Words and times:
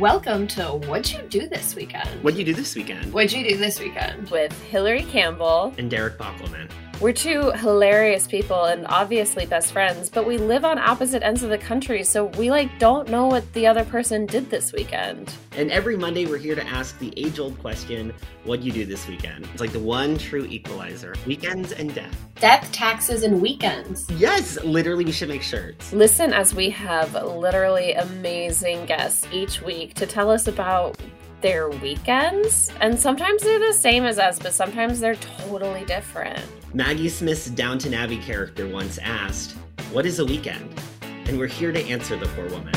Welcome 0.00 0.46
to 0.46 0.62
What'd 0.64 1.12
You 1.12 1.20
Do 1.28 1.46
This 1.46 1.74
Weekend? 1.74 2.08
What'd 2.24 2.38
you 2.38 2.44
do 2.46 2.54
this 2.54 2.74
weekend? 2.74 3.12
What'd 3.12 3.32
you 3.32 3.46
do 3.46 3.58
this 3.58 3.78
weekend? 3.78 4.30
with 4.30 4.50
Hilary 4.62 5.02
Campbell. 5.02 5.74
And 5.76 5.90
Derek 5.90 6.16
Bockelman. 6.16 6.70
We're 7.00 7.12
two 7.12 7.50
hilarious 7.52 8.26
people 8.26 8.66
and 8.66 8.86
obviously 8.86 9.46
best 9.46 9.72
friends, 9.72 10.10
but 10.10 10.26
we 10.26 10.36
live 10.36 10.66
on 10.66 10.78
opposite 10.78 11.22
ends 11.22 11.42
of 11.42 11.48
the 11.48 11.56
country, 11.56 12.04
so 12.04 12.26
we 12.26 12.50
like 12.50 12.78
don't 12.78 13.08
know 13.08 13.26
what 13.26 13.50
the 13.54 13.66
other 13.66 13.86
person 13.86 14.26
did 14.26 14.50
this 14.50 14.74
weekend. 14.74 15.32
And 15.56 15.70
every 15.70 15.96
Monday, 15.96 16.26
we're 16.26 16.36
here 16.36 16.54
to 16.54 16.66
ask 16.66 16.98
the 16.98 17.10
age 17.16 17.38
old 17.38 17.58
question 17.58 18.12
What'd 18.44 18.66
you 18.66 18.72
do 18.72 18.84
this 18.84 19.08
weekend? 19.08 19.48
It's 19.50 19.62
like 19.62 19.72
the 19.72 19.78
one 19.78 20.18
true 20.18 20.44
equalizer 20.44 21.14
weekends 21.26 21.72
and 21.72 21.94
death. 21.94 22.14
Death, 22.34 22.70
taxes, 22.70 23.22
and 23.22 23.40
weekends. 23.40 24.06
Yes, 24.10 24.62
literally, 24.62 25.06
we 25.06 25.12
should 25.12 25.30
make 25.30 25.42
shirts. 25.42 25.94
Listen 25.94 26.34
as 26.34 26.54
we 26.54 26.68
have 26.68 27.14
literally 27.14 27.94
amazing 27.94 28.84
guests 28.84 29.26
each 29.32 29.62
week 29.62 29.94
to 29.94 30.06
tell 30.06 30.30
us 30.30 30.48
about 30.48 30.98
their 31.40 31.68
weekends. 31.70 32.72
And 32.80 32.98
sometimes 32.98 33.42
they're 33.42 33.58
the 33.58 33.72
same 33.72 34.04
as 34.04 34.18
us, 34.18 34.38
but 34.38 34.52
sometimes 34.52 35.00
they're 35.00 35.16
totally 35.16 35.84
different. 35.84 36.42
Maggie 36.74 37.08
Smith's 37.08 37.46
Downton 37.50 37.94
Abbey 37.94 38.18
character 38.18 38.68
once 38.68 38.98
asked, 38.98 39.52
What 39.92 40.06
is 40.06 40.18
a 40.18 40.24
weekend? 40.24 40.80
And 41.26 41.38
we're 41.38 41.48
here 41.48 41.72
to 41.72 41.84
answer 41.86 42.16
the 42.16 42.26
poor 42.26 42.48
woman. 42.48 42.74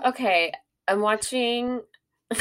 okay, 0.06 0.52
I'm 0.88 1.00
watching. 1.00 1.82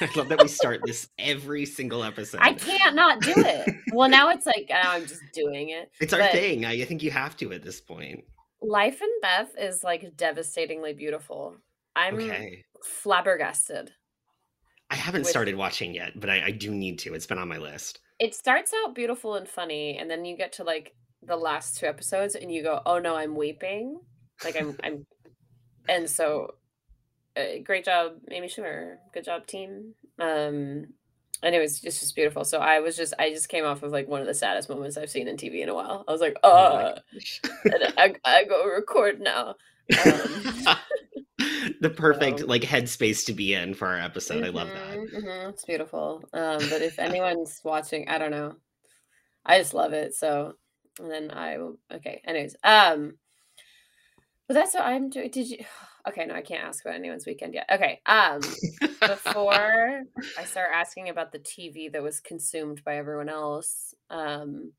I 0.00 0.08
love 0.16 0.28
that 0.28 0.40
we 0.40 0.48
start 0.48 0.80
this 0.84 1.08
every 1.18 1.66
single 1.66 2.04
episode. 2.04 2.40
I 2.42 2.52
can't 2.52 2.94
not 2.94 3.20
do 3.20 3.32
it. 3.36 3.74
well, 3.92 4.08
now 4.08 4.30
it's 4.30 4.46
like 4.46 4.70
oh, 4.72 4.80
I'm 4.84 5.06
just 5.06 5.20
doing 5.32 5.70
it. 5.70 5.90
It's 6.00 6.12
our 6.12 6.20
but- 6.20 6.32
thing. 6.32 6.64
I 6.64 6.72
I 6.82 6.84
think 6.84 7.02
you 7.02 7.10
have 7.10 7.36
to 7.38 7.52
at 7.52 7.62
this 7.62 7.80
point. 7.80 8.24
Life 8.60 9.00
and 9.00 9.10
Beth 9.22 9.50
is 9.58 9.84
like 9.84 10.16
devastatingly 10.16 10.92
beautiful. 10.92 11.56
I'm 11.94 12.14
Okay. 12.16 12.64
flabbergasted. 12.84 13.92
I 14.90 14.94
haven't 14.96 15.22
with- 15.22 15.30
started 15.30 15.54
watching 15.56 15.94
yet, 15.94 16.18
but 16.18 16.30
I, 16.30 16.46
I 16.46 16.50
do 16.50 16.70
need 16.70 16.98
to. 17.00 17.14
It's 17.14 17.26
been 17.26 17.38
on 17.38 17.48
my 17.48 17.58
list. 17.58 18.00
It 18.18 18.34
starts 18.34 18.72
out 18.84 18.94
beautiful 18.94 19.34
and 19.36 19.48
funny, 19.48 19.96
and 19.98 20.10
then 20.10 20.24
you 20.24 20.36
get 20.36 20.52
to 20.54 20.64
like 20.64 20.94
the 21.22 21.36
last 21.36 21.76
two 21.78 21.86
episodes, 21.86 22.34
and 22.34 22.50
you 22.50 22.62
go, 22.62 22.80
"Oh 22.84 22.98
no, 22.98 23.14
I'm 23.16 23.36
weeping!" 23.36 24.00
Like 24.44 24.56
I'm, 24.56 24.76
I'm, 24.82 25.06
and 25.88 26.08
so, 26.08 26.54
uh, 27.36 27.58
great 27.64 27.84
job, 27.84 28.14
Amy 28.30 28.48
Schumer. 28.48 28.96
Good 29.12 29.24
job, 29.24 29.46
team. 29.46 29.94
Um, 30.18 30.86
and 31.42 31.54
it 31.54 31.58
was 31.60 31.80
just, 31.80 32.00
just 32.00 32.14
beautiful. 32.16 32.44
So 32.44 32.58
I 32.58 32.80
was 32.80 32.96
just, 32.96 33.14
I 33.18 33.30
just 33.30 33.48
came 33.48 33.64
off 33.64 33.82
of 33.82 33.92
like 33.92 34.08
one 34.08 34.20
of 34.20 34.26
the 34.26 34.34
saddest 34.34 34.68
moments 34.68 34.96
I've 34.96 35.10
seen 35.10 35.28
in 35.28 35.36
TV 35.36 35.60
in 35.62 35.68
a 35.68 35.74
while. 35.74 36.04
I 36.08 36.12
was 36.12 36.20
like, 36.20 36.36
Oh 36.42 36.94
"Oh, 36.94 37.18
and 37.64 37.94
I, 37.96 38.14
I 38.24 38.44
go 38.44 38.66
record 38.66 39.20
now." 39.20 39.54
Um, 40.04 40.76
the 41.80 41.90
perfect 41.94 42.40
So- 42.40 42.46
like 42.46 42.62
headspace 42.62 43.26
to 43.26 43.32
be 43.32 43.54
in 43.54 43.74
for 43.74 43.88
our 43.88 43.98
episode. 44.00 44.44
I 44.44 44.48
love 44.48 44.68
that. 44.68 44.98
Mhm, 44.98 45.14
mhm, 45.14 45.48
It's 45.50 45.64
beautiful. 45.64 46.24
Um, 46.32 46.58
but 46.70 46.82
if 46.82 46.98
anyone's 46.98 47.60
watching, 47.64 48.08
I 48.08 48.18
don't 48.18 48.30
know. 48.32 48.54
I 49.46 49.58
just 49.58 49.74
love 49.74 49.92
it. 49.92 50.14
So, 50.14 50.54
and 51.00 51.10
then 51.10 51.30
I 51.30 51.58
will. 51.58 51.78
Okay. 51.92 52.20
Anyways, 52.26 52.56
um, 52.64 53.14
but 54.46 54.54
that's 54.54 54.74
what 54.74 54.84
I'm 54.84 55.10
doing. 55.10 55.30
Did 55.30 55.48
you? 55.48 55.58
Okay, 56.06 56.26
no, 56.26 56.34
I 56.34 56.42
can't 56.42 56.64
ask 56.64 56.84
about 56.84 56.96
anyone's 56.96 57.26
weekend 57.26 57.54
yet. 57.54 57.66
Okay. 57.72 58.00
Um, 58.06 58.40
before 59.00 60.02
I 60.38 60.44
start 60.44 60.68
asking 60.74 61.08
about 61.08 61.32
the 61.32 61.38
TV 61.38 61.92
that 61.92 62.02
was 62.02 62.20
consumed 62.20 62.82
by 62.84 62.96
everyone 62.96 63.28
else, 63.28 63.94
um, 64.10 64.72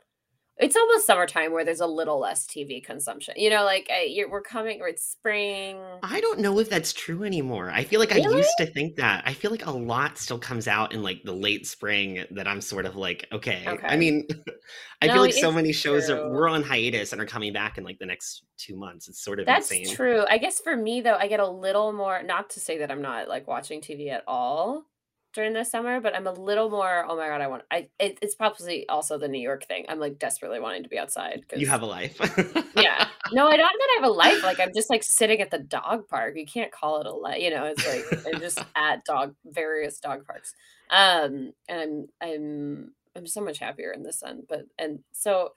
it's 0.60 0.76
almost 0.76 1.06
summertime 1.08 1.52
where 1.54 1.64
there's 1.66 1.80
a 1.80 1.88
little 1.88 2.20
less 2.20 2.46
TV 2.46 2.84
consumption. 2.84 3.34
You 3.38 3.50
know, 3.50 3.64
like 3.64 3.90
uh, 3.90 4.02
you're, 4.06 4.30
we're 4.30 4.42
coming, 4.42 4.82
or 4.82 4.88
it's 4.88 5.04
spring. 5.04 5.78
I 6.02 6.22
don't 6.22 6.40
know 6.40 6.60
if 6.60 6.70
that's 6.70 6.94
true 6.94 7.24
anymore. 7.24 7.72
I 7.72 7.84
feel 7.84 8.00
like 8.00 8.12
I 8.14 8.18
used 8.18 8.58
to 8.58 8.66
think 8.66 8.96
that. 8.98 9.24
I 9.26 9.34
feel 9.34 9.52
like 9.52 9.66
a 9.66 9.72
lot 9.72 10.18
still 10.18 10.40
comes 10.40 10.68
out 10.68 10.94
in 10.94 11.04
like 11.04 11.24
the 11.24 11.34
late 11.34 11.68
spring 11.68 12.26
that 12.32 12.48
I'm 12.48 12.62
sort 12.62 12.86
of 12.86 12.96
like, 12.96 13.28
okay. 13.32 13.80
I 13.88 13.98
mean, 13.98 14.26
I 15.02 15.08
No, 15.08 15.14
feel 15.14 15.22
like 15.22 15.34
so 15.34 15.52
many 15.52 15.72
shows 15.74 16.10
are 16.10 16.30
we're 16.30 16.48
on 16.50 16.64
hiatus 16.64 17.12
and 17.14 17.22
are 17.22 17.26
coming 17.26 17.54
back 17.54 17.78
in 17.78 17.84
like 17.84 18.00
the 18.00 18.06
next 18.06 18.44
two 18.58 18.76
months. 18.78 19.08
It's 19.08 19.24
sort 19.24 19.40
of 19.40 19.46
That's 19.46 19.72
insane. 19.72 19.96
true. 19.96 20.26
I 20.30 20.38
guess 20.38 20.60
for 20.60 20.76
me 20.76 21.02
though, 21.02 21.16
I 21.16 21.28
get 21.28 21.40
a 21.40 21.48
little 21.50 21.94
more 21.94 22.22
not 22.24 22.50
to 22.52 22.60
say 22.60 22.78
that 22.80 22.92
I'm 22.92 23.02
not 23.02 23.28
like 23.28 23.48
watching 23.48 23.82
TV 23.82 24.10
at 24.12 24.24
all 24.28 24.86
during 25.34 25.54
the 25.54 25.64
summer, 25.64 26.02
but 26.02 26.16
I'm 26.16 26.28
a 26.28 26.32
little 26.32 26.70
more, 26.70 27.06
oh 27.08 27.16
my 27.16 27.28
god, 27.28 27.42
I 27.42 27.48
want 27.48 27.64
I 27.72 27.90
it, 28.00 28.18
it's 28.22 28.36
probably 28.36 28.88
also 28.90 29.18
the 29.18 29.28
New 29.28 29.42
York 29.42 29.66
thing. 29.66 29.86
I'm 29.88 30.00
like 30.00 30.18
desperately 30.18 30.60
wanting 30.60 30.84
to 30.84 30.90
be 30.90 30.98
outside 30.98 31.44
You 31.56 31.68
have 31.68 31.82
a 31.82 31.86
life. 31.86 32.18
yeah. 32.76 33.08
No, 33.32 33.48
I 33.48 33.58
don't 33.58 33.80
that 33.80 33.98
I 33.98 34.02
have 34.02 34.10
a 34.10 34.14
life. 34.14 34.44
Like 34.44 34.60
I'm 34.60 34.74
just 34.74 34.90
like 34.90 35.04
sitting 35.04 35.42
at 35.42 35.52
the 35.52 35.60
dog 35.60 36.08
park. 36.08 36.34
You 36.36 36.46
can't 36.46 36.72
call 36.72 37.00
it 37.00 37.08
a 37.08 37.14
life. 37.14 37.42
You 37.42 37.52
know, 37.52 37.66
it's 37.66 37.88
like 37.88 38.26
I'm 38.34 38.42
just 38.42 38.60
at 38.76 39.06
dog 39.06 39.36
various 39.46 40.00
dog 40.00 40.26
parks. 40.26 40.54
Um 40.90 41.54
and 41.68 42.08
I'm 42.22 42.30
I'm 42.30 42.92
I'm 43.16 43.28
so 43.28 43.42
much 43.42 43.60
happier 43.60 43.92
in 43.92 44.04
the 44.04 44.14
sun. 44.14 44.44
But 44.48 44.66
and 44.78 45.00
so 45.12 45.54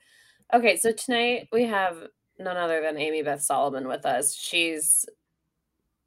okay, 0.53 0.77
so 0.77 0.91
tonight 0.91 1.47
we 1.51 1.65
have 1.65 1.97
none 2.37 2.57
other 2.57 2.81
than 2.81 2.97
Amy 2.97 3.23
Beth 3.23 3.41
Solomon 3.41 3.87
with 3.87 4.05
us. 4.05 4.35
She's 4.35 5.05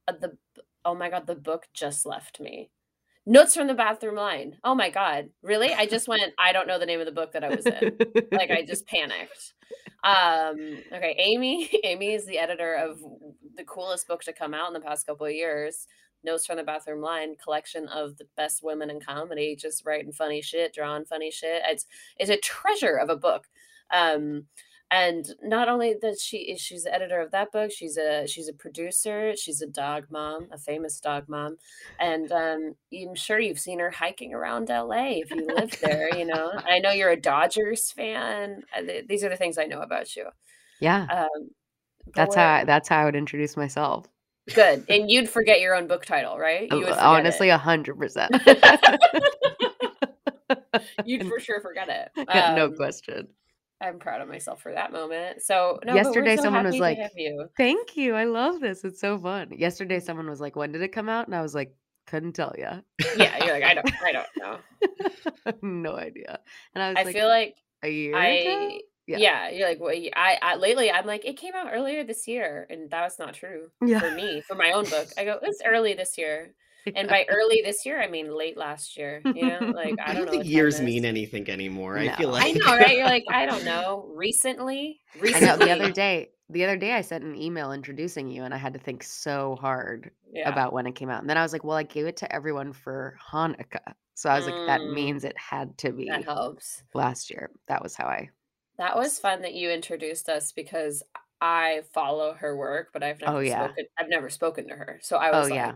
uh, 0.06 0.12
the 0.20 0.36
oh 0.84 0.94
my 0.94 1.10
god, 1.10 1.26
the 1.26 1.34
book 1.34 1.66
just 1.74 2.06
left 2.06 2.40
me. 2.40 2.70
Notes 3.28 3.56
from 3.56 3.66
the 3.66 3.74
bathroom 3.74 4.14
line. 4.14 4.56
Oh 4.62 4.74
my 4.74 4.88
god. 4.88 5.30
Really? 5.42 5.74
I 5.74 5.86
just 5.86 6.06
went 6.06 6.32
I 6.38 6.52
don't 6.52 6.68
know 6.68 6.78
the 6.78 6.86
name 6.86 7.00
of 7.00 7.06
the 7.06 7.12
book 7.12 7.32
that 7.32 7.42
I 7.42 7.48
was 7.48 7.66
in 7.66 7.96
like 8.30 8.50
I 8.50 8.62
just 8.64 8.86
panicked. 8.86 9.54
Um, 10.04 10.78
okay, 10.92 11.16
Amy. 11.18 11.68
Amy 11.84 12.14
is 12.14 12.24
the 12.26 12.38
editor 12.38 12.74
of 12.74 13.00
the 13.56 13.64
coolest 13.64 14.06
book 14.06 14.22
to 14.22 14.32
come 14.32 14.54
out 14.54 14.68
in 14.68 14.74
the 14.74 14.80
past 14.80 15.06
couple 15.06 15.26
of 15.26 15.32
years. 15.32 15.88
Notes 16.22 16.46
from 16.46 16.56
the 16.56 16.62
Bathroom 16.62 17.00
Line 17.00 17.34
collection 17.42 17.88
of 17.88 18.16
the 18.16 18.26
best 18.36 18.62
women 18.62 18.90
in 18.90 19.00
comedy, 19.00 19.56
just 19.56 19.84
writing 19.84 20.12
funny 20.12 20.40
shit, 20.40 20.72
drawing 20.72 21.04
funny 21.04 21.30
shit. 21.32 21.62
It's 21.66 21.86
it's 22.16 22.30
a 22.30 22.36
treasure 22.36 22.96
of 22.96 23.10
a 23.10 23.16
book. 23.16 23.46
Um, 23.90 24.46
and 24.90 25.26
not 25.42 25.68
only 25.68 25.94
that 26.00 26.18
she 26.20 26.38
is 26.38 26.60
she's 26.60 26.84
the 26.84 26.94
editor 26.94 27.20
of 27.20 27.30
that 27.32 27.52
book, 27.52 27.70
she's 27.72 27.96
a 27.96 28.26
she's 28.26 28.48
a 28.48 28.52
producer, 28.54 29.34
she's 29.36 29.62
a 29.62 29.66
dog 29.66 30.06
mom, 30.10 30.48
a 30.52 30.58
famous 30.58 31.00
dog 31.00 31.28
mom, 31.28 31.56
and 31.98 32.30
um, 32.32 32.74
I'm 32.94 33.14
sure 33.14 33.38
you've 33.38 33.58
seen 33.60 33.78
her 33.80 33.90
hiking 33.90 34.32
around 34.34 34.68
LA 34.70 35.20
if 35.20 35.34
you 35.34 35.46
live 35.46 35.78
there. 35.80 36.16
You 36.16 36.26
know, 36.26 36.52
I 36.68 36.78
know 36.78 36.92
you're 36.92 37.10
a 37.10 37.20
Dodgers 37.20 37.90
fan. 37.92 38.62
Uh, 38.76 38.82
These 39.08 39.24
are 39.24 39.28
the 39.28 39.36
things 39.36 39.58
I 39.58 39.64
know 39.66 39.80
about 39.80 40.14
you. 40.16 40.26
Yeah, 40.80 41.06
Um, 41.08 41.50
that's 42.14 42.34
how 42.34 42.54
I, 42.56 42.64
that's 42.64 42.88
how 42.88 43.02
I 43.02 43.04
would 43.04 43.16
introduce 43.16 43.56
myself. 43.56 44.06
good. 44.54 44.84
And 44.88 45.10
you'd 45.10 45.28
forget 45.28 45.60
your 45.60 45.74
own 45.74 45.86
book 45.86 46.04
title, 46.04 46.38
right? 46.38 46.70
You 46.70 46.78
would 46.80 46.90
Honestly, 46.90 47.48
a 47.48 47.58
hundred 47.58 47.98
percent. 47.98 48.34
you'd 51.04 51.22
for 51.26 51.40
sure 51.40 51.60
forget 51.60 51.88
it. 51.88 52.10
Yeah, 52.32 52.54
no 52.54 52.66
Um, 52.68 52.76
question. 52.76 53.28
I'm 53.80 53.98
proud 53.98 54.20
of 54.22 54.28
myself 54.28 54.62
for 54.62 54.72
that 54.72 54.92
moment. 54.92 55.42
So 55.42 55.78
no, 55.84 55.94
Yesterday 55.94 56.36
so 56.36 56.42
someone 56.44 56.64
was 56.64 56.78
like, 56.78 56.98
you. 57.14 57.48
Thank 57.56 57.96
you. 57.96 58.14
I 58.14 58.24
love 58.24 58.60
this. 58.60 58.84
It's 58.84 59.00
so 59.00 59.18
fun. 59.18 59.50
Yesterday, 59.56 60.00
someone 60.00 60.28
was 60.30 60.40
like, 60.40 60.56
"When 60.56 60.72
did 60.72 60.82
it 60.82 60.92
come 60.92 61.08
out?" 61.08 61.26
And 61.26 61.34
I 61.34 61.42
was 61.42 61.54
like, 61.54 61.74
"Couldn't 62.06 62.32
tell 62.32 62.54
you. 62.56 62.68
Yeah, 63.16 63.44
you're 63.44 63.52
like 63.54 63.64
I 63.64 63.74
don't, 63.74 63.92
I 64.02 64.12
don't 64.12 64.26
know. 64.38 64.58
no 65.62 65.96
idea." 65.96 66.40
And 66.74 66.82
I 66.82 66.88
was 66.88 66.96
I 66.98 67.02
like, 67.02 67.14
feel 67.14 67.28
like 67.28 67.56
"A 67.82 67.88
year 67.90 68.12
ago." 68.12 68.20
I. 68.20 68.80
Yeah. 69.08 69.18
Yeah. 69.18 69.50
you're 69.50 69.68
like, 69.68 69.78
well, 69.78 69.94
I, 70.16 70.36
I 70.42 70.56
lately 70.56 70.90
I'm 70.90 71.06
like, 71.06 71.24
it 71.24 71.36
came 71.36 71.54
out 71.54 71.68
earlier 71.72 72.02
this 72.02 72.26
year, 72.26 72.66
and 72.68 72.90
that 72.90 73.02
was 73.02 73.20
not 73.20 73.34
true 73.34 73.70
Yeah. 73.80 74.00
for 74.00 74.10
me 74.10 74.40
for 74.40 74.56
my 74.56 74.72
own 74.72 74.84
book. 74.84 75.06
I 75.16 75.24
go, 75.24 75.38
it's 75.42 75.62
early 75.64 75.94
this 75.94 76.18
year, 76.18 76.54
and 76.94 77.08
by 77.08 77.26
early 77.28 77.62
this 77.64 77.84
year, 77.86 78.00
I 78.02 78.08
mean 78.08 78.34
late 78.34 78.56
last 78.56 78.96
year. 78.96 79.26
You 79.32 79.46
know, 79.46 79.70
like 79.74 79.98
I 79.98 80.04
I 80.10 80.14
don't, 80.14 80.26
don't 80.26 80.26
know. 80.26 80.30
think 80.32 80.44
years 80.46 80.80
mean 80.80 81.04
anything 81.04 81.48
anymore. 81.50 81.98
I 81.98 82.08
feel 82.10 82.30
like 82.30 82.44
I 82.44 82.52
know, 82.52 82.76
right? 82.76 82.96
You're 82.96 83.06
like, 83.06 83.24
I 83.32 83.46
don't 83.46 83.64
know. 83.64 84.06
Recently, 84.14 85.00
I 85.14 85.18
recently, 85.20 85.40
know. 85.40 85.56
The 85.56 85.70
other 85.70 85.90
day, 85.92 86.30
the 86.48 86.64
other 86.64 86.76
day, 86.76 86.92
I 86.92 87.00
sent 87.00 87.24
an 87.24 87.34
email 87.34 87.72
introducing 87.72 88.28
you, 88.30 88.44
and 88.44 88.54
I 88.54 88.56
had 88.58 88.72
to 88.74 88.78
think 88.78 89.02
so 89.02 89.56
hard 89.60 90.10
yeah. 90.32 90.48
about 90.48 90.72
when 90.72 90.86
it 90.86 90.92
came 90.94 91.10
out. 91.10 91.20
And 91.20 91.28
then 91.30 91.36
I 91.38 91.42
was 91.42 91.52
like, 91.52 91.64
"Well, 91.64 91.76
I 91.76 91.82
gave 91.82 92.06
it 92.06 92.16
to 92.18 92.32
everyone 92.34 92.72
for 92.72 93.16
Hanukkah." 93.32 93.94
So 94.14 94.30
I 94.30 94.36
was 94.36 94.46
like, 94.46 94.54
"That 94.66 94.80
Mm. 94.80 94.94
means 94.94 95.24
it 95.24 95.36
had 95.38 95.76
to 95.78 95.92
be 95.92 96.06
that 96.06 96.24
helps. 96.24 96.82
last 96.94 97.30
year." 97.30 97.50
That 97.68 97.82
was 97.82 97.96
how 97.96 98.06
I. 98.06 98.30
That 98.78 98.96
was 98.96 99.18
fun 99.18 99.42
that 99.42 99.54
you 99.54 99.70
introduced 99.70 100.28
us 100.28 100.52
because 100.52 101.02
I 101.40 101.82
follow 101.92 102.34
her 102.34 102.56
work, 102.56 102.90
but 102.92 103.02
I've 103.02 103.20
never 103.20 103.36
Oh, 103.36 103.40
yeah. 103.40 103.66
spoken. 103.66 103.86
I've 103.98 104.08
never 104.08 104.30
spoken 104.30 104.68
to 104.68 104.74
her, 104.76 104.98
so 105.02 105.16
I 105.16 105.30
Oh, 105.32 105.40
was 105.40 105.50
yeah. 105.50 105.74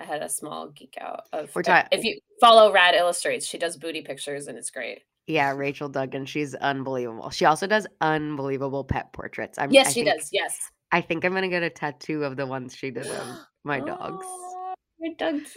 I 0.00 0.04
had 0.04 0.22
a 0.22 0.28
small 0.28 0.68
geek 0.70 0.96
out 1.00 1.22
of. 1.32 1.54
We're 1.54 1.60
if- 1.60 1.66
ta- 1.66 1.88
if 1.92 2.04
you 2.04 2.18
follow 2.40 2.72
Rad 2.72 2.94
Illustrates, 2.94 3.46
she 3.46 3.58
does 3.58 3.76
booty 3.76 4.02
pictures 4.02 4.46
and 4.48 4.58
it's 4.58 4.70
great. 4.70 5.02
Yeah, 5.26 5.52
Rachel 5.52 5.88
Duggan. 5.88 6.26
She's 6.26 6.54
unbelievable. 6.54 7.30
She 7.30 7.44
also 7.46 7.66
does 7.66 7.86
unbelievable 8.00 8.84
pet 8.84 9.12
portraits. 9.12 9.58
I'm, 9.58 9.70
Yes, 9.70 9.88
I 9.88 9.90
she 9.92 10.04
think- 10.04 10.18
does. 10.18 10.28
Yes, 10.32 10.58
I 10.92 11.00
think 11.00 11.24
I'm 11.24 11.32
gonna 11.32 11.48
get 11.48 11.62
a 11.62 11.70
tattoo 11.70 12.24
of 12.24 12.36
the 12.36 12.46
ones 12.46 12.74
she 12.76 12.90
did 12.90 13.06
of 13.06 13.26
my 13.64 13.80
dogs. 13.80 14.26
Oh, 14.66 14.74
your 15.06 15.14
doggies. 15.16 15.54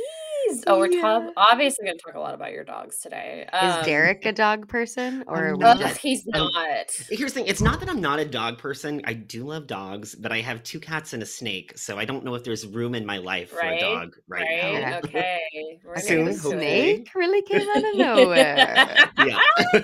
Puppies. 0.47 0.63
Oh, 0.67 0.77
we're 0.79 0.87
top, 1.01 1.23
Yeah. 1.23 1.29
obviously 1.37 1.85
going 1.85 1.97
to 1.97 2.03
talk 2.03 2.15
a 2.15 2.19
lot 2.19 2.33
about 2.33 2.51
your 2.51 2.63
dogs 2.63 2.99
today. 2.99 3.47
Is 3.53 3.75
Um, 3.75 3.83
Derek 3.85 4.25
a 4.25 4.31
dog 4.31 4.67
person 4.67 5.23
or 5.27 5.35
are 5.35 5.47
I'm 5.49 5.53
we 5.53 5.59
not. 5.59 5.79
Just 5.79 5.97
he's 5.99 6.27
Um, 6.33 6.49
not. 6.53 6.91
Here's 7.09 7.33
the 7.33 7.39
thing: 7.41 7.47
it's 7.47 7.61
not 7.61 7.79
that 7.79 7.89
I'm 7.89 8.01
not 8.01 8.19
a 8.19 8.25
dog 8.25 8.57
person. 8.57 9.01
I 9.05 9.13
do 9.13 9.43
love 9.45 9.67
dogs, 9.67 10.15
but 10.15 10.31
I 10.31 10.41
have 10.41 10.63
two 10.63 10.79
cats 10.79 11.13
and 11.13 11.21
a 11.23 11.25
snake, 11.25 11.77
so 11.77 11.97
I 11.97 12.05
don't 12.05 12.23
know 12.23 12.35
if 12.35 12.43
there's 12.43 12.65
room 12.67 12.95
in 12.95 13.05
my 13.05 13.17
life 13.17 13.49
for 13.51 13.59
a 13.61 13.79
dog 13.79 14.15
right, 14.27 14.41
Right? 14.41 14.81
now. 14.81 14.97
Okay. 14.99 15.79
We're 15.85 15.97
Soon, 15.99 16.25
gonna 16.25 16.37
the 16.37 16.41
do 16.41 16.57
it. 16.57 16.59
snake 16.59 17.15
really 17.15 17.41
came 17.43 17.67
out 17.69 17.77
of 17.77 17.95
nowhere. 17.95 19.05
Yeah, 19.19 19.39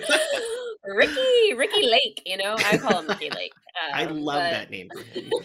Ricky, 0.85 1.53
Ricky 1.55 1.87
Lake. 1.87 2.21
You 2.25 2.37
know, 2.37 2.55
I 2.57 2.77
call 2.77 2.99
him 3.01 3.07
Ricky 3.07 3.29
Lake. 3.29 3.53
I 3.93 4.05
um, 4.05 4.21
love 4.21 4.41
but- 4.41 4.51
that 4.51 4.69
name. 4.69 4.89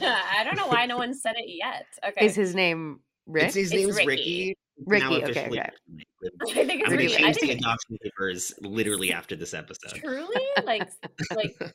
I 0.02 0.42
don't 0.44 0.56
know 0.56 0.66
why 0.66 0.86
no 0.86 0.96
one 0.96 1.14
said 1.14 1.34
it 1.36 1.46
yet. 1.48 1.86
Okay. 2.06 2.26
Is 2.26 2.34
his 2.34 2.54
name 2.54 3.00
Rick? 3.26 3.44
It's, 3.44 3.54
his 3.54 3.72
It's 3.72 3.80
name's 3.82 3.96
Ricky. 3.96 4.06
Ricky. 4.06 4.56
Ricky, 4.86 5.24
okay, 5.24 5.46
okay. 5.48 5.60
I 6.50 6.64
think 6.64 6.82
it's 6.82 6.90
Ricky. 6.90 7.08
change 7.08 7.36
the 7.38 7.50
adoption 7.52 7.98
papers 8.02 8.52
literally 8.60 9.12
after 9.20 9.36
this 9.36 9.54
episode. 9.54 9.98
truly 10.00 10.46
like 10.64 10.88
like 11.34 11.56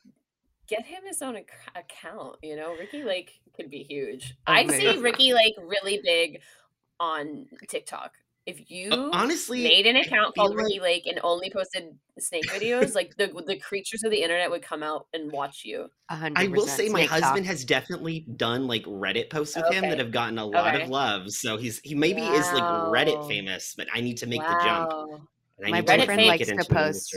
get 0.68 0.84
him 0.86 1.02
his 1.06 1.20
own 1.22 1.36
ac- 1.36 1.46
account. 1.76 2.36
You 2.42 2.56
know, 2.56 2.74
Ricky 2.78 3.04
Lake 3.04 3.40
could 3.56 3.70
be 3.70 3.82
huge. 3.88 4.36
Oh 4.46 4.52
I 4.52 4.66
see 4.66 4.84
Amazing. 4.86 5.02
Ricky 5.02 5.34
Lake 5.34 5.54
really 5.62 6.00
big 6.02 6.40
on 7.00 7.46
TikTok. 7.68 8.12
If 8.46 8.70
you 8.70 8.90
Uh, 8.92 9.08
honestly, 9.12 9.62
made 9.62 9.86
an 9.86 9.96
account 9.96 10.34
feel 10.34 10.48
called 10.48 10.56
Ricky 10.56 10.78
Lake 10.78 11.06
and 11.06 11.18
only 11.22 11.50
posted 11.50 11.98
snake 12.18 12.44
videos, 12.48 12.94
like 12.94 13.16
the 13.16 13.28
the 13.46 13.58
creatures 13.58 14.02
of 14.04 14.10
the 14.10 14.22
internet 14.22 14.50
would 14.50 14.60
come 14.62 14.82
out 14.82 15.06
and 15.14 15.32
watch 15.32 15.62
you. 15.64 15.88
A 16.10 16.16
hundred 16.16 16.38
I 16.38 16.48
will 16.48 16.66
say 16.66 16.90
my 16.90 17.00
snake 17.00 17.08
talk. 17.08 17.22
husband 17.22 17.46
has 17.46 17.64
definitely 17.64 18.26
done 18.36 18.66
like 18.66 18.84
Reddit 18.84 19.30
posts 19.30 19.56
with 19.56 19.66
him 19.72 19.88
that 19.88 19.98
have 19.98 20.10
gotten 20.12 20.38
a 20.38 20.44
lot 20.44 20.74
Okay. 20.74 20.82
of 20.84 20.90
love. 20.90 21.30
So 21.30 21.56
he's 21.56 21.78
he 21.80 21.94
maybe 21.94 22.20
is 22.20 22.52
like 22.52 22.64
Reddit 22.64 23.26
famous, 23.26 23.74
but 23.76 23.86
I 23.94 24.02
need 24.02 24.18
to 24.18 24.26
make 24.26 24.42
the 24.46 24.60
jump. 24.62 24.90
And 24.92 25.66
I 25.66 25.70
My 25.70 25.80
need 25.80 25.86
to, 25.86 25.96
boyfriend 25.96 26.20
make 26.20 26.28
likes 26.28 26.48
to 26.50 26.64
post- 26.74 27.16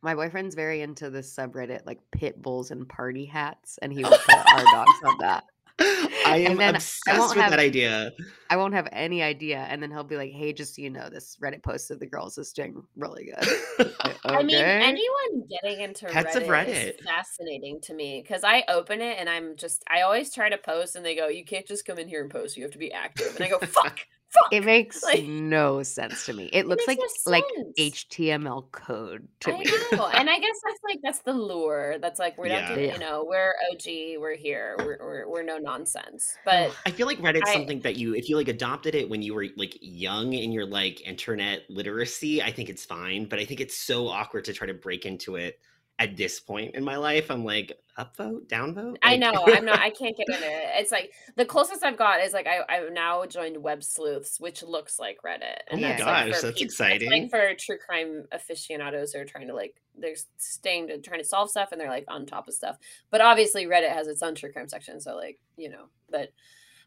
My 0.00 0.14
boyfriend's 0.14 0.54
very 0.54 0.80
into 0.80 1.10
this 1.10 1.34
subreddit, 1.34 1.84
like 1.84 1.98
pit 2.10 2.40
bulls 2.40 2.70
and 2.70 2.88
party 2.88 3.26
hats, 3.26 3.78
and 3.82 3.92
he 3.92 4.02
will 4.02 4.10
put 4.12 4.52
our 4.52 4.64
dogs 4.64 4.98
on 5.04 5.18
that. 5.20 5.44
I 5.80 6.38
am 6.48 6.56
then 6.56 6.74
I 6.74 6.76
obsessed 6.78 7.20
with 7.34 7.38
have- 7.38 7.50
that 7.50 7.58
idea. 7.58 8.12
I 8.50 8.56
won't 8.56 8.74
have 8.74 8.88
any 8.92 9.22
idea, 9.22 9.58
and 9.68 9.82
then 9.82 9.90
he'll 9.90 10.04
be 10.04 10.16
like, 10.16 10.30
"Hey, 10.30 10.52
just 10.52 10.76
so 10.76 10.82
you 10.82 10.90
know, 10.90 11.08
this 11.10 11.36
Reddit 11.42 11.62
post 11.62 11.90
of 11.90 11.98
the 11.98 12.06
girls 12.06 12.38
is 12.38 12.52
doing 12.52 12.82
really 12.96 13.26
good." 13.26 13.48
Like, 14.04 14.16
I 14.24 14.42
mean, 14.42 14.56
anyone 14.56 15.46
getting 15.48 15.80
into 15.80 16.06
Pets 16.06 16.36
of 16.36 16.44
Reddit, 16.44 16.66
Reddit. 16.66 16.98
is 17.00 17.04
fascinating 17.06 17.80
to 17.82 17.94
me 17.94 18.22
because 18.22 18.42
I 18.44 18.64
open 18.68 19.00
it 19.02 19.18
and 19.18 19.28
I'm 19.28 19.56
just 19.56 19.82
I 19.90 20.00
always 20.02 20.32
try 20.32 20.48
to 20.48 20.56
post 20.56 20.96
and 20.96 21.04
they 21.04 21.14
go, 21.14 21.28
"You 21.28 21.44
can't 21.44 21.66
just 21.66 21.84
come 21.84 21.98
in 21.98 22.08
here 22.08 22.22
and 22.22 22.30
post. 22.30 22.56
You 22.56 22.62
have 22.62 22.72
to 22.72 22.78
be 22.78 22.92
active." 22.92 23.34
And 23.36 23.44
I 23.44 23.48
go, 23.48 23.58
"Fuck, 23.66 24.00
fuck." 24.34 24.52
It 24.52 24.64
makes 24.64 25.02
Like- 25.02 25.24
no 25.24 25.82
sense 25.82 26.26
to 26.26 26.32
me. 26.32 26.50
It 26.52 26.66
looks 26.66 26.86
like 26.86 26.98
no 26.98 27.30
like. 27.32 27.44
HTML 27.78 28.70
code 28.72 29.26
to 29.40 29.52
I 29.54 29.58
me. 29.58 29.64
know, 29.92 30.06
and 30.14 30.28
I 30.30 30.38
guess 30.38 30.56
that's 30.64 30.80
like 30.88 31.00
that's 31.02 31.20
the 31.20 31.32
lure. 31.32 31.96
That's 32.00 32.18
like 32.18 32.36
we 32.38 32.48
don't 32.48 32.58
Yeah. 32.58 32.68
give 32.74 32.84
Yeah. 32.84 32.92
you 32.94 32.98
know 32.98 33.24
we're 33.26 33.54
OG, 33.72 34.18
we're 34.20 34.36
here, 34.36 34.76
we're 34.78 34.98
we're, 35.00 35.28
we're 35.28 35.42
no 35.42 35.58
nonsense. 35.58 36.36
But 36.44 36.74
I 36.86 36.90
feel 36.90 37.06
like 37.06 37.18
Reddit's 37.18 37.48
I- 37.48 37.52
something 37.54 37.80
that 37.80 37.96
you, 37.96 38.14
if 38.14 38.28
you 38.28 38.36
like 38.36 38.48
adopted 38.48 38.94
it 38.94 39.08
when 39.08 39.22
you 39.22 39.34
were 39.34 39.46
like 39.56 39.76
young 39.80 40.32
in 40.32 40.52
your 40.52 40.66
like 40.66 41.06
internet 41.06 41.62
literacy, 41.68 42.42
I 42.42 42.50
think 42.52 42.68
it's 42.68 42.84
fine. 42.84 43.26
But 43.26 43.38
I 43.38 43.44
think 43.44 43.60
it's 43.60 43.76
so 43.76 44.08
awkward 44.08 44.44
to 44.46 44.52
try 44.52 44.66
to 44.66 44.74
break 44.74 45.06
into 45.06 45.36
it 45.36 45.58
at 45.98 46.16
this 46.16 46.40
point 46.40 46.74
in 46.74 46.84
my 46.84 46.96
life. 46.96 47.30
I'm 47.30 47.44
like, 47.44 47.78
upvote, 47.98 48.46
downvote. 48.48 48.96
I 49.02 49.16
know 49.16 49.32
I'm 49.46 49.64
not. 49.64 49.78
I 49.78 49.90
can't 49.90 50.16
get 50.16 50.28
into 50.28 50.46
it. 50.46 50.64
It's 50.76 50.90
like 50.90 51.12
the 51.36 51.44
closest 51.44 51.84
I've 51.84 51.96
got 51.96 52.20
is 52.20 52.32
like 52.32 52.46
I 52.46 52.60
I've 52.68 52.92
now 52.92 53.24
joined 53.26 53.62
Web 53.62 53.82
Sleuths, 53.84 54.40
which 54.40 54.62
looks 54.62 54.98
like 54.98 55.18
Reddit. 55.24 55.58
Oh 55.70 55.76
my 55.76 55.90
like, 55.90 55.98
gosh, 55.98 56.24
for 56.24 56.30
that's 56.30 56.42
peop- 56.42 56.50
it's 56.50 56.62
exciting. 56.62 57.10
like 57.10 57.30
for 57.30 57.54
true 57.58 57.78
crime 57.78 58.24
aficionados 58.32 59.12
who 59.12 59.20
are 59.20 59.24
trying 59.24 59.46
to 59.48 59.54
like 59.54 59.80
they're 59.96 60.16
staying 60.36 60.88
to 60.88 60.98
trying 60.98 61.20
to 61.20 61.26
solve 61.26 61.50
stuff 61.50 61.70
and 61.70 61.80
they're 61.80 61.88
like 61.88 62.06
on 62.08 62.26
top 62.26 62.48
of 62.48 62.54
stuff. 62.54 62.76
But 63.10 63.20
obviously 63.20 63.66
Reddit 63.66 63.92
has 63.92 64.08
its 64.08 64.22
own 64.22 64.34
true 64.34 64.52
crime 64.52 64.68
section, 64.68 65.00
so 65.00 65.14
like 65.14 65.38
you 65.56 65.70
know, 65.70 65.86
but 66.10 66.30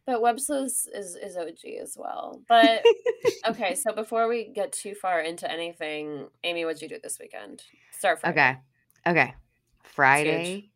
but 0.06 0.21
Web 0.21 0.39
Sleuths 0.39 0.88
is 0.94 1.15
is 1.15 1.38
OG 1.38 1.60
as 1.81 1.95
well. 1.98 2.42
But 2.50 2.83
okay, 3.48 3.75
so 3.75 3.94
before 3.94 4.27
we 4.27 4.50
get 4.50 4.74
too 4.74 4.95
far 4.95 5.21
into 5.21 5.50
anything, 5.50 6.27
Amy, 6.44 6.65
what'd 6.65 6.81
you 6.81 6.89
do 6.89 7.00
this 7.01 7.19
weekend? 7.19 7.63
Start 7.92 8.19
Friday. 8.19 8.39
Okay. 8.39 8.57
Okay. 9.07 9.33
Friday, 9.83 10.69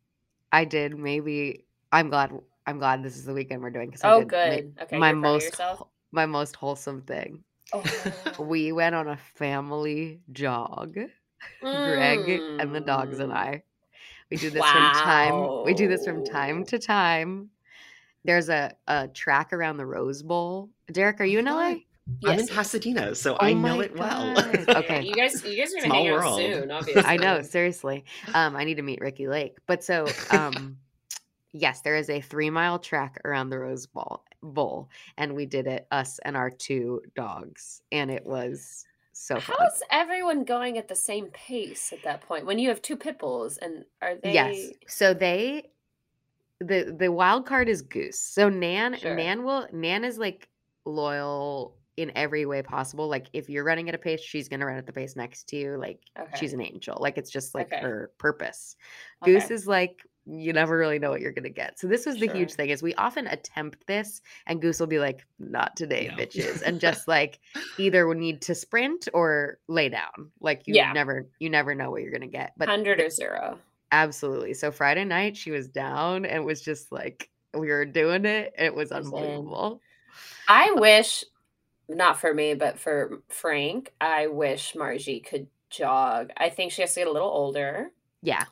I 0.50 0.64
did 0.64 0.98
maybe. 0.98 1.64
I'm 1.92 2.08
glad. 2.08 2.32
I'm 2.66 2.78
glad 2.78 3.02
this 3.02 3.16
is 3.16 3.24
the 3.24 3.34
weekend 3.34 3.62
we're 3.62 3.70
doing 3.70 3.86
because 3.86 4.02
Oh, 4.04 4.24
good. 4.24 4.74
Okay, 4.80 4.98
my 4.98 5.10
you're 5.10 5.20
proud 5.20 5.34
of 5.36 5.42
most 5.42 5.82
my 6.12 6.26
most 6.26 6.56
wholesome 6.56 7.02
thing. 7.02 7.44
Oh. 7.72 7.84
We 8.38 8.72
went 8.72 8.94
on 8.94 9.08
a 9.08 9.16
family 9.16 10.20
jog. 10.32 10.96
Greg 11.60 12.42
and 12.58 12.74
the 12.74 12.80
dogs 12.80 13.18
and 13.18 13.32
Mm. 13.32 13.36
I. 13.36 13.62
We 14.30 14.36
do 14.36 14.50
this 14.50 14.64
from 14.64 14.92
time. 14.94 15.64
We 15.64 15.74
do 15.74 15.88
this 15.88 16.04
from 16.04 16.24
time 16.24 16.64
to 16.66 16.78
time. 16.78 17.50
There's 18.24 18.48
a, 18.48 18.74
a 18.86 19.08
track 19.08 19.52
around 19.52 19.76
the 19.76 19.86
Rose 19.86 20.22
Bowl. 20.22 20.70
Derek, 20.90 21.20
are 21.20 21.24
you 21.24 21.40
in 21.40 21.46
LA? 21.46 21.76
Fun. 22.22 22.32
I'm 22.32 22.38
in 22.40 22.46
Pasadena, 22.48 23.14
so 23.14 23.34
Oh 23.34 23.38
I 23.40 23.52
know 23.52 23.80
it 23.80 23.96
well. 23.96 24.34
God. 24.34 24.64
Yeah, 24.68 24.78
Okay. 24.78 25.02
You 25.02 25.14
guys, 25.14 25.44
you 25.44 25.56
guys 25.56 25.72
are 25.72 25.76
gonna 25.78 25.86
Small 25.86 26.04
hang 26.04 26.08
out 26.08 26.18
world. 26.20 26.36
soon, 26.38 26.70
obviously. 26.70 27.02
I 27.06 27.16
know, 27.16 27.42
seriously. 27.42 28.04
Um, 28.34 28.56
I 28.56 28.64
need 28.64 28.76
to 28.76 28.82
meet 28.82 29.00
Ricky 29.00 29.28
Lake. 29.28 29.56
But 29.66 29.82
so, 29.84 30.06
um, 30.30 30.76
yes, 31.52 31.80
there 31.82 31.96
is 31.96 32.10
a 32.10 32.20
three 32.20 32.50
mile 32.50 32.78
track 32.78 33.20
around 33.24 33.50
the 33.50 33.58
Rose 33.58 33.86
Bowl, 33.86 34.24
Bowl, 34.42 34.88
and 35.16 35.34
we 35.34 35.46
did 35.46 35.66
it, 35.66 35.86
us 35.90 36.18
and 36.24 36.36
our 36.36 36.50
two 36.50 37.02
dogs, 37.14 37.82
and 37.92 38.10
it 38.10 38.24
was 38.26 38.84
so 39.12 39.38
fun. 39.38 39.56
How's 39.58 39.82
everyone 39.90 40.44
going 40.44 40.78
at 40.78 40.88
the 40.88 40.96
same 40.96 41.26
pace 41.26 41.92
at 41.92 42.02
that 42.04 42.22
point 42.22 42.46
when 42.46 42.58
you 42.58 42.68
have 42.70 42.80
two 42.82 42.96
pit 42.96 43.18
bulls 43.18 43.58
and 43.58 43.84
are 44.00 44.14
they? 44.16 44.32
Yes. 44.32 44.70
So 44.88 45.12
they 45.14 45.70
the 46.60 46.96
the 46.98 47.12
wild 47.12 47.44
card 47.46 47.68
is 47.68 47.82
Goose. 47.82 48.18
So 48.18 48.48
Nan 48.48 48.96
Sure. 48.96 49.14
Nan 49.14 49.44
will 49.44 49.66
Nan 49.72 50.04
is 50.04 50.16
like 50.16 50.48
loyal 50.86 51.76
in 51.96 52.10
every 52.16 52.46
way 52.46 52.62
possible. 52.62 53.08
Like 53.08 53.26
if 53.32 53.48
you're 53.50 53.64
running 53.64 53.88
at 53.88 53.94
a 53.94 53.98
pace, 53.98 54.20
she's 54.20 54.48
gonna 54.48 54.66
run 54.66 54.78
at 54.78 54.86
the 54.86 54.92
pace 54.92 55.14
next 55.16 55.48
to 55.48 55.56
you. 55.56 55.76
Like 55.76 56.00
Okay. 56.18 56.30
she's 56.38 56.52
an 56.52 56.60
angel. 56.60 56.96
Like 57.00 57.18
it's 57.18 57.30
just 57.30 57.54
like 57.54 57.72
Okay. 57.72 57.82
her 57.82 58.10
purpose. 58.18 58.76
Goose 59.24 59.50
is 59.50 59.66
like 59.66 60.02
you 60.24 60.52
never 60.52 60.78
really 60.78 61.00
know 61.00 61.10
what 61.10 61.20
you're 61.20 61.32
gonna 61.32 61.50
get. 61.50 61.78
So 61.80 61.88
this 61.88 62.06
was 62.06 62.16
the 62.18 62.28
huge 62.28 62.54
thing 62.54 62.70
is 62.70 62.82
we 62.82 62.94
often 62.94 63.26
attempt 63.26 63.86
this 63.86 64.22
and 64.46 64.62
Goose 64.62 64.78
will 64.78 64.86
be 64.86 65.00
like, 65.00 65.26
not 65.38 65.74
today, 65.76 66.08
No. 66.10 66.16
bitches. 66.22 66.62
And 66.62 66.80
just 66.80 67.08
like 67.08 67.40
either 67.78 68.12
need 68.14 68.40
to 68.42 68.54
sprint 68.54 69.08
or 69.12 69.58
lay 69.68 69.88
down. 69.88 70.30
Like 70.40 70.62
you 70.66 70.74
Yeah. 70.76 70.92
never 70.92 71.26
you 71.40 71.50
never 71.50 71.74
know 71.74 71.90
what 71.90 72.02
you're 72.02 72.12
gonna 72.12 72.26
get. 72.28 72.52
But 72.56 72.68
hundred 72.68 73.00
or 73.00 73.10
zero. 73.10 73.58
Absolutely. 73.90 74.54
So 74.54 74.70
Friday 74.70 75.04
night 75.04 75.36
she 75.36 75.50
was 75.50 75.68
down 75.68 76.24
and 76.24 76.36
it 76.36 76.44
was 76.44 76.62
just 76.62 76.90
like 76.90 77.28
we 77.52 77.68
were 77.68 77.84
doing 77.84 78.24
it. 78.24 78.54
It 78.56 78.74
was 78.74 78.92
unbelievable. 78.92 79.80
I 80.48 80.72
wish, 80.76 81.24
not 81.88 82.20
for 82.20 82.32
me, 82.32 82.54
but 82.54 82.78
for 82.78 83.22
Frank, 83.28 83.92
I 84.00 84.26
wish 84.28 84.74
Margie 84.74 85.20
could 85.20 85.46
jog. 85.70 86.30
I 86.36 86.48
think 86.50 86.72
she 86.72 86.82
has 86.82 86.94
to 86.94 87.00
get 87.00 87.08
a 87.08 87.12
little 87.12 87.28
older. 87.28 87.90
Yeah. 88.22 88.44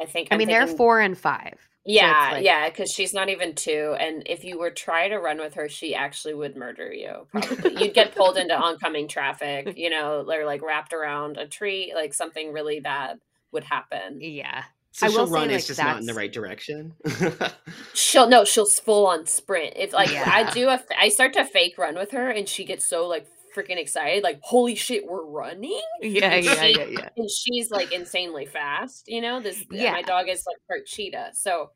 I 0.00 0.06
think. 0.06 0.28
I 0.30 0.34
I'm 0.34 0.38
mean 0.38 0.48
they're 0.48 0.66
four 0.66 1.00
and 1.00 1.16
five. 1.16 1.54
Yeah, 1.86 2.30
like- 2.32 2.44
yeah, 2.44 2.68
because 2.68 2.90
she's 2.90 3.12
not 3.12 3.28
even 3.28 3.54
two, 3.54 3.94
and 4.00 4.22
if 4.24 4.42
you 4.42 4.58
were 4.58 4.70
try 4.70 5.08
to 5.08 5.18
run 5.18 5.38
with 5.38 5.54
her, 5.54 5.68
she 5.68 5.94
actually 5.94 6.32
would 6.32 6.56
murder 6.56 6.90
you. 6.90 7.26
Probably, 7.30 7.76
you'd 7.84 7.92
get 7.94 8.14
pulled 8.14 8.38
into 8.38 8.56
oncoming 8.56 9.06
traffic. 9.06 9.72
You 9.76 9.90
know, 9.90 10.24
or 10.26 10.46
like 10.46 10.62
wrapped 10.62 10.94
around 10.94 11.36
a 11.36 11.46
tree, 11.46 11.92
like 11.94 12.14
something 12.14 12.52
really 12.52 12.80
bad 12.80 13.20
would 13.52 13.64
happen. 13.64 14.18
Yeah. 14.22 14.64
So 14.96 15.06
I 15.06 15.10
she'll 15.10 15.20
will 15.22 15.26
say, 15.26 15.32
run, 15.32 15.48
like, 15.48 15.56
it's 15.56 15.66
just 15.66 15.80
not 15.82 15.98
in 15.98 16.06
the 16.06 16.14
right 16.14 16.32
direction. 16.32 16.94
She'll 17.94 18.28
no, 18.28 18.44
she'll 18.44 18.64
full 18.66 19.06
on 19.06 19.26
sprint. 19.26 19.72
If 19.76 19.92
like 19.92 20.10
I 20.10 20.48
do 20.52 20.68
a, 20.68 20.74
f- 20.74 20.86
I 20.96 21.08
start 21.08 21.32
to 21.34 21.44
fake 21.44 21.76
run 21.78 21.96
with 21.96 22.12
her, 22.12 22.30
and 22.30 22.48
she 22.48 22.64
gets 22.64 22.88
so 22.88 23.06
like 23.08 23.26
freaking 23.56 23.76
excited, 23.78 24.22
like 24.22 24.40
holy 24.42 24.74
shit, 24.76 25.04
we're 25.06 25.24
running. 25.24 25.80
Yeah, 26.00 26.36
yeah, 26.36 26.54
She- 26.62 26.78
yeah, 26.78 26.84
yeah. 26.86 27.08
and 27.16 27.28
she's 27.28 27.70
like 27.72 27.92
insanely 27.92 28.46
fast. 28.46 29.04
You 29.08 29.20
know, 29.20 29.40
this 29.40 29.64
Yeah. 29.70 29.92
my 29.92 30.02
dog 30.02 30.28
is 30.28 30.44
like 30.46 30.56
part 30.68 30.86
cheetah. 30.86 31.30
So 31.34 31.70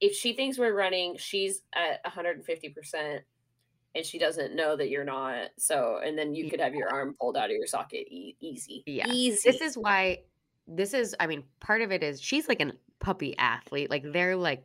if 0.00 0.14
she 0.14 0.32
thinks 0.32 0.58
we're 0.58 0.74
running, 0.74 1.16
she's 1.18 1.60
at 1.74 2.00
150 2.04 2.68
percent, 2.70 3.22
and 3.94 4.04
she 4.04 4.18
doesn't 4.18 4.54
know 4.56 4.76
that 4.76 4.88
you're 4.88 5.04
not. 5.04 5.48
So 5.58 6.00
and 6.02 6.16
then 6.18 6.34
you 6.34 6.48
could 6.50 6.60
have 6.60 6.74
your 6.74 6.88
arm 6.90 7.16
pulled 7.20 7.36
out 7.36 7.46
of 7.50 7.56
your 7.56 7.66
socket 7.66 8.06
e- 8.10 8.36
easy. 8.40 8.82
Yeah. 8.86 9.08
easy. 9.08 9.50
This 9.50 9.60
is 9.60 9.76
why 9.76 10.20
this 10.68 10.94
is 10.94 11.14
I 11.20 11.26
mean, 11.26 11.44
part 11.60 11.82
of 11.82 11.92
it 11.92 12.02
is 12.02 12.20
she's 12.20 12.48
like 12.48 12.60
a 12.60 12.72
puppy 12.98 13.36
athlete. 13.38 13.90
Like 13.90 14.04
they're 14.12 14.36
like 14.36 14.64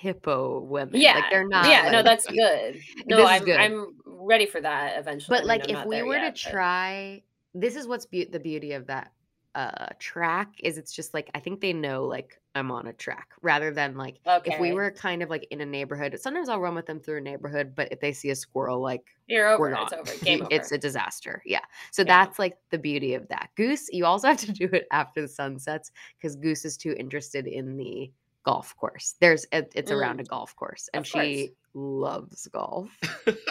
hippo 0.00 0.60
women. 0.60 1.00
yeah, 1.00 1.14
Like 1.16 1.30
they're 1.30 1.48
not 1.48 1.66
Yeah, 1.66 1.90
no, 1.90 2.02
that's 2.02 2.26
good. 2.26 2.80
No, 3.06 3.16
This 3.18 3.26
I'm 3.28 3.44
good. 3.44 3.56
I'm 3.58 3.94
ready 4.04 4.46
for 4.46 4.60
that 4.60 4.98
eventually. 4.98 5.36
But 5.38 5.46
like 5.46 5.68
if 5.70 5.84
we 5.86 6.02
were 6.02 6.16
yet, 6.16 6.36
to 6.36 6.44
but- 6.44 6.50
try 6.52 7.22
this 7.54 7.74
is 7.74 7.86
what's 7.88 8.06
be- 8.06 8.26
the 8.26 8.38
beauty 8.38 8.72
of 8.72 8.86
that 8.86 9.12
uh 9.54 9.86
track 9.98 10.48
is 10.60 10.78
it's 10.78 10.92
just 10.92 11.12
like 11.12 11.28
I 11.34 11.40
think 11.40 11.60
they 11.60 11.72
know 11.72 12.04
like 12.04 12.40
I'm 12.54 12.70
on 12.70 12.86
a 12.88 12.92
track 12.92 13.28
rather 13.42 13.72
than 13.72 13.96
like 13.96 14.16
Okay. 14.26 14.52
if 14.54 14.60
we 14.60 14.72
were 14.72 14.90
kind 14.90 15.22
of 15.22 15.30
like 15.30 15.46
in 15.50 15.60
a 15.60 15.66
neighborhood. 15.66 16.16
Sometimes 16.20 16.48
I'll 16.48 16.60
run 16.60 16.74
with 16.74 16.86
them 16.86 17.00
through 17.00 17.18
a 17.18 17.20
neighborhood, 17.20 17.74
but 17.76 17.92
if 17.92 18.00
they 18.00 18.12
see 18.12 18.30
a 18.30 18.36
squirrel, 18.36 18.80
like 18.80 19.02
You're 19.28 19.48
over. 19.48 19.60
we're 19.70 19.82
It's 19.82 19.92
over. 19.92 20.24
Game 20.24 20.40
over. 20.44 20.48
It's 20.50 20.72
a 20.72 20.78
disaster. 20.78 21.42
Yeah. 21.44 21.60
So 21.92 22.02
Yeah. 22.02 22.06
that's 22.24 22.38
like 22.38 22.56
the 22.70 22.78
beauty 22.78 23.14
of 23.14 23.26
that. 23.28 23.50
Goose, 23.56 23.88
you 23.92 24.04
also 24.04 24.28
have 24.28 24.38
to 24.38 24.52
do 24.62 24.64
it 24.72 24.86
after 24.92 25.20
the 25.22 25.28
sun 25.28 25.58
sets 25.58 25.90
because 26.18 26.36
Goose 26.36 26.64
is 26.64 26.76
too 26.76 26.94
interested 26.98 27.46
in 27.46 27.76
the 27.76 28.10
golf 28.44 28.74
course. 28.76 29.14
There's 29.20 29.46
a, 29.52 29.64
it's 29.74 29.90
around 29.92 30.20
a 30.20 30.24
golf 30.24 30.54
course 30.56 30.88
and 30.94 31.04
Mm. 31.04 31.12
Course. 31.12 31.24
she 31.24 31.50
loves 31.74 32.46
golf. 32.48 32.90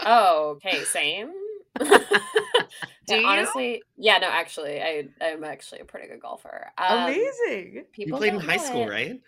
Oh, 0.06 0.58
okay, 0.58 0.84
same. 0.84 1.32
Do 3.08 3.16
Yeah, 3.16 3.22
you? 3.22 3.28
honestly, 3.28 3.82
yeah, 3.98 4.18
no, 4.20 4.28
actually, 4.30 4.82
I 4.82 5.06
I'm 5.22 5.44
actually 5.44 5.82
a 5.82 5.86
pretty 5.86 6.08
good 6.08 6.22
golfer. 6.22 6.72
Um, 6.78 7.04
Amazing. 7.04 7.74
You 7.76 7.84
People 7.94 8.20
played 8.20 8.34
in 8.34 8.40
high 8.40 8.58
school, 8.58 8.86
it. 8.86 8.90
right? 8.90 9.22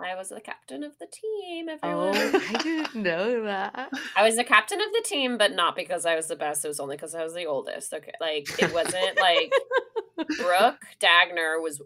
I 0.00 0.14
was 0.14 0.28
the 0.28 0.40
captain 0.40 0.84
of 0.84 0.92
the 1.00 1.06
team. 1.06 1.68
Oh, 1.82 2.08
Everyone. 2.12 2.42
I 2.54 2.62
didn't 2.62 2.94
know 2.94 3.44
that. 3.44 3.90
I 4.16 4.22
was 4.22 4.36
the 4.36 4.44
captain 4.44 4.80
of 4.80 4.92
the 4.92 5.02
team, 5.04 5.38
but 5.38 5.52
not 5.52 5.74
because 5.74 6.06
I 6.06 6.14
was 6.14 6.28
the 6.28 6.36
best. 6.36 6.64
It 6.64 6.68
was 6.68 6.80
only 6.80 6.96
because 6.96 7.14
I 7.14 7.24
was 7.24 7.34
the 7.34 7.46
oldest. 7.46 7.92
Okay, 7.92 8.12
like 8.20 8.48
it 8.58 8.72
wasn't 8.72 9.18
like 9.18 9.52
Brooke 10.38 10.78
Dagner 11.00 11.60
was 11.60 11.82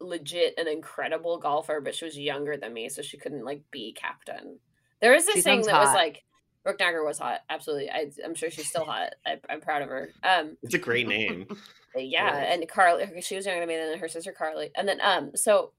legit 0.00 0.54
an 0.56 0.68
incredible 0.68 1.38
golfer, 1.38 1.80
but 1.80 1.94
she 1.94 2.04
was 2.04 2.16
younger 2.16 2.56
than 2.56 2.72
me, 2.72 2.88
so 2.88 3.02
she 3.02 3.18
couldn't 3.18 3.44
like 3.44 3.62
be 3.72 3.92
captain. 3.98 4.60
There 5.00 5.12
was 5.12 5.26
this 5.26 5.36
She 5.36 5.42
thing 5.42 5.62
sounds 5.62 5.66
that 5.66 5.80
was 5.80 5.94
like 5.94 6.22
Brooke 6.68 6.80
Dagner 6.80 7.02
was 7.02 7.18
hot. 7.18 7.40
Absolutely, 7.48 7.88
I, 7.88 8.10
I'm 8.22 8.34
sure 8.34 8.50
she's 8.50 8.68
still 8.68 8.84
hot. 8.84 9.14
I, 9.24 9.40
I'm 9.48 9.62
proud 9.62 9.80
of 9.80 9.88
her. 9.88 10.10
Um, 10.22 10.58
It's 10.62 10.74
a 10.74 10.78
great 10.78 11.08
name. 11.08 11.46
yeah, 11.96 12.36
and 12.36 12.68
Carly, 12.68 13.06
she 13.22 13.36
was 13.36 13.46
younger 13.46 13.60
than 13.60 13.68
me, 13.70 13.76
and 13.76 13.90
then 13.90 13.98
her 13.98 14.06
sister 14.06 14.32
Carly, 14.36 14.70
and 14.76 14.86
then 14.86 15.00
um, 15.00 15.30
so 15.34 15.72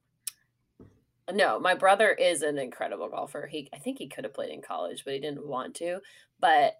no, 1.32 1.60
my 1.60 1.74
brother 1.74 2.10
is 2.10 2.42
an 2.42 2.58
incredible 2.58 3.08
golfer. 3.08 3.46
He, 3.46 3.68
I 3.72 3.78
think 3.78 3.98
he 3.98 4.08
could 4.08 4.24
have 4.24 4.34
played 4.34 4.50
in 4.50 4.62
college, 4.62 5.04
but 5.04 5.14
he 5.14 5.20
didn't 5.20 5.46
want 5.46 5.76
to. 5.76 6.00
But 6.40 6.72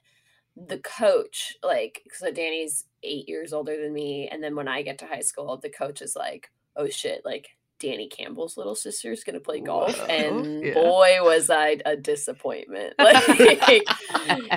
the 0.56 0.78
coach, 0.78 1.56
like, 1.62 2.02
so 2.12 2.32
Danny's 2.32 2.86
eight 3.04 3.28
years 3.28 3.52
older 3.52 3.80
than 3.80 3.92
me, 3.92 4.28
and 4.28 4.42
then 4.42 4.56
when 4.56 4.66
I 4.66 4.82
get 4.82 4.98
to 4.98 5.06
high 5.06 5.20
school, 5.20 5.56
the 5.56 5.70
coach 5.70 6.02
is 6.02 6.16
like, 6.16 6.50
"Oh 6.74 6.88
shit!" 6.88 7.24
Like 7.24 7.50
Danny 7.80 8.08
Campbell's 8.08 8.56
little 8.56 8.74
sister 8.76 9.10
is 9.10 9.24
gonna 9.24 9.40
play 9.40 9.60
golf, 9.60 9.98
Whoa, 9.98 10.04
and 10.06 10.62
yeah. 10.64 10.74
boy, 10.74 11.18
was 11.22 11.50
I 11.50 11.78
a 11.84 11.96
disappointment. 11.96 12.94
Like, 13.00 13.82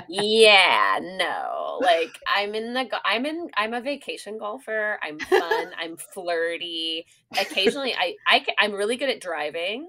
yeah 0.08 0.98
no 1.00 1.78
like 1.80 2.18
i'm 2.26 2.54
in 2.54 2.72
the 2.74 2.88
i'm 3.04 3.26
in 3.26 3.50
i'm 3.56 3.74
a 3.74 3.80
vacation 3.80 4.38
golfer 4.38 4.98
i'm 5.02 5.18
fun 5.18 5.66
i'm 5.80 5.96
flirty 5.96 7.06
occasionally 7.38 7.94
i, 7.94 8.14
I, 8.26 8.44
I'm 8.58 8.72
really 8.72 8.96
good 8.96 9.10
at 9.10 9.20
driving 9.20 9.88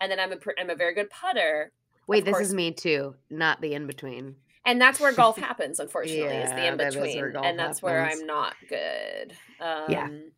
and 0.00 0.10
then 0.10 0.18
i'm 0.18 0.32
a 0.32 0.36
i'm 0.58 0.70
a 0.70 0.74
very 0.74 0.94
good 0.94 1.10
putter 1.10 1.72
Wait, 2.06 2.24
this 2.24 2.32
course. 2.32 2.48
is 2.48 2.54
me 2.54 2.72
too, 2.72 3.14
not 3.30 3.60
the 3.60 3.74
in 3.74 3.86
between. 3.86 4.34
and 4.64 4.80
that's 4.80 4.98
where 4.98 5.12
golf 5.12 5.38
happens 5.38 5.78
unfortunately 5.78 6.36
is 6.36 6.50
the 6.50 6.66
in 6.66 6.76
that 6.78 6.88
is 6.88 6.96
where 6.96 7.04
between 7.04 7.44
and 7.44 7.58
that's 7.58 7.80
where 7.82 8.04
i'm 8.04 8.26
not 8.26 8.54
good 8.68 9.32
um 9.60 10.32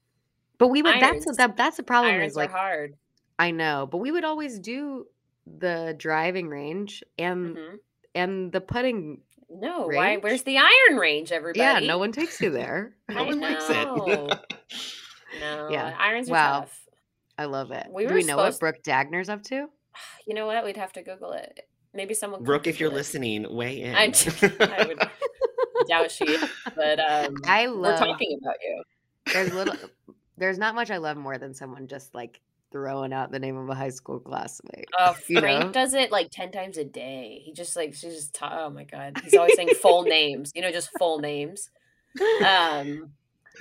But 0.62 0.68
we 0.68 0.80
would 0.80 0.94
Irons- 0.94 1.24
that's 1.24 1.36
that 1.38 1.56
that's 1.56 1.76
the 1.76 1.82
problem 1.82 2.14
irons 2.14 2.32
is 2.32 2.36
like 2.36 2.50
are 2.50 2.56
hard 2.56 2.94
I 3.36 3.50
know, 3.50 3.88
but 3.90 3.98
we 3.98 4.12
would 4.12 4.22
always 4.24 4.60
do 4.60 5.06
the 5.58 5.92
driving 5.98 6.46
range 6.46 7.02
and 7.18 7.56
Mhm. 7.56 7.76
and 8.14 8.52
the 8.52 8.60
putting. 8.60 9.22
no 9.50 9.88
why 9.88 10.18
where's 10.18 10.44
the 10.44 10.58
iron 10.58 10.98
range 10.98 11.32
everybody 11.32 11.58
Yeah, 11.58 11.80
no 11.80 11.98
one 11.98 12.12
takes 12.12 12.40
you 12.40 12.50
there. 12.50 12.94
No 13.08 13.16
I 13.18 13.22
one 13.26 13.40
likes 13.40 13.64
it. 13.68 13.88
no 15.40 15.68
Yeah. 15.68 15.96
irons 15.98 16.28
are 16.28 16.32
Wow. 16.32 16.60
tough 16.60 16.78
I 17.36 17.46
love 17.46 17.72
it. 17.72 17.88
We 17.90 18.04
do 18.04 18.10
were 18.10 18.20
we 18.20 18.22
know 18.24 18.36
what 18.36 18.60
Brooke 18.60 18.82
Dagner's 18.84 19.28
up 19.28 19.42
to? 19.44 19.66
you 20.28 20.34
know 20.34 20.46
what 20.46 20.64
we'd 20.64 20.76
have 20.76 20.92
to 20.92 21.02
google 21.02 21.32
it 21.32 21.66
maybe 21.92 22.14
someone 22.14 22.44
Brooke, 22.44 22.68
if 22.68 22.78
you're 22.78 22.90
it. 22.92 22.94
listening, 22.94 23.46
weigh 23.50 23.80
in. 23.86 23.96
I, 23.96 24.04
I 24.60 24.86
would 24.86 25.00
doubt 25.88 26.12
she 26.12 26.38
but 26.76 27.00
um, 27.00 27.34
I 27.46 27.66
we're 27.66 27.72
love 27.74 27.98
talking 27.98 28.38
about 28.40 28.56
you. 28.62 28.82
there's 29.32 29.52
little 29.52 29.74
there's 30.42 30.58
not 30.58 30.74
much 30.74 30.90
I 30.90 30.96
love 30.98 31.16
more 31.16 31.38
than 31.38 31.54
someone 31.54 31.86
just 31.86 32.14
like 32.14 32.40
throwing 32.72 33.12
out 33.12 33.30
the 33.30 33.38
name 33.38 33.56
of 33.56 33.68
a 33.68 33.74
high 33.74 33.90
school 33.90 34.18
classmate. 34.18 34.86
Uh, 34.98 35.12
Frank 35.12 35.66
know? 35.66 35.72
does 35.72 35.94
it 35.94 36.10
like 36.10 36.30
ten 36.30 36.50
times 36.50 36.78
a 36.78 36.84
day. 36.84 37.40
He 37.44 37.52
just 37.52 37.76
like 37.76 37.94
she's 37.94 38.14
just 38.14 38.34
ta- 38.34 38.64
oh 38.66 38.70
my 38.70 38.84
god, 38.84 39.20
he's 39.22 39.34
always 39.34 39.54
saying 39.54 39.68
full 39.80 40.02
names. 40.18 40.50
You 40.54 40.62
know, 40.62 40.72
just 40.72 40.90
full 40.98 41.18
names. 41.20 41.70
Um, 42.44 43.10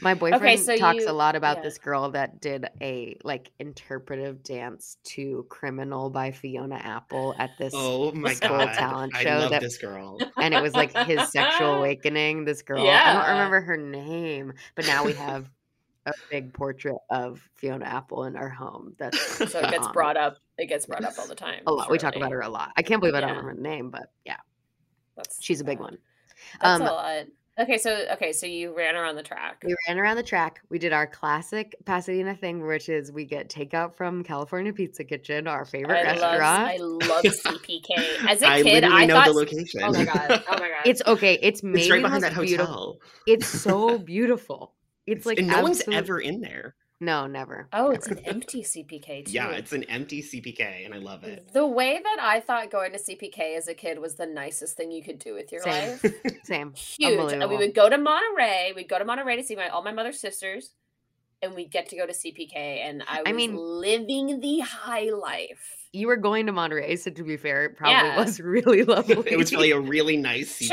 My 0.01 0.13
boyfriend 0.13 0.59
so 0.61 0.75
talks 0.77 1.03
you- 1.03 1.09
a 1.09 1.13
lot 1.13 1.35
about 1.35 1.57
yeah. 1.57 1.63
this 1.63 1.77
girl 1.77 2.11
that 2.11 2.39
did 2.41 2.65
a 2.81 3.17
like 3.23 3.51
interpretive 3.59 4.43
dance 4.43 4.97
to 5.03 5.45
Criminal 5.49 6.09
by 6.09 6.31
Fiona 6.31 6.75
Apple 6.75 7.35
at 7.37 7.51
this 7.59 7.73
Oh 7.75 8.11
my 8.13 8.33
school 8.33 8.49
god. 8.57 8.73
talent 8.73 9.15
I 9.15 9.23
show 9.23 9.37
love 9.39 9.51
that- 9.51 9.61
this 9.61 9.77
girl. 9.77 10.17
and 10.37 10.53
it 10.53 10.61
was 10.61 10.73
like 10.73 10.95
his 11.05 11.29
sexual 11.31 11.75
awakening 11.79 12.45
this 12.45 12.61
girl 12.61 12.87
i 12.89 13.13
don't 13.13 13.29
remember 13.29 13.59
her 13.61 13.77
name 13.77 14.53
but 14.75 14.85
now 14.87 15.03
we 15.03 15.13
have 15.13 15.49
a 16.05 16.13
big 16.31 16.53
portrait 16.53 16.95
of 17.09 17.47
fiona 17.55 17.85
apple 17.85 18.23
in 18.25 18.35
our 18.35 18.49
home 18.49 18.95
that's 18.97 19.19
so 19.37 19.59
it 19.59 19.69
gets 19.71 19.85
um, 19.85 19.93
brought 19.93 20.17
up. 20.17 20.37
It 20.57 20.67
gets 20.67 20.85
brought 20.85 21.03
up 21.05 21.13
all 21.19 21.27
the 21.27 21.35
time. 21.47 21.61
a 21.67 21.71
lot 21.71 21.91
we 21.91 21.97
talk 21.97 22.15
about 22.15 22.31
her 22.31 22.41
a 22.41 22.49
lot 22.49 22.71
i 22.77 22.81
can't 22.81 22.99
believe 23.01 23.15
i 23.15 23.19
don't 23.19 23.29
Yeah. 23.29 23.35
remember 23.37 23.55
the 23.55 23.67
name 23.67 23.89
but 23.91 24.11
yeah 24.25 24.37
That's 25.15 25.37
she's 25.43 25.61
a 25.61 25.63
big 25.63 25.79
one 25.79 25.97
That's 26.61 26.81
Um, 26.81 26.87
a 26.87 26.91
lot. 26.91 27.25
Okay, 27.59 27.77
so 27.77 28.05
okay, 28.13 28.31
so 28.31 28.47
you 28.47 28.75
ran 28.75 28.95
around 28.95 29.17
the 29.17 29.21
track. 29.23 29.61
we 29.63 29.75
ran 29.87 29.99
around 29.99 30.15
the 30.15 30.23
track 30.23 30.61
we 30.69 30.79
did 30.79 30.93
our 30.93 31.05
classic 31.05 31.75
pasadena 31.85 32.33
thing 32.33 32.65
which 32.65 32.87
is 32.89 33.11
we 33.11 33.25
get 33.25 33.49
takeout 33.49 33.93
from 33.93 34.23
california 34.23 34.71
pizza 34.73 35.03
kitchen 35.03 35.47
our 35.47 35.65
favorite 35.65 36.07
I 36.07 36.13
love, 36.13 36.39
restaurant 36.39 36.69
I 36.69 36.77
love 36.77 37.23
CPK. 37.25 38.27
As 38.27 38.41
a 38.41 38.47
I 38.47 38.61
kid, 38.63 38.83
I 38.85 39.05
know 39.05 39.15
thought. 39.15 39.27
the 39.27 39.33
location. 39.33 39.81
Oh 39.83 39.91
my 39.91 40.05
god! 40.05 40.43
Oh 40.47 40.53
my 40.59 40.69
god! 40.69 40.81
it's 40.85 41.01
okay 41.05 41.37
it's 41.43 41.61
maybe 41.61 41.81
it's 41.81 41.91
right 41.91 42.01
behind 42.01 42.23
most 42.23 42.33
that 42.35 42.41
beautiful 42.41 42.73
hotel. 42.73 42.99
it's 43.27 43.47
so 43.47 43.99
beautiful 43.99 44.73
it's 45.11 45.25
like 45.25 45.39
and 45.39 45.47
no 45.47 45.61
one's 45.61 45.81
ever 45.91 46.19
in 46.19 46.41
there. 46.41 46.75
no 46.99 47.25
never 47.27 47.67
oh, 47.73 47.89
it's 47.91 48.07
an 48.07 48.19
empty 48.19 48.61
CPK 48.63 49.25
too. 49.25 49.31
Yeah, 49.31 49.49
it's 49.51 49.73
an 49.73 49.83
empty 49.85 50.21
CPK, 50.21 50.85
and 50.85 50.93
I 50.93 50.97
love 50.97 51.23
it. 51.23 51.49
The 51.51 51.65
way 51.65 51.99
that 52.01 52.17
I 52.21 52.39
thought 52.39 52.69
going 52.71 52.91
to 52.93 52.99
CPK 52.99 53.57
as 53.57 53.67
a 53.67 53.73
kid 53.73 53.99
was 53.99 54.15
the 54.15 54.27
nicest 54.27 54.77
thing 54.77 54.91
you 54.91 55.03
could 55.03 55.19
do 55.19 55.33
with 55.33 55.51
your 55.51 55.61
Same. 55.61 55.99
life. 56.03 56.13
same 56.43 56.73
Huge. 56.73 57.33
And 57.33 57.49
we 57.49 57.57
would 57.57 57.73
go 57.73 57.89
to 57.89 57.97
Monterey. 57.97 58.73
We'd 58.75 58.87
go 58.89 58.99
to 58.99 59.05
Monterey 59.05 59.35
to 59.37 59.43
see 59.43 59.55
my 59.55 59.69
all 59.69 59.83
my 59.83 59.91
mother's 59.91 60.19
sisters, 60.19 60.75
and 61.41 61.55
we'd 61.55 61.71
get 61.71 61.89
to 61.89 61.95
go 61.97 62.05
to 62.05 62.13
CPK. 62.13 62.53
And 62.55 63.03
I 63.07 63.17
was 63.21 63.23
I 63.27 63.31
mean- 63.33 63.55
living 63.55 64.39
the 64.39 64.59
high 64.59 65.09
life. 65.09 65.77
you 65.93 66.07
were 66.07 66.15
going 66.15 66.45
to 66.45 66.51
Monterey, 66.53 66.95
so 66.95 67.11
to 67.11 67.23
be 67.23 67.35
fair, 67.35 67.65
it 67.65 67.75
probably 67.75 67.93
Yeah. 67.95 68.17
was 68.17 68.39
really 68.55 68.83
lovely. 68.83 69.15
it 69.31 69.37
was 69.37 69.51
probably 69.51 69.71
a 69.71 69.79
really 69.79 70.15
nice 70.17 70.57
CPK. 70.59 70.67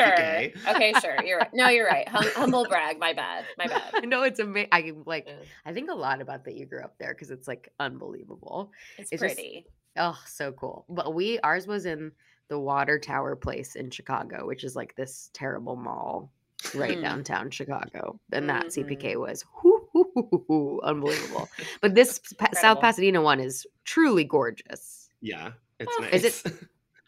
Sure. 0.57 0.75
Okay. 0.77 0.93
Sure. 1.01 1.17
You're 1.25 1.39
right. 1.39 1.51
No, 1.53 1.69
you're 1.69 1.87
right. 1.87 2.07
Hum- 2.09 2.25
humble 2.37 2.67
brag. 2.69 2.99
My 2.99 3.13
bad. 3.15 3.45
My 3.57 3.67
bad. 3.67 4.09
no, 4.09 4.23
it's 4.23 4.39
amazing. 4.39 4.69
I 4.73 4.93
like. 5.07 5.25
Yeah. 5.27 5.35
I 5.67 5.73
think 5.73 5.91
a 5.91 5.95
lot 5.95 6.21
about 6.21 6.45
that 6.45 6.55
you 6.57 6.67
grew 6.67 6.83
up 6.83 6.95
there 7.01 7.15
because 7.15 7.31
it's 7.31 7.49
like 7.49 7.73
unbelievable. 7.81 8.71
It's, 8.97 9.11
It's 9.13 9.23
just- 9.23 9.35
pretty. 9.35 9.67
Oh, 9.97 10.17
so 10.27 10.53
cool. 10.53 10.85
But 10.89 11.13
we 11.15 11.41
ours 11.41 11.67
was 11.67 11.85
in 11.85 12.13
the 12.49 12.59
Water 12.59 12.99
Tower 13.01 13.35
place 13.37 13.75
in 13.75 13.91
Chicago, 13.91 14.47
which 14.47 14.63
is 14.65 14.77
like 14.77 14.95
this 14.95 15.29
terrible 15.33 15.75
mall 15.77 16.31
right 16.75 16.97
Mm. 16.99 17.03
downtown 17.03 17.51
Chicago, 17.51 18.19
and 18.33 18.49
that 18.49 18.67
Mhm. 18.67 18.73
CPK 18.73 19.17
was 19.17 19.45
whoo, 19.63 19.78
hoo, 20.15 20.81
unbelievable. 20.83 21.49
But 21.81 21.95
this 21.97 22.19
pa- 22.39 22.49
South 22.55 22.81
Pasadena 22.81 23.21
one 23.23 23.41
is 23.41 23.67
truly 23.85 24.25
gorgeous. 24.25 25.09
Yeah, 25.21 25.53
it's 25.81 25.93
Oh. 25.99 26.03
nice. 26.03 26.13
Is 26.25 26.45
it- 26.45 26.55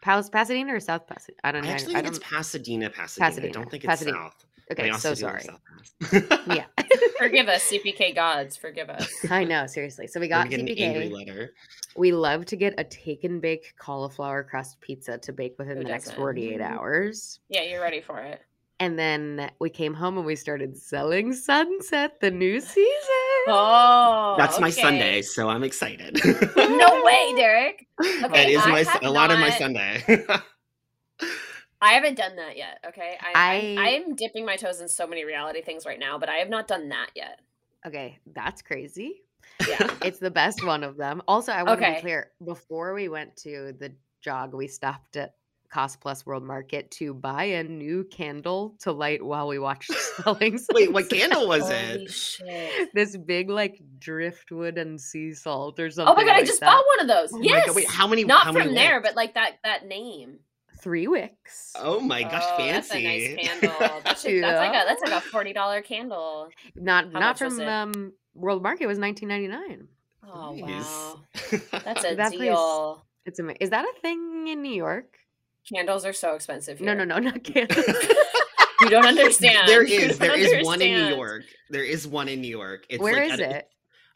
Palace 0.03 0.31
Pasadena 0.31 0.75
or 0.75 0.81
South 0.81 1.07
Pasadena? 1.07 1.39
I 1.45 1.53
don't 1.53 1.63
I 1.65 1.67
know. 1.67 1.73
actually 1.75 1.95
I 1.97 1.99
think 1.99 2.09
it's 2.09 2.19
don't. 2.19 2.31
Pasadena, 2.31 2.91
Pasadena. 2.91 3.49
I 3.49 3.51
don't 3.51 3.71
think 3.71 3.85
it's 3.85 3.89
Pasadena. 3.91 4.17
South. 4.17 4.47
I 4.71 4.73
Okay, 4.73 4.93
so 4.93 5.15
sorry. 5.15 5.45
Yeah. 6.47 6.65
Forgive 7.19 7.49
us, 7.49 7.69
CPK 7.71 8.15
gods. 8.15 8.57
Forgive 8.57 8.89
us. 8.89 9.11
I 9.29 9.43
know, 9.45 9.67
seriously. 9.67 10.07
So 10.07 10.21
we 10.21 10.29
got 10.29 10.49
me 10.49 10.51
get 10.57 10.61
an 10.61 10.69
angry 10.79 11.09
CPK. 11.09 11.13
letter. 11.13 11.51
We 11.97 12.13
love 12.13 12.47
to 12.47 12.57
get 12.57 12.75
a 12.79 12.85
take 12.85 13.25
and 13.25 13.43
bake 13.43 13.75
cauliflower 13.79 14.45
crust 14.45 14.81
pizza 14.81 15.19
to 15.19 15.33
bake 15.33 15.57
within 15.59 15.77
Who 15.79 15.83
the 15.83 15.89
next 15.91 16.05
doesn't? 16.05 16.19
48 16.21 16.61
Mhm. 16.61 16.65
hours. 16.71 17.41
Yeah, 17.49 17.63
you're 17.63 17.81
ready 17.83 18.01
for 18.01 18.21
it. 18.21 18.41
And 18.81 18.99
then 18.99 19.51
we 19.61 19.69
came 19.69 19.93
home 19.93 20.17
and 20.17 20.25
we 20.27 20.35
started 20.37 20.75
selling 20.77 21.33
Sunset, 21.35 22.19
the 22.21 22.31
new 22.31 22.61
season. 22.61 23.45
Oh, 23.47 24.35
That's 24.39 24.59
my. 24.59 24.71
Sunday, 24.71 25.21
so 25.23 25.49
I'm 25.51 25.63
excited. 25.63 26.19
No 26.25 27.03
way, 27.05 27.33
Derek. 27.37 27.87
that 27.99 28.31
Okay, 28.31 28.53
is 28.55 28.63
I 28.65 28.71
my 28.71 28.83
have 28.85 29.03
a 29.03 29.11
lot 29.11 29.31
of 29.31 29.39
my 29.39 29.51
Sunday. 29.51 30.03
I 31.83 31.93
haven't 31.93 32.17
done 32.17 32.37
that 32.37 32.57
yet. 32.57 32.79
Okay, 32.89 33.17
I, 33.21 33.33
I 33.35 33.57
I- 33.81 33.85
I 33.87 33.89
am 33.91 34.15
dipping 34.15 34.45
my 34.47 34.57
toes 34.57 34.81
in 34.81 34.89
so 34.89 35.07
many 35.07 35.25
reality 35.25 35.63
things 35.63 35.85
right 35.87 35.99
now, 35.99 36.19
but 36.19 36.29
I 36.29 36.37
have 36.37 36.49
not 36.49 36.67
done 36.69 36.89
that 36.91 37.11
yet. 37.15 37.41
Okay, 37.87 38.19
that's 38.35 38.63
crazy. 38.63 39.23
Yeah. 39.69 39.91
It's 40.03 40.19
the 40.19 40.31
best 40.31 40.65
one 40.65 40.85
of 40.85 40.97
them. 40.97 41.23
Also, 41.29 41.53
I 41.53 41.63
want 41.63 41.81
to 41.81 41.93
be 41.95 42.01
clear 42.01 42.31
before 42.45 42.95
we 42.95 43.09
went 43.09 43.37
to 43.39 43.75
the 43.79 43.93
jog, 44.23 44.55
we 44.55 44.69
stopped 44.69 45.17
at 45.17 45.35
Cost 45.71 46.01
Plus 46.01 46.27
World 46.27 46.43
Market 46.43 46.91
to 46.93 47.15
buy 47.15 47.45
a 47.45 47.63
new 47.63 48.05
candle 48.05 48.75
to 48.81 48.93
light 48.93 49.25
while 49.25 49.47
we 49.49 49.59
watched 49.59 49.93
Selling 50.25 50.59
Wait, 50.73 50.93
what 50.93 51.09
candle 51.09 51.47
was 51.49 51.63
Holy 51.63 51.75
it? 52.05 52.11
shit. 52.11 52.89
This 52.95 53.17
big 53.17 53.49
like 53.49 53.81
driftwood 53.99 54.79
and 54.79 55.01
sea 55.01 55.33
salt 55.33 55.79
or 55.79 55.91
something. 55.91 56.13
Oh 56.13 56.17
my 56.17 56.25
god, 56.25 56.37
I 56.37 56.45
just 56.45 56.61
that. 56.61 56.67
bought 56.67 56.85
one 56.99 57.01
of 57.01 57.09
those. 57.09 57.33
Oh 57.33 57.41
yes. 57.43 57.75
Wait, 57.75 57.89
how 57.89 58.07
many? 58.09 58.25
Not 58.25 58.45
how 58.47 58.53
from 58.53 58.63
many 58.63 58.75
there, 58.75 58.97
wicks? 59.01 59.09
but 59.11 59.17
like 59.17 59.35
that 59.35 59.53
that 59.65 59.87
name. 59.87 60.39
three 60.81 61.07
wicks. 61.07 61.73
Oh 61.79 62.01
my 62.01 62.23
gosh, 62.23 62.43
oh, 62.45 62.57
fancy! 62.57 62.73
That's 62.73 62.95
a 62.95 63.03
nice 63.37 63.49
candle. 63.49 64.01
That 64.05 64.19
should, 64.23 64.43
That's 64.43 64.59
like 64.59 64.71
a 64.83 64.87
that's 64.87 65.03
like 65.03 65.13
a 65.13 65.21
forty 65.21 65.53
dollar 65.53 65.83
candle. 65.83 66.49
Not 66.75 67.13
How 67.13 67.21
not 67.21 67.39
from 67.39 67.61
um 67.61 68.13
World 68.35 68.63
Market. 68.63 68.85
It 68.85 68.89
was 68.89 68.99
nineteen 68.99 69.29
ninety 69.29 69.49
nine. 69.49 69.87
Oh 70.27 70.53
Nice. 70.55 70.85
wow, 70.85 71.21
that's 71.71 72.05
a 72.05 72.15
That 72.17 72.29
place- 72.33 72.41
deal. 72.41 73.05
It's 73.27 73.39
amazing. 73.39 73.59
Is 73.61 73.71
that 73.71 73.85
a 73.85 74.01
thing 74.01 74.49
in 74.49 74.63
New 74.63 74.73
York? 74.75 75.17
Candles 75.73 76.05
are 76.05 76.13
so 76.13 76.35
expensive. 76.35 76.81
No, 76.81 76.95
here. 76.95 77.05
no, 77.05 77.19
no, 77.19 77.31
not 77.31 77.43
candles. 77.45 77.85
You 78.81 78.89
don't 78.91 79.07
understand. 79.07 79.69
There 79.69 79.85
You 79.87 80.01
is. 80.01 80.19
don't 80.19 80.29
There 80.29 80.39
is 80.39 80.65
one 80.67 80.81
in 80.81 81.09
New. 81.09 81.15
York. 81.15 81.43
There 81.69 81.85
is 81.85 82.07
one 82.07 82.29
in 82.29 82.41
New 82.41 82.49
York. 82.49 82.87
It's 82.89 83.01
Where 83.03 83.25
like 83.29 83.33
is 83.35 83.41
a- 83.41 83.57
it? 83.59 83.69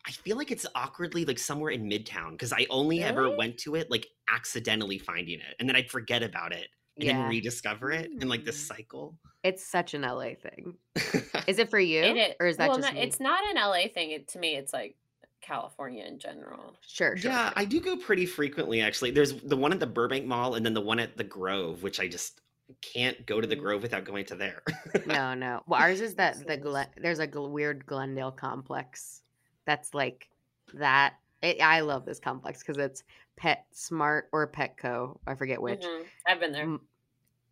I 0.07 0.11
feel 0.11 0.37
like 0.37 0.51
it's 0.51 0.67
awkwardly 0.75 1.25
like 1.25 1.39
somewhere 1.39 1.71
in 1.71 1.89
Midtown 1.89 2.33
because 2.33 2.53
I 2.53 2.67
only 2.69 3.03
ever 3.03 3.35
went 3.37 3.57
to 3.59 3.75
it 3.75 3.91
like 3.91 4.07
accidentally 4.29 4.99
finding 4.99 5.39
it, 5.41 5.55
and 5.59 5.69
then 5.69 5.77
I'd 5.77 5.91
forget 5.91 6.23
about 6.23 6.53
it 6.53 6.69
and 6.97 7.05
Yeah. 7.07 7.13
then 7.23 7.29
rediscover 7.31 7.91
it 7.91 8.11
in 8.21 8.29
like 8.29 8.45
this 8.45 8.63
Mm. 8.65 8.67
cycle. 8.69 9.19
It's 9.43 9.67
such 9.67 9.95
an 9.95 10.03
LA 10.03 10.35
thing. 10.35 10.75
Is 11.47 11.59
it 11.59 11.69
for 11.71 11.79
you? 11.79 12.03
It 12.03 12.17
is, 12.17 12.35
Or 12.41 12.47
is 12.47 12.57
that 12.59 12.69
well, 12.69 12.79
just 12.79 12.89
not, 12.89 12.95
me? 12.95 13.01
it's 13.01 13.21
not 13.21 13.43
an 13.51 13.57
LA 13.57 13.89
thing. 13.93 14.11
It, 14.13 14.29
to 14.29 14.39
me, 14.39 14.57
it's 14.57 14.73
like 14.73 14.97
California 15.45 16.05
in 16.05 16.19
general. 16.19 16.75
Sure, 16.87 17.17
sure. 17.17 17.31
yeah, 17.31 17.49
sure. 17.51 17.53
I 17.57 17.65
do 17.65 17.81
go 17.81 17.97
pretty 17.97 18.27
frequently 18.27 18.81
actually. 18.81 19.11
There's 19.11 19.35
the 19.35 19.57
one 19.57 19.73
at 19.73 19.79
the 19.81 19.87
Burbank 19.87 20.27
Mall 20.27 20.55
and 20.55 20.65
then 20.65 20.75
the 20.75 20.81
one 20.81 20.99
at 20.99 21.17
the 21.17 21.25
Grove, 21.25 21.83
which 21.83 22.01
I 22.01 22.09
just 22.09 22.41
can't 22.81 23.25
go 23.27 23.41
to 23.41 23.47
the 23.47 23.57
Mm. 23.57 23.61
Grove 23.61 23.83
without 23.83 24.05
going 24.05 24.25
to 24.27 24.35
there. 24.35 24.63
no, 25.07 25.35
no. 25.35 25.63
Well, 25.67 25.81
ours 25.81 26.01
is 26.01 26.15
that 26.17 26.47
the 26.47 26.57
Glen, 26.57 26.87
there's 26.97 27.19
a 27.19 27.29
gl- 27.29 27.51
weird 27.51 27.85
Glendale 27.87 28.33
complex 28.33 29.23
that's 29.67 29.93
like 29.95 30.29
that. 30.73 31.15
It, 31.43 31.61
I 31.61 31.81
love 31.81 32.07
this 32.07 32.19
complex 32.19 32.61
because 32.61 32.79
it's 32.79 33.03
Pet 33.37 33.67
Smart 33.73 34.29
or 34.33 34.51
Petco. 34.51 35.19
I 35.27 35.35
forget 35.35 35.61
which. 35.61 35.83
Mhm. 35.83 36.05
I've 36.27 36.41
been 36.41 36.53
there. 36.53 36.63
M- 36.63 36.81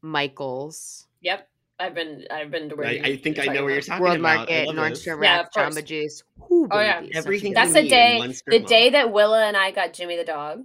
Michaels, 0.01 1.07
Yep, 1.21 1.49
I've 1.79 1.95
been. 1.95 2.25
I've 2.31 2.51
been 2.51 2.69
to 2.69 2.77
where 2.77 2.87
I, 2.87 2.91
you- 2.93 3.03
I 3.03 3.17
think 3.17 3.39
I 3.39 3.45
you're 3.45 3.55
know 3.55 3.65
where 3.65 3.73
you're 3.73 3.83
talking 3.83 4.03
World 4.05 4.19
about. 4.19 4.29
I 4.31 4.37
Market, 4.37 4.67
love 4.69 4.77
this. 4.91 5.07
Nordstrom 5.07 5.23
Yeah, 5.25 5.37
Rack, 5.37 5.47
of 5.47 5.53
course. 5.53 5.77
Jamba 5.77 5.85
Juice. 5.85 6.23
Ooh, 6.51 6.69
Oh, 6.71 6.81
yeah. 6.81 7.01
baby, 7.01 7.07
such 7.13 7.15
a 7.15 7.19
Everything 7.19 7.53
That's 7.55 7.73
the 7.73 7.89
day- 7.89 8.27
The 8.27 8.33
strip 8.35 8.67
day 8.67 8.91
that 8.91 9.13
Willa 9.13 9.45
and 9.47 9.57
I 9.57 9.71
got 9.73 9.93
Jimmy 9.93 10.17
the 10.17 10.25
dog, 10.25 10.63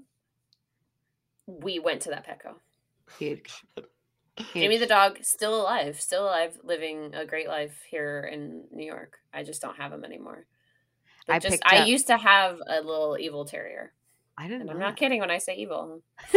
we 1.47 1.79
went 1.79 2.01
to 2.03 2.09
that 2.09 2.25
Petco. 2.27 2.55
huge. 3.17 3.63
Jimmy 4.53 4.77
the 4.77 4.85
dog 4.85 5.17
still 5.23 5.59
alive, 5.61 5.99
still 5.99 6.25
alive, 6.25 6.57
living 6.63 7.15
a 7.15 7.25
great 7.25 7.47
life 7.47 7.81
here 7.89 8.29
in 8.31 8.65
New 8.71 8.85
York. 8.85 9.17
I 9.33 9.41
just 9.43 9.61
don't 9.61 9.75
have 9.77 9.91
him 9.91 10.05
anymore. 10.05 10.45
But 11.25 11.33
I 11.37 11.39
just 11.39 11.63
I 11.65 11.79
up- 11.79 11.87
used 11.87 12.07
to 12.07 12.17
have 12.17 12.59
a 12.67 12.81
little 12.81 13.17
evil 13.19 13.45
terrier, 13.45 13.93
I 14.37 14.43
didn't 14.43 14.61
and 14.61 14.67
know. 14.67 14.73
I'm 14.73 14.79
not 14.79 14.95
kidding 14.97 15.19
when 15.19 15.31
I 15.31 15.39
say 15.39 15.55
evil. 15.55 16.03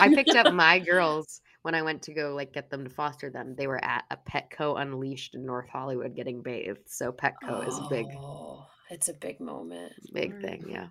I 0.00 0.08
picked 0.14 0.34
up 0.34 0.52
my 0.52 0.78
girls 0.80 1.40
when 1.62 1.74
I 1.74 1.82
went 1.82 2.02
to 2.02 2.14
go 2.14 2.34
like 2.34 2.52
get 2.52 2.70
them 2.70 2.84
to 2.84 2.90
foster 2.90 3.30
them. 3.30 3.54
They 3.56 3.66
were 3.66 3.82
at 3.84 4.04
a 4.10 4.16
Petco 4.16 4.80
Unleashed 4.80 5.34
in 5.34 5.44
North 5.44 5.68
Hollywood 5.68 6.14
getting 6.14 6.42
bathed. 6.42 6.88
So 6.88 7.12
Petco 7.12 7.66
is 7.68 7.78
big, 7.88 8.06
Oh, 8.18 8.66
It's 8.90 9.08
a 9.08 9.14
big 9.14 9.40
moment. 9.40 9.92
big 10.12 10.30
Smart. 10.30 10.42
thing. 10.42 10.62
Mm. 10.62 10.72
Yeah, 10.72 10.86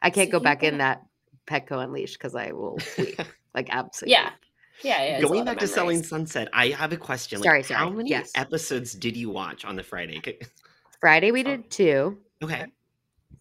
I 0.00 0.10
can't 0.10 0.28
So 0.28 0.32
go 0.32 0.38
you 0.38 0.44
back 0.44 0.62
in 0.62 0.78
got- 0.78 1.00
that 1.48 1.66
Petco 1.66 1.82
Unleashed 1.82 2.18
because 2.18 2.34
I 2.34 2.52
will 2.52 2.78
weep. 2.98 3.18
like 3.54 3.68
absolutely. 3.70 4.12
Yeah, 4.12 4.30
yeah, 4.82 5.04
yeah. 5.04 5.20
Going 5.20 5.44
back 5.44 5.58
to 5.58 5.66
Selling. 5.68 6.02
Sunset, 6.02 6.48
I 6.52 6.68
have 6.68 6.92
a 6.92 6.96
question. 6.96 7.40
Like, 7.40 7.64
Sorry, 7.64 7.78
How 7.78 7.90
many 7.90 8.10
Yes. 8.10 8.32
episodes 8.34 8.94
did 8.94 9.16
you 9.16 9.28
watch 9.30 9.64
on 9.64 9.76
the 9.76 9.82
Friday? 9.82 10.20
C- 10.24 10.38
Friday 11.00 11.30
we 11.32 11.40
Oh. 11.40 11.44
did 11.44 11.70
two. 11.70 12.18
Okay. 12.42 12.66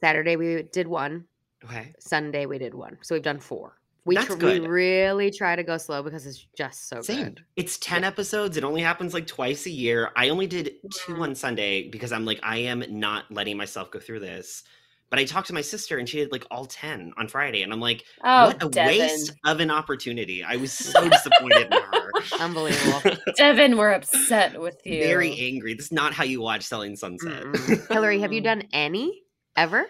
Saturday 0.01 0.35
we 0.35 0.63
did 0.63 0.87
one. 0.87 1.25
Okay. 1.63 1.93
Sunday 1.99 2.45
we 2.47 2.57
did 2.57 2.73
one. 2.73 2.97
So 3.03 3.15
we've 3.15 3.23
done 3.23 3.39
four. 3.39 3.77
We 4.03 4.15
That's 4.15 4.27
tr- 4.27 4.45
we 4.45 4.59
really 4.59 5.29
try 5.29 5.55
to 5.55 5.63
go 5.63 5.77
slow 5.77 6.01
because 6.01 6.25
it's 6.25 6.47
just 6.57 6.89
so 6.89 7.01
Same. 7.01 7.23
good. 7.23 7.45
It's 7.55 7.77
10 7.77 8.03
episodes. 8.03 8.57
It 8.57 8.63
only 8.63 8.81
happens 8.81 9.13
like 9.13 9.27
twice 9.27 9.67
a 9.67 9.69
year. 9.69 10.09
I 10.15 10.29
only 10.29 10.47
did 10.47 10.71
two 11.05 11.15
on 11.17 11.35
Sunday 11.35 11.87
because 11.87 12.11
I'm 12.11 12.25
like, 12.25 12.39
I 12.41 12.57
am 12.57 12.83
not 12.89 13.25
letting 13.31 13.57
myself 13.57 13.91
go 13.91 13.99
through 13.99 14.21
this. 14.21 14.63
But 15.11 15.19
I 15.19 15.25
talked 15.25 15.47
to 15.47 15.53
my 15.53 15.61
sister 15.61 15.97
and 15.99 16.07
she 16.09 16.17
did 16.17 16.31
like 16.31 16.45
all 16.49 16.65
10 16.65 17.13
on 17.17 17.27
Friday. 17.27 17.61
And 17.63 17.71
I'm 17.71 17.81
like, 17.81 18.05
Oh, 18.23 18.47
what 18.47 18.63
a 18.63 18.69
Devin. 18.69 18.97
waste 18.97 19.33
of 19.45 19.59
an 19.59 19.69
opportunity. 19.69 20.41
I 20.43 20.55
was 20.55 20.71
so 20.71 21.07
disappointed 21.09 21.67
in 21.67 21.73
her. 21.73 22.11
Unbelievable. 22.39 23.01
Devin, 23.37 23.77
we're 23.77 23.91
upset 23.91 24.59
with 24.59 24.77
you. 24.85 24.99
Very 24.99 25.37
angry. 25.37 25.73
This 25.75 25.87
is 25.87 25.91
not 25.91 26.13
how 26.13 26.23
you 26.23 26.41
watch 26.41 26.63
Selling 26.63 26.95
Sunset. 26.95 27.43
Mm-mm. 27.43 27.87
Hilary, 27.91 28.19
have 28.21 28.31
you 28.33 28.41
done 28.41 28.63
any 28.73 29.21
ever? 29.55 29.85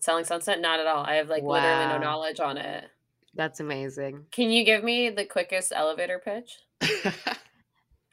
Selling 0.00 0.24
Sunset? 0.24 0.60
Not 0.60 0.80
at 0.80 0.86
all. 0.86 1.04
I 1.04 1.14
have 1.14 1.28
like 1.30 1.44
literally 1.44 1.86
no 1.86 1.92
Wow. 1.94 1.98
knowledge 1.98 2.40
on 2.40 2.58
it. 2.58 2.84
That's 3.34 3.60
amazing. 3.60 4.26
Can 4.30 4.50
you 4.50 4.64
give 4.64 4.84
me 4.84 5.10
the 5.10 5.24
quickest 5.24 5.72
elevator 5.74 6.20
pitch? 6.24 6.58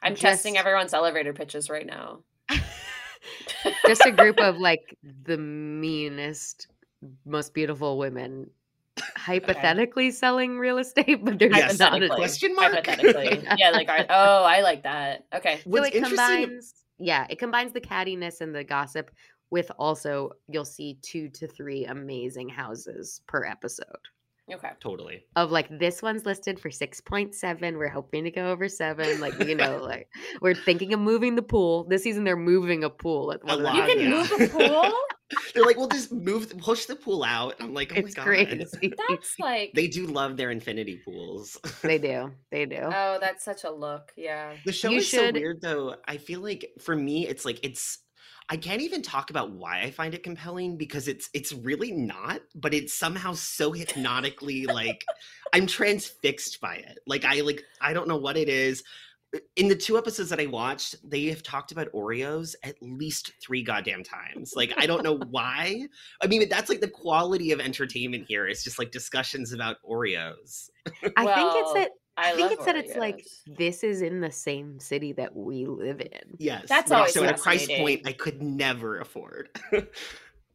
I'm 0.04 0.14
Just- 0.14 0.22
testing 0.22 0.58
everyone's 0.58 0.94
elevator 0.94 1.34
pitches 1.34 1.70
right 1.70 1.86
now. 1.86 2.20
Just 3.86 4.06
a 4.06 4.12
group 4.12 4.40
of 4.40 4.58
like 4.58 4.98
the 5.24 5.38
meanest, 5.38 6.68
most 7.26 7.54
beautiful 7.54 7.98
women 8.00 8.50
hypothetically 9.16 10.12
selling 10.12 10.58
real 10.58 10.78
estate, 10.80 11.24
but 11.24 11.38
there's 11.40 11.56
Yes. 11.56 11.80
not 11.80 12.02
a 12.02 12.08
Question 12.10 12.56
mark? 12.56 12.74
Hypothetically. 12.74 13.48
yeah, 13.58 13.70
like 13.70 13.90
I, 13.90 14.06
oh, 14.10 14.44
I 14.44 14.62
like 14.62 14.84
that. 14.84 15.26
Okay. 15.34 15.58
So 15.64 15.70
What's 15.70 15.88
it 15.90 15.96
interesting 15.96 16.18
combines, 16.18 16.74
yeah, 16.98 17.28
it 17.30 17.38
combines 17.40 17.74
the 17.74 17.82
cattiness 17.82 18.42
and 18.42 18.54
the 18.56 18.64
gossip 18.64 19.12
with 19.52 19.72
also 19.78 20.32
you'll 20.48 20.66
see 20.66 20.98
two 21.02 21.30
to 21.30 21.48
three 21.48 21.86
amazing 21.86 22.50
houses 22.50 23.22
per 23.28 23.46
episode. 23.46 23.86
Okay. 24.54 24.70
totally. 24.80 25.24
Of 25.36 25.52
like 25.52 25.68
this 25.80 26.02
one's 26.02 26.26
listed 26.26 26.60
for 26.60 26.70
six 26.70 27.00
point 27.02 27.34
seven. 27.36 27.78
We're 27.78 27.90
hoping 27.90 28.24
to 28.26 28.32
go 28.32 28.52
over 28.52 28.68
seven. 28.68 29.20
Like 29.20 29.40
you 29.46 29.56
know, 29.56 29.78
like 29.82 30.08
we're 30.42 30.56
thinking 30.56 30.94
of 30.94 31.00
moving 31.00 31.36
the 31.36 31.42
pool 31.42 31.86
this 31.86 32.04
season. 32.04 32.24
They're 32.24 32.36
moving 32.36 32.84
a 32.84 32.90
pool 32.90 33.32
at 33.32 33.44
one 33.44 33.60
of 33.60 33.62
lot, 33.62 33.76
You 33.76 33.84
can 33.84 34.00
yeah. 34.00 34.10
move 34.10 34.32
a 34.32 34.48
pool? 34.82 34.92
They're 35.54 35.64
like, 35.64 35.78
we'll 35.78 35.88
just 35.88 36.12
move, 36.12 36.58
push 36.58 36.88
the 36.88 36.96
pool 36.98 37.24
out. 37.24 37.56
I'm 37.62 37.74
like, 37.74 37.94
oh 37.94 38.00
It's 38.00 38.18
my 38.18 38.24
God. 38.24 38.26
crazy. 38.26 38.94
That's 39.08 39.36
like 39.40 39.72
They 39.74 39.88
do 39.88 40.06
love 40.08 40.36
their 40.36 40.52
infinity 40.52 41.02
pools. 41.06 41.58
they 41.82 41.98
do. 42.00 42.32
They 42.52 42.66
do. 42.66 42.80
Oh, 42.82 43.18
that's 43.22 43.46
such 43.46 43.64
a 43.64 43.72
look. 43.72 44.12
Yeah. 44.18 44.56
The 44.66 44.74
show 44.74 44.90
You 44.90 44.98
is 44.98 45.08
should- 45.08 45.34
so 45.36 45.40
weird 45.40 45.62
though. 45.62 45.96
I 46.06 46.18
feel 46.18 46.42
like 46.42 46.66
for 46.82 46.98
me 46.98 47.28
it's 47.28 47.46
like 47.46 47.62
it's 47.64 48.00
I 48.52 48.58
can't 48.58 48.82
even 48.82 49.02
talk 49.02 49.30
about 49.30 49.52
why 49.52 49.80
I 49.82 49.92
find 49.92 50.14
it 50.14 50.24
compelling 50.24 50.76
because 50.76 51.08
it's 51.08 51.30
it's 51.34 51.54
really 51.54 51.94
not, 51.94 52.42
but 52.54 52.74
it's 52.74 52.94
somehow 52.94 53.32
so 53.32 53.72
hypnotically 53.72 54.66
like 54.66 55.06
I'm 55.54 55.66
transfixed 55.66 56.60
by 56.60 56.76
it. 56.76 57.00
Like 57.08 57.24
I 57.24 57.40
like 57.42 57.64
I 57.80 57.94
don't 57.94 58.10
know 58.10 58.18
what 58.18 58.36
it 58.36 58.50
is. 58.50 58.84
In 59.56 59.70
the 59.70 59.76
two 59.78 59.98
episodes 59.98 60.30
that 60.32 60.42
I 60.42 60.48
watched, 60.48 60.98
they 61.10 61.28
have 61.28 61.42
talked 61.42 61.72
about 61.72 61.90
Oreos 61.94 62.56
at 62.64 62.76
least 62.82 63.32
three 63.42 63.64
goddamn 63.64 64.04
times. 64.04 64.52
Like 64.54 64.74
I 64.76 64.86
don't 64.86 65.04
know 65.04 65.18
why. 65.30 65.88
I 66.22 66.28
mean, 66.28 66.50
that's 66.50 66.68
like 66.70 66.82
the 66.82 66.90
quality 66.90 67.54
of 67.54 67.62
entertainment 67.62 68.26
here. 68.28 68.50
It's 68.50 68.66
just 68.66 68.78
like 68.78 68.92
discussions 68.92 69.54
about 69.54 69.78
Oreos. 69.90 70.70
I 70.86 70.90
think 70.92 71.06
it's 71.16 71.16
Well, 71.16 71.74
that. 71.76 71.92
I, 72.22 72.32
I, 72.32 72.36
think 72.36 72.42
love 72.42 72.52
it's 72.52 72.66
that 72.66 72.76
it's 72.76 72.96
like 72.96 73.26
this 73.48 73.84
is 73.84 74.02
in 74.02 74.22
the 74.22 74.32
same 74.32 74.80
city 74.80 75.14
that 75.14 75.36
we 75.36 75.66
live 75.66 76.02
in. 76.02 76.36
Yes, 76.38 76.66
That's 76.68 76.90
but 76.90 76.96
always 76.98 77.18
also 77.18 77.28
at 77.28 77.40
a 77.40 77.42
price 77.42 77.68
point 77.68 78.02
I 78.06 78.14
could 78.14 78.42
never 78.42 79.00
afford. 79.00 79.50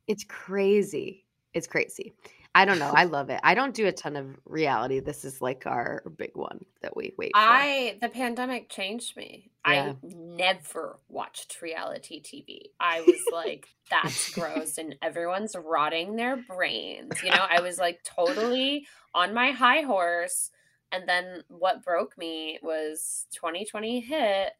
It's 0.06 0.24
crazy. 0.24 1.24
It's 1.52 1.66
crazy. 1.66 2.14
I 2.54 2.64
don't 2.64 2.78
know. 2.78 2.90
I 2.94 3.04
love 3.04 3.28
it. 3.28 3.38
I 3.42 3.54
don't 3.54 3.74
do 3.74 3.86
a 3.86 3.92
ton 3.92 4.16
of 4.16 4.28
reality. 4.46 5.00
This 5.00 5.26
is 5.26 5.42
like 5.42 5.66
our 5.66 6.02
big 6.16 6.30
one 6.34 6.64
that 6.80 6.96
we 6.96 7.12
wait 7.18 7.32
for. 7.34 7.40
I 7.42 7.98
the 8.00 8.08
pandemic 8.08 8.70
changed 8.70 9.14
me. 9.14 9.50
Yeah. 9.66 9.92
I 9.92 9.94
never 10.02 10.98
watched 11.10 11.60
reality 11.60 12.22
TV. 12.22 12.70
I 12.80 13.02
was 13.02 13.20
like, 13.32 13.68
that's 13.90 14.30
gross, 14.30 14.78
and 14.78 14.96
everyone's 15.02 15.54
rotting 15.54 16.16
their 16.16 16.36
brains. 16.36 17.22
You 17.22 17.30
know, 17.30 17.44
I 17.46 17.60
was 17.60 17.78
like 17.78 18.02
totally 18.04 18.86
on 19.14 19.34
my 19.34 19.50
high 19.50 19.82
horse. 19.82 20.50
And 20.92 21.08
then 21.08 21.42
what 21.48 21.84
broke 21.84 22.16
me 22.16 22.58
was 22.62 23.26
2020 23.32 24.00
hit. 24.00 24.52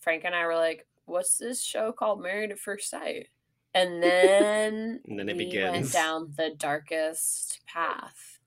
Frank 0.00 0.24
and 0.24 0.34
I 0.34 0.46
were 0.46 0.56
like, 0.56 0.86
what's 1.04 1.38
this 1.38 1.62
show 1.62 1.92
called 1.92 2.22
Married 2.22 2.50
at 2.50 2.58
First 2.58 2.90
Sight? 2.90 3.28
And 3.74 4.02
then, 4.02 5.00
And 5.08 5.18
then 5.18 5.28
it 5.28 5.36
we 5.36 5.44
begins. 5.46 5.72
went 5.72 5.92
down 5.92 6.32
the 6.36 6.50
darkest 6.56 7.60
path. 7.66 8.38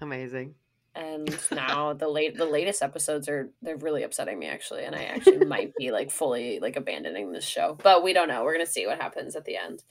Amazing. 0.00 0.54
and 0.94 1.38
now 1.52 1.92
the 1.94 2.08
late 2.08 2.36
the 2.36 2.44
latest 2.44 2.82
episodes 2.82 3.28
are 3.28 3.48
they're 3.62 3.76
really 3.78 4.02
upsetting 4.02 4.38
me 4.38 4.46
actually 4.46 4.84
and 4.84 4.94
i 4.94 5.04
actually 5.04 5.42
might 5.46 5.72
be 5.76 5.90
like 5.90 6.10
fully 6.10 6.58
like 6.60 6.76
abandoning 6.76 7.32
this 7.32 7.46
show 7.46 7.78
but 7.82 8.02
we 8.02 8.12
don't 8.12 8.28
know 8.28 8.44
we're 8.44 8.52
gonna 8.52 8.66
see 8.66 8.86
what 8.86 9.00
happens 9.00 9.34
at 9.36 9.44
the 9.46 9.56
end 9.56 9.82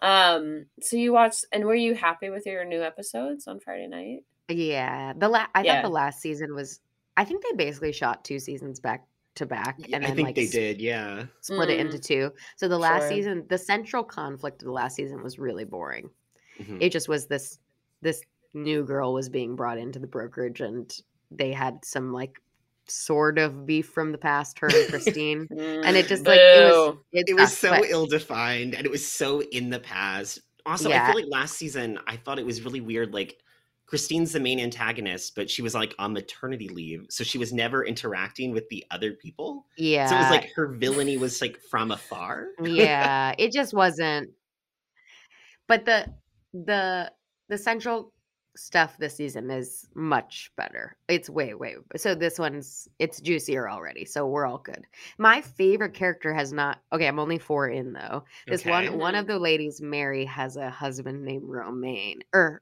um 0.00 0.66
so 0.80 0.96
you 0.96 1.12
watched 1.12 1.44
and 1.52 1.64
were 1.64 1.76
you 1.76 1.94
happy 1.94 2.28
with 2.28 2.44
your 2.44 2.64
new 2.64 2.82
episodes 2.82 3.46
on 3.46 3.60
friday 3.60 3.86
night 3.86 4.24
Yeah, 4.54 5.12
the 5.16 5.28
la- 5.28 5.46
I 5.54 5.62
Yeah. 5.62 5.74
thought 5.76 5.82
the 5.82 5.88
last 5.90 6.20
season 6.20 6.54
was. 6.54 6.80
I 7.16 7.24
think 7.24 7.42
they 7.42 7.52
basically 7.56 7.92
shot 7.92 8.24
two 8.24 8.38
seasons 8.38 8.80
back 8.80 9.06
to 9.34 9.44
back, 9.46 9.76
Yeah, 9.78 9.96
and 9.96 10.06
I 10.06 10.10
think 10.12 10.26
like 10.28 10.34
they 10.34 10.46
did. 10.46 10.80
Yeah. 10.80 11.24
split 11.40 11.70
it 11.70 11.78
into 11.80 11.98
Mm. 11.98 12.04
two. 12.04 12.32
So 12.56 12.68
the 12.68 12.78
last 12.78 13.02
Sure. 13.02 13.10
season, 13.10 13.46
the 13.48 13.58
central 13.58 14.02
conflict 14.04 14.62
of 14.62 14.66
the 14.66 14.72
last 14.72 14.96
season 14.96 15.22
was 15.22 15.38
really 15.38 15.64
boring. 15.64 16.10
Mhm. 16.58 16.78
It 16.80 16.90
just 16.90 17.08
was 17.08 17.26
this 17.26 17.58
this 18.02 18.20
new 18.54 18.82
girl 18.84 19.14
was 19.14 19.28
being 19.28 19.54
brought 19.56 19.78
into 19.78 19.98
the 19.98 20.06
brokerage, 20.06 20.60
and 20.60 20.90
they 21.30 21.52
had 21.52 21.84
some 21.84 22.12
like 22.12 22.38
sort 22.88 23.38
of 23.38 23.64
beef 23.64 23.88
from 23.88 24.10
the 24.12 24.18
past, 24.18 24.58
her 24.58 24.66
and 24.68 24.88
Christine, 24.88 25.46
and 25.50 25.96
it 25.96 26.08
just 26.08 26.26
like 26.26 26.40
it 26.40 26.64
was 26.70 26.96
it, 27.12 27.24
it 27.28 27.34
was 27.34 27.56
so 27.56 27.70
but- 27.70 27.88
ill 27.90 28.06
defined 28.06 28.74
and 28.74 28.84
it 28.84 28.90
was 28.90 29.06
so 29.06 29.40
in 29.42 29.70
the 29.70 29.80
past. 29.80 30.40
Also, 30.66 30.90
I 30.90 31.06
feel 31.06 31.14
like 31.16 31.24
last 31.28 31.56
season 31.56 31.98
I 32.06 32.16
thought 32.16 32.38
it 32.38 32.46
was 32.46 32.62
really 32.62 32.80
weird. 32.80 33.12
Like 33.14 33.38
Christine's 33.92 34.32
the 34.32 34.40
main 34.40 34.58
antagonist, 34.58 35.34
but 35.36 35.50
she 35.50 35.60
was 35.60 35.74
like 35.74 35.94
on 35.98 36.14
maternity 36.14 36.66
leave, 36.70 37.04
so 37.10 37.22
she 37.22 37.36
was 37.36 37.52
never 37.52 37.84
interacting 37.84 38.50
with 38.50 38.66
the 38.70 38.82
other 38.90 39.12
people. 39.12 39.66
yeah, 39.76 40.06
So 40.06 40.14
it 40.16 40.18
was 40.20 40.30
like 40.30 40.50
her 40.56 40.68
villainy 40.68 41.18
was 41.18 41.42
like 41.42 41.60
from 41.70 41.90
afar. 41.90 42.46
yeah 42.64 43.34
it 43.36 43.52
just 43.52 43.74
wasn't 43.74 44.30
but 45.68 45.84
the 45.84 46.06
the 46.54 47.12
the 47.50 47.58
central 47.58 48.14
stuff 48.56 48.96
this 48.98 49.14
season 49.16 49.50
is 49.50 49.86
much 49.94 50.50
better 50.56 50.96
it's 51.08 51.28
way 51.28 51.52
way 51.52 51.76
so 51.96 52.14
this 52.14 52.38
one's 52.38 52.88
it's 52.98 53.20
juicier 53.20 53.68
already 53.68 54.04
so 54.06 54.26
we're 54.26 54.46
all 54.46 54.58
good 54.58 54.84
my 55.18 55.40
favorite 55.42 55.92
character 55.94 56.32
has 56.34 56.50
not 56.52 56.80
okay 56.92 57.08
i'm 57.08 57.18
only 57.18 57.38
four 57.38 57.68
in 57.68 57.92
though 57.92 58.24
this 58.46 58.62
Okay. 58.62 58.70
one 58.88 58.98
one 58.98 59.14
of 59.14 59.26
the 59.26 59.38
ladies 59.38 59.80
mary 59.82 60.24
has 60.24 60.56
a 60.56 60.70
husband 60.70 61.24
named 61.24 61.44
romaine 61.46 62.22
or 62.34 62.60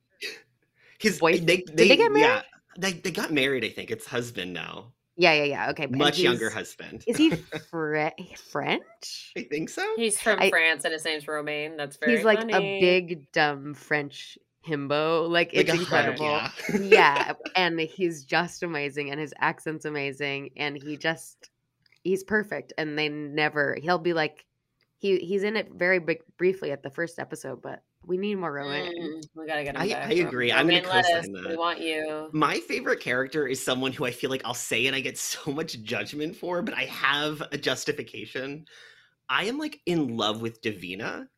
His 1.00 1.18
Boy- 1.18 1.38
they, 1.38 1.58
did 1.58 1.76
they 1.76 1.96
get 1.96 2.12
married? 2.12 2.22
Yeah, 2.26 2.42
they 2.78 2.92
they 2.92 3.10
got 3.10 3.32
married. 3.32 3.64
I 3.64 3.70
think 3.70 3.90
it's 3.90 4.06
husband 4.06 4.52
now, 4.52 4.92
yeah 5.16 5.32
yeah 5.32 5.44
yeah 5.44 5.70
okay 5.70 5.86
much 5.86 6.18
younger 6.18 6.50
husband. 6.50 7.02
is 7.06 7.16
he 7.16 7.30
Fre- 7.70 8.08
french 8.50 9.32
I 9.36 9.42
think 9.42 9.68
so. 9.68 9.84
He's 9.96 10.20
from 10.20 10.38
I- 10.40 10.50
France 10.50 10.84
and 10.84 10.92
his 10.92 11.04
name's 11.04 11.26
Romain. 11.26 11.76
That's 11.76 11.96
very 11.96 12.16
he's 12.16 12.24
like 12.24 12.38
funny. 12.40 12.54
a 12.54 12.80
big 12.80 13.32
dumb 13.32 13.74
french 13.74 14.38
himbo 14.66 15.26
like 15.28 15.54
Like 15.54 15.54
it's 15.54 15.70
a 15.70 15.76
hut, 15.76 15.80
incredible 16.10 16.26
yeah. 16.26 16.50
yeah 16.80 17.32
and 17.56 17.80
he's 17.80 18.24
just 18.24 18.62
amazing 18.62 19.10
and 19.10 19.18
his 19.18 19.32
accent's 19.38 19.86
amazing 19.86 20.50
and 20.58 20.76
he 20.76 20.98
just 20.98 21.48
he's 22.04 22.22
perfect 22.22 22.74
and 22.76 22.98
they 22.98 23.08
never 23.08 23.78
he'll 23.80 23.96
be 23.98 24.12
like 24.12 24.44
he 24.98 25.16
he's 25.16 25.44
in 25.44 25.56
it 25.56 25.72
very 25.74 25.98
big 25.98 26.18
briefly 26.36 26.72
at 26.72 26.82
the 26.82 26.90
first 26.90 27.18
episode 27.18 27.62
but 27.62 27.82
we 28.06 28.16
need 28.16 28.36
more 28.36 28.52
Romain 28.52 28.92
Mm, 28.98 29.22
we 29.34 29.46
gotta 29.46 29.62
get 29.64 29.76
him 29.76 29.82
I- 29.82 29.88
back. 29.88 30.10
I 30.10 30.14
agree. 30.14 30.52
I'm 30.52 30.66
gonna 30.66 30.82
co-sign 30.82 31.32
We 31.32 31.42
that. 31.42 31.58
want 31.58 31.80
you. 31.80 32.28
My 32.32 32.58
favorite 32.60 33.00
character 33.00 33.46
is 33.46 33.62
someone 33.62 33.92
who 33.92 34.04
I 34.06 34.10
feel 34.10 34.30
like 34.30 34.42
I'll 34.44 34.54
say 34.54 34.86
and 34.86 34.96
I 34.96 35.00
get 35.00 35.18
so 35.18 35.52
much 35.52 35.82
judgment 35.82 36.36
for, 36.36 36.62
but 36.62 36.74
I 36.74 36.84
have 36.84 37.42
a 37.52 37.58
justification. 37.58 38.64
I 39.28 39.44
am 39.44 39.58
like 39.58 39.80
in 39.86 40.16
love 40.16 40.40
with 40.40 40.60
Davina, 40.62 41.28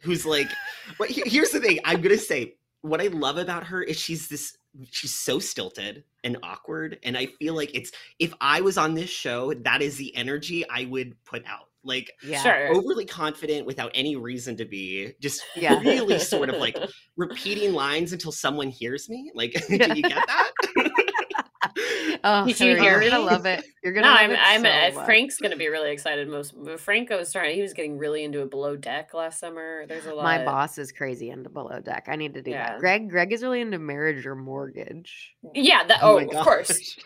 who's 0.00 0.24
like, 0.24 0.48
but 0.98 1.10
here's 1.10 1.50
the 1.50 1.60
thing 1.60 1.78
I'm 1.84 2.00
gonna 2.00 2.16
say 2.16 2.54
what 2.82 3.00
I 3.00 3.06
love 3.08 3.38
about 3.38 3.64
her 3.64 3.82
is 3.82 3.98
she's 3.98 4.28
this, 4.28 4.56
she's 4.90 5.14
so 5.14 5.38
stilted 5.38 6.04
and 6.22 6.36
awkward. 6.42 6.98
And 7.02 7.16
I 7.16 7.26
feel 7.38 7.54
like 7.54 7.70
it's, 7.74 7.90
if 8.18 8.32
I 8.42 8.60
was 8.60 8.76
on 8.78 8.92
this 8.94 9.08
show, 9.10 9.54
that 9.54 9.80
is 9.82 9.96
the 9.96 10.14
energy 10.14 10.68
I 10.68 10.84
would 10.84 11.16
put 11.24 11.44
out. 11.46 11.68
Like, 11.84 12.12
yeah 12.26 12.42
Sure. 12.42 12.68
overly 12.74 13.04
confident 13.04 13.66
without 13.66 13.90
any 13.94 14.16
reason 14.16 14.56
to 14.56 14.64
be, 14.64 15.12
just 15.20 15.42
Yeah. 15.56 15.78
really 15.80 16.18
sort 16.18 16.48
of 16.48 16.56
like 16.56 16.76
repeating 17.16 17.72
lines 17.74 18.12
until 18.12 18.32
someone 18.32 18.68
hears 18.68 19.08
me. 19.08 19.30
Like, 19.34 19.52
did 19.68 19.96
you 19.96 20.02
get 20.02 20.24
that? 20.26 20.50
oh 22.24 22.46
Did 22.46 22.60
you 22.60 22.76
hear 22.76 23.00
you're 23.00 23.10
gonna 23.10 23.22
love 23.24 23.46
it 23.46 23.64
you're 23.82 23.92
gonna 23.92 24.06
No, 24.06 24.12
love 24.12 24.20
I'm. 24.22 24.30
it 24.32 24.38
I'm. 24.66 24.92
so 24.94 25.00
uh. 25.00 25.04
Frank's 25.04 25.38
gonna 25.38 25.56
be 25.56 25.68
really 25.68 25.90
excited. 25.90 26.28
Most 26.28 26.54
Franco 26.78 27.16
was 27.18 27.32
trying. 27.32 27.54
He 27.54 27.62
was 27.62 27.72
getting 27.72 27.98
really 27.98 28.24
into 28.24 28.42
a 28.42 28.46
below 28.46 28.76
deck 28.76 29.14
last 29.14 29.40
summer. 29.40 29.86
There's 29.86 30.06
a 30.06 30.14
lot. 30.14 30.24
my 30.24 30.44
boss 30.44 30.78
is 30.78 30.92
crazy 30.92 31.30
into 31.30 31.48
below 31.50 31.80
deck 31.80 32.06
i 32.08 32.16
need 32.16 32.34
to 32.34 32.42
do 32.42 32.50
Yeah. 32.50 32.72
that 32.72 32.80
greg 32.80 33.10
greg 33.10 33.32
is 33.32 33.42
really 33.42 33.60
into 33.60 33.78
marriage 33.78 34.26
or 34.26 34.34
mortgage 34.34 35.34
Yeah. 35.54 35.84
That. 35.84 36.00
Oh, 36.02 36.16
my 36.20 36.24
of 36.24 36.44
course. 36.44 36.96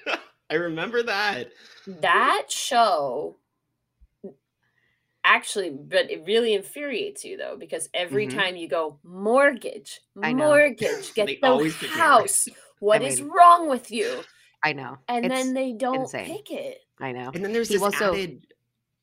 I 0.51 0.55
remember 0.55 1.03
that. 1.03 1.51
That 1.87 2.47
show. 2.49 3.37
Actually, 5.31 5.71
but 5.71 6.11
it 6.11 6.25
really 6.27 6.55
infuriates 6.55 7.23
you 7.23 7.37
though 7.37 7.57
because 7.59 7.89
every 7.93 8.27
Mhm. 8.27 8.35
time 8.35 8.57
you 8.57 8.67
go 8.67 8.99
mortgage, 9.05 10.01
mortgage, 10.15 11.13
get 11.15 11.27
the 11.27 11.39
always 11.43 11.77
pick 11.77 11.91
marriage. 11.91 12.01
house. 12.01 12.49
What 12.81 13.03
is 13.03 13.21
mean- 13.21 13.31
wrong 13.31 13.69
with 13.69 13.91
you? 13.91 14.23
i 14.63 14.73
know 14.73 14.97
And 15.09 15.25
It's- 15.27 15.45
then 15.45 15.53
they 15.55 15.73
don't 15.73 16.01
insane. 16.03 16.27
pick 16.37 16.51
it. 16.51 16.79
i 17.01 17.13
know 17.13 17.31
And 17.35 17.45
then 17.45 17.53
there's 17.53 17.69
He 17.69 17.75
this 17.75 17.83
also- 17.83 18.13
added. 18.15 18.47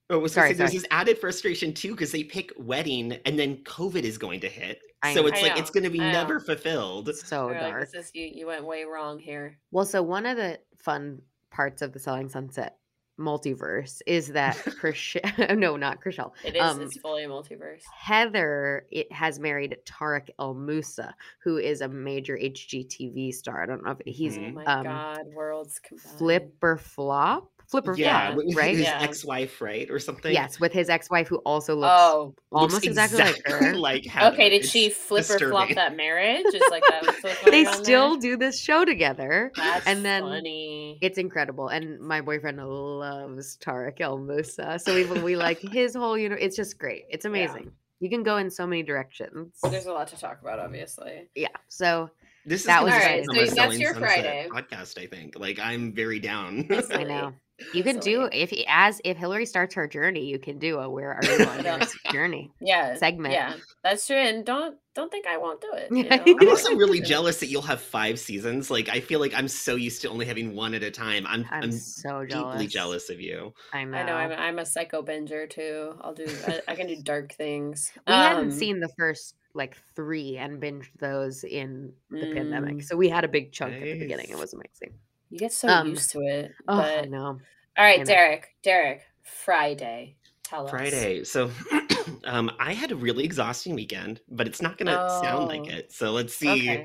Oh, 0.10 0.20
was 0.20 0.34
Sorry, 0.34 0.50
sorry, 0.50 0.58
there's 0.58 0.72
sorry. 0.72 0.80
this 0.80 0.88
added 0.92 1.18
frustration 1.18 1.74
too 1.74 1.92
because 1.92 2.12
they 2.12 2.24
pick 2.24 2.52
wedding 2.58 3.14
and 3.26 3.38
then 3.40 3.58
COVID 3.64 4.04
is 4.04 4.18
going 4.18 4.40
to 4.42 4.48
hit, 4.50 4.80
I 5.02 5.14
so 5.14 5.22
know. 5.22 5.28
it's 5.28 5.40
I 5.40 5.42
like 5.44 5.56
know, 5.56 5.62
it's 5.62 5.72
going 5.72 5.84
to 5.84 5.90
be 5.90 6.00
I 6.00 6.12
know. 6.12 6.22
never 6.22 6.40
fulfilled. 6.40 7.14
so 7.16 7.50
You're 7.50 7.62
like, 7.62 7.72
dark 7.74 7.92
this 7.92 8.06
is 8.06 8.12
you. 8.16 8.26
You 8.34 8.46
went 8.48 8.64
way 8.66 8.84
wrong 8.84 9.18
here. 9.20 9.58
Well, 9.72 9.86
so 9.86 10.02
one 10.04 10.26
of 10.28 10.38
the 10.38 10.60
fun 10.78 11.22
parts 11.52 11.82
of 11.82 11.92
the 11.94 12.00
Selling 12.00 12.30
Sunset 12.30 12.78
multiverse 13.20 14.02
is 14.06 14.28
that 14.30 14.56
Chrishell, 14.58 15.58
no, 15.58 15.78
not 15.78 16.02
Chrishell. 16.02 16.32
It 16.44 16.56
is. 16.56 16.62
Um, 16.62 16.82
it's 16.82 16.98
fully 16.98 17.24
a 17.24 17.30
multiverse. 17.30 17.82
Heather 17.94 18.86
it 18.92 19.12
has 19.12 19.40
married 19.40 19.78
Tarek 19.86 20.30
El 20.40 20.54
Moussa, 20.54 21.16
who 21.44 21.58
is 21.58 21.82
a 21.82 21.88
major 21.88 22.38
HGTV 22.38 23.34
star. 23.34 23.64
I 23.64 23.66
don't 23.66 23.84
know 23.84 23.92
if 23.92 24.14
he's 24.14 24.38
Oh 24.38 24.52
my 24.52 24.66
um, 24.66 24.84
god, 24.84 25.28
worlds 25.34 25.80
combined. 25.80 26.18
Flip 26.18 26.54
or 26.62 26.78
Flop, 26.78 27.50
Flip 27.68 27.88
or 27.88 27.98
Yeah, 27.98 28.28
Flop, 28.34 28.38
with 28.38 28.56
right? 28.56 28.76
his 28.76 28.82
Yeah. 28.86 29.02
ex-wife, 29.02 29.60
right, 29.62 29.90
or 29.90 30.00
something. 30.00 30.32
Yes, 30.34 30.60
with 30.60 30.72
his 30.72 30.90
ex-wife 30.90 31.28
who 31.28 31.38
also 31.38 31.76
looks 31.76 31.92
Oh, 31.96 32.34
Looks 32.52 32.74
almost 32.74 32.86
exactly, 32.86 33.20
like 33.20 33.42
her. 33.48 33.74
like 33.76 34.06
Heather. 34.06 34.34
okay. 34.34 34.50
Did 34.50 34.62
It's 34.62 34.70
she 34.70 34.90
flip 34.90 35.30
or 35.30 35.40
flop 35.40 35.70
that 35.76 35.96
marriage? 35.96 36.46
Is 36.54 36.62
like 36.72 36.84
that 36.90 37.38
they 37.46 37.66
still 37.66 38.12
there? 38.20 38.32
do 38.32 38.38
this 38.38 38.60
show 38.60 38.86
together. 38.86 39.52
That's 39.56 39.86
and 39.88 40.06
then 40.06 40.24
funny. 40.24 40.98
It's 41.02 41.18
incredible, 41.18 41.68
and 41.70 42.00
my 42.00 42.22
boyfriend 42.22 42.58
loves 42.66 43.58
Tarek 43.58 44.00
El 44.02 44.18
Moussa. 44.20 44.80
So 44.80 44.94
we 44.94 45.04
we 45.22 45.36
like 45.36 45.60
his 45.74 45.96
whole, 45.96 46.18
you 46.18 46.30
know, 46.30 46.38
it's 46.40 46.56
just 46.56 46.78
great. 46.78 47.06
It's 47.10 47.26
Yeah. 47.26 47.30
amazing. 47.32 47.72
You 48.00 48.10
can 48.10 48.24
go 48.24 48.38
in 48.38 48.50
so 48.52 48.68
many 48.68 48.84
directions. 48.84 49.58
There's 49.64 49.86
a 49.86 49.94
lot 49.94 50.08
to 50.10 50.18
talk 50.20 50.42
about, 50.42 50.60
obviously. 50.60 51.30
Yeah. 51.34 51.48
So 51.70 52.10
This 52.46 52.62
is 52.62 52.68
That 52.68 52.84
was 52.84 52.94
become 52.94 53.08
Alright, 53.10 53.22
a 53.22 53.48
so 53.50 53.56
that's 53.56 53.80
your 53.80 53.94
Sunset 53.94 54.10
Friday. 54.10 54.48
podcast. 54.52 55.02
I 55.02 55.08
think. 55.08 55.40
Like 55.40 55.58
I'm 55.60 55.94
very 55.94 56.20
down. 56.20 56.68
I 56.92 57.04
know 57.04 57.34
you 57.74 57.84
can 57.84 58.00
do 58.00 58.28
Silly. 58.30 58.30
if 58.34 58.54
as 58.68 59.00
if 59.06 59.18
Hilary 59.18 59.46
starts 59.46 59.76
her 59.76 59.88
journey, 59.88 60.26
you 60.26 60.40
can 60.40 60.60
do 60.60 60.78
a 60.80 60.90
where 60.90 61.14
are 61.14 61.24
you 61.24 61.46
on 61.46 61.64
your 61.64 61.80
journey 62.12 62.52
Yeah. 62.60 62.96
segment. 62.96 63.34
Yeah, 63.34 63.54
that's 63.84 64.06
true. 64.08 64.18
And 64.18 64.46
don't 64.46 64.78
don't 64.94 65.12
think 65.12 65.26
I 65.28 65.38
won't 65.38 65.62
do 65.62 65.70
it. 65.74 65.90
you 65.92 66.04
know? 66.10 66.24
I'm 66.42 66.50
also 66.50 66.76
really 66.76 67.02
jealous 67.02 67.40
that 67.42 67.48
you'll 67.48 67.62
have 67.64 67.82
five 67.82 68.20
seasons. 68.20 68.70
Like 68.70 68.90
I 68.90 69.00
feel 69.00 69.20
like 69.20 69.34
I'm 69.34 69.48
so 69.48 69.76
used 69.76 70.02
to 70.04 70.10
only 70.10 70.26
having 70.26 70.56
one 70.56 70.74
at 70.74 70.84
a 70.84 70.92
time. 70.92 71.26
I'm 71.28 71.46
I'm, 71.50 71.64
I'm, 71.64 71.72
so 71.72 72.26
jealous. 72.26 72.54
deeply 72.56 72.68
jealous 72.68 73.10
of 73.10 73.20
you. 73.22 73.54
I 73.74 73.84
know. 73.86 73.98
I 73.98 74.04
know 74.06 74.14
I'm, 74.16 74.32
I'm 74.32 74.60
a 74.60 74.66
psycho 74.66 75.02
binger 75.02 75.50
too. 75.50 75.96
I'll 76.02 76.14
do 76.14 76.26
I, 76.48 76.62
I 76.70 76.76
can 76.76 76.88
do 76.88 76.98
dark 77.02 77.34
things. 77.34 77.92
we 78.08 78.14
hadn't 78.14 78.44
Um, 78.46 78.52
seen 78.52 78.80
the 78.80 78.90
first 78.98 79.36
like 79.54 79.78
three 79.96 80.36
and 80.38 80.62
binged 80.62 80.90
those 81.00 81.46
in 81.46 81.94
the 82.10 82.34
pandemic, 82.34 82.76
Mm. 82.76 82.84
so 82.84 82.98
we 82.98 83.08
had 83.08 83.24
a 83.24 83.30
big 83.30 83.54
chunk 83.54 83.74
at 83.76 83.82
the 83.82 83.98
beginning. 84.00 84.28
It 84.30 84.38
was 84.38 84.54
amazing. 84.54 84.98
You 85.30 85.40
get 85.40 85.52
so 85.54 85.68
Um, 85.70 85.88
used 85.88 86.12
to 86.12 86.22
it. 86.22 86.52
Oh, 86.68 86.78
but 86.78 87.04
I 87.06 87.08
know. 87.08 87.26
all 87.26 87.40
right, 87.78 88.00
know. 88.00 88.06
Derek. 88.06 88.56
Derek. 88.64 89.02
Friday. 89.24 90.16
Tell 90.44 90.66
us. 90.66 90.70
Friday. 90.72 91.24
So 91.24 91.50
um 92.26 92.52
I 92.60 92.74
had 92.74 92.92
a 92.92 92.96
really 92.96 93.24
exhausting 93.24 93.74
weekend, 93.74 94.22
but 94.30 94.48
it's 94.48 94.62
not 94.62 94.78
gonna 94.78 95.10
sound 95.10 95.48
like 95.48 95.62
Oh. 95.68 95.74
it. 95.74 95.92
So 95.92 96.12
let's 96.12 96.36
see. 96.36 96.84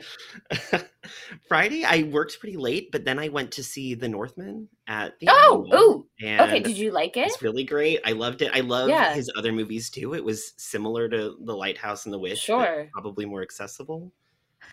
Okay. 0.50 0.84
Friday 1.48 1.84
I 1.84 2.04
worked 2.04 2.40
pretty 2.40 2.56
late, 2.56 2.90
but 2.92 3.04
then 3.04 3.18
I 3.18 3.28
went 3.28 3.52
to 3.52 3.62
see 3.62 3.94
The 3.94 4.08
Northman 4.08 4.68
at 4.86 5.18
the 5.20 5.28
Oh, 5.30 5.66
ooh. 5.74 6.06
and 6.26 6.40
Okay. 6.40 6.60
Did 6.60 6.78
you 6.78 6.90
like 6.90 7.16
it? 7.18 7.26
it's 7.28 7.42
really 7.42 7.64
great. 7.64 8.00
I 8.06 8.12
loved 8.12 8.40
it. 8.40 8.50
I 8.54 8.60
love 8.60 8.88
Yeah. 8.88 9.14
his 9.14 9.30
other 9.36 9.52
movies 9.52 9.90
too. 9.90 10.14
It 10.14 10.24
was 10.24 10.54
similar 10.56 11.08
to 11.10 11.36
The 11.42 11.54
Lighthouse 11.54 12.06
and 12.06 12.14
The 12.14 12.18
Witch, 12.18 12.46
but 12.48 12.64
Sure. 12.64 12.88
probably 12.92 13.26
more 13.26 13.42
accessible. 13.42 14.10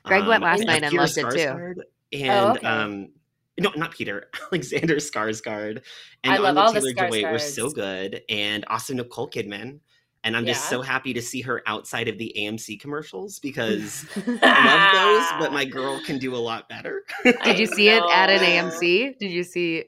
Greg 0.05 0.25
went 0.27 0.43
last 0.43 0.61
it 0.61 0.67
night 0.67 0.83
and 0.83 0.91
Peter 0.91 1.01
loved 1.01 1.17
it 1.17 1.21
too. 1.23 1.27
Skarsgård 1.37 1.75
And 2.13 2.57
okay. 2.57 2.67
um 2.67 3.09
no, 3.59 3.71
not 3.75 3.91
Peter, 3.91 4.29
Alexander 4.51 4.95
Skarsgård 4.97 5.81
and 6.23 6.33
I 6.33 6.37
love 6.37 6.57
Anya 6.57 6.61
all 6.61 6.73
the 6.73 6.93
Taylor-Joy 6.93 7.31
were 7.31 7.39
so 7.39 7.69
good, 7.69 8.21
and 8.29 8.65
also 8.65 8.93
Nicole 8.93 9.29
Kidman. 9.29 9.79
And 10.23 10.35
I'm 10.35 10.45
just 10.45 10.67
so 10.67 10.81
happy 10.81 11.13
to 11.13 11.21
see 11.21 11.41
her 11.41 11.63
outside 11.67 12.09
of 12.09 12.17
the 12.17 12.33
AMC 12.37 12.81
commercials 12.81 13.39
because 13.39 14.05
I 14.17 14.65
love 14.65 15.39
those, 15.39 15.39
but 15.39 15.53
my 15.53 15.63
girl 15.69 16.01
can 16.03 16.17
do 16.17 16.35
a 16.35 16.37
lot 16.37 16.67
better. 16.67 17.03
Did 17.23 17.57
you 17.57 17.65
see 17.77 17.87
it 17.89 18.03
at 18.11 18.29
an. 18.29 18.39
AMC? 18.39 19.17
Did 19.19 19.31
you 19.31 19.43
see 19.43 19.85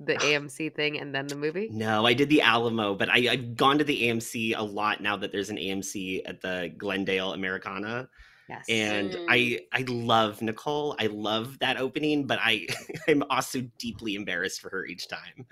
the 0.00 0.14
AMC 0.16 0.74
thing 0.74 0.98
and 0.98 1.14
then 1.14 1.28
the 1.28 1.36
movie? 1.36 1.68
No, 1.70 2.04
I 2.04 2.14
did 2.14 2.28
the 2.28 2.42
Alamo, 2.42 2.96
but 2.96 3.08
I, 3.10 3.28
I've 3.30 3.56
gone 3.56 3.78
to 3.78 3.84
the 3.84 4.02
AMC 4.08 4.54
a 4.56 4.62
lot 4.62 5.00
now 5.00 5.16
that 5.18 5.30
there's 5.30 5.50
an 5.50 5.56
AMC 5.56 6.22
at 6.26 6.40
the 6.40 6.72
Glendale 6.76 7.32
Americana. 7.34 8.08
Yes. 8.48 8.64
and 8.68 9.10
Mm. 9.12 9.26
I 9.28 9.60
I 9.72 9.82
love 9.88 10.40
Nicole. 10.42 10.94
I 10.98 11.06
love 11.06 11.58
that 11.60 11.76
opening, 11.78 12.26
but 12.26 12.38
I 12.42 12.66
I'm 13.08 13.22
also 13.30 13.62
deeply 13.78 14.14
embarrassed 14.14 14.60
for 14.60 14.70
her 14.70 14.86
each 14.86 15.08
time. 15.08 15.46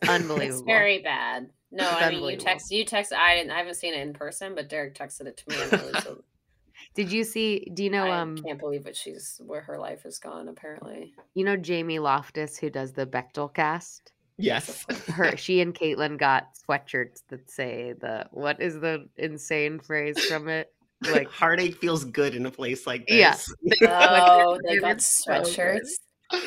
it's 0.00 0.08
unbelievable. 0.10 0.58
It's 0.58 0.60
very 0.66 1.02
bad. 1.02 1.50
No, 1.70 1.84
It's 1.90 2.02
I 2.02 2.10
mean 2.10 2.24
you 2.24 2.36
text 2.36 2.70
you 2.70 2.84
text 2.84 3.12
I 3.12 3.34
didn't 3.36 3.50
I 3.50 3.58
haven't 3.58 3.74
seen 3.74 3.92
it 3.94 4.00
in 4.00 4.12
person, 4.12 4.54
but 4.54 4.68
Derek 4.68 4.94
texted 4.94 5.26
it 5.26 5.36
to 5.38 5.44
me 5.50 5.56
and 5.62 6.02
so- 6.02 6.24
Did 6.94 7.10
you 7.12 7.24
see? 7.24 7.68
Do 7.74 7.82
you 7.82 7.90
know? 7.90 8.06
I 8.06 8.20
Um, 8.20 8.38
can't 8.38 8.58
believe 8.58 8.84
what 8.84 8.94
she's 8.96 9.40
where 9.44 9.60
her 9.62 9.78
life 9.78 10.04
has 10.04 10.18
gone 10.20 10.48
apparently. 10.48 11.12
you 11.34 11.44
know 11.44 11.56
Jamie 11.56 11.98
Loftus, 11.98 12.56
who 12.56 12.70
does 12.70 12.92
the 12.92 13.04
Bechdel 13.06 13.52
cast. 13.52 14.12
Yes. 14.40 14.86
Her, 15.08 15.36
she 15.36 15.60
and 15.60 15.74
Caitlin 15.74 16.16
got 16.18 16.50
sweatshirts 16.68 17.22
that 17.28 17.50
say 17.50 17.94
the 18.00 18.26
what 18.30 18.60
is 18.62 18.74
the 18.80 19.08
insane 19.16 19.80
phrase 19.80 20.24
from 20.26 20.48
it? 20.48 20.72
Like 21.02 21.30
heartache 21.30 21.76
feels 21.76 22.04
good 22.04 22.34
in 22.34 22.46
a 22.46 22.50
place 22.50 22.86
like 22.86 23.06
this. 23.06 23.18
Yeah. 23.18 23.36
Oh, 23.90 24.58
they 24.64 24.74
They 24.74 24.80
got 24.80 24.96
were 24.96 25.00
so 25.00 25.32
good. 25.42 25.44
sweatshirts. 25.44 25.88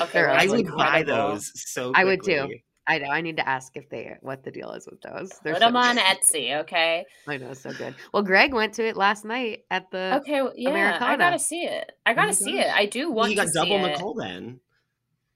Okay, 0.02 0.20
I 0.20 0.46
that's 0.46 0.52
would 0.52 0.68
buy 0.76 1.04
those 1.04 1.52
so 1.72 1.92
I 1.96 2.04
would 2.04 2.24
too. 2.24 2.48
I 2.88 2.98
know. 2.98 3.10
I 3.10 3.22
need 3.22 3.38
to 3.38 3.48
ask 3.48 3.78
if 3.78 3.90
they 3.90 4.18
what 4.22 4.44
the 4.44 4.52
deal 4.52 4.72
is 4.72 4.88
with 4.90 5.02
those. 5.02 5.30
They're 5.44 5.54
Put 5.54 5.62
so 5.62 5.68
them 5.68 5.78
on. 5.78 5.98
Etsy, 5.98 6.60
okay? 6.62 7.06
I 7.28 7.38
know, 7.38 7.54
so 7.54 7.72
good. 7.74 7.96
Well, 8.14 8.24
Greg 8.24 8.54
went 8.54 8.74
to 8.74 8.86
it 8.88 8.98
last 8.98 9.24
night 9.24 9.66
at 9.72 9.90
the. 9.92 10.20
Okay, 10.22 10.42
well, 10.42 10.54
yeah, 10.56 10.98
I 11.00 11.16
gotta 11.16 11.40
see 11.40 11.62
it. 11.64 11.92
I 12.06 12.14
gotta 12.14 12.34
see 12.34 12.60
it. 12.60 12.68
I 12.74 12.88
do 12.88 13.12
want 13.12 13.30
He 13.30 13.36
to 13.36 13.44
got 13.46 13.54
double 13.54 13.78
see 13.80 13.86
it. 13.86 13.92
Nicole 13.92 14.14
then. 14.16 14.60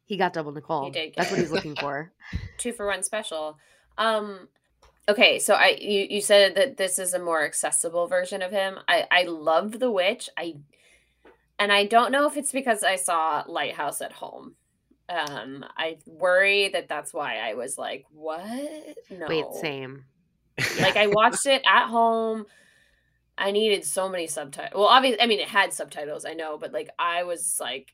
He 0.06 0.18
got 0.18 0.34
double 0.34 0.52
Nicole. 0.52 0.90
did 0.92 1.14
That's 1.16 1.32
what 1.32 1.40
he's 1.40 1.52
looking 1.52 1.76
for. 1.76 2.12
two 2.58 2.74
for 2.74 2.88
one 2.88 3.04
special. 3.04 3.58
Um 3.98 4.48
okay, 5.08 5.40
so 5.40 5.54
I 5.54 5.78
you, 5.80 6.08
you 6.10 6.22
said 6.22 6.56
that 6.56 6.78
this 6.78 7.00
is 7.00 7.14
a 7.14 7.20
more 7.20 7.44
accessible 7.44 8.08
version 8.08 8.42
of 8.42 8.52
him. 8.52 8.80
I 8.88 9.06
I 9.12 9.24
love 9.24 9.80
The 9.80 9.92
Witch. 9.92 10.30
I 10.38 10.56
and 11.60 11.72
I 11.72 11.86
don't 11.86 12.12
know 12.12 12.28
if 12.28 12.38
it's 12.38 12.52
because 12.52 12.84
I 12.84 12.96
saw 12.96 13.44
Lighthouse 13.48 14.02
at 14.02 14.14
home. 14.14 14.56
Um 15.10 15.66
I 15.78 15.98
worry 16.06 16.70
that 16.70 16.88
that's 16.88 17.14
why 17.14 17.38
I 17.38 17.54
was 17.54 17.78
like, 17.78 18.06
"What?" 18.12 18.98
No. 19.10 19.28
Wait, 19.28 19.46
same. 19.62 20.06
Like 20.80 20.96
I 20.96 21.08
watched 21.08 21.46
it 21.46 21.62
at 21.68 21.88
home. 21.88 22.46
I 23.38 23.52
needed 23.52 23.84
so 23.84 24.08
many 24.08 24.28
subtitles. 24.28 24.74
Well, 24.74 24.86
obviously, 24.88 25.22
I 25.22 25.26
mean, 25.26 25.42
it 25.42 25.50
had 25.50 25.74
subtitles, 25.74 26.24
I 26.24 26.34
know, 26.34 26.58
but 26.58 26.72
like 26.72 26.90
I 26.98 27.24
was 27.24 27.58
like, 27.60 27.94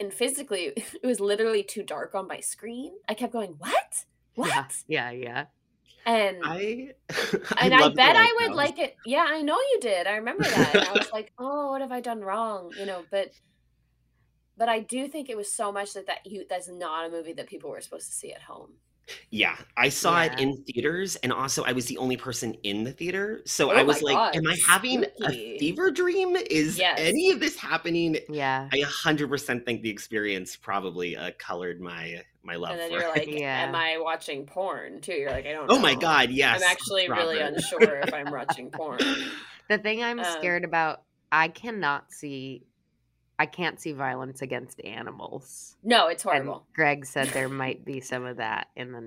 and 0.00 0.12
physically, 0.12 0.72
it 0.76 1.06
was 1.06 1.20
literally 1.20 1.62
too 1.62 1.82
dark 1.82 2.14
on 2.14 2.26
my 2.26 2.40
screen. 2.40 2.92
I 3.08 3.14
kept 3.14 3.32
going, 3.32 3.56
"What? 3.58 4.04
What?" 4.34 4.48
Yeah, 4.88 5.10
yeah, 5.10 5.10
yeah. 5.10 5.44
And 6.04 6.38
I 6.44 6.94
and 7.58 7.74
I 7.74 7.88
bet 7.90 8.16
I 8.16 8.32
would 8.40 8.54
like 8.54 8.78
it. 8.78 8.96
Yeah, 9.06 9.26
I 9.28 9.42
know 9.42 9.56
you 9.56 9.78
did. 9.80 10.06
I 10.06 10.16
remember 10.16 10.44
that. 10.44 10.74
And 10.74 10.88
I 10.88 10.92
was 10.92 11.12
like, 11.12 11.32
"Oh, 11.38 11.70
what 11.70 11.80
have 11.80 11.92
I 11.92 12.00
done 12.00 12.20
wrong?" 12.20 12.72
You 12.78 12.86
know, 12.86 13.04
but 13.10 13.30
but 14.56 14.68
I 14.68 14.80
do 14.80 15.08
think 15.08 15.28
it 15.28 15.36
was 15.36 15.52
so 15.52 15.72
much 15.72 15.94
that 15.94 16.06
that 16.06 16.26
you 16.26 16.44
that's 16.48 16.68
not 16.68 17.06
a 17.06 17.10
movie 17.10 17.32
that 17.34 17.46
people 17.46 17.70
were 17.70 17.80
supposed 17.80 18.08
to 18.08 18.14
see 18.14 18.32
at 18.32 18.42
home. 18.42 18.74
Yeah, 19.30 19.56
I 19.76 19.88
saw 19.88 20.22
it 20.22 20.38
in 20.38 20.62
theaters, 20.64 21.16
and 21.16 21.32
also 21.32 21.64
I 21.64 21.72
was 21.72 21.86
the 21.86 21.98
only 21.98 22.16
person 22.16 22.54
in 22.62 22.84
the 22.84 22.92
theater. 22.92 23.40
So 23.46 23.70
Oh 23.72 23.76
I 23.76 23.82
was 23.82 24.02
like, 24.02 24.14
God, 24.14 24.36
"Am 24.36 24.46
I 24.46 24.56
having 24.66 25.04
spooky. 25.16 25.54
a 25.54 25.58
fever 25.58 25.90
dream? 25.90 26.36
Is 26.36 26.78
Yes. 26.78 26.98
any 27.00 27.30
of 27.30 27.40
this 27.40 27.56
happening?" 27.56 28.18
Yeah. 28.28 28.68
I 28.72 28.78
100% 28.78 29.64
think 29.64 29.82
the 29.82 29.90
experience 29.90 30.56
probably 30.56 31.16
uh, 31.16 31.30
colored 31.38 31.80
my 31.80 32.22
my 32.44 32.56
love 32.56 32.72
and 32.72 32.80
then 32.80 32.88
for 32.90 32.94
you're 32.98 33.08
it. 33.14 33.28
like, 33.28 33.38
Yeah. 33.40 33.62
"Am 33.68 33.74
I 33.74 33.98
watching 33.98 34.46
porn 34.46 35.00
too?" 35.00 35.12
You're 35.12 35.30
like, 35.30 35.46
"I 35.46 35.52
don't." 35.52 35.68
Know. 35.68 35.76
"Oh 35.76 35.78
my 35.78 35.94
god, 35.94 36.30
yes!" 36.30 36.62
I'm 36.62 36.70
actually 36.70 37.08
really 37.08 37.40
unsure 37.40 38.00
if 38.00 38.12
I'm 38.12 38.30
watching 38.30 38.70
porn. 38.72 38.98
The 39.68 39.78
thing 39.78 40.02
I'm 40.02 40.18
Um, 40.18 40.24
scared 40.38 40.64
about, 40.64 41.02
I 41.30 41.48
cannot 41.48 42.12
see. 42.12 42.64
I 43.38 43.46
can't 43.46 43.80
see 43.80 43.92
violence 43.92 44.42
against 44.42 44.80
animals. 44.84 45.76
No, 45.82 46.08
it's 46.08 46.24
And 46.24 46.32
horrible. 46.32 46.66
Greg 46.74 47.06
said 47.06 47.28
there 47.28 47.48
might 47.48 47.84
be 47.84 48.00
some 48.00 48.24
of 48.24 48.36
that 48.36 48.68
in 48.76 48.92
the 48.92 49.00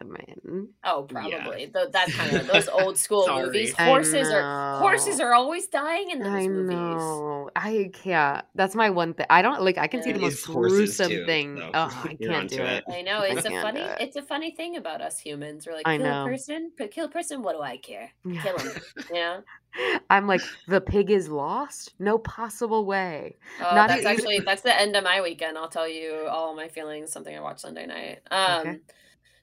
Northman. 0.00 0.68
Oh, 0.84 1.06
Yeah. 1.10 1.38
probably. 1.42 1.66
Th- 1.66 1.90
that 1.92 2.08
kind 2.10 2.36
of 2.36 2.46
those 2.52 2.68
old 2.68 2.98
school 2.98 3.26
movies. 3.28 3.74
Horses 3.76 4.28
are 4.30 4.78
horses 4.78 5.20
are 5.20 5.34
always 5.34 5.66
dying 5.66 6.10
in 6.10 6.18
those 6.20 6.28
I 6.28 6.48
movies. 6.48 6.70
know. 6.76 7.50
I 7.56 7.90
can't. 7.92 8.44
That's 8.54 8.74
my 8.74 8.90
one 8.90 9.14
thing. 9.14 9.26
I 9.30 9.42
don't 9.42 9.62
like. 9.62 9.78
I 9.78 9.86
can 9.86 10.02
see 10.02 10.12
the 10.12 10.20
most 10.20 10.46
gruesome 10.46 11.08
too, 11.10 11.26
thing. 11.26 11.58
so 11.58 11.70
Oh, 11.74 12.02
I 12.04 12.16
you're 12.18 12.32
can't 12.32 12.48
do 12.50 12.62
it. 12.62 12.84
it. 12.88 12.92
I 12.92 13.02
know 13.02 13.22
it's 13.22 13.44
a 13.46 13.50
funny 13.50 13.80
it. 13.80 13.96
it's 14.00 14.16
a 14.16 14.22
funny 14.22 14.50
thing 14.52 14.76
about 14.76 15.00
us 15.00 15.18
humans. 15.18 15.66
We're 15.66 15.74
like 15.74 15.86
I 15.86 15.96
kill 15.96 16.06
know. 16.06 16.22
a 16.24 16.28
person, 16.28 16.72
kill 16.90 17.06
a 17.06 17.10
person. 17.10 17.42
What 17.42 17.54
do 17.56 17.62
I 17.62 17.76
care? 17.76 18.10
Kill 18.24 18.58
him. 18.58 18.72
you 19.10 19.14
know. 19.14 19.42
I'm 20.10 20.26
like 20.26 20.40
the 20.66 20.80
pig 20.80 21.10
is 21.10 21.28
lost. 21.28 21.92
No 21.98 22.18
possible 22.18 22.84
way. 22.86 23.36
Oh, 23.60 23.74
Not 23.74 23.88
that's 23.88 24.00
even- 24.00 24.12
actually 24.12 24.38
that's 24.40 24.62
the 24.62 24.78
end 24.78 24.96
of 24.96 25.04
my 25.04 25.20
weekend. 25.20 25.58
I'll 25.58 25.68
tell 25.68 25.88
you 25.88 26.26
all 26.28 26.54
my 26.56 26.68
feelings. 26.68 27.12
Something 27.12 27.36
I 27.36 27.40
watched 27.40 27.60
Sunday 27.60 27.86
night. 27.86 28.20
Um. 28.30 28.60
Okay. 28.60 28.78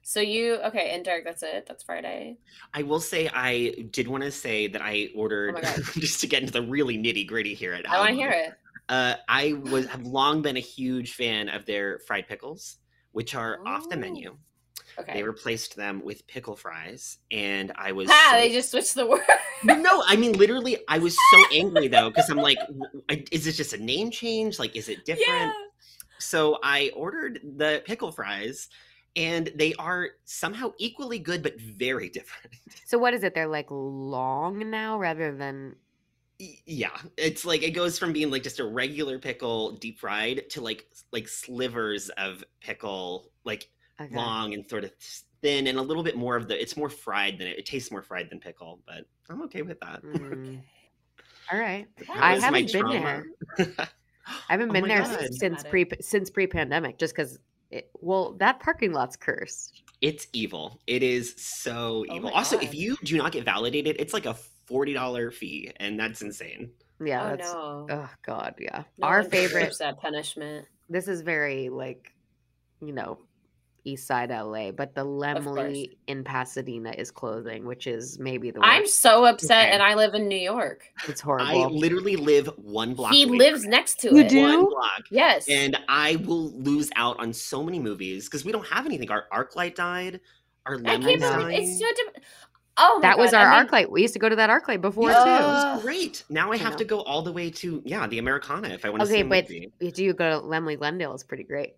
So 0.08 0.20
you 0.20 0.54
okay? 0.66 0.90
And 0.94 1.04
Derek, 1.04 1.24
that's 1.24 1.42
it. 1.42 1.66
That's 1.66 1.82
Friday. 1.82 2.36
I 2.72 2.84
will 2.84 3.00
say 3.00 3.28
I 3.34 3.74
did 3.90 4.06
want 4.06 4.22
to 4.22 4.30
say 4.30 4.68
that 4.68 4.80
I 4.80 5.08
ordered 5.16 5.56
Oh 5.64 5.82
just 5.98 6.20
to 6.20 6.28
get 6.28 6.42
into 6.42 6.52
the 6.52 6.62
really 6.62 6.96
nitty 6.96 7.26
gritty 7.26 7.54
here 7.54 7.72
at 7.74 7.90
I 7.90 7.98
want 7.98 8.10
to 8.10 8.14
hear 8.14 8.30
it. 8.30 8.52
Uh, 8.88 9.14
I 9.28 9.54
was 9.54 9.86
have 9.86 10.06
long 10.06 10.42
been 10.42 10.56
a 10.56 10.60
huge 10.60 11.14
fan 11.14 11.48
of 11.48 11.66
their 11.66 11.98
fried 12.06 12.28
pickles, 12.28 12.76
which 13.10 13.34
are 13.34 13.58
off 13.66 13.88
the 13.88 13.96
Oh. 13.96 13.98
menu. 13.98 14.36
Okay. 14.96 15.12
They 15.14 15.22
replaced 15.24 15.74
them 15.74 16.00
with 16.04 16.24
pickle 16.28 16.54
fries, 16.54 17.18
and 17.32 17.72
I 17.74 17.90
was 17.90 18.08
ah, 18.08 18.28
so- 18.30 18.36
they 18.38 18.52
just 18.52 18.70
switched 18.70 18.94
the 18.94 19.06
word. 19.06 19.22
No, 19.64 20.04
I 20.06 20.14
mean 20.14 20.34
literally, 20.34 20.76
I 20.86 20.98
was 20.98 21.16
so 21.32 21.44
angry 21.52 21.88
though 21.88 22.10
because 22.10 22.30
I'm 22.30 22.36
like, 22.38 22.58
is 23.32 23.44
this 23.44 23.56
just 23.56 23.72
a 23.72 23.82
name 23.82 24.12
change? 24.12 24.60
Like, 24.60 24.76
is 24.76 24.88
it 24.88 25.04
different? 25.04 25.28
yeah. 25.28 25.52
So 26.18 26.58
I 26.62 26.92
ordered 26.94 27.40
the 27.56 27.82
pickle 27.84 28.12
fries, 28.12 28.68
and 29.16 29.50
they 29.54 29.74
are 29.74 30.10
somehow 30.24 30.72
equally 30.78 31.18
good 31.18 31.42
but 31.42 31.58
very 31.60 32.08
different. 32.16 32.54
So 32.84 32.98
what 32.98 33.14
is 33.14 33.24
it? 33.24 33.34
They're 33.34 33.46
like 33.48 33.66
long 33.70 34.70
now 34.70 34.98
rather 34.98 35.34
than 35.36 35.76
Yeah, 36.38 36.96
it's 37.16 37.44
like 37.46 37.62
it 37.62 37.70
goes 37.70 37.98
from 37.98 38.12
being 38.12 38.30
like 38.30 38.42
just 38.42 38.60
a 38.60 38.64
regular 38.64 39.18
pickle 39.18 39.72
deep 39.72 39.98
fried 39.98 40.50
to 40.50 40.60
like 40.60 40.86
like 41.12 41.28
slivers 41.28 42.10
of 42.10 42.44
pickle, 42.60 43.30
like 43.44 43.70
okay. 44.00 44.14
long 44.14 44.52
and 44.52 44.68
sort 44.68 44.84
of 44.84 44.92
thin, 45.40 45.66
and 45.66 45.78
a 45.78 45.82
little 45.82 46.02
bit 46.02 46.16
more 46.16 46.36
of 46.36 46.46
the. 46.48 46.60
It's 46.60 46.76
more 46.76 46.90
fried 46.90 47.38
than 47.38 47.46
it, 47.48 47.58
it 47.60 47.66
tastes 47.66 47.90
more 47.90 48.02
fried 48.02 48.28
than 48.30 48.38
pickle, 48.40 48.80
but 48.86 49.06
I'm 49.30 49.42
okay 49.44 49.62
with 49.62 49.80
that. 49.80 50.02
Mm, 50.02 50.60
all 51.52 51.58
right. 51.58 51.86
That 51.96 52.10
I 52.10 52.38
haven't 52.38 52.72
been 52.72 52.82
trauma. 52.82 53.22
I 53.58 53.88
haven't 54.48 54.70
Oh 54.70 54.72
been 54.72 54.82
my 54.82 54.88
there 54.88 55.02
God. 55.02 55.28
since 55.34 55.62
pre 55.64 55.86
since 56.00 56.30
pre 56.30 56.46
pandemic, 56.46 56.98
just 56.98 57.14
because. 57.14 57.38
It, 57.76 57.90
well, 58.00 58.32
that 58.38 58.60
parking 58.60 58.92
lot's 58.92 59.16
cursed. 59.16 59.82
It's 60.00 60.26
evil. 60.32 60.80
It 60.86 61.02
is 61.02 61.34
so 61.36 62.04
Oh 62.08 62.14
evil. 62.16 62.30
my 62.30 62.36
also, 62.36 62.56
God. 62.56 62.64
if 62.64 62.74
you 62.74 62.96
do 63.04 63.16
not 63.18 63.32
get 63.32 63.44
validated, 63.44 63.96
it's 63.98 64.14
like 64.14 64.26
a 64.26 64.34
forty 64.66 64.92
dollar 64.92 65.30
fee, 65.30 65.72
and 65.76 65.98
that's 65.98 66.22
insane. 66.22 66.70
Yeah, 67.04 67.22
oh 67.24 67.28
that's. 67.36 67.52
no. 67.52 67.86
Oh 67.90 68.10
God, 68.24 68.54
yeah. 68.58 68.84
No 68.98 69.06
Our 69.08 69.22
favorite. 69.24 69.76
that 69.78 69.98
punishment. 70.00 70.66
This 70.88 71.08
is 71.08 71.20
very 71.22 71.68
like, 71.68 72.12
you 72.80 72.92
know, 72.92 73.18
East 73.86 74.06
Side 74.06 74.30
LA, 74.30 74.70
but 74.72 74.94
the 74.94 75.04
Laemmle 75.04 75.88
in 76.06 76.24
Pasadena 76.24 76.90
is 76.98 77.10
closing, 77.10 77.64
which 77.64 77.86
is 77.86 78.18
maybe 78.18 78.50
the 78.50 78.60
worst. 78.60 78.70
I'm 78.72 78.86
so 78.86 79.24
upset, 79.24 79.66
Okay. 79.66 79.72
and 79.74 79.82
I 79.82 79.94
live 79.94 80.14
in 80.14 80.28
New 80.28 80.36
York. 80.36 80.84
It's 81.08 81.20
horrible. 81.20 81.46
I 81.46 81.66
literally 81.66 82.16
live 82.16 82.48
one 82.56 82.94
block. 82.94 83.12
He 83.12 83.24
away 83.24 83.38
lives 83.38 83.62
from 83.62 83.70
next 83.70 84.00
to 84.00 84.08
You 84.10 84.18
it. 84.18 84.28
do? 84.28 84.42
One 84.42 84.68
block. 84.70 85.02
Yes. 85.10 85.46
And 85.48 85.78
I 85.88 86.16
will 86.16 86.50
lose 86.60 86.90
out 86.96 87.18
on 87.20 87.32
so 87.32 87.62
many 87.62 87.78
movies 87.78 88.26
because 88.26 88.44
we 88.44 88.52
don't 88.52 88.66
have 88.66 88.86
anything. 88.86 89.10
Our 89.10 89.26
ArcLight 89.32 89.74
died. 89.76 90.20
Our 90.66 90.74
I 90.74 90.76
Lemon 90.78 91.02
can't 91.02 91.02
believe 91.02 91.20
died. 91.20 91.54
it's 91.62 91.78
so. 91.78 91.86
Di- 91.86 92.20
oh, 92.78 92.98
my 93.00 93.08
that 93.08 93.18
was 93.18 93.32
our 93.32 93.46
I 93.46 93.58
mean, 93.62 93.68
ArcLight. 93.70 93.90
We 93.90 94.02
used 94.02 94.14
to 94.14 94.18
go 94.18 94.28
to 94.28 94.34
that 94.36 94.50
ArcLight 94.50 94.80
before 94.80 95.10
Yeah. 95.10 95.24
too. 95.24 95.30
It 95.30 95.46
was 95.46 95.82
great. 95.82 96.24
Now 96.28 96.50
I 96.50 96.54
I 96.54 96.56
have 96.58 96.72
know. 96.72 96.78
to 96.78 96.84
go 96.84 97.00
all 97.02 97.22
the 97.22 97.32
way 97.32 97.50
to 97.50 97.80
yeah 97.84 98.06
the 98.08 98.18
Americana 98.18 98.68
if 98.70 98.84
I 98.84 98.90
want 98.90 99.02
to 99.02 99.06
see 99.06 99.20
a 99.20 99.24
movie. 99.24 99.36
Okay, 99.38 99.70
but 99.78 99.80
movie. 99.84 99.92
do 99.92 100.04
you 100.04 100.12
go 100.12 100.40
to 100.40 100.44
Laemmle 100.46 100.76
Glendale? 100.76 101.14
Is 101.14 101.22
pretty 101.22 101.44
great. 101.44 101.76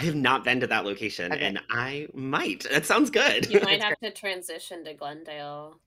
I 0.00 0.04
have 0.04 0.14
not 0.14 0.44
been 0.44 0.60
to 0.60 0.66
that 0.68 0.86
location, 0.86 1.30
Okay. 1.30 1.44
and 1.44 1.60
I 1.70 2.08
might. 2.14 2.66
That 2.70 2.86
sounds 2.86 3.10
good. 3.10 3.50
You 3.50 3.60
might 3.60 3.74
It's 3.74 3.84
have 3.84 3.98
to 4.00 4.10
transition 4.10 4.82
to 4.84 4.94
Glendale. 4.94 5.78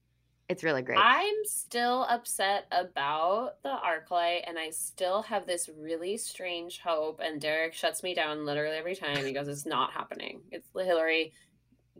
It's 0.48 0.64
really 0.64 0.84
great. 0.84 1.00
I'm 1.00 1.34
still 1.46 2.04
upset 2.04 2.68
about 2.72 3.64
the 3.64 3.70
ArcLight, 3.76 4.42
and 4.46 4.60
I 4.60 4.70
still 4.70 5.24
have 5.24 5.48
this 5.48 5.68
really 5.68 6.18
strange 6.18 6.80
hope. 6.80 7.22
And 7.24 7.42
Derek 7.42 7.74
shuts 7.74 8.04
me 8.04 8.14
down 8.14 8.46
literally 8.46 8.78
every 8.78 8.96
time. 8.96 9.26
He 9.26 9.34
goes, 9.34 9.48
"It's 9.48 9.66
not 9.66 9.94
happening. 9.94 10.44
It's 10.52 10.70
Hilary. 10.76 11.34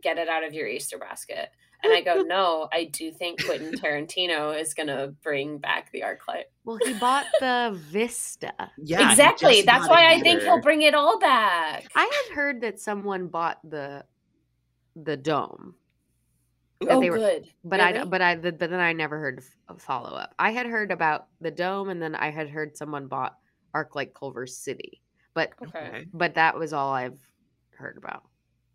Get 0.00 0.16
it 0.18 0.28
out 0.28 0.44
of 0.44 0.54
your 0.54 0.68
Easter 0.68 0.98
basket." 0.98 1.50
And 1.84 1.92
I 1.92 2.00
go, 2.00 2.22
"No, 2.22 2.68
I 2.72 2.84
do 2.84 3.12
think 3.12 3.44
Quentin 3.44 3.72
Tarantino 3.74 4.58
is 4.58 4.72
gonna 4.74 5.08
bring 5.22 5.58
back 5.58 5.92
the 5.92 6.00
ArcLight." 6.00 6.44
well, 6.64 6.78
he 6.84 6.94
bought 6.94 7.26
the 7.40 7.72
Vista. 7.90 8.52
yeah, 8.78 9.10
exactly. 9.10 9.62
That's 9.62 9.88
why 9.88 10.06
I 10.12 10.20
think 10.20 10.40
he'll 10.42 10.60
bring 10.62 10.82
it 10.82 10.94
all 10.94 11.18
back. 11.18 11.86
I 11.94 12.04
had 12.26 12.34
heard 12.34 12.60
that 12.62 12.80
someone 12.80 13.28
bought 13.28 13.58
the 13.68 14.04
the 14.96 15.16
dome. 15.16 15.74
Oh, 16.88 17.00
they 17.00 17.10
were- 17.10 17.18
good. 17.18 17.48
But 17.64 17.80
I 17.80 18.04
but 18.04 18.20
I 18.22 18.36
but 18.36 18.58
then 18.58 18.74
I 18.74 18.92
never 18.92 19.18
heard 19.18 19.42
f- 19.70 19.80
follow 19.80 20.10
up. 20.16 20.34
I 20.38 20.50
had 20.52 20.66
heard 20.66 20.90
about 20.90 21.28
the 21.40 21.50
dome, 21.50 21.88
and 21.90 22.00
then 22.02 22.14
I 22.14 22.30
had 22.30 22.48
heard 22.48 22.76
someone 22.76 23.06
bought 23.08 23.36
ArcLight 23.74 24.14
Culver 24.14 24.46
City, 24.46 25.00
but 25.34 25.50
Okay. 25.62 26.06
but 26.12 26.34
that 26.34 26.56
was 26.58 26.72
all 26.72 26.92
I've 26.92 27.18
heard 27.76 27.96
about. 27.96 28.24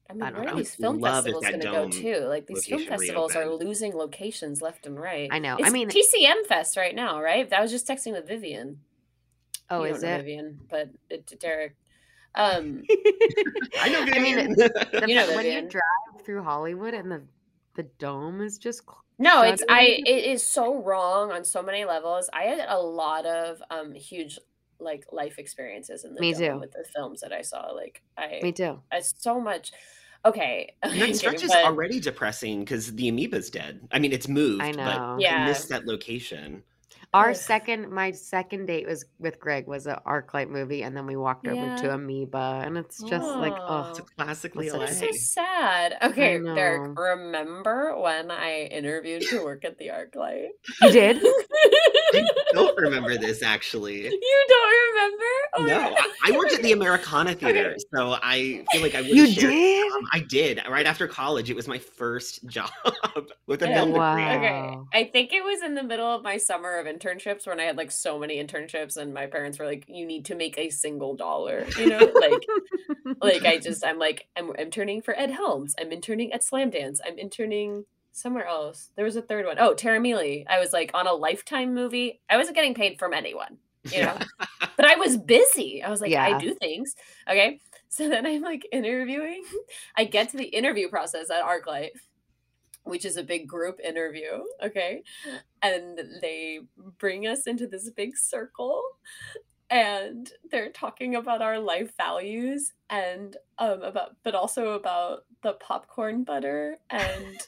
I 0.10 0.14
mean, 0.14 0.24
I 0.24 0.32
don't 0.32 0.40
where 0.40 0.48
know. 0.48 0.54
are 0.54 0.58
these 0.58 0.74
film 0.76 1.00
love 1.00 1.26
festivals 1.26 1.46
going 1.46 1.60
to 1.60 1.68
go 1.68 1.74
dome 1.84 1.92
too? 1.92 2.26
Like 2.28 2.48
these 2.48 2.66
film 2.66 2.82
location 2.82 2.98
festivals 2.98 3.36
are 3.36 3.48
losing 3.54 3.94
locations 3.94 4.62
left 4.62 4.86
and 4.88 5.00
right. 5.00 5.30
I 5.32 5.38
know. 5.40 5.58
It's 5.58 5.68
I 5.68 5.72
mean, 5.72 5.88
TCM 5.90 6.46
Fest 6.48 6.78
right 6.78 6.96
now, 6.96 7.22
right? 7.22 7.52
I 7.54 7.62
was 7.62 7.70
just 7.70 7.88
texting 7.88 8.14
with 8.14 8.28
Vivian. 8.28 8.80
oh, 9.70 9.84
You 9.84 9.94
is 9.94 10.02
don't 10.02 10.10
know 10.10 10.16
it? 10.16 10.18
Vivian? 10.22 10.60
But 10.70 10.90
it, 11.10 11.40
Derek. 11.40 11.76
Um, 12.36 12.84
I 13.82 13.90
know. 13.90 14.02
I 14.14 14.20
mean, 14.20 14.36
The 14.56 15.06
You 15.08 15.16
know 15.16 15.28
fa- 15.28 15.36
when 15.36 15.46
you 15.46 15.62
drive 15.62 16.26
through 16.26 16.44
Hollywood 16.44 16.94
and 16.94 17.12
the 17.12 17.22
the 17.76 17.84
dome 17.84 18.42
is 18.42 18.58
just 18.58 18.82
cl- 18.84 19.04
No, 19.20 19.44
it's 19.44 19.62
shut 19.62 19.70
I 19.70 19.84
it 20.06 20.26
is 20.26 20.46
so 20.46 20.82
wrong 20.82 21.32
on 21.32 21.44
so 21.44 21.62
many 21.62 21.86
levels. 21.86 22.30
I 22.34 22.44
had 22.44 22.66
a 22.68 22.80
lot 22.80 23.26
of 23.26 23.62
um 23.70 23.94
huge 23.94 24.40
like 24.80 25.06
life 25.12 25.38
experiences 25.40 26.04
in 26.04 26.14
the 26.14 26.22
Me 26.22 26.34
dome 26.34 26.40
too. 26.42 26.60
with 26.60 26.72
the 26.72 26.86
films 26.96 27.22
that 27.22 27.32
I 27.34 27.42
saw. 27.42 27.72
Like 27.72 28.02
I 28.18 28.40
me 28.42 28.52
too. 28.52 28.80
I 28.92 29.02
so 29.02 29.40
much 29.40 29.72
okay. 30.26 30.74
And 30.84 31.02
that 31.02 31.16
stretch 31.16 31.44
is 31.44 31.50
but- 31.50 31.66
already 31.66 32.00
depressing 32.00 32.60
because 32.62 32.94
the 32.96 33.12
amoeba's 33.12 33.50
dead. 33.50 33.82
I 33.92 34.00
mean, 34.00 34.12
it's 34.12 34.28
moved, 34.28 34.62
I 34.62 34.72
but 34.72 34.78
know. 34.78 35.16
I 35.16 35.18
Yeah. 35.20 35.46
missed 35.46 35.70
that 35.70 35.86
location. 35.86 36.64
Our 37.12 37.32
Ugh. 37.32 37.36
second, 37.36 37.90
my 37.90 38.12
second 38.12 38.68
date 38.68 38.86
was 38.86 39.04
with 39.18 39.40
Greg 39.40 39.66
was 39.66 39.88
a 39.88 40.00
ArcLight 40.06 40.48
movie, 40.48 40.84
and 40.84 40.96
then 40.96 41.08
we 41.08 41.16
walked 41.16 41.48
over 41.48 41.76
to 41.78 41.92
Amoeba, 41.96 42.62
and 42.64 42.78
it's 42.78 43.02
just 43.02 43.26
like, 43.26 43.54
oh, 43.58 43.88
It's 43.90 43.98
a 43.98 44.04
classically 44.04 44.70
That's 44.70 45.02
LA. 45.02 45.08
So 45.08 45.12
sad. 45.14 45.98
Okay. 46.04 46.38
Derek, 46.40 46.96
remember 47.00 48.00
when 48.00 48.30
I 48.30 48.66
interviewed 48.72 49.24
to 49.24 49.44
work 49.44 49.66
at 49.66 49.80
the 49.80 49.88
ArcLight? 49.88 50.50
you 50.84 50.92
did? 50.92 51.18
I 52.14 52.28
don't 52.54 52.78
remember 52.78 53.18
this 53.18 53.42
actually. 53.44 54.08
You 54.30 54.46
don't 54.48 54.94
remember? 54.94 55.26
Oh 55.56 55.66
No, 55.66 55.96
I, 55.98 56.14
I 56.34 56.38
worked 56.38 56.54
at 56.54 56.62
the 56.62 56.72
Americana 56.74 57.34
Theater, 57.40 57.76
so 57.94 58.16
I 58.22 58.64
feel 58.72 58.82
like 58.82 58.96
I 58.96 59.02
would. 59.02 59.10
You 59.10 59.28
shared- 59.28 59.52
did? 59.52 59.92
Um, 59.94 60.02
I 60.14 60.20
did 60.20 60.62
right 60.70 60.86
after 60.86 61.08
college. 61.08 61.50
It 61.50 61.56
was 61.56 61.68
my 61.68 61.78
first 61.78 62.46
job 62.48 62.70
with 63.48 63.62
a 63.64 63.68
Yeah. 63.70 63.76
film 63.76 63.92
Wow. 63.92 64.16
degree. 64.16 64.48
Okay. 64.48 64.78
I 64.94 65.04
think 65.12 65.34
it 65.34 65.44
was 65.44 65.62
in 65.64 65.76
the 65.76 65.84
middle 65.84 66.08
of 66.08 66.24
my 66.24 66.38
summer 66.38 66.78
of 66.78 66.86
internships 66.86 67.48
when 67.48 67.60
I 67.60 67.64
had 67.64 67.78
like 67.78 67.92
so 67.92 68.20
many 68.20 68.44
internships 68.44 68.98
and 68.98 69.14
my 69.14 69.26
parents 69.28 69.60
were 69.60 69.66
like, 69.66 69.86
you 69.88 70.06
need 70.06 70.26
to 70.26 70.36
make 70.36 70.58
a 70.58 70.70
single 70.70 71.16
dollar, 71.16 71.66
you 71.78 71.88
know? 71.88 72.00
Like 72.14 72.46
like 73.22 73.46
I 73.46 73.58
just 73.58 73.86
I'm 73.86 74.00
like 74.00 74.28
I'm 74.36 74.54
interning 74.56 75.02
for 75.02 75.18
Ed 75.18 75.32
Helms. 75.32 75.76
I'm 75.80 75.92
interning 75.92 76.34
at 76.34 76.42
Slamdance. 76.42 77.00
I'm 77.06 77.18
interning 77.18 77.86
somewhere 78.20 78.46
else. 78.46 78.92
There 78.96 79.06
was 79.06 79.16
a 79.16 79.22
third 79.22 79.46
one. 79.46 79.58
Oh, 79.60 79.74
Tara 79.74 80.00
Mealy. 80.00 80.46
I 80.48 80.60
was 80.60 80.74
like 80.74 80.92
on 80.94 81.08
a 81.08 81.14
lifetime 81.14 81.74
movie. 81.74 82.22
I 82.30 82.38
wasn't 82.38 82.56
getting 82.56 82.74
paid 82.74 83.00
from 83.00 83.14
anyone, 83.14 83.58
you 83.92 84.02
know. 84.02 84.18
but 84.78 84.86
I 84.86 84.96
was 84.96 85.18
busy. 85.18 85.84
I 85.84 85.90
was 85.90 86.02
like, 86.02 86.14
I 86.14 86.38
do 86.38 86.54
things. 86.56 86.96
Okay. 87.30 87.60
So 87.90 88.08
then 88.08 88.26
I'm 88.26 88.42
like 88.42 88.68
interviewing. 88.72 89.44
I 89.98 90.06
get 90.06 90.30
to 90.30 90.38
the 90.38 90.46
interview 90.46 90.90
process 90.90 91.30
at 91.30 91.44
ArcLight, 91.44 91.90
which 92.84 93.04
is 93.04 93.18
a 93.18 93.24
big 93.24 93.48
group 93.48 93.80
interview. 93.84 94.44
Okay. 94.64 95.04
And 95.62 96.00
they 96.22 96.60
bring 96.98 97.28
us 97.28 97.48
into 97.48 97.68
this 97.68 97.90
big 97.90 98.16
circle 98.16 98.84
and 99.70 100.32
they're 100.50 100.72
talking 100.72 101.16
about 101.16 101.42
our 101.42 101.60
life 101.60 101.92
values 101.98 102.74
and 102.90 103.38
um 103.60 103.82
about 103.84 104.16
but 104.24 104.34
also 104.34 104.72
about 104.72 105.26
the 105.44 105.54
popcorn 105.54 106.24
butter 106.24 106.80
and 106.90 107.48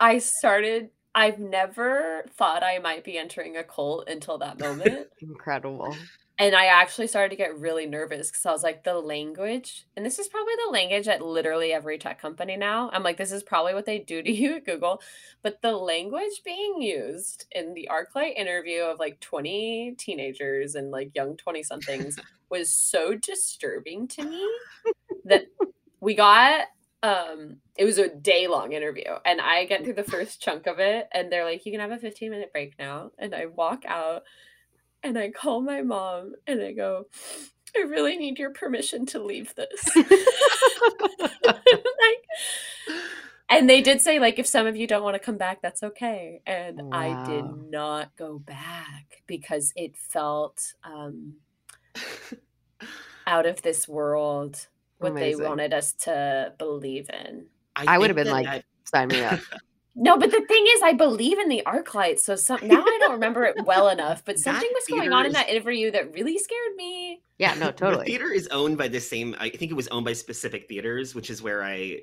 I 0.00 0.18
started 0.18 0.90
I've 1.14 1.38
never 1.38 2.24
thought 2.36 2.62
I 2.62 2.78
might 2.78 3.04
be 3.04 3.18
entering 3.18 3.56
a 3.56 3.64
cult 3.64 4.08
until 4.08 4.38
that 4.38 4.60
moment. 4.60 5.08
Incredible. 5.20 5.96
And 6.38 6.54
I 6.54 6.66
actually 6.66 7.08
started 7.08 7.30
to 7.30 7.36
get 7.36 7.58
really 7.58 7.84
nervous 7.84 8.30
because 8.30 8.46
I 8.46 8.52
was 8.52 8.62
like, 8.62 8.84
the 8.84 8.94
language, 8.94 9.86
and 9.94 10.06
this 10.06 10.18
is 10.18 10.28
probably 10.28 10.54
the 10.64 10.72
language 10.72 11.06
at 11.06 11.20
literally 11.20 11.72
every 11.72 11.98
tech 11.98 12.20
company 12.20 12.56
now. 12.56 12.88
I'm 12.92 13.02
like, 13.02 13.18
this 13.18 13.32
is 13.32 13.42
probably 13.42 13.74
what 13.74 13.84
they 13.84 13.98
do 13.98 14.22
to 14.22 14.32
you 14.32 14.56
at 14.56 14.64
Google. 14.64 15.02
But 15.42 15.60
the 15.60 15.72
language 15.72 16.42
being 16.44 16.80
used 16.80 17.46
in 17.52 17.74
the 17.74 17.90
ArcLight 17.90 18.36
interview 18.36 18.82
of 18.84 18.98
like 18.98 19.20
20 19.20 19.96
teenagers 19.98 20.76
and 20.76 20.90
like 20.90 21.14
young 21.14 21.36
20 21.36 21.62
somethings 21.62 22.18
was 22.48 22.72
so 22.72 23.14
disturbing 23.14 24.08
to 24.08 24.24
me 24.24 24.48
that 25.24 25.44
we 26.00 26.14
got 26.14 26.68
um 27.02 27.56
it 27.76 27.84
was 27.84 27.98
a 27.98 28.14
day 28.14 28.46
long 28.46 28.72
interview 28.72 29.10
and 29.24 29.40
i 29.40 29.64
get 29.64 29.84
through 29.84 29.94
the 29.94 30.02
first 30.04 30.40
chunk 30.40 30.66
of 30.66 30.78
it 30.78 31.08
and 31.12 31.32
they're 31.32 31.44
like 31.44 31.64
you 31.64 31.72
can 31.72 31.80
have 31.80 31.90
a 31.90 31.98
15 31.98 32.30
minute 32.30 32.52
break 32.52 32.74
now 32.78 33.10
and 33.18 33.34
i 33.34 33.46
walk 33.46 33.84
out 33.86 34.22
and 35.02 35.18
I 35.18 35.30
call 35.30 35.60
my 35.60 35.82
mom 35.82 36.34
and 36.46 36.62
I 36.62 36.72
go, 36.72 37.06
I 37.76 37.80
really 37.80 38.16
need 38.16 38.38
your 38.38 38.50
permission 38.50 39.06
to 39.06 39.22
leave 39.22 39.54
this. 39.54 39.96
like, 41.44 41.56
and 43.48 43.68
they 43.68 43.80
did 43.80 44.00
say, 44.00 44.18
like, 44.18 44.38
if 44.38 44.46
some 44.46 44.66
of 44.66 44.76
you 44.76 44.86
don't 44.86 45.02
want 45.02 45.14
to 45.14 45.20
come 45.20 45.36
back, 45.36 45.62
that's 45.62 45.82
okay. 45.82 46.40
And 46.46 46.80
I 46.92 47.22
did 47.26 47.44
not 47.70 48.14
go 48.16 48.38
back 48.38 49.22
because 49.26 49.72
it 49.76 49.96
felt 49.96 50.74
um, 50.84 51.34
out 53.26 53.46
of 53.46 53.62
this 53.62 53.88
world 53.88 54.66
what 55.00 55.12
Amazing. 55.12 55.38
they 55.42 55.48
wanted 55.48 55.72
us 55.72 55.92
to 55.92 56.52
believe 56.58 57.08
in. 57.10 57.46
I 57.76 57.98
would 57.98 58.10
have 58.10 58.16
been 58.16 58.28
like, 58.30 58.46
that- 58.46 58.64
sign 58.84 59.08
me 59.08 59.22
up. 59.24 59.40
No, 59.96 60.16
but 60.16 60.30
the 60.30 60.40
thing 60.40 60.64
is, 60.76 60.82
I 60.82 60.92
believe 60.92 61.38
in 61.40 61.48
the 61.48 61.62
ArcLight. 61.66 62.20
So 62.20 62.36
some 62.36 62.60
now 62.62 62.80
I 62.80 62.98
don't 63.00 63.10
remember 63.12 63.44
it 63.44 63.56
well 63.66 63.88
enough, 63.96 64.24
but 64.24 64.36
That 64.36 64.42
something 64.42 64.70
was 64.72 64.84
going 64.88 65.12
on 65.12 65.26
in 65.26 65.32
that 65.32 65.48
interview 65.48 65.90
that 65.90 66.14
really 66.14 66.38
scared 66.38 66.76
me. 66.76 67.20
Yeah, 67.38 67.54
no, 67.54 67.66
The 67.66 67.72
totally. 67.72 68.06
theater 68.06 68.30
is 68.30 68.46
owned 68.48 68.78
by 68.78 68.86
the 68.86 69.00
same. 69.00 69.34
I 69.40 69.50
think 69.50 69.72
it 69.72 69.74
was 69.74 69.88
owned 69.88 70.04
by 70.04 70.14
Pacific 70.14 70.68
Theaters, 70.68 71.16
which 71.16 71.28
is 71.28 71.42
where 71.42 71.64
I 71.64 72.02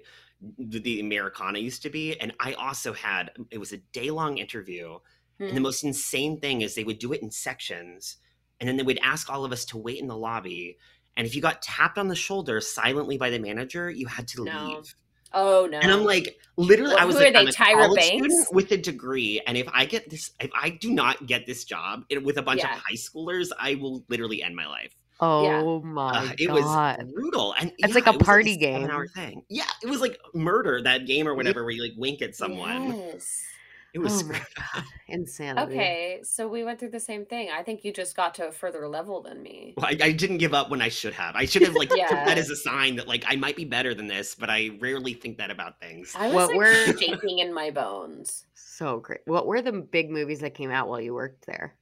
the 0.59 0.79
the 0.79 0.99
Americana 0.99 1.59
used 1.59 1.81
to 1.83 1.89
be, 1.89 2.19
and 2.19 2.33
I 2.41 2.53
also 2.53 2.91
had. 2.91 3.31
It 3.51 3.57
was 3.57 3.71
a 3.71 3.77
day 3.93 4.11
long 4.11 4.37
interview, 4.37 4.99
and 5.39 5.51
the 5.51 5.55
Hmm. 5.55 5.61
most 5.63 5.83
insane 5.85 6.39
thing 6.41 6.61
is 6.61 6.75
they 6.75 6.83
would 6.83 6.99
do 6.99 7.13
it 7.13 7.21
in 7.23 7.31
sections, 7.31 8.17
and 8.59 8.67
then 8.67 8.75
they 8.75 8.83
would 8.83 8.99
ask 9.01 9.29
all 9.31 9.45
of 9.45 9.53
us 9.53 9.63
to 9.65 9.77
wait 9.77 9.99
in 10.01 10.07
the 10.07 10.17
lobby. 10.17 10.77
And 11.17 11.27
if 11.27 11.35
you 11.35 11.41
got 11.41 11.61
tapped 11.61 11.97
on 11.97 12.07
the 12.07 12.15
shoulder 12.15 12.61
silently 12.61 13.17
by 13.17 13.29
the 13.31 13.39
manager, 13.39 13.89
you 13.89 14.05
had 14.07 14.27
to 14.29 14.45
No. 14.45 14.67
leave. 14.67 14.95
Oh 15.33 15.67
no! 15.69 15.79
And 15.79 15.91
I'm 15.91 16.05
like, 16.05 16.37
literally, 16.55 16.93
Well, 16.93 17.03
I 17.03 17.05
was 17.05 17.17
like, 17.17 17.33
they, 17.33 17.39
I'm 17.39 17.47
a 17.47 17.51
Tyra 17.51 17.83
college 17.87 17.99
Banks? 17.99 18.17
student 18.33 18.53
with 18.53 18.71
a 18.71 18.77
degree, 18.77 19.41
and 19.45 19.57
if 19.57 19.67
I 19.73 19.83
get 19.83 20.09
this, 20.09 20.31
if 20.39 20.49
I 20.53 20.69
do 20.69 20.89
not 20.91 21.27
get 21.27 21.45
this 21.45 21.65
job 21.65 22.05
it- 22.07 22.23
with 22.23 22.37
a 22.37 22.41
bunch 22.41 22.61
Yeah. 22.61 22.73
of 22.75 22.79
high 22.79 22.93
schoolers, 22.95 23.49
I 23.59 23.75
will 23.75 24.05
literally 24.07 24.41
end 24.41 24.55
my 24.55 24.67
life. 24.67 24.95
Oh 25.19 25.81
my 25.81 26.17
Uh, 26.29 26.31
it 26.39 26.47
god. 26.47 27.03
was 27.03 27.13
brutal, 27.13 27.53
and 27.59 27.73
It's 27.77 27.89
yeah, 27.89 27.95
like 27.95 28.07
a 28.07 28.11
it 28.11 28.17
was 28.19 28.25
party 28.25 28.57
seven-hour 28.57 29.07
game. 29.07 29.13
thing. 29.25 29.43
Yeah, 29.49 29.65
it 29.83 29.89
was 29.89 29.99
like 29.99 30.17
murder 30.33 30.81
that 30.83 31.05
game 31.07 31.27
or 31.27 31.33
whatever, 31.35 31.63
where 31.63 31.71
you 31.73 31.81
like 31.83 31.93
wink 31.97 32.21
at 32.21 32.33
someone. 32.35 32.93
Yes. 32.97 33.43
It 33.93 33.99
was 33.99 34.23
Oh 34.23 34.27
my 34.27 34.39
god. 34.73 34.83
Insanity. 35.07 35.73
Okay, 35.73 36.19
so 36.23 36.47
we 36.47 36.63
went 36.63 36.79
through 36.79 36.89
the 36.91 36.99
same 36.99 37.25
thing. 37.25 37.49
I 37.51 37.63
think 37.63 37.83
you 37.83 37.91
just 37.93 38.15
got 38.15 38.35
to 38.35 38.47
a 38.47 38.51
further 38.51 38.87
level 38.87 39.21
than 39.21 39.41
me. 39.41 39.73
Well, 39.77 39.87
I, 39.87 39.97
I 40.07 40.11
didn't 40.11 40.37
give 40.37 40.53
up 40.53 40.69
when 40.69 40.81
I 40.81 40.89
should 40.89 41.13
have. 41.13 41.35
I 41.35 41.45
should 41.45 41.61
have 41.63 41.73
like 41.75 41.89
took 41.89 41.97
Yeah. 41.97 42.25
that 42.25 42.37
as 42.37 42.49
a 42.49 42.55
sign 42.55 42.97
that 42.97 43.07
like 43.07 43.23
I 43.27 43.35
might 43.37 43.55
be 43.55 43.65
better 43.65 43.95
than 43.95 44.07
this, 44.07 44.35
but 44.35 44.49
I 44.49 44.71
rarely 44.79 45.13
think 45.13 45.37
that 45.37 45.49
about 45.49 45.79
things. 45.79 46.13
I 46.17 46.27
was 46.27 46.33
What 46.35 46.49
like 46.49 46.57
were- 46.57 46.97
shaking 46.97 47.39
in 47.39 47.53
my 47.53 47.71
bones. 47.71 48.45
So 48.53 48.99
great. 48.99 49.21
What 49.25 49.47
were 49.47 49.61
the 49.61 49.71
big 49.71 50.11
movies 50.11 50.41
that 50.41 50.53
came 50.53 50.69
out 50.69 50.87
while 50.87 51.01
you 51.01 51.13
worked 51.13 51.45
there? 51.47 51.73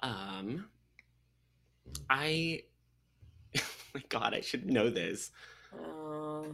Um, 0.00 0.66
I, 2.08 2.62
my 3.94 4.02
God, 4.08 4.34
I 4.34 4.40
should 4.40 4.70
know 4.70 4.90
this. 4.90 5.30
Oh, 5.78 6.46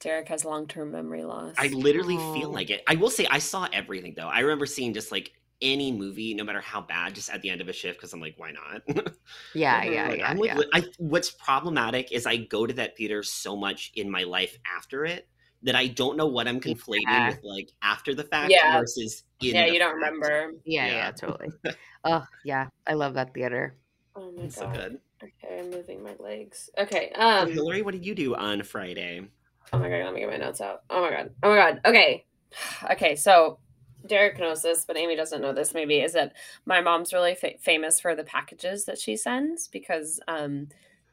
Derek 0.00 0.28
has 0.28 0.44
long 0.44 0.66
term 0.66 0.92
memory 0.92 1.24
loss. 1.24 1.54
I 1.58 1.68
literally 1.68 2.16
Oh. 2.16 2.34
feel 2.34 2.50
like 2.50 2.70
it. 2.70 2.82
I 2.88 2.96
will 2.96 3.10
say 3.10 3.26
I 3.30 3.38
saw 3.38 3.68
everything 3.72 4.14
though. 4.16 4.28
I 4.28 4.40
remember 4.40 4.66
seeing 4.66 4.94
just 4.94 5.12
like 5.12 5.32
any 5.62 5.92
movie, 5.92 6.32
no 6.32 6.42
matter 6.42 6.60
how 6.60 6.80
bad, 6.80 7.14
just 7.14 7.28
at 7.28 7.42
the 7.42 7.50
end 7.50 7.60
of 7.60 7.68
a 7.68 7.72
shift 7.72 7.98
because 7.98 8.12
I'm 8.14 8.20
like, 8.20 8.34
why 8.38 8.52
not? 8.52 8.82
Yeah, 9.54 9.84
yeah, 9.84 10.08
Like, 10.08 10.18
yeah, 10.20 10.30
I'm 10.30 10.38
like, 10.38 10.50
yeah. 10.50 10.62
I, 10.72 10.84
what's 10.98 11.30
problematic 11.32 12.12
is 12.12 12.24
I 12.26 12.36
go 12.36 12.66
to 12.66 12.72
that 12.74 12.96
theater 12.96 13.22
so 13.22 13.56
much 13.56 13.92
in 13.94 14.10
my 14.10 14.22
life 14.22 14.56
after 14.76 15.04
it 15.04 15.28
that 15.64 15.74
I 15.74 15.88
don't 15.88 16.16
know 16.16 16.26
what 16.26 16.48
I'm 16.48 16.60
conflating 16.60 17.02
Yeah. 17.02 17.28
with 17.28 17.40
like 17.42 17.68
after 17.82 18.14
the 18.14 18.24
fact 18.24 18.50
Yeah. 18.52 18.78
versus 18.78 19.24
in 19.42 19.54
yeah, 19.56 19.66
the 19.66 19.72
you 19.74 19.78
don't 19.78 20.00
fact. 20.00 20.14
remember. 20.14 20.52
Yeah, 20.64 20.86
Yeah. 20.86 20.92
yeah, 20.94 21.10
totally. 21.10 21.48
oh, 22.04 22.24
yeah. 22.44 22.68
I 22.86 22.94
love 22.94 23.14
that 23.14 23.34
theater. 23.34 23.76
Oh 24.16 24.30
my 24.32 24.44
It's 24.44 24.56
so 24.56 24.66
god. 24.66 24.74
good. 24.74 24.98
Okay, 25.22 25.60
I'm 25.60 25.70
moving 25.70 26.02
my 26.02 26.14
legs. 26.18 26.70
Okay. 26.78 27.12
So, 27.14 27.20
Um. 27.20 27.52
Hilary, 27.52 27.82
what 27.82 27.92
did 27.92 28.06
you 28.06 28.14
do 28.14 28.34
on 28.34 28.62
Friday? 28.62 29.28
Oh 29.72 29.78
my 29.78 29.88
god, 29.88 30.04
let 30.04 30.14
me 30.14 30.20
get 30.20 30.30
my 30.30 30.36
notes 30.36 30.60
out. 30.60 30.82
Oh 30.90 31.00
my 31.00 31.10
god. 31.10 31.30
Oh 31.42 31.50
my 31.50 31.56
god. 31.56 31.80
Okay. 31.84 32.24
Okay, 32.90 33.14
so 33.14 33.58
Derek 34.06 34.38
knows 34.40 34.60
this, 34.62 34.84
but 34.84 34.96
Amy 34.96 35.14
doesn't 35.14 35.40
know 35.40 35.52
this 35.52 35.72
maybe 35.74 36.00
is 36.00 36.14
that 36.14 36.32
my 36.66 36.80
mom's 36.80 37.12
really 37.12 37.34
fa- 37.36 37.58
famous 37.60 38.00
for 38.00 38.16
the 38.16 38.24
packages 38.24 38.86
that 38.86 38.98
she 38.98 39.16
sends 39.16 39.68
because 39.68 40.18
um 40.26 40.68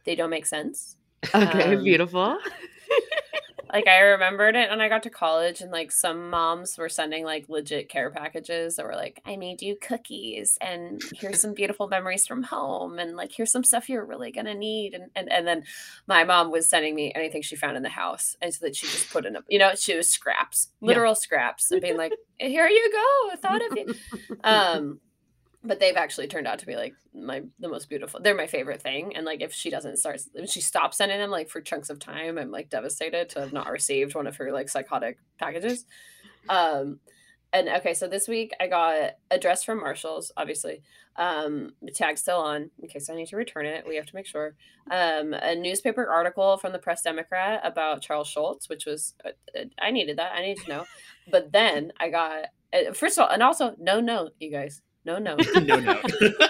they 0.05 0.15
don't 0.15 0.29
make 0.31 0.45
sense. 0.47 0.95
Okay, 1.35 1.75
Um, 1.75 1.83
beautiful. 1.83 2.37
like 3.71 3.87
I 3.87 3.99
remembered 3.99 4.55
it 4.55 4.69
when 4.69 4.81
I 4.81 4.89
got 4.89 5.03
to 5.03 5.09
college, 5.09 5.61
and 5.61 5.71
like 5.71 5.91
some 5.91 6.29
moms 6.29 6.77
were 6.77 6.89
sending 6.89 7.23
like 7.23 7.49
legit 7.49 7.89
care 7.89 8.09
packages 8.09 8.75
that 8.75 8.85
were 8.85 8.95
like, 8.95 9.21
"I 9.25 9.35
made 9.35 9.61
you 9.61 9.75
cookies, 9.81 10.57
and 10.61 11.01
here's 11.15 11.41
some 11.41 11.53
beautiful 11.53 11.87
memories 11.87 12.25
from 12.25 12.43
home, 12.43 12.99
and 12.99 13.15
like 13.15 13.31
here's 13.31 13.51
some 13.51 13.63
stuff 13.63 13.89
you're 13.89 14.05
really 14.05 14.31
gonna 14.31 14.55
need." 14.55 14.93
And 14.93 15.09
and, 15.15 15.31
and 15.31 15.47
then 15.47 15.63
my 16.07 16.23
mom 16.23 16.51
was 16.51 16.69
sending 16.69 16.95
me 16.95 17.11
anything 17.15 17.41
she 17.41 17.55
found 17.55 17.77
in 17.77 17.83
the 17.83 17.89
house, 17.89 18.35
and 18.41 18.53
so 18.53 18.65
that 18.65 18.75
she 18.75 18.87
just 18.87 19.09
put 19.11 19.25
in 19.25 19.35
a, 19.35 19.43
you 19.49 19.59
know, 19.59 19.71
she 19.75 19.95
was 19.95 20.09
scraps, 20.09 20.69
literal 20.81 21.15
scraps, 21.15 21.71
and 21.71 21.81
being 21.81 21.97
like, 21.97 22.13
"Here 22.39 22.67
you 22.67 22.91
go, 22.91 23.31
I 23.31 23.35
thought 23.41 23.71
of 23.71 23.77
you." 23.77 23.93
Um, 24.43 24.99
but 25.67 25.79
they've 25.79 25.97
actually 25.97 26.27
turned 26.27 26.47
out 26.47 26.59
to 26.59 26.65
be 26.65 26.75
like 26.75 26.93
my 27.13 27.43
the 27.59 27.67
most 27.67 27.89
beautiful 27.89 28.19
they're 28.21 28.35
my 28.35 28.47
favorite 28.47 28.81
thing 28.81 29.15
and 29.15 29.25
like 29.25 29.41
if 29.41 29.53
she 29.53 29.69
doesn't 29.69 29.97
start 29.97 30.21
if 30.33 30.49
she 30.49 30.61
stops 30.61 30.97
sending 30.97 31.19
them 31.19 31.29
like 31.29 31.49
for 31.49 31.61
chunks 31.61 31.89
of 31.89 31.99
time 31.99 32.37
i'm 32.37 32.51
like 32.51 32.69
devastated 32.69 33.29
to 33.29 33.39
have 33.41 33.53
not 33.53 33.69
received 33.69 34.15
one 34.15 34.27
of 34.27 34.37
her 34.37 34.51
like 34.51 34.69
psychotic 34.69 35.17
packages. 35.37 35.85
Um 36.49 36.99
and 37.53 37.69
okay 37.69 37.93
so 37.93 38.07
this 38.07 38.27
week 38.27 38.51
i 38.59 38.67
got 38.67 39.13
a 39.31 39.39
dress 39.39 39.63
from 39.63 39.79
marshalls 39.79 40.31
obviously. 40.37 40.81
Um 41.17 41.73
the 41.81 41.91
tag's 41.91 42.21
still 42.21 42.39
on 42.39 42.69
in 42.81 42.87
case 42.87 43.09
i 43.09 43.15
need 43.15 43.27
to 43.27 43.37
return 43.37 43.65
it 43.65 43.85
we 43.87 43.95
have 43.97 44.05
to 44.05 44.15
make 44.15 44.27
sure. 44.27 44.55
Um 44.89 45.33
a 45.33 45.55
newspaper 45.55 46.07
article 46.07 46.57
from 46.57 46.71
the 46.71 46.79
press 46.79 47.01
democrat 47.01 47.61
about 47.63 48.01
charles 48.01 48.29
schulz 48.29 48.69
which 48.69 48.85
was 48.85 49.15
uh, 49.25 49.29
uh, 49.59 49.65
i 49.81 49.91
needed 49.91 50.17
that 50.17 50.33
i 50.33 50.41
needed 50.41 50.63
to 50.63 50.69
know. 50.69 50.85
But 51.29 51.51
then 51.51 51.91
i 51.99 52.09
got 52.09 52.45
uh, 52.73 52.93
first 52.93 53.17
of 53.17 53.23
all 53.23 53.29
and 53.29 53.43
also 53.43 53.75
no 53.79 53.99
note 53.99 54.33
you 54.39 54.51
guys 54.51 54.81
no, 55.07 55.35
no, 55.35 55.35
no, 55.59 55.79
no. 55.79 56.01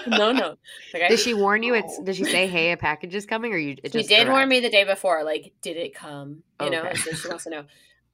no, 0.06 0.32
no. 0.32 0.56
Okay. 0.94 1.08
Did 1.08 1.20
she 1.20 1.34
warn 1.34 1.62
you? 1.62 1.74
It's 1.74 1.98
did 2.00 2.16
she 2.16 2.24
say, 2.24 2.46
"Hey, 2.46 2.72
a 2.72 2.76
package 2.76 3.14
is 3.14 3.26
coming," 3.26 3.52
or 3.52 3.58
you? 3.58 3.76
It 3.82 3.92
she 3.92 3.98
just 4.00 4.08
did 4.08 4.28
warn 4.28 4.48
me 4.48 4.60
the 4.60 4.70
day 4.70 4.84
before. 4.84 5.24
Like, 5.24 5.52
did 5.62 5.76
it 5.76 5.94
come? 5.94 6.42
You 6.60 6.70
know, 6.70 6.92
so 6.94 7.12
she 7.12 7.28
wants 7.28 7.44
to 7.44 7.50
know. 7.50 7.64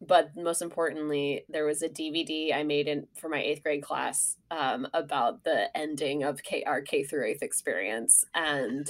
But 0.00 0.36
most 0.36 0.60
importantly, 0.60 1.44
there 1.48 1.64
was 1.64 1.82
a 1.82 1.88
DVD 1.88 2.54
I 2.54 2.62
made 2.62 2.88
in 2.88 3.06
for 3.14 3.28
my 3.28 3.40
eighth 3.40 3.62
grade 3.62 3.82
class 3.82 4.36
um, 4.50 4.86
about 4.92 5.44
the 5.44 5.74
ending 5.76 6.24
of 6.24 6.42
K, 6.42 6.62
our 6.64 6.82
K 6.82 7.04
through 7.04 7.26
eighth 7.26 7.42
experience, 7.42 8.24
and 8.34 8.86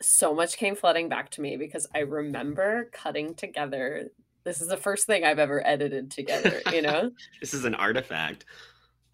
so 0.00 0.34
much 0.34 0.56
came 0.56 0.76
flooding 0.76 1.08
back 1.08 1.30
to 1.32 1.40
me 1.40 1.56
because 1.56 1.88
I 1.94 2.00
remember 2.00 2.90
cutting 2.92 3.34
together. 3.34 4.10
This 4.44 4.60
is 4.60 4.68
the 4.68 4.76
first 4.76 5.06
thing 5.06 5.24
I've 5.24 5.40
ever 5.40 5.66
edited 5.66 6.10
together. 6.12 6.60
You 6.72 6.82
know. 6.82 7.10
this 7.40 7.54
is 7.54 7.64
an 7.64 7.74
artifact. 7.74 8.44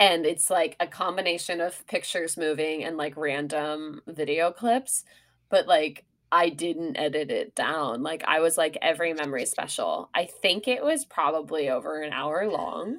And 0.03 0.27
it's 0.27 0.51
like 0.51 0.75
a 0.81 0.87
combination 0.87 1.61
of 1.61 1.87
pictures 1.87 2.37
moving 2.37 2.83
and 2.83 2.97
like 2.97 3.17
random 3.17 4.03
video 4.09 4.51
clips 4.51 5.05
but 5.49 5.69
like 5.69 6.05
i 6.33 6.49
didn't 6.49 6.97
edit 6.97 7.31
it 7.31 7.55
down. 7.55 8.03
Like 8.03 8.25
i 8.27 8.41
was 8.41 8.57
like 8.59 8.77
every 8.83 9.13
memory 9.13 9.47
special. 9.47 10.11
I 10.15 10.25
think 10.25 10.67
it 10.67 10.83
was 10.83 11.05
probably 11.05 11.69
over 11.69 12.01
an 12.01 12.13
hour 12.13 12.51
long. 12.51 12.99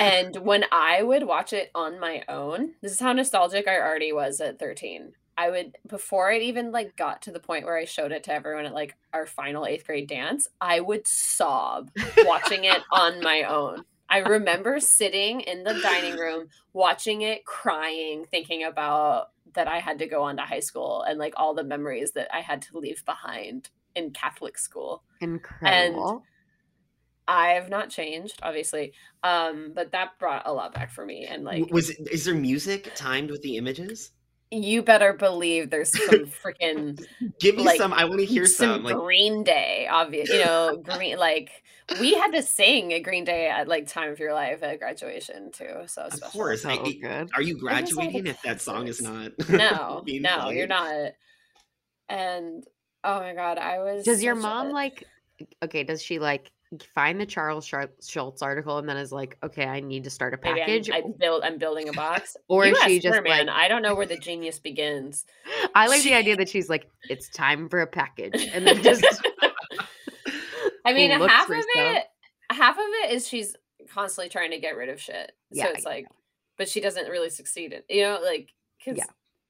And 0.00 0.36
when 0.36 0.64
i 0.72 1.02
would 1.02 1.22
watch 1.22 1.52
it 1.52 1.70
on 1.74 2.00
my 2.00 2.22
own 2.28 2.72
this 2.82 2.92
is 2.92 3.00
how 3.00 3.12
nostalgic 3.12 3.66
i 3.68 3.76
already 3.76 4.12
was 4.12 4.40
at 4.40 4.58
13 4.58 5.12
i 5.36 5.50
would 5.50 5.76
before 5.86 6.32
it 6.32 6.42
even 6.42 6.72
like 6.72 6.96
got 6.96 7.22
to 7.22 7.32
the 7.32 7.40
point 7.40 7.64
where 7.64 7.76
i 7.76 7.84
showed 7.84 8.12
it 8.12 8.24
to 8.24 8.32
everyone 8.32 8.66
at 8.66 8.74
like 8.74 8.96
our 9.12 9.26
final 9.26 9.66
eighth 9.66 9.86
grade 9.86 10.08
dance 10.08 10.48
i 10.60 10.80
would 10.80 11.06
sob 11.06 11.90
watching 12.18 12.64
it 12.64 12.82
on 12.92 13.20
my 13.22 13.42
own 13.42 13.84
I 14.14 14.18
remember 14.18 14.78
sitting 14.78 15.40
in 15.40 15.64
the 15.64 15.74
dining 15.74 16.16
room 16.16 16.46
watching 16.72 17.22
it, 17.22 17.44
crying, 17.44 18.26
thinking 18.30 18.62
about 18.62 19.30
that 19.54 19.66
I 19.66 19.80
had 19.80 19.98
to 19.98 20.06
go 20.06 20.22
on 20.22 20.36
to 20.36 20.42
high 20.42 20.60
school 20.60 21.02
and 21.02 21.18
like 21.18 21.34
all 21.36 21.52
the 21.52 21.64
memories 21.64 22.12
that 22.12 22.32
I 22.32 22.40
had 22.40 22.62
to 22.62 22.78
leave 22.78 23.04
behind 23.04 23.70
in 23.96 24.12
Catholic 24.12 24.56
school. 24.56 25.02
Incredible. 25.20 26.10
And 26.10 26.20
I 27.26 27.54
have 27.54 27.68
not 27.68 27.90
changed, 27.90 28.38
obviously, 28.40 28.92
um, 29.24 29.72
but 29.74 29.90
that 29.90 30.16
brought 30.20 30.46
a 30.46 30.52
lot 30.52 30.72
back 30.72 30.92
for 30.92 31.04
me. 31.04 31.26
And 31.26 31.42
like, 31.42 31.72
was 31.72 31.90
it, 31.90 32.06
is 32.12 32.24
there 32.24 32.36
music 32.36 32.92
timed 32.94 33.32
with 33.32 33.42
the 33.42 33.56
images? 33.56 34.12
You 34.50 34.82
better 34.82 35.12
believe 35.12 35.70
there's 35.70 35.90
some 35.90 36.26
freaking 36.44 37.02
Give 37.40 37.56
me 37.56 37.64
Like, 37.64 37.78
some. 37.78 37.92
I 37.92 38.04
want 38.04 38.20
to 38.20 38.26
hear 38.26 38.46
some 38.46 38.76
some. 38.76 38.84
Like, 38.84 38.96
Green 38.96 39.42
Day, 39.44 39.88
obvious. 39.90 40.28
You 40.28 40.44
know, 40.44 40.82
green 40.84 41.18
like 41.18 41.50
we 42.00 42.14
had 42.14 42.32
to 42.32 42.42
sing 42.42 42.92
a 42.92 43.00
Green 43.00 43.24
Day 43.24 43.48
at 43.48 43.68
like 43.68 43.86
time 43.86 44.10
of 44.10 44.18
your 44.18 44.32
life 44.32 44.62
at 44.62 44.78
graduation 44.78 45.50
too. 45.52 45.82
So 45.86 46.02
of 46.02 46.12
special. 46.14 46.30
course. 46.30 46.64
I, 46.64 46.76
oh, 46.78 46.84
So 46.84 46.92
good. 47.00 47.30
are 47.34 47.42
you 47.42 47.54
Those 47.54 47.62
are 47.62 47.66
graduating 47.66 48.26
if 48.26 48.40
that 48.42 48.60
song 48.60 48.86
is 48.88 49.02
not? 49.02 49.32
no, 49.48 50.02
being 50.06 50.22
no, 50.22 50.40
played? 50.44 50.56
you're 50.58 50.66
not. 50.66 51.12
And 52.08 52.64
oh 53.02 53.20
my 53.20 53.34
god, 53.34 53.58
I 53.58 53.78
was. 53.80 54.04
Does 54.04 54.22
your 54.22 54.34
mom 54.34 54.68
a- 54.68 54.72
like? 54.72 55.04
Okay, 55.62 55.82
does 55.82 56.00
she 56.02 56.18
like 56.18 56.50
find 56.94 57.20
the 57.20 57.26
Charles 57.26 57.70
Schulz 58.02 58.42
article 58.42 58.78
and 58.78 58.88
then 58.88 58.96
is 58.96 59.12
like, 59.12 59.36
okay, 59.42 59.64
I 59.64 59.80
need 59.80 60.04
to 60.04 60.10
start 60.10 60.34
a 60.34 60.38
package? 60.38 60.90
I, 60.90 61.02
build. 61.18 61.42
I'm 61.44 61.58
building 61.58 61.88
a 61.88 61.92
box. 61.92 62.36
Or 62.48 62.66
is 62.66 62.76
she 62.84 62.98
just 63.00 63.14
her, 63.14 63.22
man. 63.22 63.46
like- 63.46 63.56
I 63.56 63.68
don't 63.68 63.82
know 63.82 63.94
where 63.94 64.06
the 64.06 64.16
genius 64.16 64.58
begins. 64.58 65.24
I 65.74 65.86
like 65.86 66.02
the 66.02 66.14
idea 66.14 66.36
that 66.36 66.48
she's 66.48 66.68
like, 66.68 66.88
it's 67.08 67.28
time 67.28 67.68
for 67.68 67.80
a 67.80 67.86
package, 67.86 68.48
and 68.52 68.66
then 68.66 68.82
just 68.82 69.04
I 70.84 70.92
mean, 70.92 71.10
half 71.28 71.48
of 71.50 71.62
stuff. 71.62 71.68
it, 71.76 72.04
half 72.50 72.76
of 72.76 72.84
it 73.04 73.12
is 73.12 73.26
she's 73.26 73.56
constantly 73.92 74.28
trying 74.28 74.50
to 74.50 74.58
get 74.60 74.76
rid 74.76 74.88
of 74.88 75.00
shit. 75.00 75.32
Yeah, 75.50 75.64
so 75.64 75.70
it's 75.70 75.84
like, 75.84 76.06
but 76.58 76.68
she 76.68 76.80
doesn't 76.80 77.08
really 77.08 77.30
succeed 77.30 77.72
in, 77.72 77.82
you 77.88 78.02
know, 78.02 78.20
like 78.22 78.50
because 78.78 78.98
Yeah. 78.98 79.04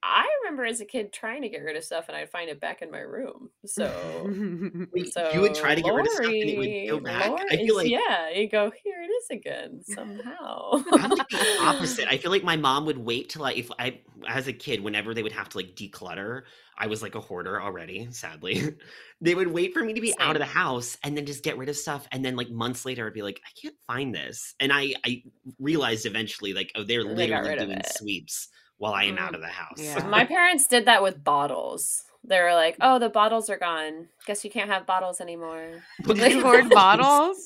I 0.07 0.29
remember 0.43 0.67
as 0.67 0.83
a 0.83 0.85
kid 0.85 1.15
trying 1.15 1.41
to 1.43 1.49
get 1.49 1.63
rid 1.63 1.77
of 1.77 1.83
stuff 1.83 2.09
and 2.09 2.17
I'd 2.17 2.31
find 2.31 2.51
it 2.51 2.61
back 2.61 2.83
in 2.83 2.91
my 2.91 3.01
room. 3.01 3.49
So. 3.65 3.91
So 5.13 5.31
you 5.33 5.41
would 5.41 5.55
try 5.55 5.75
to 5.75 5.83
get 5.83 5.91
rid 5.91 6.07
of 6.07 6.13
stuff 6.13 6.27
and 6.27 6.35
it 6.35 6.59
would 6.59 6.89
go 6.89 7.05
back. 7.05 7.29
Lori 7.29 7.45
I 7.51 7.57
feel 7.57 7.77
like 7.77 7.89
yeah, 7.89 8.31
you 8.31 8.49
go 8.49 8.73
here 8.83 9.01
it 9.01 9.07
is 9.07 9.31
again 9.31 9.83
somehow. 9.83 10.83
I'm 10.93 11.11
like 11.11 11.29
the 11.29 11.59
opposite. 11.61 12.09
I 12.11 12.17
feel 12.17 12.31
like 12.31 12.43
my 12.43 12.57
mom 12.57 12.85
would 12.87 12.99
wait 12.99 13.29
till 13.29 13.45
I, 13.45 13.53
if 13.53 13.71
I, 13.79 14.01
as 14.27 14.49
a 14.49 14.53
kid, 14.53 14.83
whenever 14.83 15.15
they 15.15 15.23
would 15.23 15.33
have 15.33 15.49
to 15.51 15.59
like 15.59 15.77
declutter, 15.77 16.43
I 16.77 16.87
was 16.87 17.03
like 17.03 17.15
a 17.15 17.21
hoarder 17.21 17.61
already, 17.61 18.09
sadly. 18.11 18.75
they 19.21 19.35
would 19.35 19.49
wait 19.49 19.73
for 19.73 19.85
me 19.85 19.93
to 19.93 20.01
be 20.01 20.15
out 20.19 20.35
of 20.35 20.41
the 20.41 20.47
house 20.47 20.97
and 21.05 21.17
then 21.17 21.27
just 21.27 21.45
get 21.45 21.59
rid 21.59 21.69
of 21.69 21.77
stuff. 21.77 22.09
And 22.11 22.25
then 22.25 22.35
like 22.35 22.51
months 22.51 22.85
later, 22.85 23.07
I'd 23.07 23.15
be 23.15 23.23
like, 23.23 23.41
I 23.45 23.51
can't 23.61 23.77
find 23.87 24.15
this. 24.15 24.55
And 24.59 24.73
I, 24.73 24.95
I 25.05 25.23
realized 25.59 26.07
eventually, 26.07 26.53
like, 26.53 26.73
oh, 26.75 26.83
they're 26.83 27.05
They 27.05 27.29
literally 27.29 27.57
doing 27.57 27.83
sweeps 27.97 28.49
while 28.79 28.93
I 28.95 29.05
am 29.05 29.17
Mm. 29.17 29.21
out 29.21 29.35
of 29.35 29.41
the 29.41 29.49
house. 29.49 29.79
Yeah. 29.79 30.07
My 30.07 30.25
parents 30.37 30.67
did 30.67 30.85
that 30.87 31.03
with 31.03 31.23
bottles. 31.25 32.05
They 32.27 32.41
were 32.41 32.55
like, 32.55 32.77
"Oh, 32.81 32.99
the 32.99 33.11
bottles 33.11 33.51
are 33.51 33.59
gone. 33.59 34.09
Guess 34.27 34.45
you 34.45 34.51
can't 34.51 34.71
have 34.71 34.87
bottles 34.87 35.21
anymore." 35.21 35.83
What 36.05 36.17
Like, 36.17 36.31
did 36.31 36.37
you 36.39 36.43
Hoard 36.47 36.71
bottles. 36.71 37.37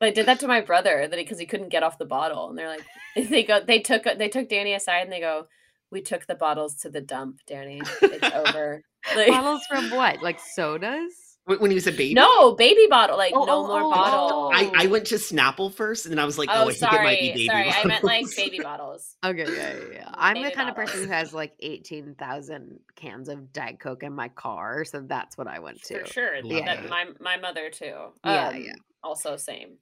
They 0.00 0.10
did 0.12 0.26
that 0.26 0.40
to 0.40 0.48
my 0.48 0.60
brother 0.60 1.06
that 1.08 1.16
because 1.16 1.38
he 1.38 1.46
couldn't 1.46 1.70
get 1.70 1.82
off 1.82 1.98
the 1.98 2.04
bottle, 2.04 2.48
and 2.48 2.56
they're 2.58 2.68
like, 2.68 2.84
they 3.16 3.42
go, 3.42 3.60
they 3.60 3.80
took 3.80 4.04
they 4.04 4.28
took 4.28 4.48
Danny 4.48 4.74
aside 4.74 5.00
and 5.02 5.12
they 5.12 5.20
go, 5.20 5.46
"We 5.90 6.00
took 6.02 6.26
the 6.26 6.34
bottles 6.34 6.74
to 6.82 6.90
the 6.90 7.00
dump, 7.00 7.40
Danny. 7.46 7.80
It's 8.02 8.34
over." 8.34 8.82
Like, 9.14 9.28
bottles 9.28 9.64
from 9.68 9.90
what? 9.90 10.22
Like 10.22 10.38
sodas? 10.40 11.27
When 11.48 11.60
when 11.60 11.70
he 11.70 11.74
was 11.76 11.86
a 11.86 11.92
baby? 11.92 12.12
no 12.12 12.52
baby 12.54 12.86
bottle, 12.90 13.16
like 13.16 13.32
Oh, 13.34 13.46
no 13.46 13.64
oh, 13.64 13.66
more 13.66 13.80
oh, 13.80 13.90
bottle. 13.90 14.50
I, 14.52 14.84
I 14.84 14.86
went 14.86 15.06
to 15.06 15.14
Snapple 15.14 15.72
first 15.72 16.04
and 16.04 16.12
then 16.12 16.18
I 16.18 16.26
was 16.26 16.36
like, 16.36 16.50
oh, 16.52 16.64
oh, 16.64 16.68
I 16.68 16.72
think 16.74 16.92
it 16.92 17.02
might 17.02 17.20
be 17.20 17.46
sorry, 17.46 17.62
baby 17.62 17.70
sorry. 17.70 17.70
I 17.70 17.84
meant 17.86 18.04
like 18.04 18.26
baby 18.36 18.58
bottles. 18.62 19.16
Okay, 19.24 19.44
yeah, 19.44 19.72
yeah, 19.72 19.84
yeah. 19.94 20.10
I'm 20.12 20.34
the 20.34 20.42
Baby 20.42 20.54
kind 20.54 20.68
of 20.68 20.74
person 20.76 21.04
who 21.04 21.08
has 21.08 21.32
like 21.32 21.54
18,000 21.60 22.80
cans 22.96 23.30
of 23.30 23.50
Diet 23.54 23.80
Coke 23.80 24.02
in 24.02 24.12
my 24.12 24.28
car. 24.28 24.84
So 24.84 25.00
that's 25.00 25.38
what 25.38 25.46
I 25.46 25.58
went 25.58 25.82
to. 25.84 26.00
For 26.00 26.06
sure. 26.06 26.42
Love 26.42 26.66
that, 26.66 26.84
it. 26.84 26.90
my 26.90 27.06
my 27.18 27.38
mother 27.38 27.70
too. 27.70 27.94
Yeah, 28.26 28.48
Um, 28.48 28.62
yeah. 28.62 28.74
Also 29.02 29.38
same. 29.38 29.78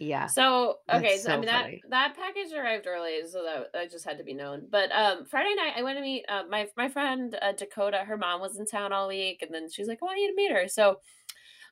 Yeah. 0.00 0.26
So 0.26 0.78
okay, 0.92 1.10
That's 1.10 1.22
so 1.24 1.32
I 1.34 1.36
mean 1.36 1.48
funny. 1.48 1.82
that 1.90 1.90
that 1.90 2.16
package 2.16 2.52
arrived 2.56 2.86
early, 2.86 3.20
so 3.30 3.42
that 3.44 3.72
that 3.74 3.90
just 3.90 4.04
had 4.06 4.16
to 4.18 4.24
be 4.24 4.32
known. 4.34 4.66
But 4.70 4.90
um, 4.92 5.26
Friday 5.26 5.54
night 5.54 5.74
I 5.76 5.82
went 5.82 5.98
to 5.98 6.02
meet 6.02 6.24
uh, 6.28 6.44
my 6.48 6.66
my 6.76 6.88
friend 6.88 7.36
uh, 7.40 7.52
Dakota. 7.52 7.98
Her 7.98 8.16
mom 8.16 8.40
was 8.40 8.58
in 8.58 8.64
town 8.66 8.92
all 8.94 9.08
week, 9.08 9.42
and 9.42 9.54
then 9.54 9.68
she's 9.70 9.88
like, 9.88 9.98
"Oh, 10.02 10.08
I 10.08 10.14
need 10.14 10.28
to 10.28 10.34
meet 10.34 10.52
her." 10.52 10.66
So 10.68 11.00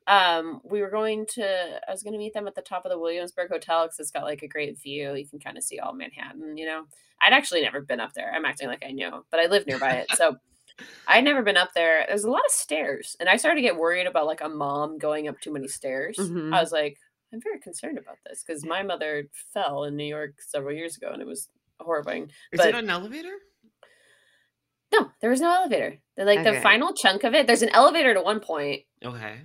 um, 0.06 0.60
we 0.64 0.80
were 0.82 0.90
going 0.90 1.26
to. 1.34 1.80
I 1.88 1.90
was 1.90 2.02
going 2.02 2.12
to 2.12 2.18
meet 2.18 2.34
them 2.34 2.46
at 2.46 2.54
the 2.54 2.62
top 2.62 2.84
of 2.84 2.90
the 2.90 2.98
Williamsburg 2.98 3.50
Hotel 3.50 3.84
because 3.86 3.98
it's 3.98 4.10
got 4.10 4.24
like 4.24 4.42
a 4.42 4.48
great 4.48 4.78
view. 4.78 5.14
You 5.14 5.26
can 5.26 5.38
kind 5.38 5.56
of 5.56 5.64
see 5.64 5.78
all 5.78 5.94
Manhattan. 5.94 6.56
You 6.58 6.66
know, 6.66 6.84
I'd 7.22 7.32
actually 7.32 7.62
never 7.62 7.80
been 7.80 8.00
up 8.00 8.12
there. 8.14 8.30
I'm 8.34 8.44
acting 8.44 8.68
like 8.68 8.84
I 8.86 8.92
knew, 8.92 9.24
but 9.30 9.40
I 9.40 9.46
live 9.46 9.66
nearby 9.66 9.92
it, 9.92 10.10
so. 10.14 10.36
I'd 11.08 11.24
never 11.24 11.42
been 11.42 11.56
up 11.56 11.70
there. 11.74 12.04
There's 12.06 12.22
a 12.22 12.30
lot 12.30 12.44
of 12.46 12.52
stairs, 12.52 13.16
and 13.18 13.28
I 13.28 13.36
started 13.36 13.56
to 13.56 13.62
get 13.66 13.76
worried 13.76 14.06
about 14.06 14.26
like 14.26 14.42
a 14.42 14.48
mom 14.48 14.96
going 14.98 15.26
up 15.26 15.40
too 15.40 15.52
many 15.52 15.66
stairs. 15.66 16.16
Mhm. 16.16 16.54
I 16.54 16.60
was 16.60 16.70
like, 16.70 16.98
I'm 17.32 17.40
very 17.42 17.58
concerned 17.60 17.98
about 17.98 18.16
this 18.26 18.42
because 18.46 18.64
my 18.64 18.82
mother 18.82 19.28
fell 19.52 19.84
in 19.84 19.96
New 19.96 20.04
York 20.04 20.34
several 20.40 20.74
years 20.74 20.96
ago, 20.96 21.10
and 21.12 21.20
it 21.20 21.26
was 21.28 21.48
horrifying. 21.80 22.24
Is 22.52 22.58
but- 22.58 22.68
it 22.68 22.74
an 22.74 22.88
elevator? 22.90 23.36
No, 24.92 25.10
there 25.20 25.28
was 25.30 25.40
no 25.40 25.52
elevator. 25.54 25.98
Like 26.16 26.38
Okay. 26.40 26.54
the 26.54 26.60
final 26.60 26.94
chunk 26.94 27.24
of 27.24 27.34
it, 27.34 27.46
there's 27.46 27.62
an 27.62 27.68
elevator 27.70 28.14
to 28.14 28.22
one 28.22 28.40
point, 28.40 28.84
Okay. 29.04 29.36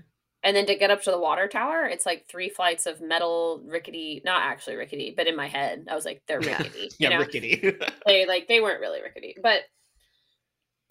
and 0.41 0.55
then 0.55 0.65
to 0.67 0.75
get 0.75 0.89
up 0.89 1.01
to 1.03 1.11
the 1.11 1.19
water 1.19 1.49
tower, 1.49 1.83
it's 1.85 2.05
like 2.05 2.25
three 2.29 2.47
flights 2.49 2.85
of 2.85 3.01
metal, 3.01 3.61
rickety. 3.65 4.21
Not 4.23 4.41
actually 4.41 4.77
rickety, 4.77 5.13
but 5.15 5.27
in 5.27 5.35
my 5.35 5.47
head, 5.47 5.85
I 5.91 5.95
was 5.95 6.05
like, 6.05 6.23
they're 6.27 6.39
rickety. 6.39 6.89
Yeah, 6.97 7.09
know? 7.09 7.19
rickety. 7.19 7.55
they 8.05 8.25
like 8.25 8.47
they 8.47 8.61
weren't 8.61 8.79
really 8.79 9.01
rickety 9.01 9.35
but 9.43 9.59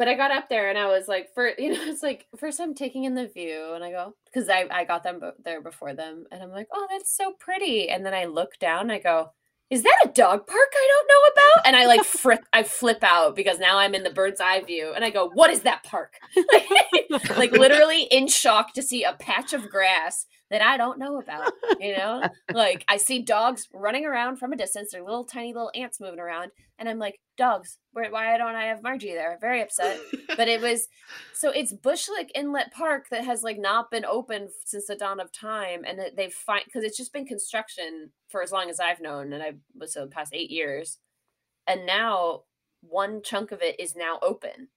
but 0.02 0.08
I 0.08 0.14
got 0.14 0.32
up 0.32 0.48
there 0.48 0.68
and 0.68 0.76
I 0.76 0.86
was 0.86 1.06
like, 1.06 1.32
for 1.32 1.52
you 1.58 1.72
know, 1.72 1.84
it's 1.84 2.02
like 2.02 2.26
first 2.36 2.58
I'm 2.60 2.74
taking 2.74 3.04
in 3.04 3.14
the 3.14 3.28
view, 3.28 3.72
and 3.72 3.84
I 3.84 3.92
go 3.92 4.16
because 4.24 4.48
I 4.48 4.66
I 4.68 4.84
got 4.84 5.04
them 5.04 5.20
there 5.44 5.60
before 5.60 5.94
them, 5.94 6.24
and 6.32 6.42
I'm 6.42 6.50
like, 6.50 6.66
oh, 6.72 6.88
that's 6.90 7.16
so 7.16 7.34
pretty. 7.38 7.88
And 7.88 8.04
then 8.04 8.12
I 8.12 8.24
look 8.24 8.58
down, 8.58 8.80
and 8.80 8.92
I 8.92 8.98
go, 8.98 9.30
is 9.70 9.84
that 9.84 9.96
a 10.04 10.08
dog 10.08 10.44
park 10.44 10.72
I 10.74 10.88
don't 10.90 11.08
know 11.08 11.32
about? 11.32 11.66
And 11.68 11.76
I 11.76 11.86
like 11.86 12.02
flip, 12.04 12.40
I 12.52 12.64
flip 12.64 13.04
out 13.04 13.36
because 13.36 13.60
now 13.60 13.78
I'm 13.78 13.94
in 13.94 14.02
the 14.02 14.10
bird's 14.10 14.40
eye 14.40 14.62
view, 14.62 14.92
and 14.92 15.04
I 15.04 15.10
go, 15.10 15.30
what 15.34 15.50
is 15.50 15.60
that 15.60 15.84
park? 15.84 16.14
like 17.36 17.52
literally 17.52 18.02
in 18.10 18.26
shock 18.26 18.72
to 18.72 18.82
see 18.82 19.04
a 19.04 19.12
patch 19.12 19.52
of 19.52 19.70
grass 19.70 20.26
that 20.52 20.60
I 20.62 20.76
don't 20.76 20.98
know 20.98 21.18
about. 21.18 21.50
You 21.80 21.96
know, 21.96 22.22
like 22.52 22.84
I 22.86 22.98
see 22.98 23.22
dogs 23.22 23.68
running 23.72 24.04
around 24.04 24.36
from 24.36 24.52
a 24.52 24.56
distance. 24.56 24.92
They're 24.92 25.02
little 25.02 25.24
tiny 25.24 25.52
little 25.52 25.72
ants 25.74 25.98
moving 25.98 26.20
around, 26.20 26.52
and 26.78 26.88
I'm 26.88 26.98
like, 26.98 27.18
dogs. 27.36 27.78
Where, 27.92 28.10
why 28.10 28.36
don't 28.36 28.54
I 28.54 28.66
have 28.66 28.82
Margie 28.82 29.14
there? 29.14 29.38
Very 29.40 29.62
upset. 29.62 29.98
But 30.36 30.48
it 30.48 30.60
was 30.60 30.86
so 31.34 31.50
it's 31.50 31.72
Bushwick 31.72 32.30
Inlet 32.34 32.70
Park 32.70 33.08
that 33.10 33.24
has 33.24 33.42
like 33.42 33.58
not 33.58 33.90
been 33.90 34.04
open 34.04 34.48
since 34.64 34.86
the 34.86 34.94
dawn 34.94 35.20
of 35.20 35.32
time, 35.32 35.84
and 35.86 35.98
they've 36.16 36.32
find 36.32 36.64
because 36.66 36.84
it's 36.84 36.98
just 36.98 37.14
been 37.14 37.26
construction 37.26 38.10
for 38.28 38.42
as 38.42 38.52
long 38.52 38.68
as 38.68 38.78
I've 38.78 39.00
known, 39.00 39.32
and 39.32 39.42
I 39.42 39.54
was 39.74 39.94
so 39.94 40.02
the 40.02 40.10
past 40.10 40.34
eight 40.34 40.50
years, 40.50 40.98
and 41.66 41.86
now 41.86 42.42
one 42.82 43.22
chunk 43.22 43.52
of 43.52 43.62
it 43.62 43.80
is 43.80 43.96
now 43.96 44.18
open, 44.20 44.68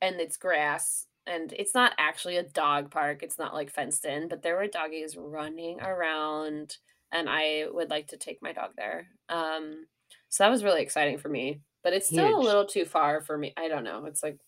and 0.00 0.20
it's 0.20 0.36
grass 0.36 1.08
and 1.26 1.52
it's 1.52 1.74
not 1.74 1.92
actually 1.98 2.36
a 2.36 2.42
dog 2.42 2.90
park. 2.90 3.22
It's 3.22 3.38
not 3.38 3.54
like 3.54 3.70
fenced 3.70 4.04
in, 4.04 4.28
but 4.28 4.42
there 4.42 4.56
were 4.56 4.66
doggies 4.66 5.16
running 5.16 5.80
around, 5.80 6.76
and 7.12 7.28
I 7.28 7.66
would 7.70 7.90
like 7.90 8.08
to 8.08 8.16
take 8.16 8.42
my 8.42 8.52
dog 8.52 8.70
there. 8.76 9.08
Um, 9.28 9.86
so 10.28 10.44
that 10.44 10.50
was 10.50 10.64
really 10.64 10.82
exciting 10.82 11.18
for 11.18 11.28
me, 11.28 11.60
but 11.82 11.92
it's 11.92 12.06
still 12.06 12.36
a 12.36 12.40
little 12.40 12.66
too 12.66 12.84
far 12.84 13.20
for 13.20 13.36
me. 13.36 13.52
I 13.56 13.68
don't 13.68 13.84
know. 13.84 14.06
It's 14.06 14.22
like 14.22 14.38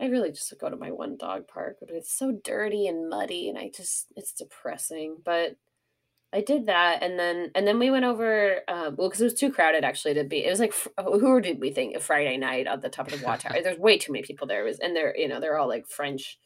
I 0.00 0.06
really 0.06 0.32
just 0.32 0.54
go 0.58 0.70
to 0.70 0.76
my 0.76 0.90
one 0.90 1.16
dog 1.18 1.46
park, 1.46 1.76
but 1.80 1.90
it's 1.90 2.12
so 2.12 2.32
dirty 2.42 2.86
and 2.86 3.08
muddy, 3.08 3.48
and 3.48 3.58
I 3.58 3.70
just 3.74 4.06
it's 4.16 4.32
depressing. 4.32 5.18
But 5.24 5.56
I 6.32 6.42
did 6.42 6.66
that, 6.66 7.02
and 7.02 7.18
then 7.18 7.50
and 7.56 7.66
then 7.66 7.78
we 7.80 7.90
went 7.90 8.04
over. 8.04 8.60
Uh, 8.68 8.92
well, 8.96 9.08
because 9.08 9.20
it 9.20 9.24
was 9.24 9.34
too 9.34 9.50
crowded 9.50 9.82
actually 9.84 10.14
to 10.14 10.24
be. 10.24 10.44
It 10.44 10.50
was 10.50 10.60
like 10.60 10.72
fr- 10.72 10.88
who 11.02 11.40
did 11.40 11.60
we 11.60 11.70
think 11.72 11.96
a 11.96 12.00
Friday 12.00 12.36
night 12.36 12.66
at 12.68 12.82
the 12.82 12.88
top 12.88 13.10
of 13.10 13.18
the 13.18 13.26
water? 13.26 13.48
There's 13.62 13.78
way 13.78 13.98
too 13.98 14.12
many 14.12 14.22
people 14.24 14.46
there. 14.46 14.62
It 14.62 14.68
was 14.68 14.78
and 14.78 14.94
they're 14.94 15.16
you 15.16 15.26
know 15.28 15.40
they're 15.40 15.58
all 15.58 15.66
like 15.68 15.88
French, 15.88 16.38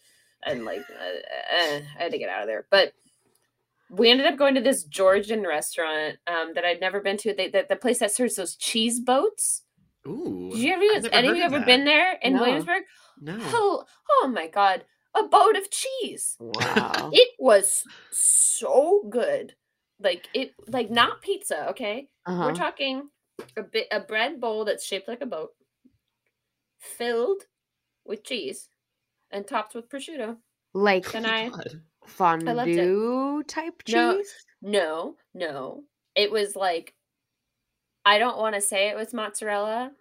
and 0.45 0.65
like 0.65 0.81
uh, 0.91 1.57
uh, 1.57 1.81
I 1.99 2.03
had 2.05 2.13
to 2.13 2.19
get 2.19 2.31
out 2.31 2.41
of 2.43 2.47
there. 2.49 2.67
But 2.71 2.93
we 3.91 4.11
ended 4.11 4.27
up 4.27 4.39
going 4.39 4.55
to 4.55 4.63
this 4.63 4.85
Georgian 4.85 5.43
restaurant 5.47 6.17
um, 6.27 6.53
that 6.55 6.65
I'd 6.65 6.81
never 6.81 7.01
been 7.01 7.19
to. 7.19 7.35
They, 7.35 7.49
the, 7.51 7.67
the 7.69 7.77
place 7.77 7.99
that 7.99 8.11
serves 8.11 8.37
those 8.37 8.57
cheese 8.57 9.01
boats. 9.01 9.63
Ooh. 10.09 10.49
Did 10.51 10.61
you 10.61 10.73
ever? 10.73 11.07
I've 11.07 11.13
Any 11.13 11.29
of 11.29 11.37
you 11.37 11.43
ever 11.43 11.59
that. 11.59 11.67
been 11.67 11.85
there 11.85 12.19
in 12.23 12.35
No. 12.35 12.41
Williamsburg? 12.41 12.85
No. 13.21 13.37
Oh, 13.39 13.85
oh 14.23 14.29
my 14.35 14.49
god, 14.49 14.85
a 15.15 15.25
boat 15.25 15.57
of 15.57 15.71
cheese. 15.71 16.37
Wow. 16.41 17.11
It 17.13 17.29
was 17.39 17.85
so 18.11 19.03
good. 19.11 19.55
Like 20.01 20.29
it 20.35 20.53
like 20.69 20.91
not 20.91 21.23
pizza, 21.23 21.69
okay? 21.71 22.09
Uh-huh. 22.27 22.45
We're 22.47 22.55
talking 22.55 23.09
a 23.57 23.63
bit 23.63 23.87
a 23.91 24.01
bread 24.01 24.41
bowl 24.41 24.65
that's 24.65 24.85
shaped 24.85 25.09
like 25.09 25.21
a 25.23 25.27
boat, 25.27 25.51
filled 26.81 27.43
with 28.05 28.25
cheese 28.25 28.69
and 29.31 29.47
topped 29.47 29.75
with 29.75 29.89
prosciutto. 29.89 30.37
like 30.75 31.05
Can 31.05 31.25
I 31.27 31.49
God. 31.49 31.57
loved 31.59 31.67
it. 31.67 31.81
fondue 32.07 33.43
type 33.45 33.83
cheese. 33.85 33.95
No. 33.95 34.23
No, 34.63 35.17
no. 35.35 35.83
It 36.15 36.31
was 36.31 36.55
like 36.57 36.95
I 38.05 38.19
don't 38.19 38.37
want 38.39 38.55
to 38.55 38.61
say 38.61 38.89
it 38.89 38.97
was 38.97 39.15
mozzarella, 39.15 39.93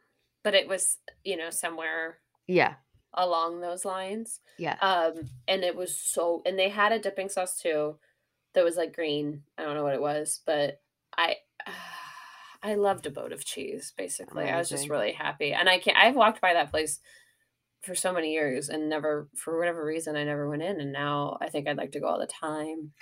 but 0.44 0.54
it 0.54 0.68
was, 0.68 0.98
you 1.24 1.38
know, 1.38 1.50
somewhere 1.50 2.18
Yeah. 2.48 2.74
along 3.14 3.62
those 3.62 3.86
lines. 3.86 4.42
Yeah. 4.58 4.76
Um, 4.82 5.30
and 5.48 5.64
it 5.64 5.76
was 5.76 5.96
so, 5.98 6.42
and 6.46 6.60
they 6.60 6.68
had 6.70 6.92
a 6.92 7.00
dipping 7.00 7.30
sauce 7.30 7.58
too, 7.58 7.98
that 8.54 8.64
was 8.64 8.78
like 8.78 8.96
green. 8.96 9.44
I 9.58 9.64
don't 9.64 9.76
know 9.76 9.84
what 9.84 9.96
it 9.96 10.02
was, 10.02 10.42
but 10.46 10.82
I, 11.18 11.38
I 12.64 12.76
loved 12.76 13.06
a 13.06 13.12
boat 13.12 13.34
of 13.34 13.44
cheese. 13.44 13.94
Basically, 13.98 14.46
I 14.46 14.58
was 14.58 14.70
just 14.70 14.90
really 14.90 15.12
happy, 15.12 15.52
and 15.54 15.68
I 15.70 15.80
can't. 15.80 15.98
I've 15.98 16.16
walked 16.16 16.40
by 16.42 16.54
that 16.54 16.72
place 16.72 17.00
for 17.82 17.96
so 17.96 18.14
many 18.14 18.32
years 18.32 18.70
and 18.70 18.88
never, 18.88 19.28
for 19.36 19.58
whatever 19.60 19.84
reason, 19.84 20.16
I 20.16 20.24
never 20.24 20.50
went 20.50 20.62
in, 20.64 20.80
and 20.80 20.94
now 20.94 21.38
I 21.42 21.50
think 21.50 21.68
I'd 21.68 21.76
like 21.78 21.92
to 21.92 22.00
go 22.00 22.08
all 22.08 22.20
the 22.20 22.28
time. 22.28 22.94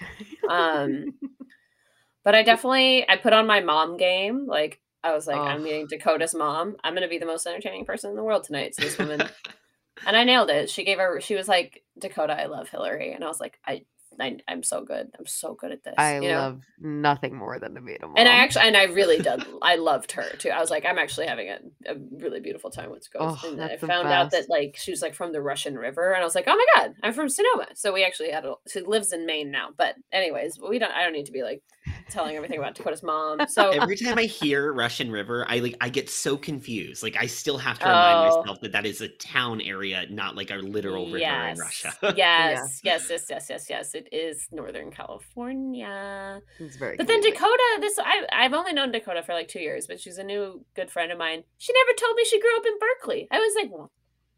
Um, 0.49 1.13
but 2.23 2.33
I 2.35 2.43
definitely, 2.43 3.07
I 3.07 3.17
put 3.17 3.33
on 3.33 3.45
my 3.45 3.59
mom 3.61 3.97
game. 3.97 4.47
Like 4.47 4.81
I 5.03 5.13
was 5.13 5.27
like, 5.27 5.37
I'm 5.39 5.59
Oh. 5.61 5.63
meeting 5.63 5.87
Dakota's 5.87 6.33
mom. 6.33 6.77
I'm 6.83 6.93
gonna 6.95 7.07
be 7.07 7.19
the 7.19 7.25
most 7.27 7.45
entertaining 7.45 7.85
person 7.85 8.09
in 8.09 8.15
the 8.15 8.23
world 8.23 8.43
tonight. 8.43 8.75
So 8.75 8.83
this 8.83 8.97
woman 8.97 9.21
and 10.07 10.17
I 10.17 10.23
nailed 10.23 10.49
it. 10.49 10.69
She 10.69 10.83
gave 10.83 10.97
her. 10.97 11.21
She 11.21 11.35
was 11.35 11.47
like, 11.47 11.83
"Dakota, 11.99 12.33
I 12.33 12.45
love 12.47 12.69
Hilary," 12.69 13.13
and 13.13 13.23
I 13.23 13.27
was 13.27 13.39
like, 13.39 13.59
"I, 13.65 13.83
I 14.21 14.37
I'm 14.47 14.63
so 14.63 14.83
good. 14.83 15.11
I'm 15.17 15.25
so 15.25 15.53
good 15.53 15.71
at 15.71 15.83
this." 15.83 15.95
I 15.97 16.15
you 16.15 16.29
know? 16.29 16.39
love 16.39 16.61
nothing 16.79 17.35
more 17.35 17.59
than 17.59 17.75
to 17.75 17.81
meet 17.81 18.01
a 18.01 18.07
mom. 18.07 18.15
And 18.17 18.27
I 18.27 18.33
actually, 18.33 18.67
and 18.67 18.77
I 18.77 18.85
really 18.85 19.19
did. 19.19 19.43
I 19.61 19.75
loved 19.75 20.13
her 20.13 20.25
too. 20.37 20.49
I 20.49 20.59
was 20.59 20.69
like, 20.69 20.85
I'm 20.85 20.97
actually 20.97 21.27
having 21.27 21.49
a, 21.49 21.59
a 21.85 21.95
really 22.17 22.39
beautiful 22.39 22.69
time 22.69 22.91
with 22.91 23.11
Ghost. 23.11 23.43
Oh, 23.43 23.51
and 23.51 23.61
I 23.61 23.77
found 23.77 24.07
out 24.07 24.31
that 24.31 24.49
like 24.49 24.77
she 24.77 24.91
was 24.91 25.01
like 25.01 25.15
from 25.15 25.33
the 25.33 25.41
Russian 25.41 25.77
River, 25.77 26.13
and 26.13 26.21
I 26.21 26.25
was 26.25 26.35
like, 26.35 26.45
oh 26.47 26.55
my 26.55 26.65
god, 26.75 26.95
I'm 27.03 27.13
from 27.13 27.29
Sonoma. 27.29 27.67
So 27.75 27.91
we 27.91 28.03
actually 28.03 28.31
had. 28.31 28.45
A, 28.45 28.53
she 28.67 28.81
lives 28.81 29.11
in 29.11 29.25
Maine 29.25 29.51
now, 29.51 29.69
but 29.75 29.95
anyways, 30.11 30.59
we 30.59 30.79
don't. 30.79 30.91
I 30.91 31.03
don't 31.03 31.13
need 31.13 31.25
to 31.25 31.31
be 31.31 31.43
like 31.43 31.63
telling 32.09 32.35
everything 32.35 32.57
about 32.59 32.75
Dakota's 32.75 33.03
mom. 33.03 33.39
So 33.49 33.71
Every 33.71 33.95
time 33.97 34.17
I 34.17 34.23
hear 34.23 34.71
Russian 34.73 35.11
River, 35.11 35.45
I 35.47 35.59
like 35.59 35.75
I 35.81 35.89
get 35.89 36.09
so 36.09 36.37
confused. 36.37 37.03
Like 37.03 37.17
I 37.19 37.25
still 37.25 37.57
have 37.57 37.79
to 37.79 37.85
remind 37.85 38.17
Oh. 38.31 38.37
myself 38.39 38.61
that 38.61 38.71
that 38.71 38.85
is 38.85 39.01
a 39.01 39.07
town 39.09 39.61
area, 39.61 40.05
not 40.09 40.35
like 40.35 40.51
a 40.51 40.55
literal 40.55 41.05
river 41.11 41.17
in 41.25 41.57
Russia. 41.57 41.93
yes, 42.15 42.81
yes, 42.83 43.07
yes, 43.09 43.25
yes, 43.29 43.47
yes, 43.49 43.65
yes. 43.69 43.95
It 43.95 44.07
is 44.11 44.47
Northern 44.51 44.91
California. 44.91 46.41
it's 46.59 46.75
very. 46.75 46.97
But 46.97 47.07
then. 47.07 47.21
Dakota, 47.21 47.63
this 47.79 47.97
I 47.99 48.25
I've 48.33 48.53
only 48.53 48.73
known 48.73 48.91
Dakota 48.91 49.21
for 49.23 49.33
like 49.33 49.47
two 49.47 49.59
years, 49.59 49.85
but 49.87 49.99
she's 49.99 50.17
a 50.17 50.23
new 50.23 50.65
good 50.75 50.89
friend 50.89 51.11
of 51.11 51.17
mine. 51.17 51.43
She 51.57 51.71
never 51.73 51.95
told 51.97 52.15
me 52.15 52.25
she 52.25 52.39
grew 52.39 52.57
up 52.57 52.65
in 52.65 52.73
Berkeley. 52.79 53.27
I 53.31 53.39
was 53.39 53.53
like, 53.55 53.71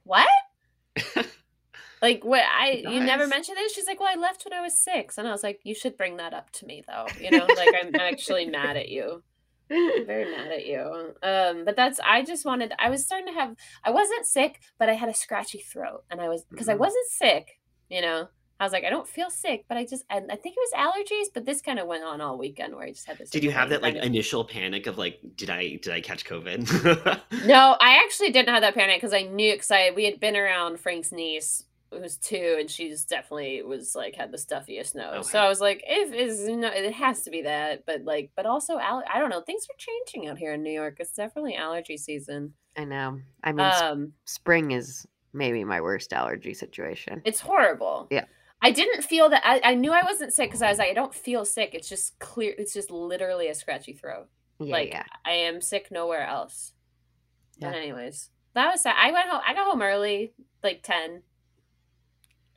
what? 0.03 1.25
like 2.03 2.23
what? 2.23 2.43
I 2.43 2.83
you 2.85 2.99
never 3.01 3.27
mentioned 3.27 3.57
this. 3.57 3.73
She's 3.73 3.87
like, 3.87 3.99
well, 3.99 4.09
I 4.11 4.19
left 4.19 4.43
when 4.45 4.53
I 4.53 4.61
was 4.61 4.79
six, 4.79 5.17
and 5.17 5.27
I 5.27 5.31
was 5.31 5.41
like, 5.41 5.61
you 5.63 5.73
should 5.73 5.97
bring 5.97 6.17
that 6.17 6.33
up 6.33 6.51
to 6.51 6.65
me 6.65 6.83
though. 6.85 7.07
You 7.19 7.31
know, 7.31 7.47
like 7.55 7.73
I'm 7.73 7.95
actually 7.95 8.45
mad 8.45 8.75
at 8.77 8.89
you. 8.89 9.23
I'm 9.71 10.05
very 10.05 10.29
mad 10.29 10.51
at 10.51 10.65
you. 10.67 11.13
Um, 11.23 11.63
but 11.65 11.75
that's 11.77 11.99
I 12.01 12.23
just 12.23 12.45
wanted. 12.45 12.73
I 12.77 12.89
was 12.89 13.03
starting 13.03 13.33
to 13.33 13.39
have. 13.39 13.55
I 13.83 13.91
wasn't 13.91 14.25
sick, 14.25 14.59
but 14.77 14.89
I 14.89 14.93
had 14.93 15.09
a 15.09 15.13
scratchy 15.13 15.59
throat, 15.59 16.03
and 16.11 16.19
I 16.19 16.27
was 16.27 16.43
because 16.51 16.67
I 16.69 16.75
Mhm. 16.75 16.79
wasn't 16.79 17.07
sick. 17.07 17.59
You 17.89 18.01
know, 18.01 18.27
I 18.59 18.65
was 18.65 18.73
like, 18.73 18.83
I 18.83 18.89
don't 18.89 19.07
feel 19.07 19.29
sick, 19.29 19.65
but 19.69 19.77
I 19.77 19.85
just, 19.85 20.03
and 20.09 20.31
I 20.31 20.35
think 20.35 20.55
it 20.57 20.69
was 20.71 20.73
allergies, 20.85 21.33
but 21.33 21.45
this 21.45 21.61
kind 21.61 21.79
of 21.79 21.87
went 21.87 22.03
on 22.03 22.21
all 22.21 22.37
weekend 22.37 22.75
where 22.75 22.85
I 22.85 22.89
just 22.91 23.07
had 23.07 23.17
this. 23.17 23.29
Did 23.29 23.43
you 23.43 23.51
have 23.51 23.69
that 23.69 23.81
like 23.81 23.95
kind 23.95 24.05
initial 24.05 24.43
panic 24.43 24.87
of 24.87 24.97
like, 24.97 25.19
did 25.35 25.49
I 25.49 25.79
did 25.81 25.93
I 25.93 26.01
catch 26.01 26.25
COVID? 26.25 27.21
No, 27.45 27.75
I 27.79 28.01
actually 28.03 28.31
didn't 28.31 28.49
have 28.49 28.61
that 28.61 28.73
panic 28.75 28.97
because 28.97 29.13
I 29.13 29.23
knew 29.23 29.53
because 29.53 29.71
I 29.71 29.91
we 29.95 30.05
had 30.05 30.19
been 30.19 30.35
around 30.35 30.79
Frank's 30.79 31.11
niece 31.11 31.63
who's 31.99 32.17
two, 32.17 32.57
and 32.59 32.69
she's 32.69 33.05
definitely 33.05 33.61
was 33.61 33.95
like 33.95 34.15
had 34.15 34.31
the 34.31 34.37
stuffiest 34.37 34.95
nose. 34.95 35.29
So 35.29 35.39
I 35.39 35.47
was 35.47 35.61
like, 35.61 35.83
if 35.85 36.13
is 36.13 36.47
no, 36.47 36.67
it 36.67 36.93
has 36.93 37.21
to 37.23 37.29
be 37.31 37.43
that, 37.43 37.85
but 37.85 38.03
like, 38.03 38.31
but 38.35 38.45
also, 38.45 38.77
al- 38.77 39.03
I 39.11 39.19
don't 39.19 39.29
know, 39.29 39.41
things 39.41 39.65
are 39.69 39.77
changing 39.77 40.29
out 40.29 40.37
here 40.37 40.53
in 40.53 40.63
New 40.63 40.71
York. 40.71 40.97
It's 40.99 41.11
definitely 41.13 41.55
allergy 41.55 41.97
season. 41.97 42.53
I 42.77 42.85
know. 42.85 43.19
I 43.43 43.51
mean, 43.51 43.71
Um, 43.81 44.13
spring 44.25 44.71
is 44.71 45.07
maybe 45.33 45.63
my 45.63 45.81
worst 45.81 46.13
allergy 46.13 46.53
situation. 46.53 47.21
It's 47.25 47.39
horrible. 47.39 48.07
Yeah. 48.09 48.25
I 48.61 48.71
didn't 48.71 49.03
feel 49.03 49.29
that. 49.29 49.41
I, 49.45 49.61
I 49.71 49.75
knew 49.75 49.91
I 49.91 50.03
wasn't 50.03 50.33
sick 50.33 50.49
because 50.49 50.61
I 50.61 50.69
was 50.69 50.77
like, 50.77 50.89
I 50.89 50.93
don't 50.93 51.13
feel 51.13 51.43
sick. 51.43 51.71
It's 51.73 51.89
just 51.89 52.17
clear. 52.19 52.55
It's 52.57 52.73
just 52.73 52.91
literally 52.91 53.49
a 53.49 53.53
scratchy 53.55 53.91
throat. 53.93 54.27
Yeah, 54.59 54.71
like 54.71 54.89
yeah. 54.89 55.03
I 55.25 55.31
am 55.31 55.59
sick 55.59 55.89
nowhere 55.91 56.25
else. 56.25 56.71
But 57.59 57.75
anyways, 57.75 58.29
that 58.53 58.71
was 58.71 58.81
sad. 58.81 58.95
I 58.97 59.11
went 59.11 59.27
home. 59.27 59.41
I 59.45 59.53
got 59.53 59.65
home 59.67 59.81
early, 59.81 60.33
like 60.63 60.81
ten, 60.81 61.23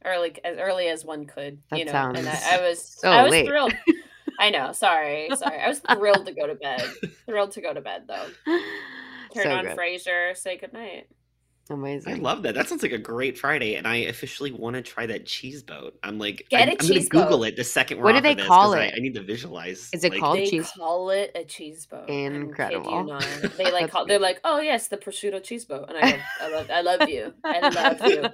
early 0.04 0.34
as 0.44 0.58
early 0.58 0.88
as 0.88 1.04
one 1.04 1.26
could. 1.26 1.58
That 1.70 1.78
you 1.78 1.84
know, 1.84 1.92
and 1.92 2.28
I, 2.28 2.58
I 2.58 2.60
was 2.60 2.82
so 2.82 3.10
I 3.10 3.20
oh, 3.20 3.24
was 3.24 3.32
late. 3.32 3.46
thrilled. 3.46 3.74
I 4.38 4.50
know. 4.50 4.72
Sorry, 4.72 5.28
sorry. 5.34 5.60
I 5.60 5.68
was 5.68 5.78
thrilled 5.80 6.26
to 6.26 6.32
go 6.32 6.46
to 6.46 6.54
bed. 6.54 6.82
Thrilled 7.26 7.52
to 7.52 7.62
go 7.62 7.72
to 7.72 7.80
bed 7.80 8.02
though. 8.06 8.26
Turn 9.34 9.44
so 9.44 9.50
on 9.50 9.64
good. 9.64 9.76
Frasier. 9.76 10.36
Say 10.36 10.58
goodnight. 10.58 11.08
I 12.06 12.14
love 12.14 12.42
that. 12.44 12.54
That 12.54 12.68
sounds 12.68 12.82
like 12.82 12.92
a 12.92 12.98
great 12.98 13.36
Friday, 13.36 13.74
and 13.74 13.86
I 13.88 13.96
officially 13.96 14.52
want 14.52 14.76
to 14.76 14.82
try 14.82 15.06
that 15.06 15.26
cheese 15.26 15.62
boat. 15.62 15.98
I'm 16.02 16.18
like, 16.18 16.46
Get 16.48 16.62
I'm, 16.62 16.68
a 16.68 16.70
I'm 16.72 16.76
gonna 16.88 17.00
Google 17.08 17.38
boat. 17.38 17.48
it 17.48 17.56
the 17.56 17.64
second 17.64 17.98
we're 17.98 18.04
What 18.04 18.12
do 18.14 18.20
they 18.20 18.32
of 18.32 18.36
this, 18.38 18.46
call 18.46 18.72
'cause 18.72 18.74
I, 18.80 18.84
it? 18.84 18.94
I 18.96 19.00
need 19.00 19.14
to 19.14 19.22
visualize. 19.22 19.90
Is 19.92 20.04
it 20.04 20.12
like, 20.12 20.20
called 20.20 20.38
they 20.38 20.46
cheese- 20.46 20.70
call 20.76 21.10
it 21.10 21.32
a 21.34 21.44
cheese 21.44 21.86
boat. 21.86 22.04
I 22.08 22.12
you 22.12 22.18
Incredible. 22.34 23.18
They 23.56 23.72
like 23.72 23.90
call, 23.90 24.06
they're 24.06 24.18
like, 24.18 24.40
oh 24.44 24.60
yes, 24.60 24.88
the 24.88 24.96
prosciutto 24.96 25.42
cheese 25.42 25.64
boat, 25.64 25.86
and 25.88 25.98
I 25.98 26.12
go, 26.12 26.18
I 26.40 26.48
love, 26.48 26.70
I 26.70 26.80
love 26.82 27.08
you, 27.08 27.34
I 27.44 27.68
love 27.68 28.00
you. 28.06 28.24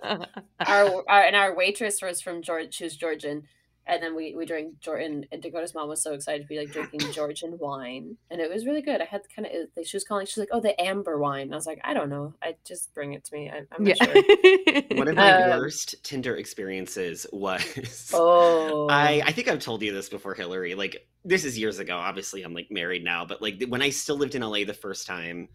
Our, 0.66 1.02
our 1.08 1.22
and 1.22 1.34
our 1.34 1.54
waitress 1.56 2.00
was 2.02 2.20
from 2.20 2.42
George. 2.42 2.74
She 2.74 2.84
was 2.84 2.96
Georgian, 2.96 3.44
and 3.86 4.02
then 4.02 4.14
we 4.14 4.34
we 4.36 4.46
drank 4.46 4.78
Jordan 4.80 5.26
and 5.32 5.42
Dakota's 5.42 5.74
mom 5.74 5.88
was 5.88 6.02
so 6.02 6.14
excited 6.14 6.42
to 6.42 6.48
be 6.48 6.58
like 6.58 6.70
drinking 6.72 7.00
Georgian 7.12 7.58
wine, 7.58 8.16
and 8.30 8.40
it 8.40 8.50
was 8.50 8.66
really 8.66 8.82
good. 8.82 9.00
I 9.00 9.04
had 9.06 9.22
kind 9.34 9.46
of 9.46 9.86
she 9.86 9.96
was 9.96 10.04
calling 10.04 10.26
she's 10.26 10.38
like, 10.38 10.48
oh, 10.52 10.60
the 10.60 10.80
amber 10.80 11.18
wine. 11.18 11.42
And 11.42 11.52
I 11.54 11.56
was 11.56 11.66
like, 11.66 11.80
I 11.84 11.94
don't 11.94 12.10
know, 12.10 12.34
I 12.42 12.56
just 12.66 12.94
bring 12.94 13.14
it 13.14 13.24
to 13.24 13.34
me. 13.36 13.50
I, 13.50 13.62
I'm 13.72 13.84
not 13.84 13.96
Yeah. 13.96 13.96
sure. 13.96 14.22
One 14.90 15.08
of 15.08 15.16
my 15.16 15.32
Um, 15.32 15.42
worst 15.46 15.94
Tinder 16.04 16.36
experiences 16.36 17.26
was 17.32 18.20
Oh, 18.20 18.88
I, 18.88 19.22
I 19.26 19.32
think 19.32 19.48
I've 19.48 19.60
told 19.60 19.82
you 19.82 19.92
this 19.92 20.08
before, 20.08 20.34
Hilary. 20.34 20.74
Like 20.74 21.06
this 21.24 21.44
is 21.44 21.58
years 21.58 21.78
ago. 21.78 21.96
Obviously, 21.96 22.42
I'm 22.42 22.54
like 22.54 22.70
married 22.70 23.04
now, 23.04 23.24
but 23.24 23.40
like 23.42 23.62
when 23.68 23.82
I 23.82 23.90
still 23.90 24.16
lived 24.16 24.34
in 24.34 24.42
LA 24.42 24.64
the 24.64 24.74
first 24.74 25.06
time, 25.06 25.48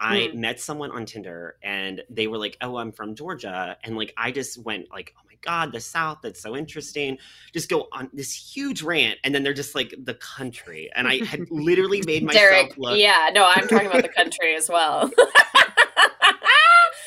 I 0.00 0.28
Hmm. 0.32 0.40
met 0.40 0.60
someone 0.60 0.90
on 0.90 1.04
Tinder 1.04 1.56
and 1.62 2.02
they 2.08 2.26
were 2.26 2.38
like, 2.38 2.56
"Oh, 2.62 2.76
I'm 2.78 2.90
from 2.90 3.14
Georgia," 3.14 3.76
and 3.84 3.96
like 3.96 4.14
I 4.16 4.32
just 4.32 4.56
went 4.64 4.90
like, 4.90 5.14
"Oh 5.18 5.22
my 5.26 5.34
god, 5.42 5.72
the 5.72 5.80
South, 5.80 6.18
that's 6.22 6.40
so 6.40 6.56
interesting." 6.56 7.18
Just 7.52 7.68
go 7.68 7.86
on 7.92 8.08
this 8.14 8.32
huge 8.32 8.82
rant, 8.82 9.18
and 9.24 9.34
then 9.34 9.42
they're 9.42 9.52
just 9.52 9.74
like 9.74 9.94
the 10.02 10.14
country, 10.14 10.90
and 10.94 11.06
I 11.06 11.24
had 11.24 11.50
literally 11.50 12.02
made 12.06 12.22
myself 12.24 12.42
Derek. 12.50 12.76
look. 12.78 12.98
Yeah, 12.98 13.30
no, 13.34 13.44
I'm 13.46 13.68
talking 13.68 13.88
about 13.88 14.02
the 14.02 14.08
country 14.16 14.54
as 14.56 14.68
well. 14.70 15.10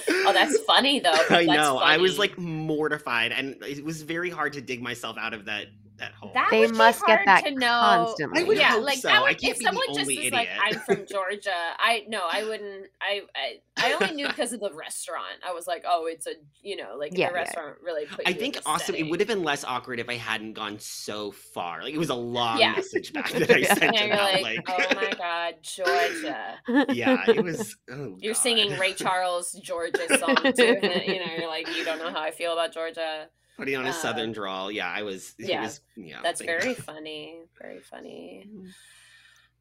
oh, 0.10 0.34
that's 0.34 0.58
funny 0.60 1.00
though. 1.00 1.12
I 1.12 1.46
That's 1.46 1.48
know. 1.48 1.78
I 1.78 1.98
was 1.98 2.18
like 2.20 2.38
mortified, 2.38 3.32
and 3.32 3.56
it 3.64 3.84
was 3.84 4.02
very 4.04 4.30
hard 4.30 4.54
to 4.54 4.62
dig 4.62 4.82
myself 4.82 5.18
out 5.18 5.34
of 5.34 5.46
that 5.46 5.68
that 5.98 6.14
hole. 6.14 6.34
That 6.34 6.50
They 6.52 6.68
must 6.68 7.06
get 7.06 7.26
that 7.26 7.44
to 7.46 7.52
know. 7.52 7.70
constantly. 7.80 8.40
I 8.40 8.44
would 8.44 8.58
yeah, 8.58 8.74
hope 8.74 8.84
like 8.86 8.98
so. 9.00 9.10
that 9.10 9.22
I 9.22 9.22
would, 9.22 9.38
can't 9.40 9.54
if 9.54 9.60
be 9.60 9.66
the 9.66 9.70
someone 9.70 9.86
just 9.94 10.10
only 10.10 10.16
is 10.16 10.32
like, 10.32 10.50
"I'm 10.60 10.80
from 10.80 11.06
Georgia," 11.06 11.52
I 11.78 12.06
no, 12.08 12.22
I 12.28 12.44
wouldn't. 12.44 12.88
I 13.02 13.22
I, 13.36 13.60
I 13.78 13.94
only 13.94 14.12
knew 14.12 14.28
because 14.30 14.54
of 14.54 14.60
the 14.60 14.74
restaurant. 14.74 15.44
I 15.48 15.54
was 15.54 15.68
like, 15.68 15.84
"Oh, 15.88 16.08
it's 16.08 16.26
a 16.28 16.34
you 16.62 16.76
know, 16.76 16.96
like 16.98 17.14
Yeah, 17.16 17.28
the 17.28 17.34
yeah. 17.34 17.40
restaurant 17.40 17.78
really 17.84 18.06
put." 18.08 18.26
I 18.26 18.34
you 18.34 18.40
think 18.40 18.56
the 18.56 18.62
also 18.66 18.94
it 18.94 19.04
would 19.04 19.20
have 19.20 19.28
been 19.28 19.44
less 19.44 19.64
awkward 19.64 20.00
if 20.00 20.10
I 20.10 20.16
hadn't 20.16 20.54
gone 20.54 20.80
so 20.80 21.32
far. 21.32 21.84
Like 21.84 21.94
it 21.94 22.00
was 22.00 22.10
a 22.10 22.16
long 22.16 22.60
Yeah. 22.60 22.76
message 22.76 23.14
back 23.14 23.32
that 23.34 23.52
I 23.52 23.62
Yeah. 23.62 23.76
sent 23.78 23.96
And 23.96 24.08
you're 24.08 24.16
about 24.16 24.32
like, 24.32 24.42
like, 24.42 24.64
"Oh 24.68 24.92
my 24.94 25.14
god, 25.14 25.56
Georgia!" 25.62 26.60
yeah, 26.88 27.26
it 27.28 27.42
was. 27.44 27.76
Oh, 27.92 28.18
You're 28.20 28.34
God. 28.34 28.38
singing 28.42 28.78
Ray 28.78 28.94
Charles 28.96 29.52
Georgia 29.54 30.08
song 30.10 30.54
to 30.56 30.64
him. 30.66 31.04
You 31.08 31.20
know, 31.20 31.32
you're 31.34 31.48
like, 31.48 31.68
"You 31.70 31.84
don't 31.84 32.00
know 32.00 32.12
how 32.12 32.22
I 32.22 32.32
feel 32.32 32.54
about 32.54 32.74
Georgia." 32.74 33.30
Putting 33.58 33.76
on 33.76 33.86
a 33.86 33.90
uh, 33.90 33.94
southern 33.94 34.32
drawl. 34.32 34.72
Yeah, 34.72 34.90
I 34.90 35.04
was. 35.04 35.34
Yeah, 35.38 35.62
was, 35.64 35.82
yeah, 35.96 36.20
That's 36.24 36.40
like- 36.42 36.48
very 36.50 36.74
funny. 36.90 37.40
Very 37.62 37.80
funny. 37.82 38.48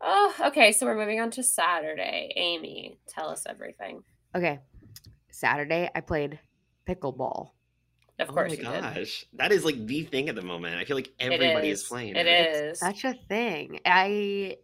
Oh, 0.01 0.34
okay. 0.47 0.72
So 0.72 0.86
we're 0.86 0.97
moving 0.97 1.20
on 1.20 1.30
to 1.32 1.43
Saturday. 1.43 2.32
Amy, 2.36 2.99
tell 3.09 3.28
us 3.28 3.45
everything. 3.49 4.03
okay. 4.34 4.61
Saturday, 5.30 5.88
I 5.95 6.01
played 6.01 6.38
pickleball. 6.88 7.51
Of 8.18 8.28
Oh 8.30 8.32
course 8.34 8.51
my 8.53 8.57
you 8.59 8.62
did. 8.62 8.82
gosh, 8.82 9.24
that 9.34 9.51
is 9.51 9.64
like 9.64 9.86
the 9.86 10.05
thing 10.05 10.28
at 10.28 10.34
the 10.34 10.43
moment. 10.43 10.76
I 10.76 10.84
feel 10.84 10.97
like 10.97 11.11
everybody 11.18 11.70
is, 11.70 11.80
is. 11.82 11.88
playing. 11.88 12.14
It 12.16 12.26
it. 12.26 12.64
is. 12.64 12.78
Such 12.78 13.05
a 13.05 13.14
thing. 13.28 13.80
I 13.86 14.59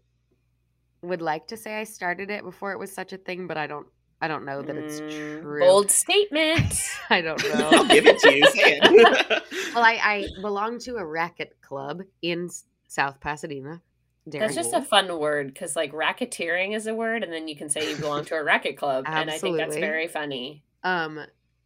would 1.02 1.22
like 1.22 1.46
to 1.48 1.56
say 1.56 1.76
I 1.80 1.84
started 1.84 2.30
it 2.30 2.44
before 2.44 2.72
it 2.72 2.78
was 2.78 2.92
such 2.92 3.12
a 3.12 3.16
thing, 3.16 3.46
but 3.46 3.56
I 3.56 3.66
don't. 3.66 3.86
I 4.20 4.28
don't 4.28 4.44
know 4.44 4.62
that 4.62 4.76
it's 4.76 5.00
Mm, 5.00 5.40
true. 5.42 5.60
Bold 5.60 5.90
statement. 5.90 6.74
I 7.10 7.20
don't 7.20 7.42
know. 7.48 7.70
I'll 7.72 7.86
give 7.88 8.06
it 8.06 8.18
to 8.20 8.34
you. 8.34 8.46
Say 8.46 8.78
it. 8.80 9.42
well, 9.74 9.84
I, 9.84 9.98
I 10.02 10.28
belong 10.40 10.78
to 10.80 10.96
a 10.96 11.04
racket 11.04 11.56
club 11.60 12.02
in 12.22 12.50
South 12.88 13.20
Pasadena. 13.20 13.80
That's 14.26 14.54
just 14.54 14.74
Darren. 14.74 14.78
a 14.78 14.82
fun 14.82 15.18
word 15.18 15.46
because, 15.54 15.74
like, 15.74 15.92
racketeering 15.92 16.76
is 16.76 16.86
a 16.86 16.94
word, 16.94 17.22
and 17.24 17.32
then 17.32 17.48
you 17.48 17.56
can 17.56 17.70
say 17.70 17.90
you 17.90 17.96
belong 17.96 18.26
to 18.26 18.34
a 18.34 18.44
racket 18.44 18.76
club, 18.76 19.04
and 19.06 19.30
I 19.30 19.38
think 19.38 19.56
that's 19.56 19.76
very 19.76 20.06
funny. 20.06 20.64
Um, 20.84 21.20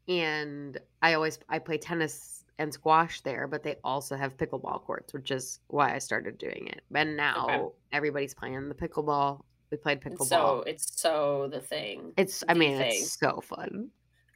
and 0.09 0.79
I 1.01 1.15
always 1.15 1.39
I 1.49 1.59
play 1.59 1.79
tennis 1.79 2.45
and 2.59 2.73
squash 2.73 3.21
there, 3.23 3.49
but 3.49 3.65
they 3.65 3.77
also 3.83 4.15
have 4.17 4.37
pickleball 4.37 4.83
courts, 4.83 5.13
which 5.13 5.31
is 5.33 5.59
why 5.69 5.95
I 5.95 5.99
started 5.99 6.39
doing 6.39 6.69
it. 6.69 6.83
And 6.95 7.17
now 7.17 7.73
everybody's 7.93 8.35
playing 8.35 8.69
the 8.69 8.75
pickleball. 8.77 9.41
We 9.73 9.79
played 9.79 10.01
pickleball. 10.03 10.27
so 10.29 10.65
it's 10.67 11.01
so 11.01 11.49
the 11.51 11.61
thing. 11.61 12.13
it's 12.19 12.45
I 12.49 12.55
mean 12.55 12.77
thing. 12.79 12.93
it's 12.93 13.19
so 13.19 13.41
fun. 13.41 13.89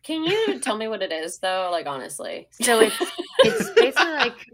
Can 0.02 0.24
you 0.24 0.58
tell 0.60 0.76
me 0.78 0.88
what 0.88 1.02
it 1.02 1.12
is 1.12 1.38
though? 1.38 1.68
Like 1.70 1.86
honestly. 1.86 2.48
So 2.52 2.80
it's 2.80 2.96
it's 3.40 3.70
basically 3.76 4.12
like 4.12 4.46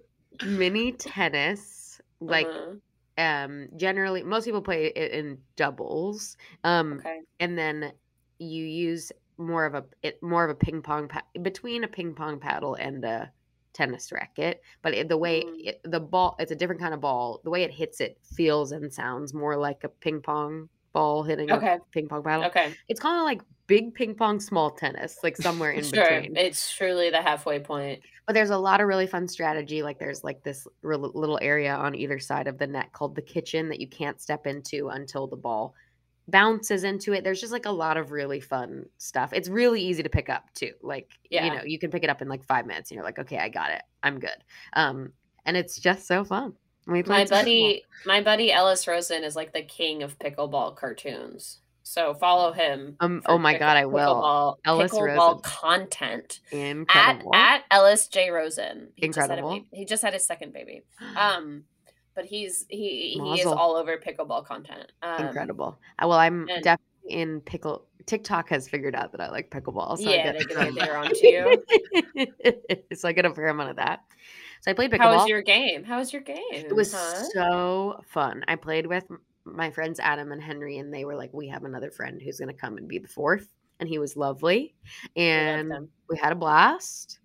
mini 0.45 0.93
tennis. 0.93 2.01
Like 2.21 2.47
Uh-huh. 2.49 3.23
um 3.23 3.69
generally 3.77 4.23
most 4.25 4.45
people 4.45 4.61
play 4.63 4.87
it 4.87 5.13
in 5.13 5.39
doubles. 5.57 6.37
Um 6.65 6.95
okay. 6.99 7.21
and 7.39 7.57
then 7.57 7.93
you 8.39 8.65
use 8.65 9.13
more 9.39 9.65
of 9.67 9.75
a 9.75 9.85
it, 10.03 10.21
more 10.23 10.43
of 10.45 10.51
a 10.51 10.55
ping 10.55 10.83
pong 10.83 11.07
pa- 11.09 11.23
between 11.43 11.85
a 11.85 11.89
ping 11.89 12.13
pong 12.15 12.41
paddle 12.41 12.75
and 12.75 13.05
a 13.05 13.31
tennis 13.75 14.13
racket 14.13 14.61
but 14.83 14.95
it, 14.95 15.09
the 15.09 15.17
way 15.17 15.43
Mm. 15.43 15.67
it, 15.69 15.81
the 15.85 16.01
ball 16.01 16.37
it's 16.39 16.53
a 16.53 16.57
different 16.57 16.81
kind 16.81 16.95
of 16.95 17.01
ball 17.01 17.41
the 17.45 17.51
way 17.51 17.63
it 17.63 17.71
hits 17.71 18.01
it 18.01 18.19
feels 18.25 18.73
and 18.73 18.93
sounds 18.93 19.33
more 19.35 19.57
like 19.57 19.83
a 19.85 19.89
ping 19.89 20.21
pong 20.23 20.69
ball 20.93 21.23
hitting 21.23 21.51
Okay. 21.51 21.79
a 21.81 21.91
ping 21.93 22.09
pong 22.09 22.23
paddle 22.23 22.45
Okay. 22.47 22.75
it's 22.89 23.01
kind 23.01 23.17
of 23.19 23.25
like 23.25 23.41
big 23.67 23.95
ping 23.95 24.15
pong 24.15 24.41
small 24.41 24.71
tennis 24.71 25.19
like 25.23 25.37
somewhere 25.37 25.71
in 25.73 25.91
Sure. 25.91 25.91
between 25.91 26.35
It's 26.35 26.73
truly 26.75 27.11
the 27.11 27.23
halfway 27.23 27.61
point. 27.61 28.03
but 28.27 28.35
there's 28.35 28.51
a 28.51 28.59
lot 28.59 28.81
of 28.81 28.87
really 28.87 29.07
fun 29.07 29.27
strategy 29.29 29.83
like 29.83 29.99
there's 29.99 30.23
like 30.25 30.43
this 30.43 30.67
little 30.83 31.39
area 31.43 31.75
on 31.75 31.95
either 31.95 32.19
side 32.19 32.47
of 32.47 32.59
the 32.59 32.67
net 32.67 32.93
called 32.93 33.15
the 33.15 33.23
kitchen 33.23 33.69
that 33.69 33.81
you 33.81 33.89
can't 33.89 34.21
step 34.21 34.47
into 34.47 34.89
until 34.89 35.27
the 35.27 35.37
ball 35.37 35.75
bounces 36.29 36.85
into 36.85 37.13
it 37.13 37.25
there's 37.25 37.41
just 37.41 37.53
like 37.53 37.67
a 37.67 37.71
lot 37.71 37.97
of 37.97 38.11
really 38.13 38.41
fun 38.41 38.87
stuff 38.99 39.33
it's 39.33 39.49
really 39.49 39.81
easy 39.83 40.03
to 40.03 40.09
pick 40.09 40.29
up 40.29 40.45
too 40.55 40.73
like 40.83 41.11
Yeah. 41.31 41.45
you 41.47 41.51
know 41.55 41.63
you 41.65 41.79
can 41.79 41.91
pick 41.91 42.05
it 42.05 42.11
up 42.11 42.23
in 42.23 42.29
like 42.29 42.45
five 42.45 42.65
minutes 42.67 42.91
and 42.91 42.97
you're 42.97 43.05
like 43.05 43.19
okay 43.19 43.39
i 43.39 43.49
got 43.49 43.71
it 43.71 43.83
i'm 44.03 44.19
good 44.21 44.37
um 44.75 45.13
and 45.45 45.57
it's 45.57 45.79
just 45.81 46.07
so 46.07 46.25
fun 46.25 46.53
We 46.87 47.03
My 47.03 47.25
some 47.25 47.27
pickleball. 47.27 47.41
buddy, 47.41 47.85
my 48.07 48.21
buddy 48.23 48.53
Ellis 48.53 48.87
Rosen 48.87 49.25
is 49.25 49.35
like 49.37 49.53
the 49.53 49.63
king 49.63 50.03
of 50.05 50.19
pickleball 50.19 50.77
cartoons. 50.77 51.59
So 51.85 52.15
follow 52.15 52.53
him. 52.53 52.95
Um, 53.01 53.23
oh 53.27 53.39
my 53.39 53.59
God, 53.59 53.77
I 53.77 53.87
will. 53.87 54.15
Pickleball, 54.15 54.57
Ellis 54.65 54.93
pickleball 54.93 55.35
Rosen. 55.35 55.41
content 55.43 56.41
at 56.53 56.59
incredible 56.59 57.35
at 57.35 57.65
Ellis 57.73 58.07
J 58.07 58.31
Rosen. 58.31 58.89
He 58.95 59.09
just 59.09 59.19
a 59.19 59.23
Incredible. 59.23 59.61
he 59.73 59.85
just 59.85 60.03
had 60.03 60.13
his 60.13 60.25
second 60.25 60.53
baby. 60.53 60.83
Um, 61.17 61.65
but 62.15 62.25
he's 62.25 62.67
he 62.69 63.19
he 63.23 63.41
is 63.41 63.47
all 63.47 63.75
over 63.77 63.97
pickleball 63.97 64.45
content. 64.47 64.93
Um, 65.03 65.27
incredible 65.27 65.79
well 66.01 66.13
i'm 66.13 66.49
and- 66.49 66.63
definitely 66.63 66.89
in 67.09 67.41
pickle 67.41 67.87
tiktok 68.07 68.49
has 68.51 68.69
figured 68.69 68.95
out 68.95 69.13
that 69.13 69.21
i 69.21 69.29
like 69.31 69.51
pickleball 69.51 69.99
so 69.99 70.09
I 70.11 70.15
yeah, 70.15 70.33
get 70.33 70.49
they, 70.49 70.55
some- 70.55 70.75
they're 70.75 70.97
on 70.97 71.09
to 71.09 71.27
you. 72.17 72.27
so 72.95 73.09
I 73.09 73.13
get 73.13 73.25
a 73.25 73.35
fair 73.35 73.49
amount 73.49 73.71
of 73.71 73.77
that. 73.77 74.01
So 74.61 74.71
I 74.71 74.75
played 74.75 74.91
pickleball. 74.93 74.99
How 75.01 75.17
was 75.19 75.29
your 75.29 75.43
game? 75.43 75.83
How 75.85 75.99
was 75.99 76.13
your 76.13 76.23
game? 76.23 76.39
it 76.53 76.75
was 76.75 76.93
huh? 76.95 77.25
so 77.35 78.01
fun. 78.07 78.45
I 78.47 78.55
played 78.57 78.87
with 78.87 79.05
my 79.45 79.71
friends 79.71 79.99
Adam 79.99 80.31
and 80.31 80.41
Henry, 80.41 80.79
and 80.79 80.95
they 80.95 81.05
were 81.05 81.17
like, 81.17 81.33
"We 81.33 81.49
have 81.49 81.65
another 81.65 81.91
friend 81.91 82.23
who's 82.23 82.39
going 82.39 82.55
to 82.55 82.61
come 82.61 82.77
and 82.77 82.87
be 82.87 82.99
the 82.99 83.09
fourth. 83.09 83.49
and 83.81 83.89
he 83.89 83.99
was 83.99 84.17
lovely, 84.17 84.75
and 85.17 85.89
we 86.09 86.17
had 86.17 86.31
a 86.31 86.37
blast. 86.37 87.19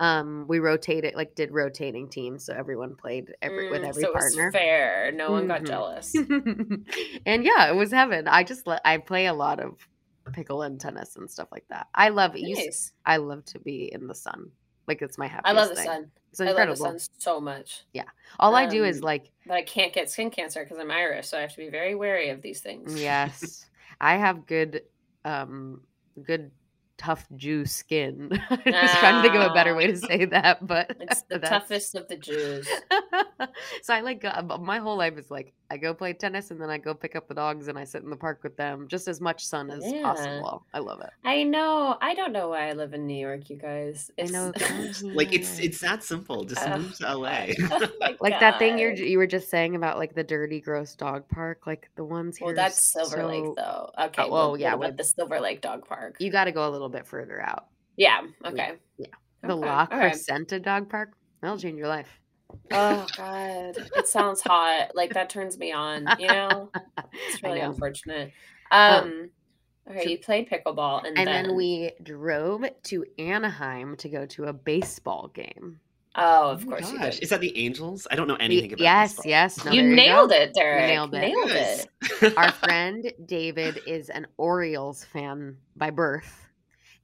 Um, 0.00 0.46
we 0.48 0.58
rotated, 0.58 1.14
like, 1.14 1.34
did 1.34 1.52
rotating 1.52 2.08
teams, 2.08 2.46
so 2.46 2.54
everyone 2.54 2.96
played 2.96 3.34
every 3.42 3.70
with 3.70 3.82
Mm, 3.82 3.88
every 3.88 4.02
so 4.02 4.08
it 4.08 4.14
was 4.14 4.22
partner. 4.34 4.50
fair. 4.50 5.12
No 5.12 5.30
one 5.30 5.46
got 5.46 5.60
Mhm. 5.60 5.66
jealous. 5.66 6.14
and 7.26 7.44
yeah, 7.44 7.68
it 7.70 7.76
was 7.76 7.92
heaven. 7.92 8.26
I 8.26 8.42
just 8.42 8.66
le- 8.66 8.80
I 8.84 8.96
play 8.96 9.26
a 9.26 9.34
lot 9.34 9.60
of 9.60 9.76
pickle 10.32 10.62
and 10.62 10.80
tennis 10.80 11.16
and 11.16 11.30
stuff 11.30 11.48
like 11.52 11.66
that. 11.68 11.88
I 11.94 12.08
love. 12.08 12.36
You. 12.36 12.56
I 13.04 13.18
love 13.18 13.44
to 13.46 13.58
be 13.58 13.92
in 13.92 14.06
the 14.06 14.14
sun. 14.14 14.50
Like 14.88 15.02
it's 15.02 15.18
my 15.18 15.26
happiest 15.26 15.46
I 15.46 15.60
love 15.60 15.68
the 15.68 15.76
thing. 15.76 15.84
sun. 15.86 16.10
It's 16.32 16.40
I 16.40 16.44
love 16.44 16.50
incredible. 16.50 16.84
the 16.92 16.98
sun 16.98 17.08
so 17.18 17.40
much. 17.40 17.82
Yeah. 17.92 18.08
All 18.38 18.54
I 18.56 18.66
do 18.66 18.84
is 18.84 18.96
Um, 18.98 19.02
like 19.02 19.30
But 19.46 19.54
I 19.54 19.62
can't 19.62 19.92
get 19.92 20.10
skin 20.10 20.30
cancer 20.30 20.64
because 20.64 20.78
I'm 20.78 20.90
Irish, 20.90 21.28
so 21.28 21.36
I 21.38 21.42
have 21.42 21.52
to 21.52 21.58
be 21.58 21.68
very 21.68 21.94
wary 21.94 22.30
of 22.30 22.40
these 22.40 22.60
things. 22.60 23.00
yes, 23.02 23.66
I 24.00 24.16
have 24.16 24.46
good, 24.46 24.82
um, 25.24 25.82
good 26.22 26.50
tough 27.00 27.26
Jew 27.34 27.64
skin. 27.64 28.28
I 28.50 28.54
was 28.56 28.90
trying 28.98 29.14
to 29.16 29.22
think 29.22 29.34
of 29.34 29.50
a 29.50 29.54
better 29.54 29.74
way 29.74 29.86
to 29.86 29.96
say 29.96 30.26
that, 30.26 30.66
but 30.66 30.94
It's 31.00 31.22
the 31.22 31.38
that's- 31.38 31.48
toughest 31.48 31.94
of 31.94 32.06
the 32.08 32.16
Jews. 32.16 32.68
so 33.82 33.94
I 33.94 34.00
like 34.00 34.22
uh, 34.24 34.42
my 34.60 34.78
whole 34.78 34.96
life 34.98 35.16
is 35.16 35.30
like 35.30 35.52
I 35.70 35.76
go 35.76 35.94
play 35.94 36.12
tennis 36.12 36.50
and 36.50 36.60
then 36.60 36.68
I 36.68 36.78
go 36.78 36.92
pick 36.94 37.14
up 37.16 37.28
the 37.28 37.34
dogs 37.34 37.68
and 37.68 37.78
I 37.78 37.84
sit 37.84 38.02
in 38.02 38.10
the 38.10 38.16
park 38.16 38.40
with 38.42 38.56
them. 38.56 38.86
Just 38.88 39.08
as 39.08 39.20
much 39.20 39.46
sun 39.46 39.70
as 39.70 39.82
Yeah. 39.86 40.02
possible. 40.02 40.66
I 40.74 40.80
love 40.80 41.00
it. 41.00 41.10
I 41.24 41.44
know. 41.44 41.96
I 42.02 42.14
don't 42.14 42.32
know 42.32 42.48
why 42.48 42.68
I 42.68 42.72
live 42.72 42.92
in 42.92 43.06
New 43.06 43.16
York, 43.18 43.48
you 43.48 43.56
guys. 43.56 44.10
I 44.20 44.24
know. 44.24 44.52
Like 45.02 45.32
it's 45.32 45.58
it's 45.58 45.80
that 45.80 46.02
simple. 46.04 46.44
Just 46.44 46.66
Uh, 46.66 46.76
move 46.78 46.96
to 46.98 47.16
LA. 47.16 47.46
Oh 47.70 47.88
my 48.00 48.16
like 48.20 48.38
that 48.40 48.58
thing 48.58 48.78
you're 48.78 48.92
you 48.92 49.16
were 49.16 49.26
just 49.26 49.48
saying 49.48 49.74
about 49.76 49.96
like 49.96 50.14
the 50.14 50.24
dirty 50.24 50.60
gross 50.60 50.94
dog 50.94 51.26
park 51.28 51.66
like 51.66 51.88
the 51.96 52.04
ones 52.04 52.36
here 52.36 52.46
Well, 52.46 52.54
that's 52.54 52.92
Silver 52.92 53.24
Lake, 53.24 53.54
though. 53.56 53.90
Okay. 53.98 54.22
Oh, 54.24 54.28
well, 54.30 54.48
well, 54.50 54.56
yeah, 54.60 54.74
What 54.74 54.88
about 54.88 54.88
with- 54.90 54.96
the 54.98 55.04
Silver 55.04 55.40
Lake 55.40 55.60
Dog 55.62 55.86
Park? 55.88 56.16
you 56.18 56.30
got 56.30 56.44
to 56.44 56.52
go 56.52 56.68
a 56.68 56.70
little 56.70 56.88
bit 56.90 57.06
further 57.06 57.40
out 57.42 57.66
yeah. 57.96 58.20
Okay. 58.44 58.72
yeah. 58.98 59.06
the 59.42 59.52
Okay, 59.56 59.66
La 59.66 59.82
okay. 59.84 59.96
Crescenta 59.96 60.62
dog 60.62 60.88
park 60.88 61.12
that'll 61.40 61.58
change 61.58 61.78
your 61.78 61.88
life 61.88 62.08
Oh 62.72 63.06
God, 63.16 63.76
it 63.96 64.08
sounds 64.08 64.40
hot. 64.40 64.90
Like 64.94 65.14
that 65.14 65.30
turns 65.30 65.56
me 65.56 65.70
on. 65.72 66.06
You 66.18 66.26
know, 66.26 66.70
it's 67.28 67.40
really 67.44 67.60
know. 67.60 67.70
unfortunate. 67.70 68.32
Um, 68.72 69.04
Um. 69.04 69.30
Okay, 69.88 70.02
so- 70.04 70.10
you 70.10 70.18
played 70.18 70.50
pickleball, 70.50 71.04
and, 71.06 71.16
and 71.18 71.28
then 71.28 71.54
we 71.54 71.92
drove 72.02 72.64
to 72.84 73.04
Anaheim 73.18 73.96
to 73.98 74.08
go 74.08 74.26
to 74.26 74.44
a 74.46 74.52
baseball 74.52 75.28
game 75.32 75.78
Oh, 76.16 76.50
of 76.50 76.64
Oh 76.66 76.70
my 76.70 76.78
course 76.80 76.92
you 76.92 76.98
did. 76.98 77.22
Is 77.22 77.28
that 77.30 77.40
the 77.40 77.56
Angels? 77.56 78.08
I 78.10 78.16
don't 78.16 78.26
know 78.26 78.34
anything 78.40 78.72
about 78.72 78.82
yes, 78.82 79.10
baseball. 79.14 79.30
yes. 79.30 79.64
No, 79.64 79.70
you 79.70 79.82
nailed 79.84 80.30
go. 80.30 80.36
it, 80.36 80.52
Derek. 80.54 80.86
nailed 80.88 81.14
it. 81.14 81.20
Nailed 81.20 81.48
Yes. 81.50 81.86
it. 82.20 82.36
Our 82.36 82.50
friend 82.64 83.12
David 83.26 83.78
is 83.86 84.08
an 84.10 84.26
Orioles 84.38 85.04
fan 85.04 85.56
by 85.76 85.90
birth 85.90 86.46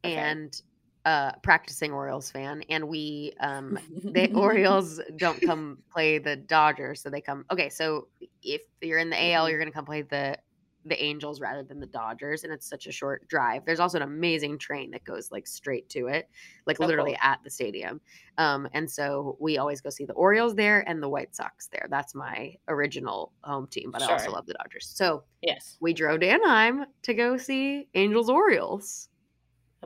Okay. 0.07 0.37
and 0.37 0.61
uh 1.05 1.33
practicing 1.43 1.93
Orioles 1.93 2.31
fan 2.31 2.63
and 2.69 2.89
we 2.89 3.33
um 3.41 3.79
the 4.09 4.31
Orioles 4.35 5.01
don't 5.19 5.43
come 5.43 5.83
play 5.93 6.19
the 6.19 6.37
Dodgers 6.37 7.03
so 7.03 7.11
they 7.11 7.21
come 7.21 7.45
Okay, 7.51 7.69
so 7.71 8.09
if 8.43 8.63
you're 8.81 8.99
in 8.99 9.11
the 9.11 9.17
AL 9.23 9.49
Mhm. 9.49 9.51
you're 9.51 9.59
going 9.59 9.71
to 9.71 9.75
come 9.75 9.85
play 9.87 10.03
the 10.03 10.39
the 10.85 11.03
Angels 11.03 11.41
rather 11.41 11.65
than 11.65 11.81
the 11.81 11.87
Dodgers 11.87 12.45
and 12.45 12.53
it's 12.53 12.69
such 12.69 12.87
a 12.87 12.93
short 12.93 13.27
drive. 13.27 13.65
There's 13.67 13.81
also 13.81 13.99
an 13.99 14.03
amazing 14.03 14.59
train 14.59 14.93
that 14.93 15.03
goes 15.05 15.33
like 15.33 15.49
straight 15.49 15.89
to 15.91 16.07
it, 16.07 16.29
like 16.65 16.79
Oh, 16.81 16.89
literally 16.89 17.17
cool. 17.17 17.21
at 17.21 17.41
the 17.43 17.51
stadium. 17.51 18.01
Um 18.39 18.69
and 18.73 18.91
so 18.91 19.37
we 19.41 19.59
always 19.59 19.81
go 19.81 19.91
see 19.91 20.05
the 20.07 20.13
Orioles 20.15 20.55
there 20.55 20.89
and 20.89 21.03
the 21.03 21.09
White 21.09 21.35
Sox 21.35 21.69
there. 21.69 21.87
That's 21.91 22.15
my 22.15 22.55
original 22.69 23.33
home 23.43 23.67
team, 23.69 23.91
but 23.91 24.03
I 24.03 24.07
also 24.07 24.31
love 24.31 24.47
the 24.47 24.55
Dodgers. 24.55 24.87
So 24.89 25.25
Yes. 25.41 25.81
we 25.81 25.93
drove 25.93 26.21
to 26.21 26.29
Anaheim 26.29 26.87
to 27.03 27.15
go 27.15 27.37
see 27.37 27.89
Angels 27.95 28.29
Orioles. 28.31 29.09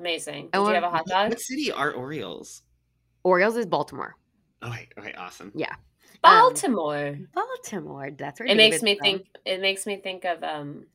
Amazing. 0.01 0.46
Did 0.53 0.59
I 0.59 0.68
you 0.68 0.74
have 0.74 0.82
a 0.82 0.90
hot 0.90 1.07
dog? 1.07 1.28
What 1.28 1.40
city 1.40 1.70
are 1.70 1.92
Orioles? 1.92 2.62
Orioles 3.22 3.57
is 3.57 3.66
Baltimore. 3.66 4.16
Oh, 4.62 4.68
right, 4.70 4.88
okay, 4.98 5.12
awesome. 5.12 5.53
Yeah. 5.55 5.74
Um, 6.24 6.40
Baltimore. 6.40 7.18
Baltimore. 7.34 8.11
That's 8.11 8.40
where 8.40 8.48
it 8.48 8.57
makes 8.57 8.82
me 8.82 8.96
from. 8.96 9.05
think 9.05 9.26
it 9.44 9.61
makes 9.61 9.86
me 9.86 9.96
think 9.98 10.24
of 10.24 10.42
um 10.42 10.86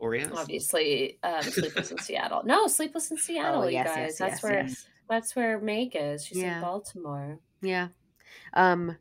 Oreos? 0.00 0.32
obviously 0.34 1.18
um 1.22 1.42
Sleepless 1.42 1.90
in 1.90 1.98
Seattle. 2.06 2.42
No, 2.44 2.66
Sleepless 2.66 3.10
in 3.10 3.18
Seattle, 3.18 3.62
Oh, 3.62 3.66
you 3.66 3.72
yes, 3.74 3.86
guys. 3.86 3.96
yes, 3.96 4.18
that's 4.18 4.32
yes, 4.34 4.42
where 4.42 4.62
yes. 4.62 4.86
that's 5.08 5.36
where 5.36 5.60
Meg 5.60 5.94
is. 5.94 6.24
She's 6.24 6.38
Yeah. 6.38 6.56
in 6.56 6.60
Baltimore. 6.62 7.38
Yeah. 7.62 7.88
Um 8.54 8.96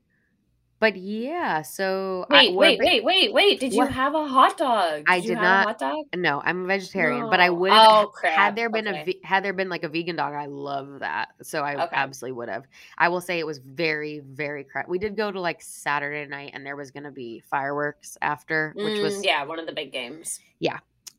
but 0.86 0.95
yeah, 0.97 1.63
so 1.63 2.27
Wait, 2.29 2.53
we're 2.53 2.59
wait, 2.59 2.79
wait, 2.79 3.03
wait, 3.03 3.33
wait. 3.33 3.59
Did 3.59 3.73
you 3.73 3.79
What? 3.79 3.91
have 3.91 4.13
a 4.13 4.27
hot 4.27 4.55
dog? 4.55 5.05
I 5.07 5.15
you 5.15 5.29
did 5.29 5.38
have 5.38 5.43
not- 5.43 5.63
a 5.63 5.67
hot 5.69 5.79
dog? 5.79 6.05
No, 6.15 6.41
I'm 6.45 6.65
a 6.65 6.67
vegetarian, 6.67 7.27
but 7.31 7.39
I 7.39 7.47
No. 7.47 7.53
would 7.55 7.71
Oh, 7.71 7.75
have 8.01 8.11
crap. 8.11 8.33
had 8.33 8.55
there 8.55 8.69
been 8.69 8.86
a 8.86 8.91
Okay. 8.91 9.03
ve- 9.05 9.21
had 9.23 9.43
there 9.43 9.53
been 9.53 9.67
like 9.67 9.83
a 9.83 9.89
vegan 9.89 10.15
dog. 10.15 10.36
I 10.36 10.45
love 10.45 10.99
that, 10.99 11.29
so 11.41 11.63
I 11.63 11.73
Okay. 11.86 11.95
absolutely 11.95 12.33
would 12.38 12.49
have. 12.49 12.65
I 12.99 13.07
will 13.09 13.21
say 13.21 13.39
it 13.39 13.47
was 13.47 13.57
very 13.57 14.19
very 14.19 14.63
crowded. 14.63 14.89
We 14.89 14.99
did 14.99 15.15
go 15.17 15.31
to 15.31 15.39
like 15.39 15.59
Saturday 15.63 16.29
night, 16.29 16.51
and 16.53 16.63
there 16.63 16.75
was 16.75 16.91
going 16.91 17.05
to 17.05 17.11
be 17.11 17.39
fireworks 17.49 18.15
after, 18.21 18.71
which 18.75 18.99
was 18.99 19.17
Mm, 19.21 19.25
yeah, 19.25 19.43
one 19.43 19.57
of 19.57 19.65
the 19.65 19.73
big 19.73 19.91
games. 19.91 20.39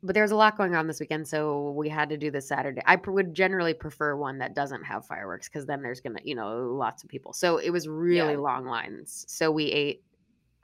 But 0.07 0.15
there's 0.15 0.31
a 0.31 0.37
lot 0.37 0.57
going 0.57 0.75
on 0.75 0.87
this 0.87 1.01
weekend, 1.01 1.27
so 1.29 1.71
we 1.73 1.89
had 1.89 2.09
to 2.11 2.17
do 2.17 2.31
this 2.31 2.49
Saturday. 2.49 2.81
I 2.87 2.97
pr- 2.97 3.11
would 3.11 3.35
generally 3.35 3.75
prefer 3.75 4.17
one 4.17 4.39
that 4.39 4.55
doesn't 4.55 4.85
have 4.85 5.05
fireworks 5.05 5.49
because 5.49 5.67
then 5.67 5.83
there's 5.83 6.01
gonna, 6.01 6.21
you 6.25 6.35
know, 6.35 6.71
lots 6.73 7.03
of 7.05 7.11
people. 7.11 7.33
So 7.33 7.59
it 7.59 7.71
was 7.71 7.89
really 7.89 8.33
Yeah. 8.35 8.39
long 8.39 8.65
lines. 8.65 9.25
So 9.29 9.51
we 9.51 9.67
ate. 9.67 10.03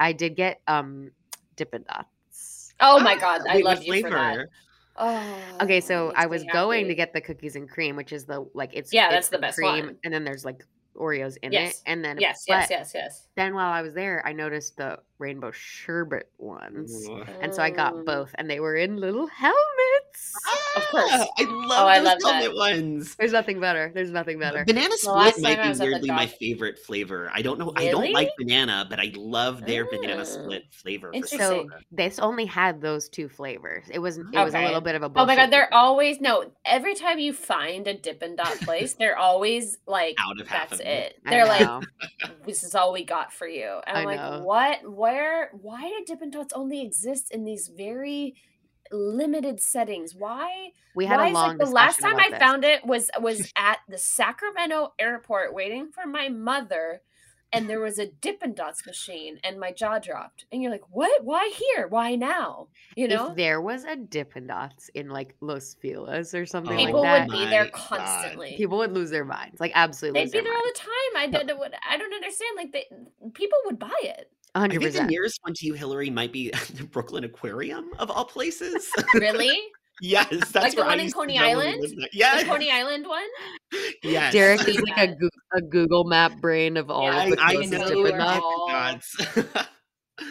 I 0.01 0.13
did 0.13 0.37
get 0.37 0.61
um 0.69 1.11
Dippin' 1.57 1.85
Dots. 1.89 2.73
Oh 2.81 3.01
my 3.01 3.17
god, 3.21 3.43
I 3.49 3.57
Wait, 3.57 3.65
what 3.65 3.77
love 3.77 3.85
you 3.85 4.01
for 4.03 4.11
that. 4.11 4.35
flavor? 4.35 4.49
Oh, 4.97 5.39
Okay, 5.63 5.81
so 5.81 6.13
I 6.17 6.27
was 6.27 6.45
going 6.45 6.89
to 6.89 6.95
get 6.95 7.13
the 7.15 7.21
cookies 7.21 7.57
and 7.57 7.69
cream, 7.69 7.97
which 7.97 8.13
is 8.13 8.27
the 8.27 8.47
like 8.55 8.71
it's 8.75 8.93
Yeah, 8.93 9.07
it's 9.07 9.15
that's 9.15 9.29
the 9.31 9.39
best 9.39 9.57
cream, 9.57 9.87
one. 9.87 9.99
and 10.05 10.13
then 10.13 10.25
there's 10.25 10.45
like 10.45 10.65
Oreos 10.97 11.37
in 11.43 11.53
Yes. 11.53 11.77
it, 11.79 11.83
and 11.87 12.05
then 12.05 12.19
Yes, 12.21 12.45
yes, 12.49 12.69
yes, 12.71 12.93
yes. 12.95 13.27
Then 13.35 13.55
while 13.55 13.73
I 13.73 13.83
was 13.83 13.95
there, 13.95 14.23
I 14.27 14.33
noticed 14.33 14.77
the 14.77 14.99
rainbow 15.19 15.51
sherbet 15.51 16.31
ones, 16.39 17.09
Ooh. 17.09 17.25
and 17.41 17.55
so 17.55 17.63
I 17.63 17.71
got 17.71 17.95
Mm. 17.95 18.05
both, 18.05 18.35
and 18.37 18.49
they 18.51 18.61
were 18.61 18.77
in 18.77 18.97
little 18.99 19.27
helmets. 19.27 19.59
Of 20.77 20.83
course. 20.91 21.11
I 21.11 21.45
love 21.45 21.85
Oh, 21.85 21.87
I 21.87 21.99
those 22.01 22.23
love 22.23 22.43
that. 22.43 22.55
ones. 22.55 23.15
There's 23.17 23.33
nothing 23.33 23.61
better. 23.61 23.91
There's 23.95 24.11
nothing 24.11 24.39
better. 24.39 24.65
Banana 24.65 24.97
split 24.97 25.15
last 25.17 25.41
might 25.41 25.63
be 25.63 25.69
was 25.69 25.81
at 25.81 25.85
the 25.85 25.91
weirdly 25.93 26.09
my 26.09 26.27
favorite 26.27 26.79
flavor. 26.79 27.31
I 27.35 27.43
don't 27.43 27.59
know. 27.59 27.73
I 27.77 27.89
don't 27.91 28.13
like 28.13 28.31
banana, 28.39 28.87
but 28.89 28.99
I 28.99 29.13
love 29.17 29.65
their 29.67 29.85
banana 29.85 30.25
split 30.25 30.65
flavor. 30.71 31.11
Interesting. 31.13 31.39
So 31.39 31.69
this 31.91 32.19
only 32.19 32.47
had 32.47 32.81
those 32.81 33.09
two 33.09 33.29
flavors. 33.29 33.85
It 33.91 33.99
was 33.99 34.19
it 34.19 34.25
was 34.33 34.55
a 34.55 34.65
little 34.65 34.81
bit 34.81 34.95
of 34.95 35.03
a 35.03 35.11
Oh 35.15 35.27
my 35.27 35.37
god, 35.37 35.51
they're 35.51 35.67
cookie. 35.67 35.75
always 35.75 36.21
no. 36.21 36.51
Every 36.65 36.95
time 36.95 37.19
you 37.19 37.33
find 37.33 37.87
a 37.87 37.95
Dippin' 37.95 38.37
Dot 38.37 38.57
place, 38.63 38.95
they're 38.95 39.19
always 39.19 39.79
like, 39.87 40.15
out 40.19 40.41
of 40.41 40.49
half 40.49 40.71
"That's 40.71 40.81
of 40.81 40.87
it." 40.87 41.21
I 41.27 41.31
They're 41.31 41.47
like, 41.47 41.85
"This 42.47 42.63
is 42.65 42.75
all 42.75 42.93
we 42.93 43.05
got 43.05 43.33
for 43.33 43.47
you," 43.47 43.81
and 43.87 43.97
I'm 43.99 44.07
I 44.09 44.17
like, 44.17 44.17
know. 44.21 44.43
"What? 44.45 44.91
Where? 44.91 45.51
Why 45.61 45.83
do 45.83 46.05
Dippin' 46.07 46.31
Dots 46.31 46.53
only 46.55 46.81
exist 46.83 47.31
in 47.31 47.45
these 47.45 47.69
very 47.69 48.35
limited 48.93 49.61
settings? 49.61 50.15
Why? 50.15 50.73
we 50.95 51.07
had 51.07 51.19
Why 51.19 51.27
a 51.27 51.29
is 51.29 51.35
long 51.35 51.49
like 51.49 51.59
the 51.59 51.67
last 51.67 52.01
time 52.01 52.19
I 52.19 52.31
this. 52.31 52.39
found 52.39 52.65
it 52.65 52.85
was 52.85 53.11
was 53.21 53.53
at 53.57 53.79
the 53.89 53.99
Sacramento 53.99 54.93
airport 54.99 55.55
waiting 55.55 55.91
for 55.91 56.07
my 56.07 56.29
mother, 56.29 57.03
and 57.53 57.69
there 57.69 57.81
was 57.81 57.99
a 57.99 58.07
Dippin' 58.07 58.55
Dots 58.55 58.85
machine, 58.87 59.39
and 59.45 59.59
my 59.61 59.73
jaw 59.73 59.99
dropped. 59.99 60.47
And 60.51 60.63
you're 60.63 60.71
like, 60.73 60.89
"What? 60.91 61.25
Why 61.25 61.53
here? 61.55 61.87
Why 61.89 62.15
now?" 62.15 62.69
You 62.97 63.09
know. 63.09 63.31
if 63.31 63.37
there 63.37 63.61
was 63.61 63.85
a 63.85 63.97
Dippin' 63.97 64.47
Dots 64.47 64.89
in 64.95 65.09
like 65.11 65.35
Los 65.41 65.75
Feliz 65.81 66.35
or 66.35 66.47
something 66.47 66.75
Oh 66.75 66.85
People 66.87 67.03
like 67.03 67.29
would 67.29 67.33
be 67.33 67.45
my 67.45 67.51
there 67.51 67.65
God. 67.65 67.73
constantly. 67.73 68.55
people 68.57 68.79
would 68.79 68.93
lose 68.93 69.11
their 69.11 69.25
minds. 69.25 69.61
Like 69.61 69.73
absolutely 69.75 70.21
They'd 70.21 70.25
lose 70.27 70.33
be 70.33 70.39
their 70.39 70.45
there 70.45 70.55
all 70.55 70.63
the 70.65 70.79
time. 70.79 70.89
I 71.17 71.27
don't, 71.45 71.59
what- 71.59 71.75
I 71.89 71.97
don't 71.97 72.13
understand. 72.15 72.57
Like 72.57 72.73
they, 72.73 72.87
people 73.35 73.59
would 73.67 73.79
buy 73.79 73.91
it. 74.03 74.31
I 74.55 74.69
think 74.69 74.83
the 74.93 75.05
nearest 75.05 75.39
one 75.43 75.55
to 75.55 75.67
you, 75.67 75.73
Hilary, 75.75 76.11
might 76.11 76.33
be 76.33 76.51
the 76.75 76.85
Brooklyn 76.85 77.25
Aquarium 77.25 77.91
of 77.99 78.11
all 78.11 78.25
places. 78.27 78.91
Really? 79.15 79.59
yes, 80.03 80.29
that's 80.31 80.55
Like 80.55 80.75
the 80.75 80.81
where 80.83 80.87
I 80.87 80.97
one 80.97 81.01
in 81.01 81.11
Coney 81.13 81.39
go 81.39 81.45
when 81.45 81.57
we 81.57 81.63
Island? 81.65 81.81
lived 81.81 82.09
there. 82.13 82.39
The 82.39 82.45
Coney 82.45 82.71
Island 82.71 83.07
one? 83.07 83.29
yes. 84.03 84.33
Derek 84.33 84.69
is 84.69 84.77
like 84.83 84.99
a, 84.99 85.15
that. 85.15 85.31
A 85.55 85.63
Google 85.63 86.05
Map 86.05 86.39
brain 86.41 86.77
of 86.77 86.91
all 86.91 87.05
Yeah, 87.05 87.25
of 87.25 87.31
the 87.31 87.41
I, 87.41 87.45
I 87.45 87.53
know. 87.55 87.61
closest 87.61 87.87
Dippin' 87.87 88.05
Dippin' 88.05 88.19
Dots. 88.19 89.17
Dots. 89.17 89.45
Dots. 89.55 89.69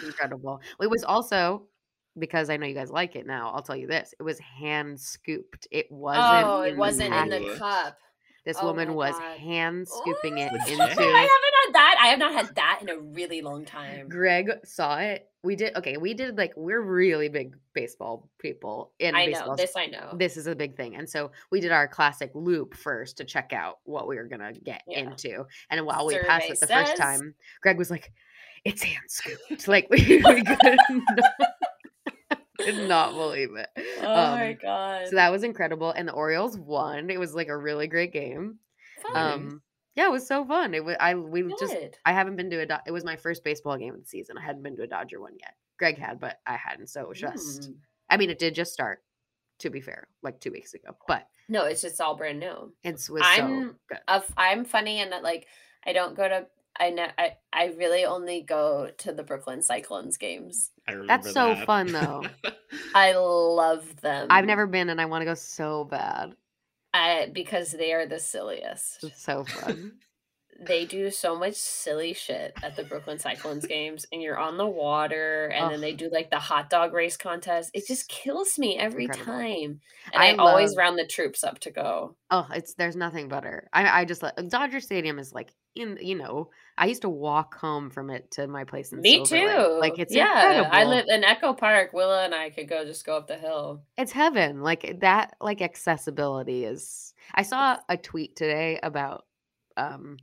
Incredible. 0.03 0.61
It 0.81 0.89
was 0.89 1.03
also 1.03 1.67
because 2.19 2.49
I 2.49 2.57
know 2.57 2.67
you 2.67 2.75
guys 2.75 2.91
like 2.91 3.15
it 3.15 3.25
now. 3.25 3.51
I'll 3.53 3.63
tell 3.63 3.75
you 3.75 3.87
this: 3.87 4.13
it 4.19 4.23
was 4.23 4.37
hand 4.39 4.99
scooped. 4.99 5.67
It 5.71 5.87
wasn't. 5.91 6.47
Oh, 6.47 6.61
in 6.63 6.73
it 6.73 6.77
wasn't 6.77 7.13
in 7.13 7.29
the 7.29 7.55
cup. 7.57 7.97
This 8.45 8.57
Oh 8.59 8.67
woman 8.67 8.95
was 8.95 9.13
God. 9.13 9.37
hand 9.37 9.87
scooping 9.87 10.37
it 10.37 10.51
into. 10.51 10.83
I 10.83 10.87
haven't 10.87 10.97
had 10.99 11.73
that. 11.73 11.95
I 12.01 12.07
have 12.07 12.19
not 12.19 12.33
had 12.33 12.55
that 12.55 12.79
in 12.81 12.89
a 12.89 12.97
really 12.99 13.41
long 13.41 13.65
time. 13.65 14.09
Greg 14.09 14.49
saw 14.65 14.97
it. 14.97 15.27
We 15.43 15.55
did 15.55 15.75
okay. 15.75 15.97
We 15.97 16.13
did 16.13 16.37
like 16.37 16.53
we're 16.55 16.81
really 16.81 17.27
big 17.27 17.55
baseball 17.73 18.29
people 18.39 18.91
in 18.99 19.15
I 19.15 19.25
know. 19.25 19.55
This 19.55 19.75
I 19.75 19.87
know. 19.87 20.13
This 20.15 20.37
is 20.37 20.45
a 20.45 20.55
big 20.55 20.77
thing, 20.77 20.95
and 20.95 21.09
so 21.09 21.31
we 21.51 21.59
did 21.59 21.71
our 21.71 21.87
classic 21.87 22.29
loop 22.35 22.75
first 22.75 23.17
to 23.17 23.23
check 23.25 23.51
out 23.51 23.79
what 23.85 24.07
we 24.07 24.17
were 24.17 24.27
gonna 24.27 24.53
get 24.53 24.83
Yeah. 24.87 24.99
into. 24.99 25.45
And 25.71 25.83
while 25.85 26.05
we 26.05 26.17
passed 26.19 26.43
Survey 26.47 26.53
it 26.53 26.59
the 26.59 26.67
first 26.67 26.95
time, 26.97 27.33
Greg 27.63 27.77
was 27.79 27.89
like, 27.89 28.11
"It's 28.65 28.83
hand 28.83 29.05
scooped." 29.07 29.67
Like 29.67 29.87
we, 29.89 29.97
we 30.23 30.43
could 30.43 30.59
not, 30.63 31.25
could 32.59 32.87
not 32.87 33.13
believe 33.13 33.55
it. 33.55 33.69
oh 33.99 34.03
my 34.03 34.51
Um, 34.51 34.57
god. 34.61 35.07
So 35.07 35.15
that 35.15 35.31
was 35.31 35.43
incredible, 35.43 35.91
and 35.91 36.07
the 36.07 36.13
Orioles 36.13 36.57
won. 36.57 37.09
It 37.09 37.19
was 37.19 37.33
like 37.33 37.47
a 37.47 37.57
really 37.57 37.87
great 37.87 38.13
game. 38.13 38.59
Fun. 39.01 39.15
Um, 39.33 39.61
yeah, 39.95 40.07
it 40.07 40.11
was 40.11 40.27
so 40.27 40.45
fun. 40.45 40.73
It 40.73 40.83
was 40.83 40.95
I 40.99 41.15
we 41.15 41.43
just 41.59 41.75
I 42.05 42.13
haven't 42.13 42.35
been 42.35 42.49
to 42.49 42.61
a. 42.61 42.65
Do- 42.65 42.75
it 42.85 42.91
was 42.91 43.03
my 43.03 43.15
first 43.15 43.43
baseball 43.43 43.77
game 43.77 43.93
of 43.93 44.01
the 44.01 44.07
season. 44.07 44.37
I 44.37 44.41
hadn't 44.41 44.63
been 44.63 44.75
to 44.77 44.83
a 44.83 44.87
Dodger 44.87 45.19
one 45.19 45.33
yet. 45.39 45.55
Greg 45.77 45.97
had, 45.97 46.19
but 46.19 46.39
I 46.45 46.55
hadn't. 46.55 46.87
So 46.87 47.01
it 47.01 47.09
was 47.09 47.19
just. 47.19 47.71
Mm. 47.71 47.75
I 48.09 48.17
mean, 48.17 48.29
it 48.29 48.39
did 48.39 48.55
just 48.55 48.73
start. 48.73 49.03
To 49.59 49.69
be 49.69 49.79
fair, 49.79 50.07
like 50.23 50.39
two 50.39 50.51
weeks 50.51 50.73
ago, 50.73 50.97
but 51.07 51.27
No, 51.47 51.65
it's 51.65 51.83
just 51.83 52.01
all 52.01 52.15
brand 52.15 52.39
new. 52.39 52.73
it 52.83 52.93
was 53.11 53.21
I'm 53.23 53.75
good. 53.87 53.99
Of 54.07 54.25
I'm 54.35 54.65
funny 54.65 55.01
and 55.01 55.11
that 55.11 55.21
like 55.21 55.45
I 55.85 55.93
don't 55.93 56.15
go 56.15 56.27
to 56.27 56.47
I 56.79 56.89
know 56.89 57.05
I, 57.17 57.35
I 57.53 57.65
really 57.77 58.05
only 58.05 58.41
go 58.41 58.89
to 58.99 59.11
the 59.11 59.23
Brooklyn 59.23 59.61
Cyclones 59.61 60.17
games. 60.17 60.71
I 60.87 60.93
remember 60.93 61.07
That's 61.07 61.31
so 61.31 61.49
that. 61.53 61.65
fun, 61.65 61.91
though. 61.91 62.23
I 62.95 63.13
love 63.13 64.01
them. 64.01 64.27
I've 64.29 64.45
never 64.45 64.65
been, 64.65 64.89
and 64.89 64.99
I 64.99 65.05
want 65.05 65.21
to 65.21 65.25
go 65.25 65.33
so 65.35 65.83
bad. 65.83 66.35
Because 67.33 67.71
they 67.71 67.93
are 67.93 68.05
the 68.05 68.19
silliest. 68.19 69.03
It's 69.03 69.21
so 69.23 69.43
fun. 69.43 69.93
They 70.63 70.85
do 70.85 71.09
so 71.09 71.35
much 71.35 71.55
silly 71.55 72.13
shit 72.13 72.53
at 72.61 72.75
the 72.75 72.83
Brooklyn 72.83 73.17
Cyclones 73.17 73.65
games, 73.65 74.05
and 74.11 74.21
you're 74.21 74.37
on 74.37 74.57
the 74.57 74.67
water, 74.67 75.47
and 75.47 75.71
then 75.71 75.81
they 75.81 75.93
do 75.93 76.09
like 76.11 76.29
the 76.29 76.39
hot 76.39 76.69
dog 76.69 76.93
race 76.93 77.17
contest. 77.17 77.71
It 77.73 77.87
just 77.87 78.07
kills 78.07 78.59
me 78.59 78.77
every 78.77 79.05
Incredible. 79.05 79.33
time, 79.33 79.81
and 80.13 80.23
I 80.23 80.33
I, 80.33 80.35
always 80.35 80.75
round 80.77 80.99
the 80.99 81.07
troops 81.07 81.43
up 81.43 81.59
to 81.61 81.71
go. 81.71 82.15
Oh, 82.29 82.47
it's 82.53 82.75
there's 82.75 82.95
nothing 82.95 83.27
better. 83.27 83.67
I 83.73 84.01
I 84.01 84.05
just 84.05 84.21
like 84.21 84.35
Dodger 84.49 84.79
Stadium 84.79 85.17
is 85.17 85.33
like 85.33 85.49
in 85.73 85.97
you 86.01 86.15
know 86.15 86.49
I 86.77 86.85
used 86.85 87.01
to 87.03 87.09
walk 87.09 87.55
home 87.57 87.89
from 87.89 88.09
it 88.09 88.29
to 88.31 88.47
my 88.47 88.63
place 88.63 88.91
in 88.91 89.01
Me 89.01 89.25
Silver 89.25 89.47
Lake. 89.47 89.55
too. 89.55 89.79
Like 89.79 89.99
it's 89.99 90.13
yeah. 90.13 90.69
I 90.71 90.83
live 90.83 91.05
in 91.07 91.23
Echo 91.23 91.53
Park. 91.53 91.91
Willa 91.93 92.25
and 92.25 92.35
I 92.35 92.49
could 92.49 92.69
go 92.69 92.85
just 92.85 93.05
go 93.05 93.17
up 93.17 93.27
the 93.27 93.37
hill. 93.37 93.81
it's 93.97 94.11
heaven. 94.11 94.61
Like 94.61 94.99
that 94.99 95.35
like 95.41 95.61
accessibility 95.61 96.65
is. 96.65 97.13
I 97.33 97.43
saw 97.43 97.77
a 97.89 97.97
tweet 97.97 98.35
today 98.35 98.79
about 98.83 99.25
um 99.77 100.17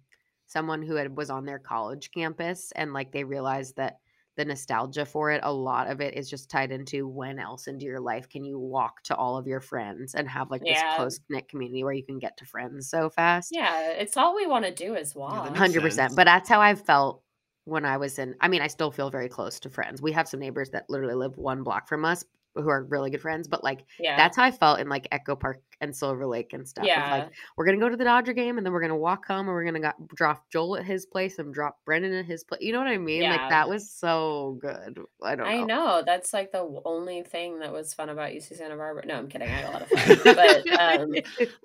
someone 0.49 0.83
who 0.83 0.97
had 0.97 1.17
was 1.17 1.31
on 1.31 1.45
their 1.45 1.59
college 1.59 2.11
campus 2.11 2.73
and 2.75 2.93
like 2.93 3.13
they 3.13 3.23
realized 3.23 3.77
that 3.77 3.99
the 4.37 4.45
nostalgia 4.45 5.05
for 5.05 5.33
it, 5.33 5.41
a 5.43 5.53
lot 5.53 5.91
of 5.91 6.01
it 6.01 6.15
is 6.15 6.31
just 6.31 6.49
tied 6.49 6.71
into 6.71 7.09
when 7.09 7.41
else 7.41 7.67
into 7.67 7.85
your 7.85 7.99
life 7.99 8.29
can 8.29 8.45
you 8.45 8.57
walk 8.57 9.03
to 9.03 9.15
all 9.17 9.37
of 9.37 9.49
your 9.49 9.61
friends 9.61 10.15
and 10.15 10.29
have 10.29 10.49
like 10.51 10.63
this 10.63 10.81
close 10.97 11.19
knit 11.29 11.49
community 11.49 11.83
where 11.83 11.93
you 11.93 12.05
can 12.05 12.21
get 12.21 12.37
to 12.37 12.45
friends 12.45 12.89
so 12.89 13.11
fast. 13.11 13.51
Yeah, 13.53 13.91
it's 13.91 14.17
all 14.17 14.37
we 14.37 14.47
want 14.47 14.65
to 14.65 14.73
do 14.73 14.95
is 14.95 15.13
that 15.13 15.19
walk. 15.19 15.45
makes 15.45 15.59
hundred 15.59 15.83
percent. 15.83 16.11
sense. 16.11 16.15
But 16.15 16.25
that's 16.25 16.49
how 16.49 16.61
I 16.61 16.77
felt 16.77 17.23
when 17.65 17.85
I 17.85 17.97
was 17.97 18.19
in. 18.19 18.37
I 18.41 18.47
mean, 18.47 18.63
I 18.63 18.69
still 18.69 18.93
feel 18.93 19.11
very 19.11 19.29
close 19.29 19.59
to 19.61 19.71
friends. 19.71 20.01
We 20.01 20.13
have 20.13 20.29
some 20.29 20.41
neighbors 20.41 20.71
that 20.71 20.87
literally 20.89 21.15
live 21.15 21.37
one 21.37 21.65
block 21.65 21.89
from 21.89 22.05
us 22.05 22.25
who 22.55 22.69
are 22.69 22.85
really 22.85 23.11
good 23.11 23.21
friends. 23.21 23.49
But 23.49 23.65
like 23.65 23.85
yeah, 23.99 24.17
that's 24.17 24.37
how 24.37 24.45
I 24.45 24.53
felt 24.53 24.79
in 24.79 24.89
like 24.89 25.09
Echo 25.11 25.35
Park 25.35 25.61
and 25.81 25.95
Silver 25.95 26.27
Lake 26.27 26.53
and 26.53 26.67
stuff. 26.69 26.85
yeah, 26.85 27.11
like 27.11 27.31
we're 27.57 27.65
gonna 27.67 27.79
go 27.79 27.89
to 27.89 27.97
the 27.97 28.05
Dodger 28.05 28.33
game 28.33 28.59
and 28.59 28.67
then 28.67 28.73
we're 28.73 28.81
gonna 28.81 28.97
walk 28.97 29.27
home 29.27 29.41
and 29.41 29.49
we're 29.49 29.65
gonna 29.65 29.81
go- 29.81 30.07
drop 30.15 30.45
Joel 30.51 30.77
at 30.79 30.85
his 30.85 31.07
place 31.07 31.39
and 31.39 31.55
drop 31.55 31.77
Brendan 31.85 32.13
at 32.15 32.25
his 32.25 32.43
place. 32.45 32.61
You 32.63 32.73
know 32.73 32.79
what 32.79 32.89
I 32.89 32.99
mean? 32.99 33.23
Yeah. 33.23 33.31
Like 33.37 33.51
that 33.51 33.69
was 33.69 33.91
so 33.91 34.59
good. 34.61 34.99
I 35.23 35.37
don't 35.37 35.47
know. 35.47 35.51
I 35.53 35.63
know. 35.63 36.03
That's 36.05 36.33
like 36.33 36.51
the 36.53 36.81
only 36.85 37.23
thing 37.23 37.61
that 37.61 37.73
was 37.73 37.95
fun 37.95 38.09
about 38.09 38.31
UC 38.31 38.57
Santa 38.57 38.77
Barbara. 38.77 39.07
No, 39.07 39.15
I'm 39.17 39.29
kidding. 39.29 39.49
I 39.49 39.51
had 39.53 39.69
a 39.69 39.73
lot 39.73 39.83
of 39.83 39.89
fun, 39.89 40.19
but 40.25 40.81
um, 40.81 41.15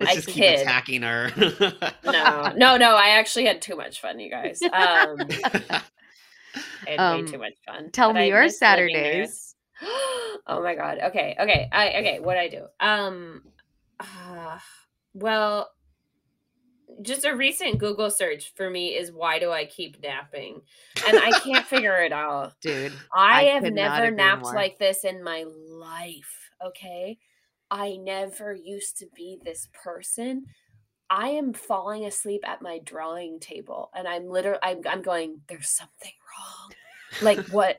I 0.08 0.14
just 0.14 0.26
keep 0.28 0.36
kid. 0.36 0.60
attacking 0.60 1.02
her. 1.02 1.30
no, 2.04 2.52
no, 2.56 2.76
no. 2.76 2.94
I 2.96 3.08
actually 3.18 3.46
had 3.46 3.60
too 3.60 3.76
much 3.76 4.00
fun, 4.00 4.20
you 4.20 4.30
guys. 4.30 4.62
Um, 4.62 4.70
I 4.72 5.82
had 6.86 7.00
Um, 7.00 7.24
way 7.24 7.30
too 7.32 7.38
much 7.38 7.54
fun. 7.66 7.90
Tell 7.90 8.12
me 8.12 8.20
I 8.20 8.24
your 8.26 8.42
miss 8.42 8.60
living 8.60 8.92
there. 8.94 9.26
Saturdays. 9.26 9.54
oh 10.46 10.60
my 10.62 10.74
god. 10.74 10.98
Okay. 11.06 11.34
Okay. 11.40 11.68
I 11.72 11.88
okay. 11.88 12.20
What 12.20 12.36
I 12.36 12.48
do? 12.48 12.66
Um. 12.80 13.42
Uh, 14.00 14.58
well, 15.14 15.70
just 17.02 17.24
a 17.24 17.34
recent 17.34 17.78
Google 17.78 18.10
search 18.10 18.52
for 18.54 18.70
me 18.70 18.88
is 18.96 19.12
why 19.12 19.38
do 19.38 19.50
I 19.50 19.64
keep 19.64 20.02
napping, 20.02 20.62
and 21.06 21.18
I 21.18 21.38
can't 21.40 21.66
figure 21.66 21.96
it 22.02 22.12
out. 22.12 22.54
Dude. 22.60 22.92
I, 23.14 23.40
I 23.40 23.44
have 23.44 23.64
never 23.64 24.10
napped 24.10 24.42
more. 24.42 24.54
like 24.54 24.78
this 24.78 25.04
in 25.04 25.22
my 25.22 25.44
life. 25.68 26.50
Okay. 26.64 27.18
I 27.70 27.96
never 27.96 28.54
used 28.54 28.98
to 28.98 29.06
be 29.16 29.38
this 29.42 29.68
person. 29.72 30.44
I 31.10 31.30
am 31.30 31.52
falling 31.52 32.04
asleep 32.04 32.42
at 32.46 32.62
my 32.62 32.80
drawing 32.84 33.40
table 33.40 33.90
and 33.94 34.08
I'm 34.08 34.26
literally 34.28 34.60
I'm, 34.62 34.80
I'm 34.88 35.02
going 35.02 35.40
there's 35.48 35.68
something 35.68 36.12
wrong. 36.38 36.72
Like 37.22 37.46
what 37.48 37.78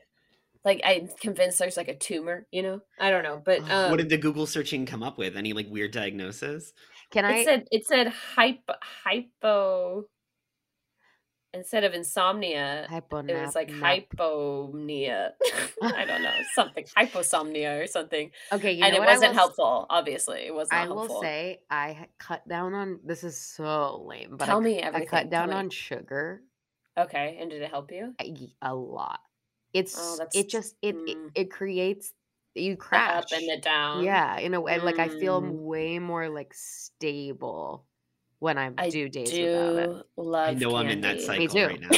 like 0.66 0.82
I'm 0.84 1.08
convinced 1.20 1.58
there's 1.58 1.78
like 1.78 1.88
a 1.88 1.96
tumor, 1.96 2.46
you 2.50 2.62
know? 2.62 2.80
I 3.00 3.10
don't 3.10 3.22
know, 3.22 3.40
but 3.42 3.60
um 3.70 3.90
what 3.90 3.96
did 3.98 4.10
the 4.10 4.18
Google 4.18 4.46
searching 4.46 4.84
come 4.84 5.02
up 5.02 5.16
with? 5.16 5.36
Any 5.36 5.52
like 5.54 5.68
weird 5.70 5.92
diagnosis? 5.92 6.72
Can 7.10 7.24
I? 7.24 7.32
it 7.32 7.40
I 7.40 7.44
said 7.44 7.64
it 7.70 7.86
said 7.86 8.08
hypo 8.08 8.74
hypo 8.82 10.04
instead 11.54 11.84
of 11.84 11.94
insomnia 11.94 12.86
hypo 12.90 13.22
it 13.28 13.34
was 13.40 13.54
like 13.54 13.70
nap- 13.70 13.98
hypomnia. 14.16 15.30
I 15.82 16.04
don't 16.04 16.22
know, 16.22 16.32
something 16.54 16.84
hyposomnia 16.96 17.82
or 17.82 17.86
something. 17.86 18.30
Okay, 18.52 18.72
you 18.72 18.84
and 18.84 18.92
know 18.92 18.98
it 18.98 19.00
what 19.00 19.08
wasn't 19.08 19.32
will 19.32 19.34
helpful. 19.34 19.86
Obviously, 19.90 20.40
it 20.46 20.54
was 20.54 20.70
not 20.70 20.82
I 20.82 20.86
helpful. 20.86 21.16
will 21.16 21.22
say 21.22 21.60
I 21.70 22.08
cut 22.18 22.46
down 22.48 22.74
on 22.74 23.00
this 23.04 23.24
is 23.24 23.40
so 23.40 24.04
lame, 24.06 24.36
but 24.36 24.46
Tell 24.46 24.60
I, 24.60 24.64
me 24.64 24.82
I 24.82 25.04
cut 25.06 25.30
down 25.30 25.52
on 25.52 25.70
sugar 25.70 26.42
Okay, 26.98 27.36
and 27.40 27.50
did 27.50 27.62
it 27.62 27.70
help 27.70 27.92
you? 27.92 28.14
a, 28.20 28.48
a 28.62 28.74
lot. 28.74 29.20
It's 29.76 30.18
Oh, 30.20 30.26
it 30.32 30.48
just 30.48 30.74
it, 30.82 30.96
it 31.06 31.16
mm. 31.18 31.30
it 31.34 31.50
creates 31.50 32.12
you 32.54 32.72
The 32.72 32.76
crash. 32.76 33.18
up 33.18 33.24
and 33.32 33.48
the 33.48 33.56
down. 33.62 34.04
yeah, 34.04 34.38
in 34.38 34.54
a 34.54 34.60
way, 34.60 34.80
like 34.80 34.98
I 34.98 35.08
feel 35.08 35.40
Mm. 35.42 35.52
way 35.52 35.98
more 35.98 36.28
like 36.28 36.52
stable 36.54 37.84
when 38.38 38.56
I, 38.58 38.70
I 38.78 38.90
do 38.90 39.08
days 39.08 39.32
without 39.32 39.76
it. 39.76 39.90
do 39.90 40.02
love. 40.16 40.48
I 40.48 40.54
know 40.58 40.76
I'm 40.76 40.88
in 40.88 41.00
that 41.02 41.20
candy. 41.20 41.26
cycle 41.26 41.56
too. 41.58 41.66
right 41.66 41.80
now. 41.90 41.96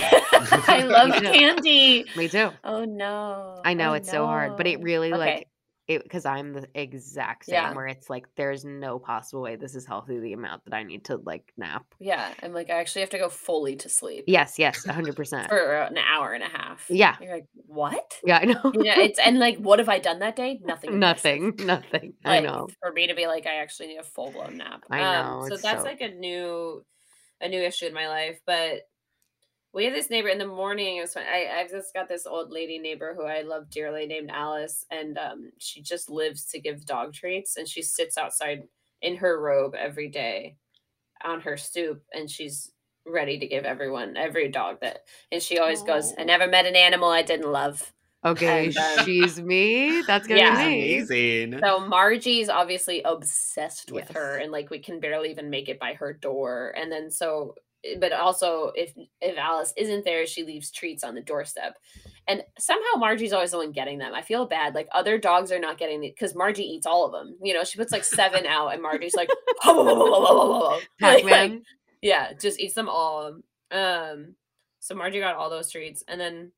I 0.68 0.83
love 0.85 1.14
candy. 1.22 2.11
Me 2.16 2.29
too. 2.29 2.51
Oh 2.64 2.85
no! 2.85 3.61
I 3.64 3.74
know 3.74 3.91
Oh, 3.91 3.95
it's 3.95 4.11
so 4.11 4.26
hard, 4.26 4.57
but 4.57 4.66
it 4.66 4.83
really 4.83 5.12
Okay. 5.12 5.35
like 5.37 5.49
it 5.89 6.03
because 6.03 6.24
I'm 6.26 6.53
the 6.53 6.68
exact 6.74 7.47
same 7.47 7.55
Yeah. 7.55 7.72
where 7.74 7.86
it's 7.86 8.09
like 8.11 8.26
there's 8.36 8.64
no 8.64 8.99
possible 8.99 9.43
way 9.43 9.57
this 9.57 9.74
is 9.74 9.86
healthy 9.86 10.18
the 10.20 10.34
amount 10.34 10.64
that 10.66 10.74
I 10.74 10.82
need 10.82 11.07
to 11.07 11.16
like 11.16 11.53
nap. 11.57 11.86
Yeah, 11.99 12.32
I'm 12.43 12.53
like 12.53 12.70
I 12.70 12.74
actually 12.74 13.01
have 13.01 13.11
to 13.11 13.18
go 13.18 13.28
fully 13.28 13.74
to 13.76 13.89
sleep 13.89 14.24
Yes, 14.26 14.59
yes, 14.59 14.84
hundred 14.84 15.16
percent. 15.16 15.49
for 15.49 15.59
an 15.59 15.99
hour 15.99 16.32
and 16.32 16.45
a 16.45 16.49
half. 16.49 16.84
Yeah. 16.91 17.16
You're 17.20 17.32
like, 17.34 17.47
what? 17.66 18.18
Yeah, 18.24 18.39
I 18.39 18.45
know. 18.45 18.61
You 18.74 18.84
know, 18.84 18.93
it's 18.97 19.18
and 19.24 19.39
like, 19.39 19.57
what 19.59 19.78
have 19.78 19.89
I 19.89 19.99
done 19.99 20.18
that 20.20 20.36
day? 20.36 20.61
Nothing. 20.62 20.99
nothing, 21.01 21.55
nothing. 21.61 22.12
I 22.24 22.36
like, 22.41 22.45
know. 22.45 22.68
for 22.82 22.93
me 22.93 23.07
to 23.09 23.14
be 23.14 23.26
like 23.26 23.47
i 23.47 23.57
actually 23.57 23.89
need 23.89 23.99
a 23.99 24.03
full-blown 24.05 24.59
nap 24.59 24.84
I 24.91 25.01
um 25.03 25.41
know, 25.41 25.49
so 25.49 25.57
that's 25.57 25.82
so- 25.82 25.89
like 25.89 26.01
a 26.03 26.09
new 26.11 26.84
a 27.41 27.49
new 27.49 27.62
issue 27.62 27.86
in 27.86 27.95
my 27.95 28.09
life 28.09 28.39
but 28.47 28.80
we 29.79 29.85
have 29.85 29.95
this 29.95 30.11
neighbor 30.11 30.29
in 30.29 30.39
the 30.39 30.47
morning 30.47 30.97
it 30.97 31.03
was 31.03 31.14
fun. 31.14 31.22
I, 31.33 31.61
i've 31.61 31.70
just 31.70 31.95
got 31.95 32.09
this 32.09 32.26
old 32.26 32.51
lady 32.51 32.81
neighbor 32.81 33.14
who 33.16 33.24
i 33.24 33.43
love 33.43 33.70
dearly 33.70 34.07
named 34.07 34.29
alice 34.33 34.85
and 34.91 35.16
um 35.16 35.53
she 35.59 35.81
just 35.81 36.11
lives 36.11 36.47
to 36.47 36.61
give 36.61 36.85
dog 36.85 37.14
treats 37.14 37.57
and 37.57 37.68
she 37.68 37.81
sits 37.81 38.18
outside 38.18 38.64
in 39.03 39.16
her 39.16 39.41
robe 39.41 39.76
every 39.76 40.09
day 40.09 40.57
on 41.24 41.41
her 41.41 41.57
stoop 41.57 42.03
and 42.12 42.29
she's 42.29 42.72
ready 43.07 43.39
to 43.39 43.47
give 43.47 43.64
everyone 43.64 44.16
every 44.16 44.49
dog 44.49 44.81
that 44.81 45.05
and 45.31 45.41
she 45.41 45.61
always 45.61 45.83
goes 45.83 46.12
i 46.18 46.24
never 46.24 46.49
met 46.49 46.66
an 46.66 46.74
animal 46.74 47.09
i 47.09 47.22
didn't 47.22 47.51
love 47.51 47.93
Okay, 48.24 48.66
and, 48.66 48.76
um, 48.76 49.05
she's 49.05 49.41
me. 49.41 50.03
That's 50.03 50.26
gonna 50.26 50.41
yeah. 50.41 50.68
be. 50.68 50.97
Amazing. 50.97 51.61
So 51.61 51.79
Margie's 51.79 52.49
obviously 52.49 53.01
obsessed 53.05 53.93
with 53.93 54.09
her 54.11 54.39
and 54.39 54.51
like 54.51 54.70
we 54.70 54.81
can 54.81 54.99
barely 54.99 55.31
even 55.31 55.51
make 55.51 55.68
it 55.68 55.79
by 55.79 55.95
her 55.95 56.14
door. 56.14 56.74
And 56.76 56.91
then 56.91 57.12
so 57.12 57.55
but 58.01 58.12
also 58.12 58.72
if 58.74 58.93
if 59.20 59.37
Alice 59.39 59.72
isn't 59.76 60.05
there, 60.05 60.26
she 60.26 60.45
leaves 60.45 60.70
treats 60.70 61.05
on 61.05 61.14
the 61.14 61.20
doorstep. 61.20 61.76
And 62.26 62.43
somehow 62.59 62.99
Margie's 62.99 63.33
always 63.33 63.53
the 63.53 63.59
one 63.59 63.72
getting 63.72 63.99
them. 63.99 64.14
I 64.14 64.22
feel 64.22 64.47
bad. 64.47 64.74
Like 64.74 64.89
other 64.93 65.18
dogs 65.18 65.51
are 65.53 65.59
not 65.59 65.79
getting 65.79 66.05
it 66.05 66.14
because 66.14 66.35
Margie 66.35 66.64
eats 66.64 66.87
all 66.87 67.07
of 67.07 67.12
them. 67.12 67.37
You 67.43 67.55
know, 67.55 67.64
she 67.64 67.79
puts 67.79 67.93
like 67.93 68.05
seven 68.05 68.47
out 68.49 68.68
and 68.68 68.83
Margie's 68.83 69.14
like, 69.14 69.31
like, 71.01 71.24
like, 71.24 71.62
yeah, 72.03 72.33
just 72.35 72.61
eats 72.61 72.74
them 72.74 72.89
all. 72.89 73.39
Um 73.70 74.35
so 74.81 74.95
Margie 74.95 75.20
got 75.20 75.37
all 75.37 75.51
those 75.51 75.70
treats. 75.70 76.03
And 76.09 76.20
then 76.20 76.53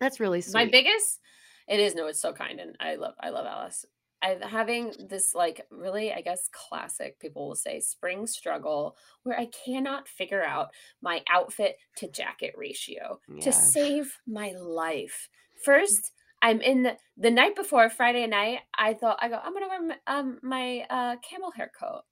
That's 0.00 0.20
really 0.20 0.40
sweet. 0.40 0.54
my 0.54 0.66
biggest 0.66 1.20
it 1.66 1.80
is 1.80 1.94
no 1.94 2.06
it's 2.08 2.20
so 2.20 2.32
kind 2.32 2.60
and 2.60 2.76
i 2.78 2.96
love 2.96 3.14
i 3.20 3.30
love 3.30 3.46
alice 3.46 3.86
i'm 4.24 4.40
having 4.40 4.92
this 5.08 5.34
like 5.34 5.66
really 5.70 6.12
i 6.12 6.20
guess 6.20 6.48
classic 6.52 7.18
people 7.20 7.48
will 7.48 7.54
say 7.54 7.78
spring 7.80 8.26
struggle 8.26 8.96
where 9.22 9.38
i 9.38 9.48
cannot 9.64 10.08
figure 10.08 10.42
out 10.42 10.68
my 11.02 11.22
outfit 11.30 11.76
to 11.96 12.10
jacket 12.10 12.54
ratio 12.56 13.20
to 13.40 13.52
save 13.52 14.18
my 14.26 14.52
life. 14.52 15.28
First 15.62 16.12
i'm 16.42 16.60
in 16.60 16.82
the 16.82 16.96
the 17.16 17.30
night 17.30 17.54
before 17.54 17.88
friday 17.88 18.26
night 18.26 18.60
i 18.76 18.92
thought 18.94 19.18
i 19.20 19.28
go 19.28 19.38
i'm 19.42 19.54
gonna 19.54 19.68
wear 19.68 19.82
my, 19.82 19.96
um, 20.06 20.38
my 20.42 20.84
uh 20.90 21.16
camel 21.28 21.52
hair 21.52 21.70
coat. 21.78 22.02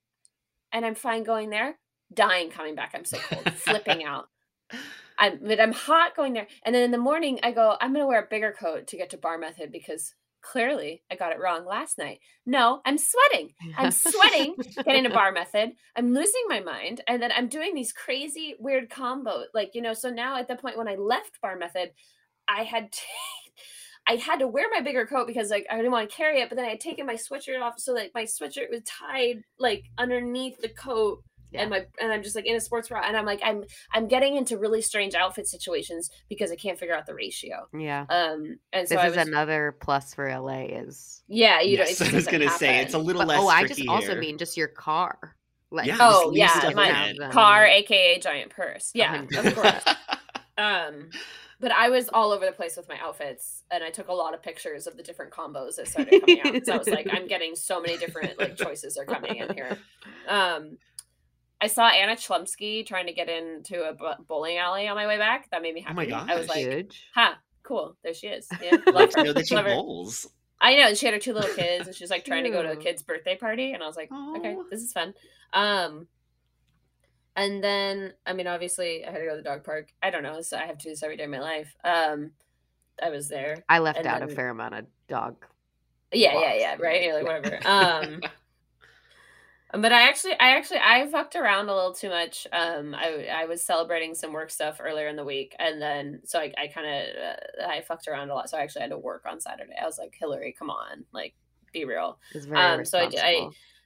And 0.72 0.86
i'm 0.86 0.94
fine 0.94 1.24
going 1.24 1.50
there 1.50 1.78
dying 2.12 2.50
coming 2.50 2.74
back 2.74 2.92
i'm 2.94 3.04
so 3.04 3.18
cold 3.18 3.52
flipping 3.54 4.04
out. 4.12 4.28
I'm 5.18 5.38
but 5.42 5.60
I'm 5.60 5.72
hot 5.72 6.16
going 6.16 6.32
there. 6.32 6.46
And 6.64 6.74
then 6.74 6.82
in 6.82 6.90
the 6.90 6.98
morning 6.98 7.38
I 7.42 7.52
go, 7.52 7.76
I'm 7.80 7.92
gonna 7.92 8.06
wear 8.06 8.22
a 8.22 8.28
bigger 8.28 8.54
coat 8.58 8.86
to 8.88 8.96
get 8.96 9.10
to 9.10 9.18
bar 9.18 9.38
method 9.38 9.70
because 9.70 10.14
clearly 10.42 11.02
I 11.10 11.14
got 11.14 11.32
it 11.32 11.40
wrong 11.40 11.64
last 11.64 11.98
night. 11.98 12.20
No, 12.44 12.80
I'm 12.84 12.98
sweating. 12.98 13.54
I'm 13.78 13.90
sweating 13.90 14.56
getting 14.84 15.06
a 15.06 15.10
bar 15.14 15.32
method. 15.32 15.72
I'm 15.96 16.12
losing 16.12 16.42
my 16.48 16.60
mind. 16.60 17.00
And 17.06 17.22
then 17.22 17.32
I'm 17.34 17.48
doing 17.48 17.74
these 17.74 17.92
crazy 17.92 18.56
weird 18.58 18.90
combo. 18.90 19.44
Like, 19.54 19.70
you 19.74 19.82
know, 19.82 19.94
so 19.94 20.10
now 20.10 20.36
at 20.36 20.48
the 20.48 20.56
point 20.56 20.76
when 20.76 20.88
I 20.88 20.96
left 20.96 21.40
bar 21.40 21.56
method, 21.56 21.92
I 22.48 22.64
had 22.64 22.92
to 22.92 23.00
I 24.04 24.16
had 24.16 24.40
to 24.40 24.48
wear 24.48 24.66
my 24.74 24.80
bigger 24.80 25.06
coat 25.06 25.28
because 25.28 25.50
like 25.50 25.64
I 25.70 25.76
didn't 25.76 25.92
want 25.92 26.10
to 26.10 26.16
carry 26.16 26.40
it, 26.40 26.48
but 26.48 26.56
then 26.56 26.64
I 26.64 26.70
had 26.70 26.80
taken 26.80 27.06
my 27.06 27.14
sweatshirt 27.14 27.62
off 27.62 27.78
so 27.78 27.92
like 27.92 28.10
my 28.14 28.24
sweatshirt 28.24 28.68
was 28.68 28.82
tied 28.82 29.44
like 29.60 29.84
underneath 29.96 30.60
the 30.60 30.68
coat 30.68 31.22
and 31.54 31.70
my 31.70 31.86
and 32.00 32.12
I'm 32.12 32.22
just 32.22 32.34
like 32.36 32.46
in 32.46 32.56
a 32.56 32.60
sports 32.60 32.88
bra 32.88 33.02
and 33.04 33.16
I'm 33.16 33.26
like 33.26 33.40
I'm 33.44 33.64
I'm 33.92 34.08
getting 34.08 34.36
into 34.36 34.58
really 34.58 34.80
strange 34.82 35.14
outfit 35.14 35.46
situations 35.46 36.10
because 36.28 36.50
I 36.52 36.56
can't 36.56 36.78
figure 36.78 36.94
out 36.94 37.06
the 37.06 37.14
ratio. 37.14 37.68
yeah. 37.76 38.06
Um 38.08 38.58
and 38.72 38.88
so 38.88 38.94
This 38.96 39.04
I 39.04 39.08
is 39.08 39.16
was 39.16 39.26
another 39.28 39.76
plus 39.80 40.14
for 40.14 40.28
LA 40.28 40.64
is 40.64 41.22
yeah, 41.28 41.60
you 41.60 41.76
know, 41.76 41.84
it 41.84 41.88
Yes, 41.90 41.98
just 41.98 42.12
I 42.12 42.14
was 42.16 42.26
gonna 42.26 42.50
say 42.50 42.80
it's 42.80 42.94
a 42.94 42.98
little 42.98 43.22
but, 43.22 43.28
less. 43.28 43.40
oh, 43.40 43.48
I 43.48 43.62
just 43.62 43.74
tricky 43.74 43.88
also 43.88 44.14
mean 44.16 44.38
just 44.38 44.56
your 44.56 44.68
car. 44.68 45.36
Like 45.70 45.86
Yeah, 45.86 45.96
Oh 46.00 46.32
yeah, 46.34 46.70
my 46.74 47.14
car, 47.30 47.64
aka 47.66 48.18
giant 48.18 48.50
purse. 48.50 48.90
Yeah, 48.94 49.22
of 49.22 49.28
100%. 49.28 49.54
course. 49.54 49.96
Um, 50.58 51.08
but 51.60 51.70
I 51.72 51.88
was 51.90 52.08
all 52.12 52.32
over 52.32 52.44
the 52.44 52.52
place 52.52 52.76
with 52.76 52.88
my 52.88 52.98
outfits, 53.00 53.62
and 53.70 53.84
I 53.84 53.90
took 53.90 54.08
a 54.08 54.12
lot 54.12 54.34
of 54.34 54.42
pictures 54.42 54.86
of 54.86 54.96
the 54.96 55.02
different 55.02 55.32
combos 55.32 55.76
that 55.76 55.86
started 55.88 56.20
coming 56.20 56.40
out. 56.44 56.66
So 56.66 56.74
I 56.74 56.76
was 56.76 56.88
like, 56.88 57.06
I'm 57.10 57.26
getting 57.28 57.54
so 57.54 57.80
many 57.80 57.96
different 57.96 58.38
like 58.38 58.56
choices 58.56 58.96
are 58.96 59.04
coming 59.04 59.36
in 59.36 59.54
here. 59.54 59.78
Um, 60.28 60.76
I 61.62 61.68
saw 61.68 61.86
Anna 61.86 62.16
Chlumsky 62.16 62.84
trying 62.84 63.06
to 63.06 63.12
get 63.12 63.28
into 63.28 63.84
a 63.84 64.16
bowling 64.26 64.58
alley 64.58 64.88
on 64.88 64.96
my 64.96 65.06
way 65.06 65.16
back. 65.16 65.48
That 65.52 65.62
made 65.62 65.74
me 65.74 65.80
happy. 65.80 66.12
Oh 66.12 66.14
happy. 66.16 66.26
my 66.26 66.34
I 66.34 66.38
was 66.38 66.48
like, 66.48 66.58
huge. 66.58 67.06
"Ha, 67.14 67.38
cool! 67.62 67.96
There 68.02 68.12
she 68.12 68.26
is." 68.26 68.48
Yeah, 68.60 68.72
Love 68.86 68.94
love 68.94 69.14
her. 69.14 69.22
know 69.24 69.32
that 69.32 69.46
she 69.46 69.54
Love 69.54 69.66
bowls. 69.66 70.26
I 70.60 70.74
know, 70.76 70.88
and 70.88 70.96
she 70.98 71.06
had 71.06 71.14
her 71.14 71.20
two 71.20 71.32
little 71.34 71.54
kids, 71.54 71.86
and 71.86 71.94
she 71.94 72.02
was 72.02 72.10
like 72.10 72.24
trying 72.24 72.42
to 72.44 72.50
go 72.50 72.62
to 72.64 72.72
a 72.72 72.76
kid's 72.76 73.02
birthday 73.02 73.36
party, 73.36 73.72
and 73.72 73.82
I 73.82 73.86
was 73.86 73.96
like, 73.96 74.10
okay, 74.36 74.56
this 74.70 74.82
is 74.82 74.92
fun. 74.92 75.14
Um, 75.52 76.08
and 77.36 77.62
then 77.62 78.12
I 78.26 78.32
mean, 78.32 78.48
obviously, 78.48 79.04
I 79.04 79.12
had 79.12 79.18
to 79.18 79.24
go 79.24 79.30
to 79.30 79.36
the 79.36 79.42
dog 79.42 79.62
park. 79.62 79.92
I 80.02 80.10
don't 80.10 80.24
know, 80.24 80.40
so 80.40 80.56
I 80.56 80.66
have 80.66 80.78
to 80.78 80.82
do 80.84 80.90
this 80.90 81.04
every 81.04 81.16
day 81.16 81.24
of 81.24 81.30
my 81.30 81.40
life. 81.40 81.74
Um, 81.84 82.32
I 83.00 83.10
was 83.10 83.28
there. 83.28 83.62
I 83.68 83.78
left 83.78 83.98
And 83.98 84.06
out 84.08 84.22
a 84.22 84.28
fair 84.28 84.50
amount 84.50 84.74
of 84.74 84.86
dog. 85.08 85.46
Yeah, 86.12 86.38
yeah, 86.40 86.54
yeah, 86.54 86.76
right. 86.80 87.02
You're 87.04 87.22
like 87.22 87.24
whatever. 87.24 87.58
Um, 87.64 88.20
but 89.72 89.92
I 89.92 90.08
actually, 90.08 90.34
I 90.34 90.56
actually, 90.56 90.78
I 90.78 91.06
fucked 91.10 91.34
around 91.36 91.68
a 91.68 91.74
little 91.74 91.94
too 91.94 92.08
much. 92.10 92.46
Um, 92.52 92.94
I 92.94 93.26
I 93.32 93.44
was 93.46 93.62
celebrating 93.62 94.14
some 94.14 94.32
work 94.32 94.50
stuff 94.50 94.80
earlier 94.80 95.08
in 95.08 95.16
the 95.16 95.24
week, 95.24 95.54
and 95.58 95.80
then 95.80 96.20
so 96.24 96.38
I, 96.38 96.52
I 96.58 96.66
kind 96.68 96.86
of 96.86 97.16
uh, 97.64 97.68
I 97.68 97.80
fucked 97.82 98.06
around 98.08 98.30
a 98.30 98.34
lot. 98.34 98.50
So 98.50 98.58
I 98.58 98.60
actually 98.62 98.82
had 98.82 98.90
to 98.90 98.98
work 98.98 99.24
on 99.26 99.40
Saturday. 99.40 99.72
I 99.80 99.84
was 99.86 99.98
like, 99.98 100.14
Hilary, 100.18 100.54
come 100.58 100.70
on, 100.70 101.04
like, 101.12 101.34
be 101.72 101.84
real. 101.84 102.18
Um, 102.58 102.84
so 102.84 102.98
I 102.98 103.04
I- 103.24 103.34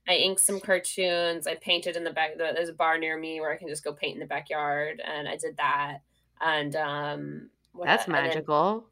I 0.08 0.14
inked 0.14 0.40
some 0.40 0.60
cartoons. 0.60 1.48
I 1.48 1.56
painted 1.56 1.96
in 1.96 2.04
the 2.04 2.12
back. 2.12 2.38
There's 2.38 2.68
a 2.68 2.72
bar 2.74 2.96
near 2.96 3.18
me 3.18 3.40
where 3.40 3.52
I 3.52 3.56
can 3.56 3.66
just 3.66 3.82
go 3.82 3.92
paint 3.92 4.14
in 4.14 4.20
the 4.20 4.26
backyard, 4.26 5.02
and 5.04 5.28
I 5.28 5.36
did 5.36 5.56
that. 5.56 5.98
And 6.40 6.76
um, 6.76 7.50
That's 7.86 8.06
magical. 8.12 8.88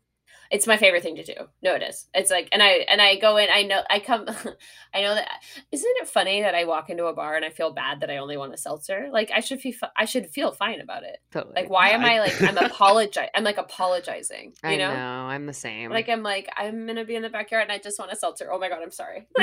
It's 0.51 0.67
my 0.67 0.77
favorite 0.77 1.03
thing 1.03 1.17
to 1.17 1.25
do. 1.25 1.35
No, 1.63 1.75
it 1.75 1.83
is. 1.83 2.07
It's 2.15 2.31
like, 2.31 2.49
and 2.53 2.63
I 2.63 2.85
and 2.89 3.01
I 3.01 3.17
go 3.19 3.37
in. 3.39 3.49
I 3.53 3.63
know 3.63 3.81
I 3.91 3.99
come. 3.99 4.27
I 4.95 5.01
know 5.03 5.15
that. 5.15 5.29
Isn't 5.73 5.93
it 6.01 6.09
funny 6.09 6.43
that 6.43 6.55
I 6.55 6.65
walk 6.65 6.91
into 6.91 7.07
a 7.07 7.13
bar 7.15 7.35
and 7.35 7.45
I 7.45 7.51
feel 7.51 7.73
bad 7.73 8.01
that 8.01 8.11
I 8.11 8.19
only 8.19 8.37
want 8.37 8.55
a 8.55 8.57
seltzer? 8.57 9.09
Like 9.13 9.31
I 9.35 9.41
should 9.41 9.61
feel. 9.61 9.73
I 9.97 10.05
should 10.05 10.29
feel 10.31 10.53
fine 10.53 10.81
about 10.81 11.03
it. 11.03 11.19
Totally. 11.33 11.55
Like 11.57 11.71
why 11.71 11.91
am 11.91 12.05
I- 12.05 12.17
I 12.17 12.21
like 12.21 12.41
I'm 12.43 12.57
apologize? 12.71 13.29
I'm 13.35 13.45
like 13.45 13.59
apologizing. 13.59 14.53
You 14.63 14.71
I 14.71 14.77
know? 14.77 14.95
know. 14.95 15.01
I'm 15.29 15.47
the 15.47 15.53
same. 15.53 15.91
Like 15.91 16.09
I'm 16.09 16.23
like 16.23 16.49
I'm 16.57 16.87
gonna 16.87 17.05
be 17.05 17.17
in 17.17 17.23
the 17.23 17.31
backyard 17.31 17.63
and 17.65 17.73
I 17.73 17.79
just 17.79 17.99
want 17.99 18.13
a 18.13 18.17
seltzer. 18.17 18.51
Oh 18.53 18.59
my 18.59 18.69
god, 18.69 18.81
I'm 18.83 18.91
sorry. 18.93 19.27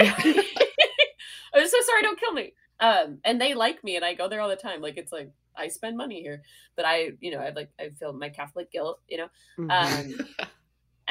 I'm 1.54 1.68
so 1.68 1.78
sorry. 1.82 2.02
Don't 2.04 2.20
kill 2.20 2.34
me. 2.34 2.54
Um, 2.80 3.20
and 3.24 3.40
they 3.40 3.54
like 3.54 3.84
me, 3.84 3.96
and 3.96 4.04
I 4.06 4.14
go 4.16 4.28
there 4.28 4.42
all 4.42 4.50
the 4.50 4.56
time. 4.56 4.82
Like 4.82 4.98
it's 4.98 5.12
like 5.12 5.30
I 5.56 5.68
spend 5.68 5.98
money 5.98 6.22
here, 6.22 6.42
but 6.76 6.86
I, 6.86 7.12
you 7.20 7.32
know, 7.32 7.40
I 7.40 7.50
like 7.52 7.70
I 7.80 7.90
feel 7.90 8.14
my 8.14 8.30
Catholic 8.30 8.72
guilt. 8.72 9.00
You 9.08 9.18
know, 9.18 9.28
Mhm. 9.60 9.70
um, 10.20 10.48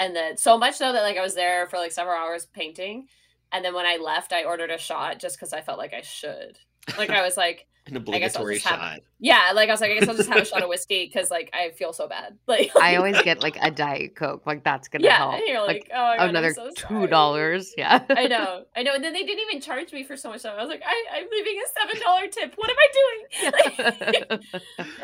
and 0.01 0.16
then 0.16 0.36
so 0.36 0.59
much 0.59 0.74
so 0.74 0.92
that 0.92 1.03
like 1.03 1.16
I 1.16 1.22
was 1.22 1.34
there 1.36 1.68
for 1.68 1.76
like 1.76 1.92
several 1.92 2.16
hours 2.16 2.46
painting, 2.46 3.07
and 3.53 3.64
then 3.64 3.72
when 3.74 3.86
I 3.86 3.98
left, 3.98 4.32
I 4.32 4.42
ordered 4.42 4.70
a 4.70 4.78
shot 4.78 5.20
just 5.20 5.36
because 5.36 5.53
I 5.53 5.61
felt 5.61 5.78
like 5.78 5.94
I 5.94 6.01
should. 6.01 6.59
Like 6.98 7.11
I 7.11 7.22
was 7.22 7.36
like, 7.36 7.66
An 7.86 7.96
I 7.96 8.18
guess 8.18 8.36
I'll 8.36 8.42
obligatory 8.42 8.55
just 8.57 8.66
have- 8.66 8.78
shot. 8.80 9.01
yeah, 9.18 9.53
like 9.55 9.68
I 9.68 9.72
was 9.72 9.80
like, 9.80 9.90
I 9.92 9.98
guess 9.98 10.09
I'll 10.09 10.16
just 10.16 10.28
have 10.28 10.42
a 10.42 10.44
shot 10.44 10.62
of 10.62 10.68
whiskey 10.74 11.05
because 11.07 11.30
like 11.30 11.51
I 11.53 11.70
feel 11.70 11.92
so 11.92 12.09
bad. 12.09 12.36
Like 12.46 12.70
I 12.76 12.96
always 12.96 13.20
get 13.22 13.42
like 13.42 13.57
a 13.61 13.70
diet 13.70 14.16
coke. 14.16 14.46
Like 14.46 14.64
that's 14.64 14.88
gonna 14.88 15.05
yeah, 15.05 15.16
help. 15.18 15.34
and 15.34 15.42
you're 15.46 15.61
Like, 15.61 15.68
like, 15.68 15.90
oh 15.92 16.14
God, 16.18 16.28
Another 16.30 16.53
so 16.55 16.70
two 16.74 17.07
dollars. 17.07 17.72
Yeah. 17.76 18.03
I 18.11 18.26
know, 18.26 18.64
I 18.76 18.82
know, 18.82 18.94
and 18.94 19.03
then 19.05 19.12
they 19.12 19.22
didn't 19.24 19.44
even 19.51 19.61
charge 19.62 19.92
me 19.92 20.05
for 20.05 20.16
so 20.16 20.30
much 20.30 20.40
stuff. 20.40 20.55
I 20.59 20.62
was 20.62 20.68
like, 20.70 20.82
I, 20.84 21.18
I'm 21.18 21.26
leaving 21.30 21.57
a 21.59 21.80
seven 21.80 22.03
dollar 22.03 22.26
tip. 22.28 22.55
What 22.57 22.70
am 22.70 22.76
I 22.78 22.88
doing? 23.01 23.53
Like, 23.53 24.42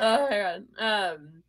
oh 0.01 0.29
my 0.31 0.37
god. 0.39 0.65
Um, 0.79 1.43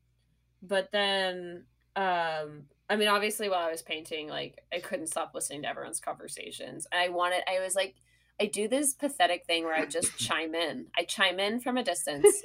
but 0.61 0.89
then, 0.91 1.63
um, 1.95 2.63
I 2.89 2.95
mean, 2.95 3.07
obviously, 3.07 3.49
while 3.49 3.67
I 3.67 3.71
was 3.71 3.81
painting, 3.81 4.27
like 4.29 4.63
I 4.73 4.79
couldn't 4.79 5.07
stop 5.07 5.31
listening 5.33 5.63
to 5.63 5.69
everyone's 5.69 5.99
conversations. 5.99 6.87
And 6.91 7.01
I 7.01 7.09
wanted, 7.09 7.41
I 7.47 7.59
was 7.61 7.75
like, 7.75 7.95
I 8.39 8.45
do 8.45 8.67
this 8.67 8.93
pathetic 8.93 9.45
thing 9.45 9.63
where 9.63 9.75
I 9.75 9.85
just 9.85 10.17
chime 10.19 10.55
in. 10.55 10.87
I 10.97 11.03
chime 11.03 11.39
in 11.39 11.59
from 11.59 11.77
a 11.77 11.83
distance, 11.83 12.41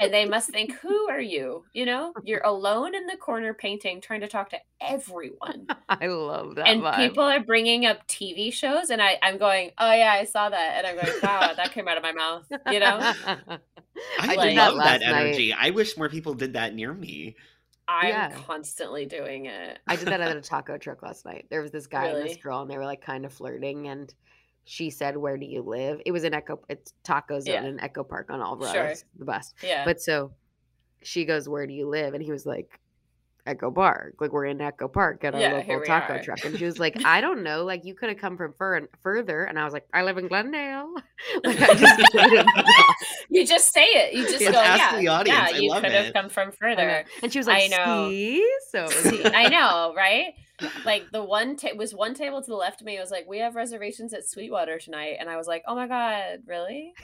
and 0.00 0.12
they 0.12 0.24
must 0.24 0.50
think, 0.50 0.72
"Who 0.80 1.08
are 1.08 1.20
you?" 1.20 1.64
You 1.72 1.86
know, 1.86 2.12
you're 2.24 2.42
alone 2.44 2.94
in 2.94 3.06
the 3.06 3.16
corner 3.16 3.54
painting, 3.54 4.00
trying 4.00 4.20
to 4.20 4.28
talk 4.28 4.50
to 4.50 4.58
everyone 4.80 5.66
I 5.88 6.06
love 6.08 6.56
that 6.56 6.68
and 6.68 6.82
vibe. 6.82 6.96
people 6.96 7.24
are 7.24 7.40
bringing 7.40 7.86
up 7.86 8.06
TV 8.08 8.52
shows, 8.52 8.90
and 8.90 9.00
I, 9.00 9.18
I'm 9.22 9.38
going, 9.38 9.70
oh 9.78 9.92
yeah, 9.92 10.12
I 10.12 10.24
saw 10.24 10.48
that, 10.50 10.74
and 10.76 10.86
I'm 10.86 10.96
going, 10.96 11.18
wow, 11.22 11.52
that 11.56 11.72
came 11.72 11.88
out 11.88 11.96
of 11.96 12.02
my 12.02 12.12
mouth, 12.12 12.44
you 12.70 12.80
know. 12.80 12.98
I, 14.18 14.36
I 14.36 14.36
did 14.36 14.56
love 14.56 14.74
that 14.74 14.74
last 14.74 15.00
that 15.00 15.10
night. 15.10 15.26
energy. 15.26 15.52
I 15.52 15.70
wish 15.70 15.96
more 15.96 16.08
people 16.08 16.34
did 16.34 16.52
that 16.52 16.74
near 16.74 16.92
me. 16.92 17.36
I'm 17.88 18.08
Yeah. 18.08 18.30
constantly 18.46 19.06
doing 19.06 19.46
it. 19.46 19.78
I 19.86 19.96
did 19.96 20.08
that 20.08 20.20
at 20.20 20.36
a 20.36 20.40
taco 20.42 20.76
truck 20.78 21.02
last 21.02 21.24
night. 21.24 21.46
There 21.50 21.62
was 21.62 21.70
this 21.70 21.86
guy 21.86 22.06
and 22.06 22.16
this 22.18 22.24
Really? 22.24 22.40
girl, 22.40 22.62
and 22.62 22.70
they 22.70 22.76
were 22.76 22.84
like 22.84 23.00
kind 23.00 23.24
of 23.24 23.32
flirting. 23.32 23.88
And 23.88 24.12
she 24.64 24.90
said, 24.90 25.16
"Where 25.16 25.36
do 25.36 25.46
you 25.46 25.62
live?" 25.62 26.00
It 26.04 26.12
was 26.12 26.24
an 26.24 26.34
Echo. 26.34 26.60
It's 26.68 26.92
Taco 27.04 27.38
Zone 27.40 27.54
Yeah. 27.54 27.64
in 27.64 27.80
Echo 27.80 28.02
Park 28.02 28.30
on. 28.30 28.40
Sure. 28.72 28.84
It's 28.86 29.04
the 29.18 29.24
best. 29.24 29.54
Yeah, 29.62 29.84
But 29.84 30.00
so 30.00 30.32
she 31.02 31.24
goes, 31.24 31.48
"Where 31.48 31.66
do 31.66 31.72
you 31.74 31.88
live?" 31.88 32.14
And 32.14 32.22
he 32.22 32.32
was 32.32 32.44
like, 32.46 32.80
"Echo 33.46 33.70
Park." 33.70 34.14
Like 34.20 34.32
we're 34.32 34.46
in 34.46 34.60
Echo 34.60 34.88
Park 34.88 35.24
at 35.24 35.34
our 35.34 35.40
Yeah, 35.40 35.52
local 35.54 35.80
taco 35.82 36.14
are. 36.14 36.22
truck. 36.22 36.44
And 36.44 36.58
she 36.58 36.64
was 36.64 36.78
like, 36.78 36.96
"I 37.04 37.20
don't 37.20 37.42
know. 37.42 37.64
Like 37.64 37.84
you 37.84 37.94
could 37.94 38.08
have 38.08 38.18
come 38.18 38.36
from 38.36 38.54
fur- 38.58 38.88
further." 39.02 39.44
And 39.44 39.58
I 39.58 39.64
was 39.64 39.72
like, 39.72 39.86
"I 39.92 40.02
live 40.02 40.18
in 40.18 40.28
Glendale." 40.28 40.92
like 41.44 41.56
just 41.78 42.02
you 43.30 43.46
just 43.46 43.72
say 43.72 43.84
it. 43.84 44.14
You 44.14 44.24
just 44.24 44.40
go, 44.40 44.58
ask 44.58 44.78
yeah, 44.92 44.98
the 45.00 45.08
audience. 45.08 45.38
yeah. 45.38 45.56
I 45.56 45.58
You 45.58 45.72
could 45.80 45.92
have 45.92 46.12
come 46.12 46.28
from 46.28 46.52
further. 46.52 47.04
And 47.22 47.32
she 47.32 47.38
was 47.38 47.46
like, 47.46 47.72
I 47.72 47.76
know. 47.76 48.08
"See?" 48.10 48.48
So 48.70 48.84
it 48.84 48.86
was 48.86 48.94
See, 48.96 49.24
I 49.24 49.48
know, 49.48 49.94
right? 49.96 50.34
Like 50.86 51.10
the 51.12 51.22
one 51.22 51.56
ta- 51.56 51.74
was 51.76 51.94
one 51.94 52.14
table 52.14 52.40
to 52.42 52.46
the 52.50 52.56
left 52.56 52.80
of 52.80 52.86
me. 52.86 52.96
It 52.96 53.00
was 53.00 53.10
like, 53.10 53.26
we 53.28 53.38
have 53.40 53.54
reservations 53.56 54.14
at 54.14 54.26
Sweetwater 54.26 54.78
tonight, 54.78 55.16
and 55.20 55.28
I 55.28 55.36
was 55.36 55.46
like, 55.46 55.62
oh 55.66 55.74
my 55.74 55.86
god, 55.86 56.40
really? 56.46 56.94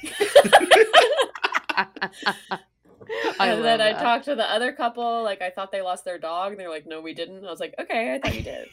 And 3.40 3.64
then 3.64 3.80
I 3.80 3.92
talked 3.92 4.26
to 4.26 4.34
the 4.34 4.50
other 4.50 4.72
couple. 4.72 5.22
Like 5.22 5.42
I 5.42 5.50
thought 5.50 5.72
they 5.72 5.82
lost 5.82 6.04
their 6.04 6.18
dog, 6.18 6.52
and 6.52 6.60
they're 6.60 6.70
like, 6.70 6.86
"No, 6.86 7.00
we 7.00 7.14
didn't." 7.14 7.44
I 7.44 7.50
was 7.50 7.60
like, 7.60 7.74
"Okay, 7.80 8.14
I 8.14 8.18
thought 8.18 8.34
you 8.34 8.42
did." 8.42 8.68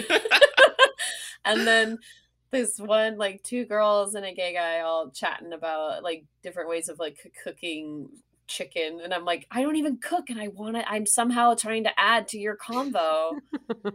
and 1.44 1.66
then 1.66 1.98
this 2.50 2.78
one, 2.78 3.16
like 3.18 3.42
two 3.42 3.64
girls 3.64 4.14
and 4.14 4.24
a 4.24 4.34
gay 4.34 4.54
guy, 4.54 4.80
all 4.80 5.10
chatting 5.10 5.52
about 5.52 6.02
like 6.02 6.24
different 6.42 6.68
ways 6.68 6.88
of 6.88 6.98
like 6.98 7.18
cooking 7.42 8.08
chicken, 8.46 9.00
and 9.02 9.14
I'm 9.14 9.24
like, 9.24 9.46
"I 9.50 9.62
don't 9.62 9.76
even 9.76 9.98
cook, 9.98 10.30
and 10.30 10.40
I 10.40 10.48
want 10.48 10.76
to. 10.76 10.88
I'm 10.88 11.06
somehow 11.06 11.54
trying 11.54 11.84
to 11.84 11.98
add 11.98 12.28
to 12.28 12.38
your 12.38 12.56
combo, 12.56 13.32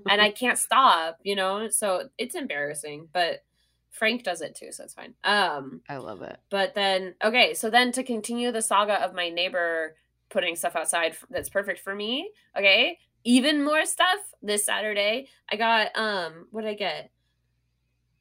and 0.10 0.22
I 0.22 0.32
can't 0.32 0.58
stop." 0.58 1.18
You 1.24 1.36
know, 1.36 1.70
so 1.70 2.10
it's 2.18 2.36
embarrassing, 2.36 3.10
but 3.14 3.44
Frank 3.92 4.24
does 4.24 4.42
it 4.42 4.56
too, 4.56 4.72
so 4.72 4.84
it's 4.84 4.94
fine. 4.94 5.14
Um, 5.24 5.82
I 5.90 5.98
love 5.98 6.22
it. 6.22 6.38
but 6.50 6.76
then, 6.76 7.16
okay, 7.24 7.54
so 7.54 7.70
then 7.70 7.92
to 7.94 8.04
continue 8.04 8.52
the 8.52 8.62
saga 8.62 9.04
of 9.04 9.14
my 9.14 9.30
neighbor 9.30 9.96
putting 10.30 10.56
stuff 10.56 10.76
outside 10.76 11.16
that's 11.30 11.50
perfect 11.50 11.80
for 11.80 11.96
me, 11.96 12.32
okay, 12.58 13.00
even 13.24 13.64
more 13.64 13.86
stuff 13.86 14.20
this 14.42 14.66
Saturday. 14.66 15.28
I 15.52 15.56
got, 15.56 15.98
um, 15.98 16.48
what 16.52 16.62
did 16.62 16.72
I 16.72 16.74
get? 16.76 17.12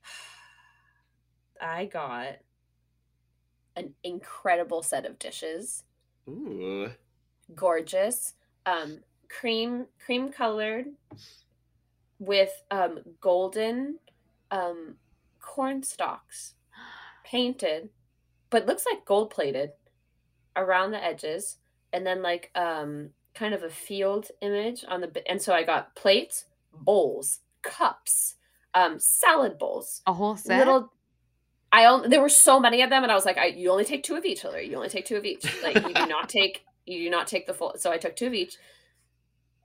I 1.61 1.85
got 1.85 2.39
an 3.77 3.95
incredible 4.03 4.83
set 4.83 5.07
of 5.07 5.19
dishes. 5.19 5.85
Ooh. 6.29 6.91
Gorgeous. 7.55 8.35
Um, 8.67 9.01
cream, 9.29 9.87
cream 10.05 10.31
colored 10.31 10.87
with, 12.19 12.63
um, 12.71 13.01
golden, 13.21 13.99
um, 14.51 14.97
corn 15.49 15.83
stalks 15.83 16.55
painted, 17.25 17.89
but 18.51 18.67
looks 18.67 18.85
like 18.91 19.05
gold 19.07 19.31
plated 19.31 19.71
around 20.55 20.91
the 20.91 21.03
edges, 21.03 21.57
and 21.93 22.07
then 22.07 22.23
like 22.23 22.51
um 22.55 23.11
kind 23.35 23.55
of 23.55 23.63
a 23.63 23.71
field 23.71 24.29
image 24.43 24.85
on 24.89 25.01
the 25.01 25.23
and 25.31 25.41
so 25.41 25.55
I 25.55 25.63
got 25.65 25.95
plates, 25.97 26.45
bowls, 26.73 27.41
cups, 27.63 28.37
um 28.75 28.99
salad 28.99 29.59
bowls, 29.59 30.03
A 30.07 30.13
whole 30.13 30.37
set. 30.37 30.59
little. 30.59 30.93
I 31.73 31.85
only 31.87 32.09
there 32.09 32.21
were 32.23 32.29
so 32.31 32.61
many 32.61 32.83
of 32.83 32.91
them, 32.91 33.03
and 33.03 33.11
I 33.13 33.15
was 33.15 33.25
like, 33.27 33.39
I 33.39 33.47
you 33.47 33.71
only 33.71 33.85
take 33.85 34.03
two 34.03 34.17
of 34.17 34.25
each, 34.25 34.43
Hilary. 34.43 34.69
You 34.69 34.77
only 34.77 34.89
take 34.91 35.07
two 35.07 35.17
of 35.17 35.25
each. 35.25 35.45
Like 35.63 35.77
you 35.77 35.95
do 35.95 36.07
not 36.07 36.29
take 36.39 36.65
you 36.87 37.05
do 37.05 37.11
not 37.11 37.27
take 37.27 37.47
the 37.47 37.55
full. 37.55 37.75
So 37.77 37.91
I 37.91 37.99
took 37.99 38.17
two 38.17 38.27
of 38.27 38.35
each. 38.35 38.57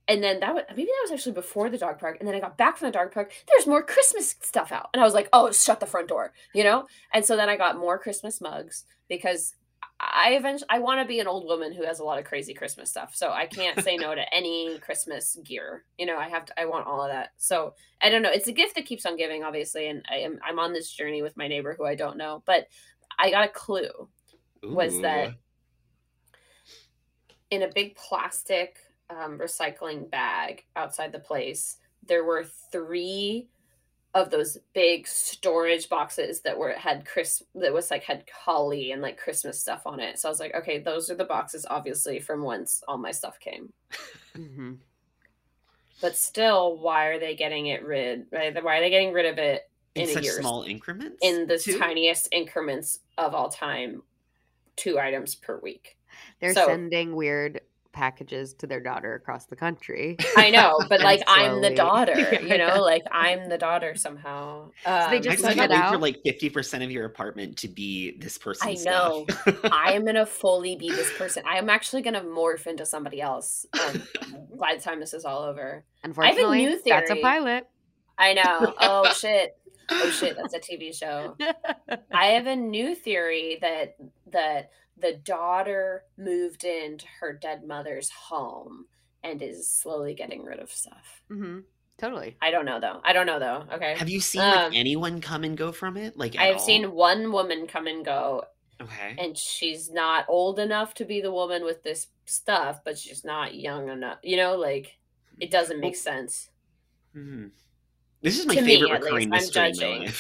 And 0.08 0.22
then 0.22 0.42
that 0.42 0.54
was 0.54 0.64
maybe 0.70 0.84
that 0.84 1.10
was 1.10 1.12
actually 1.12 1.32
before 1.32 1.70
the 1.70 1.78
dog 1.78 2.00
park. 2.00 2.18
And 2.20 2.28
then 2.28 2.36
I 2.36 2.40
got 2.40 2.58
back 2.58 2.78
from 2.78 2.88
the 2.88 2.92
dog 2.92 3.14
park. 3.14 3.32
There's 3.48 3.68
more 3.68 3.82
Christmas 3.82 4.36
stuff 4.42 4.72
out, 4.72 4.90
and 4.94 5.02
I 5.02 5.06
was 5.06 5.14
like, 5.14 5.30
"Oh, 5.32 5.52
shut 5.52 5.80
the 5.80 5.86
front 5.86 6.10
door," 6.10 6.34
you 6.54 6.64
know. 6.64 6.88
And 7.14 7.24
so 7.24 7.38
then 7.38 7.50
I 7.50 7.56
got 7.56 7.78
more 7.78 7.98
Christmas 7.98 8.42
mugs 8.42 8.84
because 9.08 9.56
I 10.00 10.32
eventually 10.34 10.68
I 10.70 10.80
want 10.80 11.00
to 11.00 11.08
be 11.08 11.20
an 11.20 11.28
old 11.28 11.46
woman 11.46 11.72
who 11.72 11.86
has 11.86 12.00
a 12.00 12.04
lot 12.04 12.20
of 12.20 12.26
crazy 12.26 12.54
Christmas 12.54 12.90
stuff. 12.90 13.16
So 13.16 13.32
I 13.32 13.46
can't 13.46 13.80
say 13.82 13.96
no 13.96 14.14
to 14.14 14.34
any 14.34 14.78
Christmas 14.80 15.38
gear. 15.46 15.86
You 15.98 16.06
know, 16.06 16.18
I 16.18 16.28
have 16.28 16.46
to. 16.46 16.60
I 16.60 16.66
want 16.66 16.88
all 16.88 17.02
of 17.02 17.12
that. 17.12 17.30
So 17.38 17.76
I 18.02 18.10
don't 18.10 18.22
know. 18.22 18.32
It's 18.32 18.48
a 18.48 18.54
gift 18.54 18.76
that 18.76 18.86
keeps 18.86 19.06
on 19.06 19.16
giving, 19.16 19.44
obviously, 19.44 19.88
and 19.88 20.04
I 20.12 20.18
am 20.18 20.40
I'm 20.46 20.60
on 20.60 20.74
this 20.74 20.92
journey 20.92 21.22
with 21.22 21.38
my 21.38 21.48
neighbor 21.48 21.76
who 21.78 21.86
I 21.86 21.96
don't 21.96 22.18
know, 22.18 22.44
but 22.46 22.68
I 23.18 23.32
got 23.32 23.46
a 23.46 23.50
clue 23.50 24.10
was 24.64 25.00
that 25.02 25.34
in 27.50 27.62
a 27.62 27.70
big 27.74 27.96
plastic 27.96 28.78
um, 29.10 29.38
recycling 29.40 30.10
bag 30.10 30.66
outside 30.76 31.12
the 31.12 31.20
place, 31.20 31.78
there 32.06 32.24
were 32.24 32.44
three 32.72 33.48
of 34.16 34.30
those 34.30 34.58
big 34.74 35.08
storage 35.08 35.90
boxes 35.90 36.42
that 36.42 36.58
were 36.58 36.74
had 36.74 37.04
Chris 37.06 37.42
that 37.56 37.74
was 37.74 37.90
like 37.90 38.04
had 38.04 38.24
holly 38.32 38.92
and 38.92 39.02
like 39.02 39.18
Christmas 39.18 39.60
stuff 39.60 39.82
on 39.88 40.00
it. 40.00 40.20
So 40.20 40.30
I 40.30 40.32
was 40.32 40.40
like, 40.40 40.54
okay, 40.56 40.78
those 40.80 41.10
are 41.10 41.16
the 41.16 41.26
boxes, 41.26 41.66
obviously, 41.70 42.20
from 42.20 42.44
whence 42.44 42.84
all 42.88 42.98
my 42.98 43.12
stuff 43.12 43.40
came. 43.40 43.74
Mhm. 44.36 44.78
But 46.02 46.16
still, 46.18 46.78
why 46.78 47.06
are 47.06 47.20
they 47.20 47.36
getting 47.36 47.68
it 47.68 47.84
rid? 47.84 48.28
Right? 48.32 48.54
Why 48.64 48.78
are 48.78 48.82
they 48.82 48.90
getting 48.90 49.14
rid 49.14 49.26
of 49.26 49.38
it 49.40 49.70
in 49.96 50.04
in, 50.04 50.10
a 50.10 50.14
such 50.14 50.24
year? 50.26 50.34
small 50.42 50.64
increments. 50.64 51.18
in 51.22 51.48
the 51.48 51.58
too? 51.58 51.80
tiniest 51.80 52.28
increments 52.32 53.00
of 53.18 53.34
all 53.34 53.50
time, 53.50 54.04
two 54.76 55.00
items 55.00 55.34
per 55.34 55.60
week. 55.60 55.98
They're 56.40 56.54
So- 56.54 56.68
sending 56.68 57.16
weird 57.16 57.62
packages 57.94 58.54
to 58.56 58.68
their 58.68 58.82
daughter 58.82 59.14
across 59.14 59.46
the 59.46 59.56
country. 59.56 60.18
I 60.36 60.50
know, 60.50 60.78
but 60.90 60.94
And 61.00 61.04
like 61.04 61.24
I'm 61.28 61.62
the 61.62 61.68
slowly- 61.68 61.76
daughter, 61.76 62.34
you 62.42 62.58
know, 62.58 62.82
like 62.82 63.04
I'm 63.12 63.48
the 63.48 63.58
daughter 63.58 63.96
somehow. 63.96 64.72
Um, 64.86 65.10
they 65.12 65.18
I 65.18 65.20
just 65.20 65.30
just 65.38 65.42
send 65.44 65.56
can't 65.56 65.72
it 65.72 65.76
wait 65.76 65.90
for 65.92 65.98
like 65.98 66.18
fifty 66.24 66.50
percent 66.50 66.84
of 66.84 66.92
your 66.92 67.06
apartment 67.06 67.58
to 67.60 67.68
be 67.68 68.18
this 68.18 68.38
person. 68.38 68.68
I 68.68 68.74
know. 68.84 69.26
I 69.72 69.94
am 69.94 70.06
gonna 70.06 70.26
fully 70.26 70.76
be 70.76 70.90
this 70.90 71.12
person. 71.18 71.44
I 71.48 71.58
am 71.58 71.70
actually 71.70 72.02
gonna 72.02 72.22
morph 72.22 72.68
into 72.68 72.86
somebody 72.86 73.22
else 73.22 73.66
um, 73.82 74.04
by 74.60 74.76
the 74.76 74.82
time 74.82 75.00
this 75.00 75.14
is 75.14 75.24
all 75.24 75.44
over. 75.44 75.86
Unfortunately, 76.04 76.66
new 76.66 76.78
theory. 76.80 77.00
that's 77.00 77.12
a 77.12 77.22
pilot. 77.22 77.68
I 78.18 78.34
know. 78.34 78.74
Oh 78.80 79.12
shit. 79.14 79.56
Oh 79.90 80.10
shit. 80.10 80.36
That's 80.38 80.54
a 80.54 80.60
TV 80.60 80.96
show. 80.98 81.36
I 82.12 82.26
have 82.28 82.48
a 82.48 82.56
new 82.56 82.96
theory 82.96 83.58
that 83.62 83.96
that 84.32 84.70
the 84.98 85.14
daughter 85.14 86.04
moved 86.18 86.64
into 86.64 87.06
her 87.20 87.34
dead 87.34 87.64
mother's 87.66 88.10
home 88.10 88.86
and 89.24 89.42
is 89.42 89.68
slowly 89.68 90.14
getting 90.14 90.44
rid 90.44 90.60
of 90.60 90.72
stuff. 90.72 91.22
hmm 91.30 91.60
Totally. 92.00 92.36
I 92.42 92.50
don't 92.52 92.66
know 92.66 92.80
though. 92.80 93.00
I 93.04 93.14
don't 93.14 93.28
know 93.28 93.40
though. 93.40 93.66
Okay. 93.76 93.96
Have 93.96 94.10
you 94.10 94.20
seen 94.20 94.42
Um, 94.42 94.50
like, 94.50 94.74
anyone 94.76 95.22
come 95.22 95.44
and 95.44 95.56
go 95.56 95.72
from 95.72 95.96
it? 95.96 96.18
Like 96.18 96.36
I 96.38 96.48
at 96.48 96.54
have 96.54 96.62
seen 96.62 96.92
one 96.92 97.32
woman 97.32 97.68
come 97.68 97.86
and 97.88 98.04
go, 98.04 98.44
Okay. 98.82 99.16
and 99.18 99.38
she's 99.38 99.90
not 99.92 100.26
old 100.28 100.58
enough 100.60 100.96
to 100.96 101.06
be 101.06 101.22
the 101.22 101.32
woman 101.32 101.64
with 101.64 101.84
this 101.84 102.08
stuff, 102.26 102.82
but 102.84 102.98
she's 102.98 103.24
not 103.24 103.54
young 103.56 103.90
enough. 103.90 104.18
You 104.24 104.38
know, 104.38 104.56
like 104.58 104.98
it 105.40 105.52
doesn't 105.52 105.80
make 105.80 105.94
Well, 105.94 106.02
sense. 106.02 106.50
Mhm. 107.16 107.52
This 108.22 108.40
is 108.40 108.48
my 108.48 108.56
To 108.56 108.62
favorite 108.64 108.90
at 108.92 109.02
least, 109.02 109.04
recurring 109.04 109.24
I'm 109.26 109.30
mystery 109.30 109.72
judging. 109.72 110.12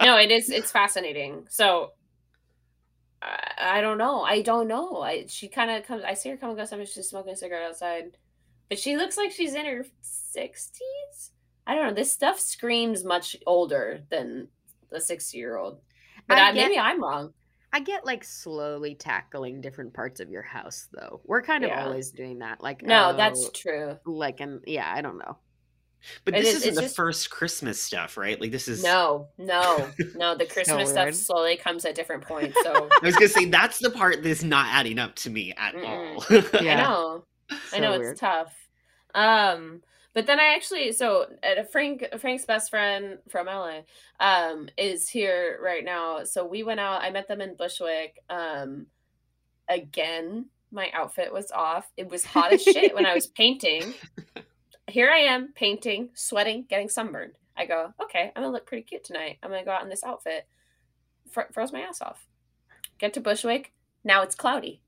No, 0.00 0.16
it 0.18 0.30
is. 0.30 0.48
It's 0.50 0.70
fascinating. 0.70 1.46
So. 1.50 1.92
I, 3.24 3.78
I 3.78 3.80
don't 3.80 3.98
know. 3.98 4.22
I 4.22 4.42
don't 4.42 4.68
know. 4.68 5.00
I 5.00 5.24
she 5.28 5.48
kind 5.48 5.70
of 5.70 5.84
comes. 5.86 6.04
I 6.04 6.14
see 6.14 6.28
her 6.30 6.36
come 6.36 6.50
and 6.50 6.58
go. 6.58 6.64
Sometimes 6.64 6.92
she's 6.92 7.08
smoking 7.08 7.32
a 7.32 7.36
cigarette 7.36 7.68
outside, 7.68 8.16
but 8.68 8.78
she 8.78 8.96
looks 8.96 9.16
like 9.16 9.32
she's 9.32 9.54
in 9.54 9.64
her 9.66 9.84
sixties. 10.02 11.30
I 11.66 11.74
don't 11.74 11.86
know. 11.88 11.94
This 11.94 12.12
stuff 12.12 12.38
screams 12.38 13.04
much 13.04 13.36
older 13.46 14.00
than 14.10 14.48
the 14.90 15.00
sixty-year-old. 15.00 15.78
But 16.28 16.38
I 16.38 16.48
I, 16.50 16.52
get- 16.52 16.68
maybe 16.68 16.78
I'm 16.78 17.02
wrong. 17.02 17.32
I 17.72 17.80
get 17.80 18.04
like 18.06 18.22
slowly 18.22 18.94
tackling 18.94 19.60
different 19.60 19.94
parts 19.94 20.20
of 20.20 20.30
your 20.30 20.42
house 20.42 20.88
though. 20.92 21.20
We're 21.24 21.42
kind 21.42 21.64
of 21.64 21.70
Yeah. 21.70 21.84
always 21.86 22.10
doing 22.12 22.38
that. 22.38 22.62
Like 22.62 22.82
No, 22.82 23.16
that's 23.16 23.46
oh, 23.46 23.50
true. 23.52 23.98
like 24.06 24.38
and 24.40 24.60
yeah, 24.66 24.88
I 24.94 25.00
don't 25.02 25.18
know. 25.18 25.38
But 26.24 26.34
It 26.34 26.42
this 26.42 26.54
is- 26.54 26.62
isn't 26.62 26.74
the 26.76 26.82
just- 26.82 26.96
first 26.96 27.30
Christmas 27.30 27.80
stuff, 27.80 28.16
right? 28.16 28.40
Like 28.40 28.50
this 28.50 28.68
is. 28.68 28.82
No, 28.82 29.28
no, 29.38 29.88
no. 30.16 30.34
The 30.36 30.46
Christmas 30.52 30.90
stuff 30.90 31.14
slowly 31.14 31.56
comes 31.56 31.84
at 31.84 31.94
different 31.94 32.22
points. 32.24 32.56
So 32.62 32.88
I 33.02 33.06
was 33.06 33.14
gonna 33.14 33.28
say 33.28 33.46
that's 33.46 33.78
the 33.78 33.90
part 33.90 34.22
that's 34.22 34.42
not 34.42 34.66
adding 34.70 34.98
up 34.98 35.14
to 35.16 35.30
me 35.30 35.52
at 35.56 35.74
Mm-mm. 35.74 35.84
all. 36.54 36.62
Yeah. 36.62 36.74
I 36.78 36.82
know. 36.82 37.24
I 37.72 37.78
know 37.80 37.90
weird. 37.98 38.12
it's 38.12 38.20
tough. 38.20 38.54
Um, 39.14 39.82
but 40.12 40.26
then 40.26 40.38
I 40.40 40.54
actually 40.54 40.92
so 40.92 41.26
uh, 41.42 41.62
Frank 41.70 42.04
Frank's 42.18 42.44
best 42.44 42.70
friend 42.70 43.18
from 43.28 43.46
LA 43.46 43.80
um 44.20 44.68
is 44.78 45.08
here 45.08 45.58
right 45.62 45.84
now. 45.84 46.24
So 46.24 46.44
we 46.46 46.62
went 46.62 46.80
out. 46.80 47.02
I 47.02 47.10
met 47.10 47.28
them 47.28 47.40
in 47.40 47.54
Bushwick. 47.56 48.18
Um, 48.30 48.86
again, 49.68 50.46
my 50.70 50.88
outfit 50.92 51.32
was 51.32 51.50
off. 51.52 51.90
It 51.96 52.08
was 52.10 52.24
hot 52.24 52.52
as 52.52 52.62
shit 52.62 52.94
when 52.94 53.06
I 53.06 53.14
was 53.14 53.26
painting. 53.26 53.94
Here 54.88 55.10
I 55.10 55.18
am 55.18 55.52
painting, 55.54 56.10
sweating, 56.14 56.66
getting 56.68 56.88
sunburned. 56.88 57.38
I 57.56 57.66
go, 57.66 57.92
okay, 58.02 58.32
I'm 58.34 58.42
gonna 58.42 58.52
look 58.52 58.66
pretty 58.66 58.82
cute 58.82 59.04
tonight. 59.04 59.38
I'm 59.42 59.50
gonna 59.50 59.64
go 59.64 59.70
out 59.70 59.82
in 59.82 59.88
this 59.88 60.04
outfit. 60.04 60.46
Fr- 61.30 61.52
froze 61.52 61.72
my 61.72 61.80
ass 61.80 62.02
off. 62.02 62.26
Get 62.98 63.14
to 63.14 63.20
Bushwick. 63.20 63.72
Now 64.04 64.22
it's 64.22 64.34
cloudy 64.34 64.82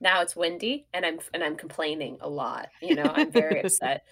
now 0.00 0.22
it's 0.22 0.34
windy 0.34 0.86
and 0.92 1.04
i'm 1.04 1.18
and 1.34 1.44
i'm 1.44 1.56
complaining 1.56 2.16
a 2.20 2.28
lot 2.28 2.68
you 2.80 2.94
know 2.94 3.12
i'm 3.14 3.30
very 3.30 3.60
upset 3.64 4.02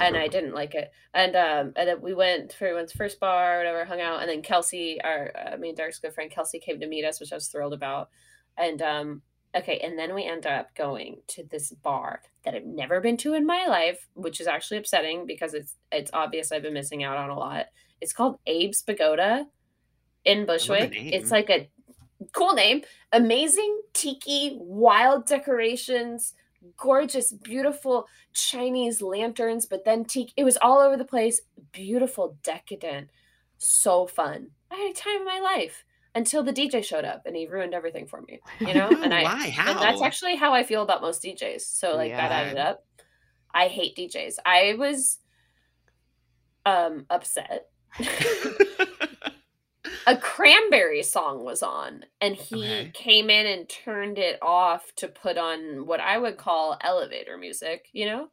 and 0.00 0.16
i 0.16 0.28
didn't 0.28 0.54
like 0.54 0.74
it 0.74 0.90
and 1.14 1.34
um 1.34 1.72
and 1.76 1.88
then 1.88 2.00
we 2.00 2.14
went 2.14 2.52
for 2.52 2.66
everyone's 2.66 2.92
first 2.92 3.18
bar 3.18 3.58
whatever 3.58 3.84
hung 3.84 4.00
out 4.00 4.20
and 4.20 4.28
then 4.28 4.42
kelsey 4.42 5.00
our 5.02 5.32
uh, 5.34 5.56
me 5.56 5.68
and 5.68 5.78
dark's 5.78 5.98
good 5.98 6.12
friend 6.12 6.30
kelsey 6.30 6.58
came 6.58 6.78
to 6.78 6.86
meet 6.86 7.04
us 7.04 7.18
which 7.18 7.32
i 7.32 7.36
was 7.36 7.48
thrilled 7.48 7.72
about 7.72 8.10
and 8.56 8.82
um 8.82 9.22
okay 9.54 9.78
and 9.82 9.98
then 9.98 10.14
we 10.14 10.24
end 10.24 10.46
up 10.46 10.74
going 10.74 11.18
to 11.26 11.44
this 11.44 11.70
bar 11.70 12.20
that 12.44 12.54
i've 12.54 12.66
never 12.66 13.00
been 13.00 13.16
to 13.16 13.34
in 13.34 13.46
my 13.46 13.66
life 13.66 14.06
which 14.14 14.40
is 14.40 14.46
actually 14.46 14.76
upsetting 14.76 15.26
because 15.26 15.54
it's 15.54 15.74
it's 15.90 16.10
obvious 16.12 16.52
i've 16.52 16.62
been 16.62 16.74
missing 16.74 17.02
out 17.04 17.16
on 17.16 17.30
a 17.30 17.38
lot. 17.38 17.66
It's 18.00 18.12
called 18.12 18.38
abe's 18.46 18.82
pagoda 18.82 19.46
in 20.24 20.46
bushwick. 20.46 20.92
it's 20.94 21.30
like 21.30 21.50
a 21.50 21.68
cool 22.32 22.52
name 22.52 22.82
amazing 23.12 23.80
tiki 23.92 24.56
wild 24.60 25.26
decorations 25.26 26.34
gorgeous 26.76 27.32
beautiful 27.32 28.06
chinese 28.32 29.00
lanterns 29.00 29.66
but 29.66 29.84
then 29.84 30.04
tiki 30.04 30.32
it 30.36 30.44
was 30.44 30.58
all 30.60 30.78
over 30.78 30.96
the 30.96 31.04
place. 31.04 31.40
Beautiful 31.72 32.36
decadent 32.42 33.08
so 33.58 34.06
fun. 34.06 34.50
I 34.70 34.76
had 34.76 34.90
a 34.90 34.94
time 34.94 35.20
of 35.20 35.26
my 35.26 35.40
life 35.40 35.84
until 36.18 36.42
the 36.42 36.52
dj 36.52 36.84
showed 36.84 37.04
up 37.04 37.22
and 37.26 37.34
he 37.36 37.46
ruined 37.46 37.72
everything 37.74 38.06
for 38.06 38.20
me 38.22 38.40
you 38.66 38.74
know 38.74 38.88
and 39.02 39.14
i 39.14 39.22
Why? 39.22 39.48
How? 39.50 39.70
and 39.70 39.78
that's 39.80 40.02
actually 40.02 40.34
how 40.36 40.52
i 40.52 40.62
feel 40.62 40.82
about 40.82 41.00
most 41.00 41.22
djs 41.22 41.60
so 41.62 41.96
like 41.96 42.10
that 42.10 42.32
added 42.32 42.58
up 42.58 42.84
i 43.54 43.68
hate 43.68 43.96
djs 43.96 44.34
i 44.44 44.74
was 44.78 45.18
um 46.66 47.06
upset 47.08 47.66
a 50.06 50.16
cranberry 50.16 51.02
song 51.02 51.44
was 51.44 51.62
on 51.62 52.04
and 52.20 52.34
he 52.34 52.56
Okay. 52.62 52.90
came 52.94 53.30
in 53.30 53.46
and 53.46 53.68
turned 53.68 54.18
it 54.18 54.38
off 54.42 54.92
to 54.96 55.08
put 55.08 55.36
on 55.38 55.86
what 55.86 56.00
i 56.00 56.16
would 56.18 56.36
call 56.36 56.76
elevator 56.82 57.36
music 57.38 57.86
you 57.92 58.06
know 58.06 58.28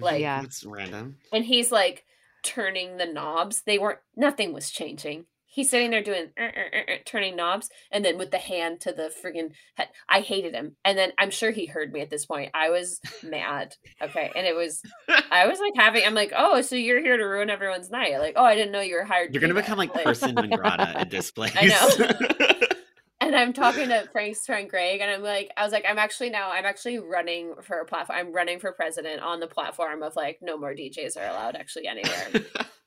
like 0.00 0.20
Yeah. 0.20 0.42
It's 0.44 0.64
random. 0.64 1.16
and 1.32 1.44
he's 1.44 1.70
like 1.72 2.04
turning 2.42 2.96
the 2.96 3.06
knobs 3.06 3.62
they 3.62 3.78
weren't 3.78 3.98
nothing 4.16 4.52
was 4.52 4.70
changing 4.70 5.26
he's 5.48 5.70
sitting 5.70 5.90
there 5.90 6.02
doing 6.02 6.28
"Er, 6.38 6.52
er, 6.56 6.70
er, 6.74 6.84
er," 6.88 6.98
turning 7.04 7.36
knobs 7.36 7.68
and 7.90 8.04
then 8.04 8.18
with 8.18 8.30
the 8.30 8.38
hand 8.38 8.80
to 8.80 8.92
the 8.92 9.10
friggin' 9.22 9.52
head 9.74 9.88
i 10.08 10.20
hated 10.20 10.54
him 10.54 10.76
and 10.84 10.96
then 10.96 11.10
i'm 11.18 11.30
sure 11.30 11.50
he 11.50 11.66
heard 11.66 11.92
me 11.92 12.00
at 12.00 12.10
this 12.10 12.26
point 12.26 12.50
i 12.54 12.70
was 12.70 13.00
mad 13.22 13.74
okay 14.02 14.30
and 14.34 14.46
it 14.46 14.54
was 14.54 14.82
i 15.30 15.46
was 15.46 15.58
like 15.60 15.74
having 15.76 16.04
i'm 16.04 16.14
like 16.14 16.32
oh 16.36 16.60
so 16.60 16.76
you're 16.76 17.02
here 17.02 17.16
to 17.16 17.24
ruin 17.24 17.50
everyone's 17.50 17.90
night 17.90 18.18
like 18.18 18.34
oh 18.36 18.44
i 18.44 18.54
didn't 18.54 18.72
know 18.72 18.80
you 18.80 18.94
were 18.94 19.04
hired 19.04 19.34
You're 19.34 19.40
gonna 19.40 19.54
do 19.54 19.60
become 19.60 19.78
that." 19.78 19.94
like 19.94 20.04
person 20.04 20.34
non 20.34 20.50
grata 20.50 20.98
at 20.98 21.10
this 21.10 21.30
place. 21.30 21.52
I 21.56 21.66
know. 21.66 22.58
and 23.20 23.34
I'm 23.34 23.52
talking 23.52 23.88
to 23.88 24.08
Frank's 24.12 24.44
friend 24.46 24.68
Greg, 24.68 25.00
and 25.00 25.10
I'm 25.10 25.22
like, 25.22 25.50
I 25.56 25.64
was 25.64 25.72
like, 25.72 25.84
I'm 25.88 25.98
actually 25.98 26.30
now, 26.30 26.50
I'm 26.50 26.64
actually 26.64 26.98
running 26.98 27.54
for 27.62 27.78
a 27.78 27.84
platform. 27.84 28.18
I'm 28.18 28.32
running 28.32 28.58
for 28.58 28.72
president 28.72 29.22
on 29.22 29.40
the 29.40 29.46
platform 29.46 30.02
of 30.02 30.16
like, 30.16 30.38
no 30.42 30.56
more 30.56 30.72
DJs 30.74 31.16
are 31.16 31.28
allowed 31.28 31.56
actually 31.56 31.86
anywhere. 31.86 32.28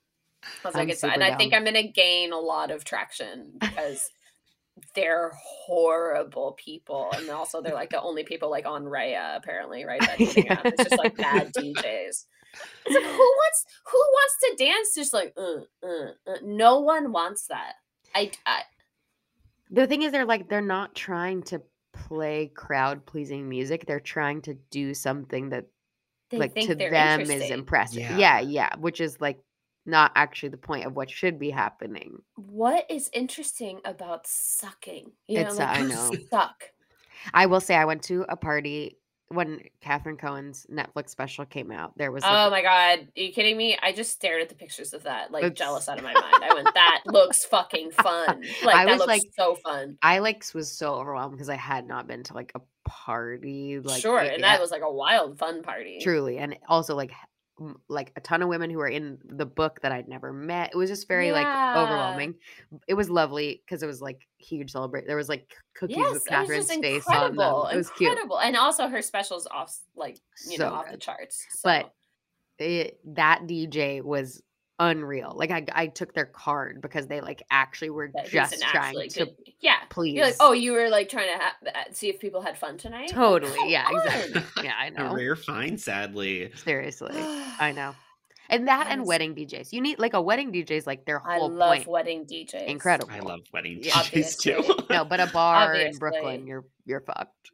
I 0.43 0.67
was 0.67 0.75
like, 0.75 0.89
it's, 0.89 1.01
super 1.01 1.13
and 1.13 1.23
I 1.23 1.35
think. 1.37 1.53
I'm 1.53 1.63
going 1.63 1.75
to 1.75 1.87
gain 1.87 2.33
a 2.33 2.39
lot 2.39 2.71
of 2.71 2.83
traction 2.83 3.53
because 3.59 4.09
they're 4.95 5.31
horrible 5.35 6.57
people, 6.63 7.11
and 7.15 7.29
also 7.29 7.61
they're 7.61 7.73
like 7.73 7.89
the 7.89 8.01
only 8.01 8.23
people 8.23 8.49
like 8.49 8.65
on 8.65 8.83
Raya 8.85 9.37
apparently, 9.37 9.85
right? 9.85 10.01
That 10.01 10.17
dating 10.17 10.49
app. 10.49 10.65
It's 10.65 10.83
just 10.83 10.97
like 10.97 11.15
bad 11.15 11.53
DJs. 11.57 12.25
It's 12.85 12.95
like, 12.95 13.03
who 13.03 13.17
wants 13.17 13.65
who 13.85 13.97
wants 13.97 14.35
to 14.41 14.65
dance? 14.65 14.95
Just 14.95 15.13
like, 15.13 15.33
uh, 15.37 15.85
uh, 15.85 16.11
uh. 16.27 16.37
no 16.43 16.81
one 16.81 17.11
wants 17.11 17.47
that. 17.47 17.73
I, 18.13 18.31
I 18.45 18.63
The 19.69 19.87
thing 19.87 20.01
is, 20.01 20.11
they're 20.11 20.25
like 20.25 20.49
they're 20.49 20.61
not 20.61 20.95
trying 20.95 21.43
to 21.43 21.61
play 21.93 22.51
crowd 22.53 23.05
pleasing 23.05 23.47
music. 23.47 23.85
They're 23.85 23.99
trying 23.99 24.41
to 24.43 24.55
do 24.69 24.93
something 24.93 25.49
that 25.49 25.65
they 26.29 26.37
like 26.37 26.55
to 26.55 26.75
them 26.75 27.21
is 27.21 27.51
impressive. 27.51 27.99
Yeah. 28.01 28.17
Yeah. 28.17 28.39
yeah, 28.39 28.75
which 28.77 29.01
is 29.01 29.19
like 29.21 29.39
not 29.85 30.11
actually 30.15 30.49
the 30.49 30.57
point 30.57 30.85
of 30.85 30.95
what 30.95 31.09
should 31.09 31.39
be 31.39 31.49
happening. 31.49 32.21
what 32.35 32.85
is 32.89 33.09
interesting 33.13 33.79
about 33.85 34.27
sucking? 34.27 35.11
You 35.27 35.39
It's- 35.39 35.57
know, 35.57 35.65
like, 35.65 35.77
I 35.77 35.81
know. 35.81 36.11
suck. 36.29 36.63
I 37.33 37.45
will 37.47 37.61
say 37.61 37.75
I 37.75 37.85
went 37.85 38.03
to 38.03 38.25
a 38.29 38.35
party 38.35 38.97
when 39.29 39.61
Catherine 39.79 40.17
Cohen's 40.17 40.65
Netflix 40.69 41.09
special 41.09 41.45
came 41.45 41.71
out. 41.71 41.97
There 41.97 42.11
was 42.11 42.21
Oh 42.25 42.49
my 42.49 42.61
god, 42.61 42.99
are 43.15 43.21
you 43.21 43.31
kidding 43.31 43.55
me? 43.55 43.77
I 43.81 43.93
just 43.93 44.11
stared 44.11 44.41
at 44.41 44.49
the 44.49 44.55
pictures 44.55 44.93
of 44.93 45.03
that, 45.03 45.31
like 45.31 45.43
It's- 45.45 45.57
jealous 45.57 45.87
out 45.87 45.97
of 45.97 46.03
my 46.03 46.13
mind. 46.13 46.43
I 46.43 46.53
went, 46.53 46.67
that 46.73 47.01
looks 47.05 47.45
fucking 47.45 47.91
fun. 47.91 48.43
Like 48.63 48.75
I 48.75 48.85
that 48.85 48.97
looks 48.97 49.07
like- 49.07 49.21
so 49.37 49.55
fun. 49.55 49.97
I 50.01 50.19
like 50.19 50.43
was 50.53 50.77
so 50.77 50.95
overwhelmed 50.95 51.31
because 51.33 51.47
I 51.49 51.55
had 51.55 51.87
not 51.87 52.07
been 52.07 52.23
to 52.23 52.33
like 52.33 52.51
a 52.55 52.61
party 52.83 53.79
like 53.79 54.01
sure, 54.01 54.19
and 54.19 54.43
that 54.43 54.59
was 54.59 54.69
like 54.71 54.81
a 54.81 54.91
wild 54.91 55.37
fun 55.39 55.63
party. 55.63 55.99
truly 56.01 56.37
and 56.37 56.57
also 56.67 56.95
like 56.95 57.11
like 57.87 58.11
a 58.15 58.21
ton 58.21 58.41
of 58.41 58.49
women 58.49 58.69
who 58.69 58.77
were 58.77 58.87
in 58.87 59.17
the 59.23 59.45
book 59.45 59.79
that 59.81 59.91
I'd 59.91 60.07
never 60.07 60.31
met. 60.33 60.71
It 60.73 60.77
was 60.77 60.89
just 60.89 61.07
very 61.07 61.31
like 61.31 61.45
overwhelming. 61.45 62.35
It 62.87 62.93
was 62.93 63.09
lovely 63.09 63.61
because 63.65 63.83
it 63.83 63.87
was 63.87 64.01
like 64.01 64.21
huge 64.37 64.71
celebrate. 64.71 65.07
There 65.07 65.17
was 65.17 65.29
like 65.29 65.47
cookies 65.75 65.97
Yes, 65.97 66.13
with 66.13 66.25
Catherine's 66.27 66.73
face 66.73 67.07
on 67.07 67.35
them. 67.35 67.65
It 67.71 67.77
was 67.77 67.89
cute. 67.91 68.09
incredible. 68.09 68.39
And 68.39 68.55
also 68.55 68.87
her 68.87 69.01
specials 69.01 69.47
off 69.51 69.75
like 69.95 70.19
you 70.47 70.57
know 70.57 70.69
So 70.69 70.73
off 70.73 70.91
the 70.91 70.97
charts. 70.97 71.45
So. 71.51 71.61
But 71.63 71.93
it, 72.59 72.99
that 73.15 73.41
DJ 73.47 74.03
was 74.03 74.41
unreal. 74.89 75.33
Like 75.35 75.51
I, 75.51 75.65
I 75.73 75.87
took 75.87 76.13
their 76.13 76.25
card 76.25 76.81
because 76.81 77.07
they 77.07 77.21
like 77.21 77.43
actually 77.51 77.91
were 77.91 78.09
That 78.13 78.27
just 78.29 78.59
trying 78.61 78.87
actually 78.97 79.09
to 79.09 79.25
good- 79.25 79.35
yeah. 79.59 79.75
please. 79.89 80.15
You're 80.15 80.25
like, 80.25 80.35
oh, 80.39 80.53
you 80.53 80.71
were 80.73 80.89
like 80.89 81.07
trying 81.07 81.27
to 81.31 81.43
ha- 81.43 81.55
uh, 81.67 81.83
see 81.91 82.09
if 82.09 82.19
people 82.19 82.41
had 82.41 82.57
fun 82.57 82.77
tonight. 82.77 83.09
totally. 83.09 83.53
Come 83.55 83.69
Yeah, 83.69 83.85
on. 83.87 83.95
exactly. 84.07 84.63
Yeah, 84.63 84.73
I 84.77 84.89
know. 84.95 85.13
rare 85.13 85.35
find, 85.35 85.79
sadly. 85.79 86.51
Seriously, 86.55 87.13
I 87.15 87.71
know. 87.75 87.95
And 88.49 88.67
that 88.67 88.87
and 88.89 89.05
wedding 89.05 89.33
DJs. 89.33 89.71
You 89.71 89.79
need 89.79 89.97
like 89.97 90.13
a 90.13 90.21
wedding 90.21 90.51
DJ 90.51 90.71
is 90.71 90.85
like 90.85 91.05
their 91.05 91.19
whole 91.19 91.45
I 91.45 91.55
love 91.55 91.69
point. 91.77 91.87
wedding 91.87 92.25
DJs. 92.25 92.65
Incredible. 92.65 93.09
I 93.13 93.19
love 93.19 93.39
wedding 93.53 93.79
Yeah. 93.81 93.93
DJs 93.93 94.37
too. 94.41 94.83
No, 94.89 95.05
but 95.05 95.21
a 95.21 95.27
bar 95.27 95.73
in 95.75 95.97
Brooklyn, 95.97 96.45
you're 96.45 96.65
you're 96.85 96.99
fucked. 96.99 97.51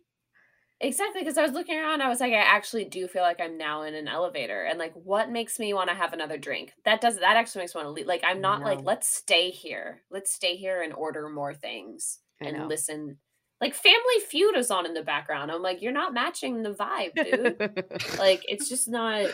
Exactly, 0.80 1.22
because 1.22 1.40
I 1.40 1.42
was 1.42 1.54
looking 1.54 1.78
around, 1.78 2.02
I 2.04 2.08
was 2.08 2.20
like, 2.20 2.34
I 2.34 2.38
actually 2.38 2.86
do 2.86 3.08
feel 3.08 3.24
like 3.24 3.42
I'm 3.42 3.58
now 3.58 3.82
in 3.82 3.96
an 3.96 4.08
elevator, 4.08 4.64
and 4.64 4.78
like, 4.78 4.94
what 4.94 5.32
makes 5.32 5.58
me 5.58 5.74
want 5.74 5.90
to 5.90 5.96
have 5.96 6.14
another 6.14 6.38
drink? 6.38 6.74
That 6.86 7.02
does 7.02 7.18
that 7.18 7.36
actually 7.36 7.64
makes 7.64 7.74
me 7.74 7.80
want 7.80 7.88
to 7.88 7.94
leave. 7.94 8.06
Like, 8.06 8.24
I'm 8.24 8.42
not 8.42 8.62
like, 8.62 8.82
let's 8.84 9.08
stay 9.08 9.50
here, 9.50 10.04
let's 10.12 10.32
stay 10.32 10.56
here 10.56 10.84
and 10.84 10.94
order 10.94 11.30
more 11.30 11.54
things 11.56 12.20
I 12.42 12.48
and 12.48 12.58
know. 12.60 12.68
listen. 12.68 13.18
Like, 13.60 13.74
Family 13.74 14.20
Feud 14.30 14.56
is 14.56 14.70
on 14.70 14.86
in 14.86 14.94
the 14.94 15.02
background. 15.02 15.52
I'm 15.52 15.64
like, 15.64 15.82
you're 15.82 15.92
not 15.92 16.14
matching 16.14 16.62
the 16.62 16.76
vibe, 16.76 17.16
dude. 17.16 18.20
like, 18.20 18.46
it's 18.48 18.70
just 18.70 18.88
not. 18.88 19.32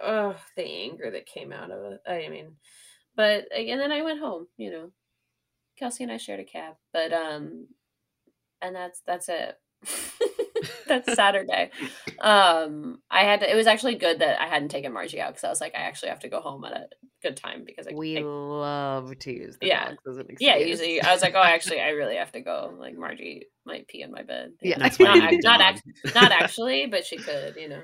Ugh, 0.00 0.36
the 0.56 0.64
anger 0.64 1.10
that 1.10 1.26
came 1.26 1.52
out 1.52 1.72
of 1.72 1.92
it. 1.92 2.00
I 2.06 2.28
mean, 2.28 2.56
but 3.16 3.46
and 3.52 3.80
then 3.80 3.90
I 3.90 4.02
went 4.02 4.20
home. 4.20 4.46
You 4.56 4.70
know, 4.70 4.90
Kelsey 5.76 6.04
and 6.04 6.12
I 6.12 6.18
shared 6.18 6.40
a 6.40 6.44
cab, 6.44 6.74
but 6.92 7.12
um, 7.12 7.66
and 8.62 8.76
that's 8.76 9.02
that's 9.04 9.28
it. 9.28 9.58
that's 10.86 11.14
Saturday. 11.14 11.70
Um, 12.18 12.98
I 13.10 13.22
had 13.24 13.40
to, 13.40 13.50
it 13.50 13.54
was 13.54 13.66
actually 13.66 13.96
good 13.96 14.20
that 14.20 14.40
I 14.40 14.46
hadn't 14.46 14.68
taken 14.68 14.92
Margie 14.92 15.20
out 15.20 15.30
because 15.30 15.44
I 15.44 15.48
was 15.48 15.60
like, 15.60 15.74
I 15.74 15.80
actually 15.82 16.10
have 16.10 16.20
to 16.20 16.28
go 16.28 16.40
home 16.40 16.64
at 16.64 16.72
a 16.72 16.86
good 17.22 17.36
time 17.36 17.64
because 17.64 17.86
I, 17.86 17.94
we 17.94 18.18
I- 18.18 18.22
love 18.22 19.18
to 19.18 19.32
use 19.32 19.56
the 19.60 19.66
Yeah. 19.68 19.88
dogs 19.88 20.02
as 20.08 20.16
an 20.16 20.26
excuse. 20.28 20.40
yeah, 20.40 20.56
usually 20.56 21.00
I 21.02 21.12
was 21.12 21.22
like, 21.22 21.34
oh, 21.34 21.42
actually, 21.42 21.80
I 21.80 21.90
really 21.90 22.16
have 22.16 22.32
to 22.32 22.40
go. 22.40 22.74
Like 22.78 22.96
Margie 22.96 23.46
might 23.66 23.88
pee 23.88 24.02
in 24.02 24.10
my 24.12 24.22
bed. 24.22 24.52
Yeah. 24.62 24.78
That's 24.78 24.98
not, 25.00 25.16
I 25.20 25.30
need 25.30 25.40
a 25.40 25.42
not, 25.48 25.60
act- 25.60 25.82
not 26.14 26.32
actually, 26.32 26.86
but 26.86 27.04
she 27.04 27.16
could, 27.16 27.56
you 27.56 27.68
know. 27.68 27.80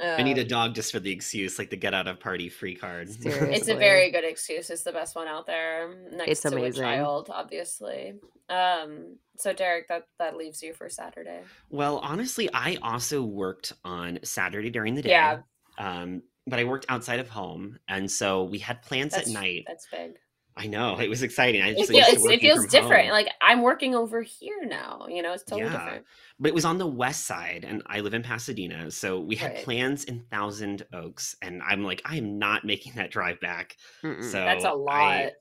I 0.00 0.22
need 0.22 0.38
a 0.38 0.44
dog 0.44 0.74
just 0.74 0.92
for 0.92 1.00
the 1.00 1.10
excuse, 1.10 1.58
like 1.58 1.70
the 1.70 1.76
get 1.76 1.94
out 1.94 2.08
of 2.08 2.20
party 2.20 2.48
free 2.48 2.74
card. 2.74 3.08
It's 3.24 3.68
a 3.68 3.76
very 3.76 4.10
good 4.10 4.24
excuse. 4.24 4.70
It's 4.70 4.82
the 4.82 4.92
best 4.92 5.14
one 5.14 5.28
out 5.28 5.46
there. 5.46 5.94
Next 6.12 6.30
It's 6.30 6.40
to 6.42 6.48
amazing. 6.48 6.82
a 6.82 6.86
child, 6.86 7.30
obviously. 7.32 8.14
Um, 8.48 9.16
so 9.36 9.52
Derek, 9.52 9.88
that 9.88 10.06
that 10.18 10.36
leaves 10.36 10.62
you 10.62 10.74
for 10.74 10.88
Saturday. 10.88 11.40
Well, 11.70 11.98
honestly, 11.98 12.48
I 12.52 12.76
also 12.82 13.22
worked 13.22 13.72
on 13.84 14.18
Saturday 14.22 14.70
during 14.70 14.94
the 14.94 15.02
day. 15.02 15.10
Yeah. 15.10 15.40
Um, 15.78 16.22
but 16.46 16.58
I 16.58 16.64
worked 16.64 16.86
outside 16.88 17.20
of 17.20 17.28
home, 17.28 17.78
and 17.88 18.10
so 18.10 18.44
we 18.44 18.58
had 18.58 18.82
plans 18.82 19.12
That's 19.14 19.28
at 19.28 19.32
night. 19.32 19.64
That's 19.66 19.86
big. 19.90 20.18
I 20.56 20.66
know 20.68 20.98
it 21.00 21.08
was 21.08 21.22
exciting. 21.22 21.62
I 21.62 21.70
It, 21.70 21.78
just 21.78 21.90
feel, 21.90 22.06
used 22.06 22.30
it 22.30 22.40
feels 22.40 22.66
different. 22.66 23.04
home. 23.06 23.12
Like 23.12 23.28
I'm 23.40 23.62
working 23.62 23.94
over 23.94 24.22
here 24.22 24.64
now. 24.64 25.06
You 25.08 25.22
know, 25.22 25.32
it's 25.32 25.42
totally 25.42 25.68
Yeah. 25.68 25.78
different. 25.84 26.06
but 26.38 26.48
it 26.48 26.54
was 26.54 26.64
on 26.64 26.78
the 26.78 26.86
west 26.86 27.26
side, 27.26 27.64
and 27.66 27.82
I 27.86 28.00
live 28.00 28.14
in 28.14 28.22
Pasadena, 28.22 28.90
so 28.90 29.20
we 29.20 29.34
had 29.36 29.52
Right. 29.54 29.64
plans 29.64 30.04
in 30.04 30.20
Thousand 30.30 30.86
Oaks, 30.92 31.34
and 31.42 31.62
I'm 31.62 31.82
like, 31.84 32.02
I 32.04 32.16
am 32.16 32.38
not 32.38 32.64
making 32.64 32.94
that 32.94 33.10
drive 33.10 33.40
back. 33.40 33.76
Mm-mm. 34.02 34.22
So 34.30 34.44
That's 34.44 34.64
a 34.64 34.72
lot. 34.72 34.94
I 35.00 35.32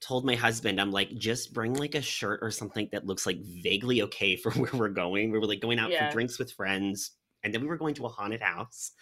told 0.00 0.24
my 0.24 0.34
husband, 0.34 0.80
I'm 0.80 0.90
like, 0.92 1.10
just 1.16 1.52
bring 1.52 1.74
like 1.74 1.94
a 1.94 2.02
shirt 2.02 2.40
or 2.42 2.50
something 2.50 2.88
that 2.92 3.06
looks 3.06 3.26
like 3.26 3.38
vaguely 3.62 4.02
okay 4.02 4.36
for 4.42 4.52
where 4.52 4.70
we're 4.74 4.88
going. 4.90 5.30
We 5.32 5.38
were 5.38 5.46
like 5.46 5.60
going 5.60 5.78
out 5.78 5.90
Yeah. 5.90 6.06
for 6.08 6.12
drinks 6.12 6.38
with 6.38 6.52
friends, 6.52 7.12
and 7.42 7.54
then 7.54 7.62
we 7.62 7.68
were 7.68 7.78
going 7.78 7.94
to 7.94 8.06
a 8.06 8.08
haunted 8.08 8.40
house. 8.42 8.92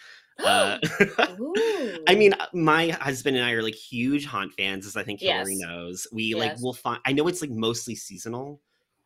Uh, 0.44 0.78
I 2.08 2.14
mean, 2.14 2.34
uh, 2.34 2.46
my 2.52 2.88
husband 2.90 3.36
and 3.36 3.44
I 3.44 3.52
are 3.52 3.62
like 3.62 3.74
huge 3.74 4.26
haunt 4.26 4.52
fans, 4.54 4.86
as 4.86 4.96
I 4.96 5.02
think 5.02 5.20
Hilary 5.20 5.56
Yes. 5.56 5.66
knows. 5.66 6.06
We 6.12 6.34
like 6.34 6.56
will 6.60 6.74
find. 6.74 7.00
I 7.06 7.12
know 7.12 7.26
it's 7.28 7.40
like 7.40 7.50
mostly 7.50 7.94
seasonal, 7.94 8.60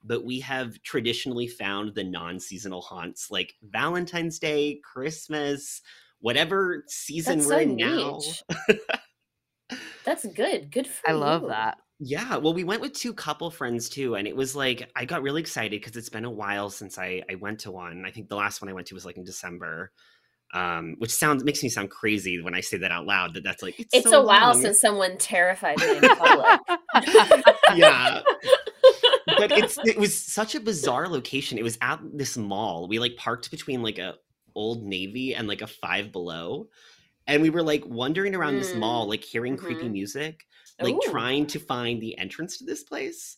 but 0.05 0.25
we 0.25 0.41
have 0.41 0.81
traditionally 0.83 1.47
found 1.47 1.95
the 1.95 2.05
non-seasonal 2.05 2.83
haunts 2.83 3.31
like 3.31 3.55
Valentine's 3.63 4.39
Day, 4.39 4.81
Christmas, 4.83 5.83
whatever 6.21 6.85
season 6.89 7.39
That's 7.39 7.47
we're 7.47 7.55
so 7.55 7.61
in 7.61 7.77
now. 7.77 8.21
That's 10.05 10.27
good. 10.27 10.71
Good 10.71 10.87
for 10.87 11.09
I 11.11 11.13
love 11.13 11.47
that. 11.49 11.79
Yeah, 12.03 12.37
well, 12.39 12.55
we 12.55 12.65
went 12.65 12.81
with 12.81 12.95
two 12.95 13.13
couple 13.13 13.51
friends 13.51 13.91
too, 13.91 14.15
and 14.15 14.27
it 14.27 14.35
was 14.35 14.57
like 14.57 14.91
I 14.97 15.05
got 15.05 15.23
really 15.23 15.43
excited 15.43 15.81
because 15.81 15.97
it's 15.97 16.09
been 16.09 16.25
a 16.25 16.31
while 16.31 16.71
since 16.71 16.97
I 16.99 17.23
I 17.31 17.35
went 17.35 17.61
to 17.61 17.71
one. 17.71 18.05
I 18.07 18.11
think 18.11 18.29
the 18.29 18.37
last 18.37 18.63
one 18.63 18.71
I 18.71 18.73
went 18.73 18.87
to 18.89 18.95
was 18.95 19.05
like 19.05 19.19
in 19.19 19.25
December, 19.25 19.93
um, 20.53 20.97
which 20.99 21.11
sounds 21.13 21.45
makes 21.45 21.63
me 21.63 21.69
sound 21.69 21.91
crazy 21.91 22.41
when 22.43 22.55
I 22.55 22.61
say 22.61 22.77
that 22.79 22.91
out 22.91 23.07
loud. 23.07 23.35
That 23.35 23.45
that's 23.45 23.63
like 23.63 23.79
it's, 23.79 23.95
It's 23.95 24.11
so 24.11 24.23
a 24.23 24.27
while 24.27 24.53
long. 24.53 24.61
since 24.63 24.81
someone 24.81 25.17
terrified 25.19 25.79
me 25.79 25.97
in 25.99 26.01
public. 26.17 26.61
yeah, 27.77 28.21
but 29.27 29.53
it's 29.53 29.79
it 29.85 29.97
was 29.99 30.17
such 30.19 30.55
a 30.55 30.61
bizarre 30.61 31.09
location. 31.09 31.59
It 31.59 31.63
was 31.65 31.79
at 31.81 32.01
this 32.15 32.37
mall. 32.37 32.89
We 32.89 32.99
like 32.99 33.17
parked 33.17 33.51
between 33.51 33.83
like 33.83 33.99
a 33.99 34.15
Old 34.55 34.85
Navy 34.85 35.35
and 35.35 35.47
like 35.47 35.63
a 35.63 35.67
Five 35.67 36.11
Below, 36.13 36.69
and 37.27 37.43
we 37.43 37.51
were 37.51 37.63
like 37.63 37.85
wandering 37.87 38.35
around 38.35 38.57
this 38.57 38.75
mall, 38.75 39.09
like 39.09 39.23
hearing 39.23 39.57
creepy 39.57 39.85
Mhm. 39.85 39.93
music, 39.93 40.45
like 40.81 40.95
Ooh. 40.95 41.01
trying 41.05 41.47
to 41.49 41.61
find 41.61 42.01
the 42.03 42.19
entrance 42.19 42.59
to 42.59 42.65
this 42.65 42.83
place. 42.83 43.37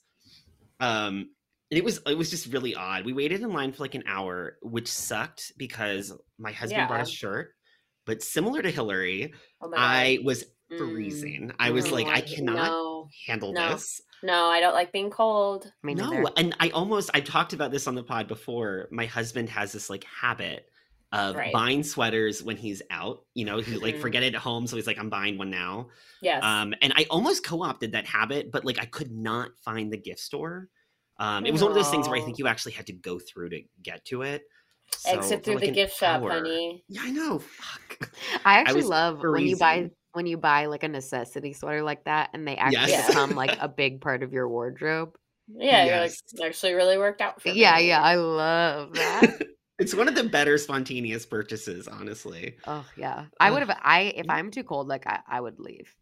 Um, 0.80 1.30
it 1.78 1.84
was 1.84 2.00
it 2.06 2.16
was 2.16 2.30
just 2.30 2.52
really 2.52 2.74
odd. 2.74 3.04
We 3.04 3.12
waited 3.12 3.40
in 3.40 3.52
line 3.52 3.72
for 3.72 3.82
like 3.82 3.94
an 3.94 4.04
hour, 4.06 4.58
which 4.62 4.88
sucked 4.88 5.52
because 5.56 6.12
my 6.38 6.52
husband 6.52 6.86
brought 6.88 7.00
a 7.00 7.10
shirt. 7.10 7.54
But 8.04 8.22
similar 8.22 8.62
to 8.62 8.70
Hilary, 8.70 9.32
Oh 9.60 9.72
I 9.76 10.18
was 10.24 10.44
Mm. 10.70 10.78
freezing. 10.78 11.52
I 11.58 11.70
was 11.70 11.90
like, 11.92 12.06
I 12.06 12.22
cannot 12.22 12.54
No, 12.70 13.08
handle 13.26 13.52
No. 13.52 13.68
this. 13.74 14.00
no, 14.22 14.46
I 14.46 14.58
don't 14.60 14.72
like 14.72 14.90
being 14.90 15.10
cold. 15.10 15.70
Me 15.82 15.92
No, 15.94 16.08
neither. 16.10 16.30
and 16.38 16.56
I 16.60 16.70
almost 16.70 17.10
I 17.12 17.20
talked 17.20 17.52
about 17.52 17.70
this 17.70 17.86
on 17.86 17.94
the 17.94 18.02
pod 18.02 18.26
before. 18.26 18.88
My 18.90 19.04
husband 19.04 19.50
has 19.50 19.72
this 19.72 19.90
like 19.90 20.04
habit 20.04 20.66
of 21.12 21.36
Right. 21.36 21.52
buying 21.52 21.82
sweaters 21.82 22.42
when 22.42 22.56
he's 22.56 22.80
out. 22.90 23.26
You 23.34 23.44
know, 23.44 23.58
he 23.58 23.76
like 23.76 23.96
Mhm. 23.96 24.00
forget 24.00 24.22
it 24.22 24.34
at 24.34 24.40
home, 24.40 24.66
so 24.66 24.76
he's 24.76 24.86
like, 24.86 24.98
I'm 24.98 25.10
buying 25.10 25.36
one 25.36 25.50
now. 25.50 25.90
Yes. 26.22 26.42
Um, 26.42 26.72
and 26.80 26.92
I 26.96 27.04
almost 27.10 27.44
co-opted 27.44 27.92
that 27.92 28.06
habit, 28.06 28.50
but 28.50 28.64
like 28.64 28.78
I 28.80 28.86
could 28.86 29.12
not 29.12 29.50
find 29.62 29.92
the 29.92 29.98
gift 29.98 30.20
store. 30.20 30.70
Um, 31.18 31.46
it 31.46 31.52
was 31.52 31.62
one 31.62 31.70
of 31.70 31.74
those 31.76 31.88
things 31.90 32.08
where 32.08 32.18
I 32.18 32.20
think 32.20 32.38
you 32.38 32.46
actually 32.46 32.72
had 32.72 32.86
to 32.86 32.92
go 32.92 33.18
through 33.18 33.50
to 33.50 33.60
get 33.82 34.04
to 34.06 34.22
it. 34.22 34.42
So 34.90 35.18
Exit 35.18 35.44
through 35.44 35.54
like, 35.54 35.64
the 35.64 35.68
an 35.68 35.74
gift 35.74 35.96
shop, 35.96 36.22
honey. 36.22 36.84
Yeah, 36.88 37.00
I 37.04 37.10
know. 37.10 37.38
Fuck. 37.38 38.10
I 38.44 38.54
actually 38.58 38.82
was 38.82 38.90
love 38.90 39.20
when 39.22 39.46
you 39.46 39.56
buy 39.56 39.90
when 40.12 40.26
you 40.26 40.36
buy 40.36 40.66
like 40.66 40.82
a 40.82 40.88
necessity 40.88 41.52
sweater 41.54 41.82
like 41.82 42.04
that 42.04 42.30
and 42.34 42.46
they 42.46 42.56
actually 42.56 42.92
Yes. 42.92 43.08
become 43.08 43.34
like 43.34 43.56
a 43.60 43.68
big 43.68 44.00
part 44.00 44.22
of 44.22 44.32
your 44.32 44.48
wardrobe. 44.48 45.16
Yeah, 45.54 45.86
you're 45.86 45.98
like 45.98 46.12
"It 46.34 46.40
actually 46.44 46.74
really 46.74 46.98
worked 46.98 47.20
out 47.20 47.40
for 47.42 47.48
Yeah, 47.50 47.76
me." 47.76 47.88
yeah, 47.88 48.02
I 48.02 48.14
love 48.16 48.92
that. 48.94 49.42
it's 49.78 49.94
one 49.94 50.08
of 50.08 50.14
the 50.14 50.24
better 50.24 50.56
spontaneous 50.58 51.26
purchases, 51.26 51.88
honestly. 51.88 52.56
oh 52.66 52.84
yeah. 52.96 53.26
I 53.40 53.50
would 53.50 53.60
have 53.66 53.76
I 53.82 54.12
if 54.16 54.28
I'm 54.28 54.50
too 54.50 54.64
cold, 54.64 54.88
like 54.88 55.06
I, 55.06 55.20
I 55.26 55.40
would 55.40 55.58
leave. 55.58 55.94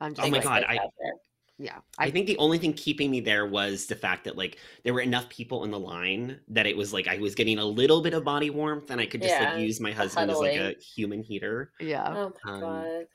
I'm 0.00 0.14
just 0.14 0.26
Oh 0.26 0.30
my 0.30 0.40
God, 0.40 0.64
I- 0.68 0.74
there. 0.74 1.12
Yeah. 1.58 1.80
I 1.98 2.10
think 2.10 2.26
the 2.26 2.38
only 2.38 2.58
thing 2.58 2.72
keeping 2.74 3.10
me 3.10 3.20
there 3.20 3.44
was 3.46 3.86
the 3.86 3.96
fact 3.96 4.24
that 4.24 4.36
like 4.36 4.58
there 4.84 4.94
were 4.94 5.00
enough 5.00 5.28
people 5.28 5.64
in 5.64 5.72
the 5.72 5.78
line 5.80 6.40
that 6.48 6.66
it 6.66 6.76
was 6.76 6.92
like 6.92 7.08
I 7.08 7.18
was 7.18 7.34
getting 7.34 7.58
a 7.58 7.64
little 7.64 8.02
bit 8.02 8.14
of 8.14 8.24
body 8.24 8.50
warmth 8.50 8.90
and 8.90 9.00
I 9.00 9.06
could 9.06 9.22
just 9.22 9.34
Yeah, 9.34 9.40
like 9.40 9.56
use 9.56 9.80
my 9.80 9.90
husband 9.92 10.30
as 10.30 10.40
like 10.40 10.54
a 10.56 10.74
human 10.80 11.22
heater. 11.22 11.72
yeah. 11.78 12.14
Oh 12.14 12.30
my 12.30 12.40
Um, 12.44 12.60
god. 12.60 13.06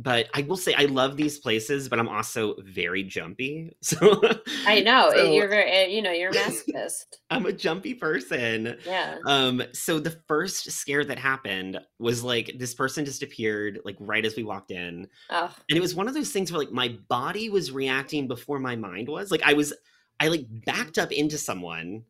But 0.00 0.28
I 0.32 0.42
will 0.42 0.56
say 0.56 0.74
I 0.74 0.84
love 0.84 1.16
these 1.16 1.38
places, 1.38 1.88
but 1.88 1.98
I'm 1.98 2.08
also 2.08 2.54
very 2.62 3.02
jumpy. 3.02 3.76
So 3.82 4.20
I 4.66 4.80
know. 4.80 5.10
so 5.14 5.32
you're 5.32 5.48
very 5.48 5.70
eh, 5.70 5.86
you 5.86 6.02
know, 6.02 6.12
you're 6.12 6.30
a 6.30 6.34
masochist. 6.34 7.06
I'm 7.30 7.46
a 7.46 7.52
jumpy 7.52 7.94
person. 7.94 8.76
yeah. 8.86 9.16
Um, 9.26 9.62
so 9.72 9.98
the 9.98 10.16
first 10.28 10.70
scare 10.70 11.04
that 11.04 11.18
happened 11.18 11.80
was 11.98 12.22
like 12.22 12.52
this 12.58 12.74
person 12.74 13.04
just 13.04 13.22
appeared 13.22 13.80
like 13.84 13.96
right 13.98 14.24
as 14.24 14.36
we 14.36 14.44
walked 14.44 14.70
in. 14.70 15.08
Oh, 15.30 15.52
and 15.68 15.76
it 15.76 15.80
was 15.80 15.94
one 15.94 16.06
of 16.06 16.14
those 16.14 16.30
things 16.30 16.52
where 16.52 16.60
like 16.60 16.72
my 16.72 16.96
body 17.08 17.50
was 17.50 17.72
reacting 17.72 18.28
before 18.28 18.58
my 18.58 18.76
mind 18.76 19.08
was 19.08 19.30
like 19.30 19.42
i 19.44 19.52
was 19.52 19.72
i 20.20 20.28
like 20.28 20.46
backed 20.66 20.98
up 20.98 21.12
into 21.12 21.38
someone 21.38 22.02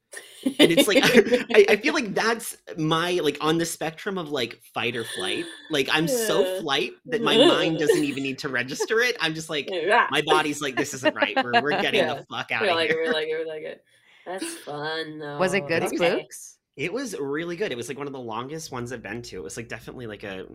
and 0.44 0.72
it's 0.72 0.89
like 0.89 0.98
I, 1.55 1.66
I 1.70 1.76
feel 1.76 1.94
like 1.94 2.14
that's 2.14 2.56
my 2.76 3.12
like 3.22 3.39
on 3.40 3.59
the 3.59 3.66
spectrum 3.66 4.18
of 4.18 4.30
like 4.30 4.60
fight 4.74 4.97
or 4.97 5.05
flight 5.05 5.44
like 5.70 5.89
i'm 5.93 6.09
so 6.09 6.44
flight 6.60 6.93
that 7.06 7.22
my 7.22 7.36
mind 7.36 7.78
doesn't 7.78 8.05
even 8.05 8.22
need 8.22 8.39
to 8.40 8.48
register 8.48 9.01
it 9.01 9.16
i'm 9.20 9.35
just 9.35 9.51
like 9.51 9.68
my 10.10 10.22
body's 10.22 10.60
like 10.62 10.76
this 10.76 10.94
isn't 10.94 11.14
right 11.14 11.36
we're, 11.43 11.60
we're 11.62 11.72
getting 11.82 12.01
Yeah. 12.01 12.14
the 12.14 12.26
fuck 12.30 12.51
out 12.52 12.62
we 12.62 12.68
of 12.70 12.76
like 12.76 12.90
it, 12.90 12.93
here 12.97 13.02
we 13.02 13.12
like 13.12 13.28
it, 13.28 13.39
we 13.39 13.44
like 13.44 13.62
it. 13.62 13.85
That's 14.26 14.55
fun 14.59 15.18
though. 15.18 15.39
Was 15.39 15.55
it 15.55 15.66
good 15.68 15.82
That 15.82 15.90
spooks? 15.90 16.59
it 16.76 16.93
was 16.93 17.18
really 17.18 17.56
good 17.56 17.72
it 17.72 17.76
was 17.76 17.89
like 17.89 17.98
one 17.98 18.06
of 18.06 18.12
the 18.12 18.20
longest 18.20 18.70
ones 18.70 18.93
i've 18.93 19.02
been 19.02 19.20
to 19.22 19.36
it 19.36 19.43
was 19.43 19.56
like 19.56 19.68
definitely 19.68 20.06
like 20.06 20.22
a 20.22 20.47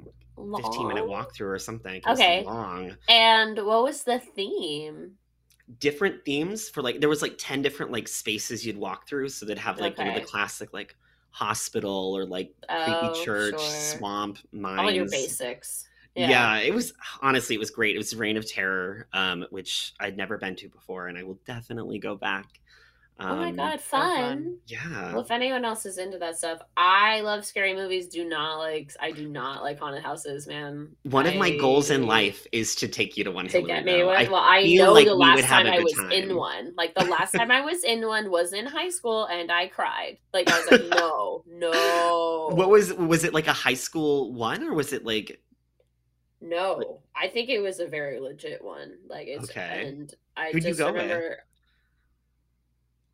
15 0.55 0.87
minute 0.87 1.05
walkthrough 1.05 1.53
or 1.53 1.59
something 1.59 1.95
it 1.95 2.07
was 2.07 2.19
Okay. 2.19 2.43
long 2.45 2.95
And 3.09 3.57
what 3.65 3.83
was 3.83 4.03
the 4.03 4.19
theme? 4.19 5.13
Different 5.79 6.23
themes 6.25 6.69
for 6.69 6.81
like 6.81 6.99
there 6.99 7.09
was 7.09 7.21
like 7.21 7.35
10 7.37 7.61
different 7.61 7.91
like 7.91 8.07
spaces 8.07 8.65
you'd 8.65 8.77
walk 8.77 9.07
through 9.07 9.29
so 9.29 9.45
they'd 9.45 9.57
have 9.57 9.79
like 9.79 9.97
you 9.97 10.05
know 10.05 10.11
the 10.11 10.21
classic 10.21 10.73
like 10.73 10.95
hospital 11.31 12.15
or 12.15 12.25
like 12.25 12.53
Oh, 12.69 12.75
creepy 12.75 13.09
church 13.09 13.69
sure. 13.69 13.69
swamp 13.71 14.39
All 14.77 14.91
your 14.91 15.05
mines 15.05 15.09
basics. 15.09 15.89
Yeah. 16.15 16.57
it 16.57 16.73
was 16.73 16.93
honestly 17.21 17.55
it 17.55 17.59
was 17.59 17.71
great. 17.71 17.95
It 17.95 17.99
was 17.99 18.15
Reign 18.15 18.37
of 18.37 18.47
Terror, 18.47 19.07
um, 19.13 19.45
which 19.49 19.93
I'd 19.99 20.17
never 20.17 20.37
been 20.37 20.55
to 20.57 20.69
before, 20.69 21.07
and 21.07 21.17
I 21.17 21.23
will 21.23 21.39
definitely 21.45 21.99
go 21.99 22.15
back. 22.15 22.59
Oh 23.19 23.35
my 23.35 23.49
Um, 23.49 23.55
god, 23.55 23.79
fun. 23.81 24.17
fun. 24.17 24.57
Yeah. 24.67 25.11
Well, 25.13 25.21
if 25.21 25.31
anyone 25.31 25.63
else 25.65 25.85
is 25.85 25.97
into 25.97 26.17
that 26.19 26.37
stuff, 26.37 26.59
I 26.75 27.21
love 27.21 27.45
scary 27.45 27.73
movies. 27.75 28.07
Do 28.07 28.27
not 28.27 28.57
like. 28.57 28.91
I 28.99 29.11
do 29.11 29.27
not 29.29 29.61
like 29.63 29.79
haunted 29.79 30.03
houses, 30.03 30.47
man. 30.47 30.89
One 31.03 31.25
of 31.25 31.35
my 31.35 31.55
goals 31.57 31.89
in 31.89 32.05
life 32.07 32.45
is 32.51 32.75
to 32.75 32.87
take 32.87 33.15
you 33.17 33.23
to 33.25 33.31
one. 33.31 33.47
to 33.47 33.61
get 33.61 33.85
me 33.85 34.03
one. 34.03 34.15
I- 34.15 34.23
well, 34.29 34.43
I 34.45 34.63
feel 34.63 34.85
know 34.87 34.93
like 34.93 35.05
the 35.07 35.15
last 35.15 35.43
time 35.45 35.67
I 35.67 35.79
was 35.79 35.93
time. 35.93 36.11
in 36.11 36.35
one. 36.35 36.73
Like 36.77 36.95
the 36.95 37.05
last 37.05 37.31
time 37.33 37.51
I 37.51 37.61
was 37.61 37.83
in 37.83 38.05
one 38.07 38.29
was 38.31 38.53
in 38.53 38.65
high 38.65 38.89
school, 38.89 39.25
and 39.25 39.51
I 39.51 39.67
cried. 39.67 40.17
Like 40.33 40.49
I 40.49 40.59
was 40.59 40.71
like, 40.71 40.89
no, 40.99 41.43
no. 41.47 42.49
What 42.53 42.69
was 42.69 42.93
was 42.93 43.23
it 43.23 43.33
like 43.33 43.47
a 43.47 43.53
high 43.53 43.73
school 43.75 44.33
one 44.33 44.63
or 44.63 44.73
was 44.73 44.91
it 44.93 45.05
like 45.05 45.41
No, 46.41 46.99
I 47.15 47.27
think 47.29 47.49
it 47.49 47.59
was 47.59 47.79
a 47.79 47.87
very 47.87 48.19
legit 48.19 48.63
one. 48.63 48.97
Like 49.07 49.27
it's 49.27 49.49
Okay. 49.49 49.85
and 49.87 50.13
I 50.35 50.51
Who'd 50.51 50.63
just 50.63 50.79
go 50.79 50.91
with? 50.91 51.35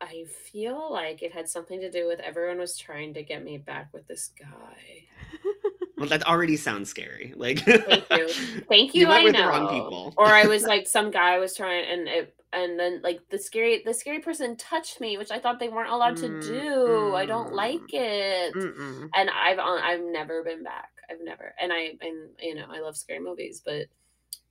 I 0.00 0.24
feel 0.50 0.90
like 0.90 1.22
it 1.22 1.32
had 1.32 1.48
something 1.48 1.80
to 1.80 1.90
do 1.90 2.06
with 2.06 2.20
everyone 2.20 2.58
was 2.58 2.76
trying 2.76 3.14
to 3.14 3.22
get 3.22 3.44
me 3.44 3.58
back 3.58 3.90
with 3.92 4.06
this 4.06 4.30
guy. 4.38 5.04
well 5.98 6.08
that 6.08 6.26
already 6.26 6.56
sounds 6.56 6.88
scary. 6.88 7.34
Like 7.36 7.60
Thank 7.86 8.06
you. 8.10 8.34
Thank 8.68 8.94
you. 8.94 9.06
You 9.06 9.10
I 9.10 9.24
know. 9.26 10.12
or 10.16 10.26
I 10.26 10.46
was 10.46 10.64
like 10.66 10.86
some 10.86 11.10
guy 11.10 11.38
was 11.38 11.56
trying 11.56 11.84
and 11.90 12.08
it 12.08 12.34
and 12.52 12.78
then 12.78 13.00
like 13.02 13.20
the 13.30 13.38
scary 13.38 13.82
the 13.84 13.94
scary 13.94 14.20
person 14.20 14.56
touched 14.56 15.00
me, 15.00 15.18
which 15.18 15.30
I 15.30 15.38
thought 15.38 15.58
they 15.60 15.68
weren't 15.68 15.90
allowed 15.90 16.16
to 16.18 16.28
Mm, 16.28 16.40
do. 16.40 17.14
I 17.14 17.26
don't 17.26 17.52
mm, 17.52 17.54
like 17.54 17.92
it. 17.92 18.54
Mm-mm. 18.54 19.10
And 19.14 19.30
I've 19.30 19.58
I've 19.58 20.02
never 20.04 20.42
been 20.44 20.62
back. 20.62 20.90
I've 21.10 21.20
never 21.22 21.54
and 21.60 21.72
I 21.72 21.96
and 22.00 22.30
you 22.40 22.54
know 22.54 22.66
I 22.70 22.80
love 22.80 22.96
scary 22.96 23.20
movies, 23.20 23.62
but 23.64 23.86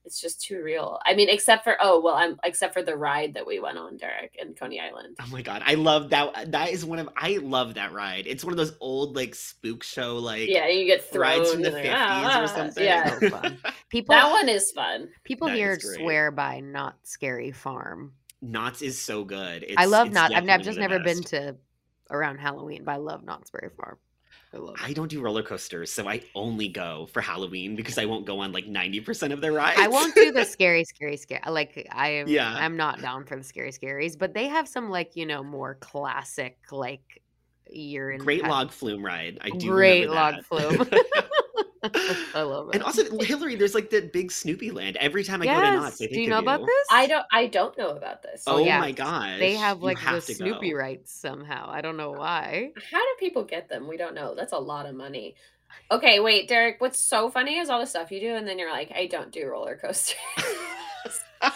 it's 0.10 0.20
just 0.20 0.42
too 0.42 0.64
real. 0.64 1.00
I 1.06 1.14
mean, 1.14 1.30
except 1.30 1.64
for 1.64 1.78
oh 1.80 2.02
well, 2.02 2.16
I'm 2.16 2.40
except 2.44 2.74
for 2.74 2.82
the 2.82 2.98
ride 2.98 3.36
that 3.36 3.46
we 3.46 3.60
went 3.60 3.78
on, 3.78 3.96
Derek, 3.96 4.36
in 4.42 4.56
Coney 4.56 4.80
Island. 4.80 5.18
Oh 5.22 5.28
my 5.32 5.44
god, 5.44 5.62
I 5.64 5.76
love 5.76 6.10
that. 6.10 6.52
That 6.52 6.72
is 6.72 6.84
one 6.84 6.98
of 6.98 7.10
I 7.16 7.38
love 7.38 7.76
that 7.76 7.94
ride. 7.94 8.26
It's 8.26 8.44
one 8.44 8.52
of 8.52 8.58
those 8.58 8.74
old 8.80 9.16
like 9.16 9.36
spook 9.36 9.84
show 9.84 10.18
like 10.18 10.50
Yeah, 10.50 10.68
you 10.68 10.88
get 10.88 11.04
thrown 11.04 11.22
rides 11.22 11.52
from 11.52 11.62
the 11.62 11.68
and 11.68 11.76
like, 11.76 11.84
fifties 11.84 12.00
ah, 12.00 12.44
or 12.44 12.48
something. 12.48 12.84
Yeah, 12.84 13.20
So. 13.20 13.42
People 13.90 14.16
that 14.16 14.32
one 14.32 14.50
is 14.50 14.72
fun. 14.72 15.10
people 15.24 15.48
That 15.48 15.58
here 15.58 15.74
is 15.74 15.84
great. 15.84 16.00
swear 16.00 16.32
by 16.32 16.60
Knott's 16.60 17.12
Scary 17.12 17.52
Farm. 17.52 18.14
Knott's 18.42 18.82
is 18.82 19.00
so 19.00 19.24
good. 19.24 19.62
It's, 19.62 19.76
I 19.78 19.86
love 19.86 20.08
it's 20.08 20.16
not 20.16 20.34
I've 20.34 20.62
just 20.64 20.76
the 20.76 20.82
never 20.82 21.00
been 21.00 21.22
to 21.24 21.56
around 22.10 22.40
Halloween, 22.40 22.84
but 22.84 22.94
I 22.94 22.98
love 22.98 23.24
Knott's 23.24 23.52
Berry 23.52 23.70
Farm. 23.70 23.98
I 24.54 24.58
love 24.58 24.76
it. 24.76 24.84
I 24.84 24.94
don't 24.94 25.10
do 25.10 25.22
roller 25.22 25.44
coasters, 25.44 25.92
so 25.92 26.08
I 26.08 26.22
only 26.34 26.68
go 26.68 27.08
for 27.14 27.22
Halloween 27.22 27.76
because 27.76 28.00
I 28.00 28.06
won't 28.06 28.26
go 28.26 28.40
on 28.40 28.52
like 28.52 28.66
ninety 28.66 29.00
percent 29.00 29.32
of 29.32 29.42
their 29.42 29.52
rides. 29.52 29.80
I 29.80 29.88
won't 29.88 30.16
do 30.16 30.32
the 30.32 30.44
scary, 30.46 30.84
scary, 30.86 31.18
scary. 31.18 31.42
Like 31.48 31.88
I 31.92 32.10
am, 32.10 32.28
Yeah. 32.28 32.56
I'm 32.56 32.76
not 32.76 33.00
down 33.02 33.26
for 33.26 33.36
the 33.36 33.44
scary, 33.44 33.72
scaries. 33.72 34.18
But 34.18 34.34
they 34.34 34.48
have 34.48 34.68
some 34.68 34.90
like 34.90 35.16
you 35.16 35.28
know 35.28 35.44
more 35.44 35.76
classic 35.76 36.58
like 36.72 37.22
year 37.70 38.12
in 38.12 38.22
Great 38.22 38.44
log 38.44 38.72
flume 38.72 39.06
ride. 39.06 39.38
I 39.42 39.52
do 39.52 39.70
Great 39.70 40.10
log 40.10 40.44
flume. 40.46 40.90
I 42.36 42.42
love 42.42 42.70
it. 42.70 42.76
and 42.76 42.84
also 42.84 43.04
Hilary, 43.20 43.56
there's 43.56 43.74
like 43.76 43.90
the 43.90 44.02
big 44.02 44.32
Snoopy 44.32 44.72
land. 44.72 44.98
Every 44.98 45.24
time 45.24 45.42
I 45.42 45.46
go 45.46 45.54
to 45.54 45.58
yes. 45.60 45.76
Knott's, 45.76 45.96
I 46.02 46.06
think 46.06 46.14
do 46.14 46.20
you 46.22 46.26
of 46.28 46.30
know 46.32 46.40
about 46.40 46.60
this? 46.66 46.88
I 46.92 47.08
don't 47.08 47.26
I 47.32 47.48
don't 47.48 47.78
know 47.78 47.90
about 47.90 48.22
this. 48.22 48.44
Oh, 48.48 48.56
Oh, 48.56 48.60
yeah. 48.60 48.80
my 48.80 48.92
god, 48.92 49.40
They 49.40 49.54
have 49.56 49.82
like 49.82 50.00
the 50.02 50.22
Snoopy 50.22 50.72
go. 50.72 50.78
rights 50.78 51.14
somehow. 51.14 51.70
I 51.70 51.82
don't 51.82 51.98
know 51.98 52.12
why. 52.12 52.72
How 52.92 53.00
do 53.00 53.08
people 53.20 53.44
get 53.44 53.70
them? 53.70 53.88
We 53.88 53.98
don't 53.98 54.14
know. 54.16 54.36
That's 54.36 54.54
a 54.54 54.58
lot 54.58 54.86
of 54.86 54.96
money. 54.96 55.36
Okay, 55.92 56.20
wait, 56.20 56.48
Derek. 56.50 56.82
What's 56.82 57.00
so 57.00 57.30
funny 57.30 57.58
is 57.60 57.70
all 57.70 57.80
the 57.80 57.86
stuff 57.86 58.12
you 58.12 58.20
do, 58.20 58.36
and 58.36 58.48
then 58.48 58.58
you're 58.60 58.72
like, 58.72 58.92
I 58.96 59.06
don't 59.06 59.32
do 59.32 59.48
roller 59.48 59.76
coasters. 59.78 60.18
I 61.42 61.52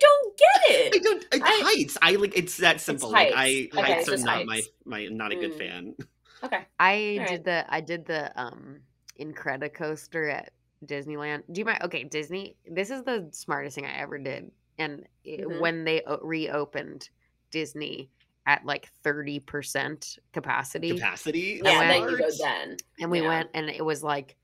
don't 0.00 0.38
get 0.38 0.70
it. 0.70 0.94
I 0.94 0.96
it. 0.96 1.02
don't 1.02 1.24
I, 1.32 1.36
I- 1.46 1.62
heights. 1.74 1.98
I 2.00 2.12
like 2.16 2.36
it's 2.36 2.56
that 2.58 2.80
simple. 2.80 3.10
like 3.10 3.32
I 3.32 3.36
heights. 3.36 3.76
Okay, 3.76 3.92
heights 3.92 4.08
are 4.08 4.16
not 4.18 4.46
my 4.46 4.54
heights. 4.54 4.68
my 4.84 5.06
not 5.06 5.32
a 5.32 5.36
good 5.36 5.52
Mm. 5.52 5.58
fan. 5.58 5.94
Okay. 6.42 6.60
I 6.78 7.18
All 7.20 7.26
did 7.26 7.44
the 7.44 7.66
I 7.68 7.82
did 7.82 8.06
the 8.06 8.32
um 8.40 8.80
Incredicoaster 9.18 10.32
at 10.32 10.52
Disneyland. 10.84 11.42
Do 11.52 11.60
you 11.60 11.64
mind? 11.64 11.82
Okay, 11.82 12.04
Disney. 12.04 12.56
This 12.66 12.90
is 12.90 13.02
the 13.04 13.28
smartest 13.32 13.74
thing 13.74 13.86
I 13.86 13.98
ever 13.98 14.18
did. 14.18 14.50
And 14.78 15.06
it- 15.24 15.40
Mhm. 15.46 15.60
when 15.60 15.84
they 15.84 16.02
o- 16.06 16.20
reopened 16.22 17.08
Disney 17.50 18.10
at 18.46 18.64
like 18.64 18.88
thirty 19.02 19.38
percent 19.40 20.18
capacity, 20.32 20.94
Capacity. 20.94 21.60
Yeah, 21.62 21.78
went- 21.78 21.88
then 21.90 22.10
you 22.12 22.18
go 22.18 22.30
then. 22.38 22.76
and 23.00 23.10
we 23.10 23.20
Yeah. 23.20 23.28
went, 23.28 23.50
and 23.54 23.68
it 23.68 23.84
was 23.84 24.02
like 24.02 24.36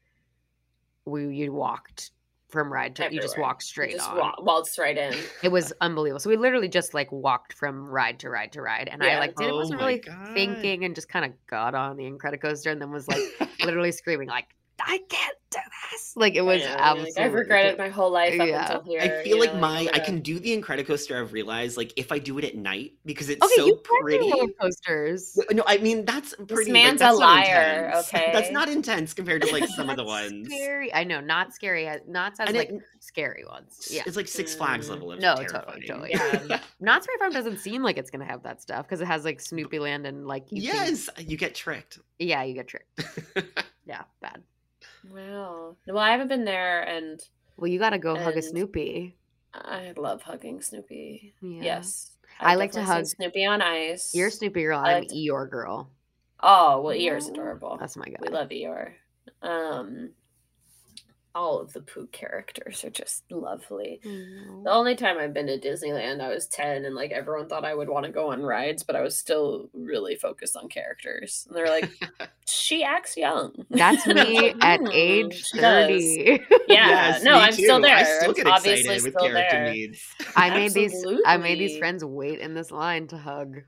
we 1.07 1.35
you 1.35 1.53
walked 1.53 2.11
from 2.49 2.73
ride 2.73 2.95
to 2.97 3.13
you 3.13 3.21
just 3.21 3.39
walked 3.39 3.63
straight 3.63 3.93
Just 3.93 4.09
on. 4.09 4.19
wa- 4.19 4.35
waltz 4.41 4.79
right 4.79 4.97
in. 4.97 5.15
It 5.43 5.49
was 5.51 5.73
unbelievable. 5.81 6.21
So 6.21 6.31
we 6.31 6.37
literally 6.37 6.69
just 6.69 6.95
like 6.95 7.11
walked 7.11 7.53
from 7.55 7.89
ride 7.89 8.21
to 8.21 8.31
ride 8.31 8.53
to 8.53 8.63
ride, 8.63 8.89
and 8.89 9.03
I 9.03 9.19
like 9.19 9.35
didn't 9.37 9.53
Oh 9.55 9.57
wasn't 9.57 9.81
really 9.81 9.99
God. 10.01 10.35
thinking, 10.35 10.85
and 10.85 10.95
just 10.95 11.09
kind 11.09 11.25
of 11.25 11.47
got 11.47 11.75
on 11.75 11.97
the 11.97 12.05
Incredicoaster, 12.05 12.71
and 12.71 12.81
then 12.81 12.91
was 12.93 13.09
like 13.09 13.19
literally 13.65 13.93
screaming 13.93 14.29
like 14.29 14.55
I 14.81 14.99
can't 15.09 15.37
do 15.51 15.59
this. 15.91 16.13
Like 16.17 16.35
it 16.35 16.43
was 16.43 16.61
Yeah, 16.61 16.95
you're 16.95 17.05
like. 17.05 17.19
I've 17.19 17.33
regretted 17.33 17.79
my 17.79 17.89
whole 17.89 18.11
life 18.11 18.39
up 18.39 18.47
Yeah. 18.47 18.65
until 18.67 18.83
here. 18.83 19.01
I 19.01 19.23
feel 19.25 19.39
like 19.39 19.55
know, 19.55 19.61
my 19.61 19.89
I 19.95 19.99
can 20.01 20.21
do 20.21 20.39
the 20.39 20.57
Incredicoaster. 20.61 21.19
I've 21.19 21.33
realized 21.33 21.77
like 21.79 21.93
if 21.97 22.13
I 22.13 22.19
do 22.19 22.37
it 22.39 22.45
at 22.45 22.57
night 22.57 22.93
because 23.07 23.29
it's 23.31 23.43
Okay, 23.43 23.53
so 23.57 23.67
you 23.67 23.75
can 23.77 23.83
pretty. 24.03 24.25
do 24.31 24.33
roller 24.33 24.53
coasters. 24.61 25.39
No, 25.51 25.63
I 25.67 25.79
mean 25.79 26.05
that's 26.05 26.35
pretty. 26.35 26.55
This 26.55 26.69
man's 26.69 27.01
but 27.01 27.07
a 27.07 27.09
that's 27.09 27.19
not 27.21 27.27
liar, 27.47 27.87
intense. 27.87 28.09
okay? 28.15 28.31
That's 28.35 28.51
not 28.51 28.69
intense 28.69 29.15
compared 29.15 29.43
to 29.43 29.53
like 29.53 29.67
some 29.69 29.89
of 29.89 29.97
the 29.97 30.05
ones. 30.17 30.47
Scary. 30.49 30.93
I 30.93 31.05
know, 31.05 31.21
not 31.21 31.55
scary. 31.55 31.85
has- 31.85 32.03
Knott's 32.07 32.39
has 32.39 32.49
And 32.49 32.57
like 32.59 32.69
it- 32.71 32.83
scary 33.01 33.45
ones. 33.49 33.89
Yeah. 33.91 34.03
It's 34.05 34.17
like 34.17 34.29
Six 34.29 34.55
Flags 34.55 34.87
Mm. 34.89 34.91
level 34.91 35.13
of 35.13 35.21
No, 35.21 35.37
terrifying. 35.37 35.83
totally, 35.87 36.13
totally. 36.15 36.51
Yeah. 36.51 36.61
Knott's 36.81 37.07
Berry 37.07 37.19
Farm 37.19 37.33
doesn't 37.33 37.59
seem 37.61 37.83
like 37.83 37.97
it's 37.97 38.11
gonna 38.11 38.25
have 38.27 38.43
that 38.43 38.61
stuff 38.61 38.85
because 38.87 39.01
it 39.01 39.07
has 39.07 39.25
like 39.25 39.41
Snoopy 39.41 39.79
Land 39.79 40.07
and 40.07 40.27
like 40.27 40.53
you 40.53 40.61
can- 40.71 40.77
yes, 40.77 41.09
you 41.19 41.37
get 41.39 41.55
tricked. 41.55 41.99
yeah, 42.19 42.43
you 42.43 42.53
get 42.55 42.69
tricked. 42.69 43.01
Yeah, 43.87 44.03
bad. 44.21 44.43
Wow. 45.13 45.77
Well, 45.87 45.99
I 45.99 46.11
haven't 46.13 46.29
been 46.29 46.45
there, 46.45 46.83
and 46.83 47.21
Well, 47.57 47.69
you 47.69 47.79
gotta 47.79 47.99
go 47.99 48.17
hug 48.17 48.37
a 48.37 48.43
Snoopy. 48.43 49.17
I 49.55 49.93
love 49.97 50.23
hugging 50.23 50.61
Snoopy. 50.61 51.35
Yeah. 51.41 51.63
Yes. 51.63 52.13
I 52.41 52.53
I've 52.53 52.59
like 52.59 52.73
to 52.73 52.83
hug- 52.83 53.07
Snoopy 53.07 53.45
on 53.47 53.63
ice. 53.63 54.15
You're 54.15 54.31
Snoopy 54.31 54.63
girl. 54.63 54.79
I 54.81 54.93
I'm 54.93 54.99
like 55.01 55.09
to- 55.09 55.15
Eeyore 55.15 55.51
girl. 55.51 55.91
Oh 56.43 56.83
well, 56.83 56.95
Eeyore's 56.95 57.29
adorable. 57.29 57.77
That's 57.81 57.97
my 57.97 58.05
guy. 58.05 58.17
We 58.21 58.29
love 58.29 58.51
Eeyore. 58.51 58.93
Um, 59.43 60.11
all 61.37 61.61
of 61.61 61.73
the 61.75 61.83
Pooh 61.83 62.09
characters 62.11 62.83
are 62.83 62.91
just 62.91 63.23
lovely. 63.31 64.01
The 64.03 64.71
only 64.71 64.97
time 64.97 65.19
I've 65.19 65.35
been 65.35 65.47
to 65.49 65.59
Disneyland, 65.59 66.21
I 66.23 66.29
was 66.29 66.47
10, 66.47 66.87
and 66.87 66.95
like 66.95 67.13
everyone 67.13 67.47
thought 67.49 67.65
I 67.65 67.75
would 67.75 67.89
want 67.91 68.07
to 68.07 68.11
go 68.13 68.33
on 68.33 68.43
rides, 68.43 68.83
but 68.83 68.97
I 68.97 69.03
was 69.03 69.17
still 69.17 69.69
really 69.75 70.17
focused 70.17 70.57
on 70.57 70.69
characters. 70.69 71.45
And 71.47 71.57
they're 71.57 71.69
like, 71.69 71.91
she 72.49 72.83
acts 72.83 73.17
young. 73.17 73.53
That's 73.71 74.07
And 74.07 74.19
I 74.19 74.25
was 74.25 74.33
me 74.33 74.43
like, 74.55 74.65
at 74.65 74.81
"Hmm, 74.81 74.87
age 74.93 75.45
30. 75.55 76.41
Yeah, 76.69 76.89
Yes, 76.89 77.23
no, 77.23 77.33
I'm 77.35 77.53
still 77.53 77.81
there. 77.81 77.97
I 77.97 78.03
still 78.03 78.31
I'm 78.31 78.35
get 78.35 78.47
excited 78.49 79.03
with 79.05 79.13
still 79.15 79.29
character 79.29 79.57
there. 79.57 79.73
needs. 79.73 80.01
I 80.35 80.51
made 80.51 80.73
these 80.73 81.05
I 81.27 81.37
made 81.37 81.59
these 81.61 81.79
friends 81.79 82.05
wait 82.05 82.41
in 82.41 82.55
this 82.55 82.71
line 82.73 83.07
to 83.09 83.19
hug 83.19 83.59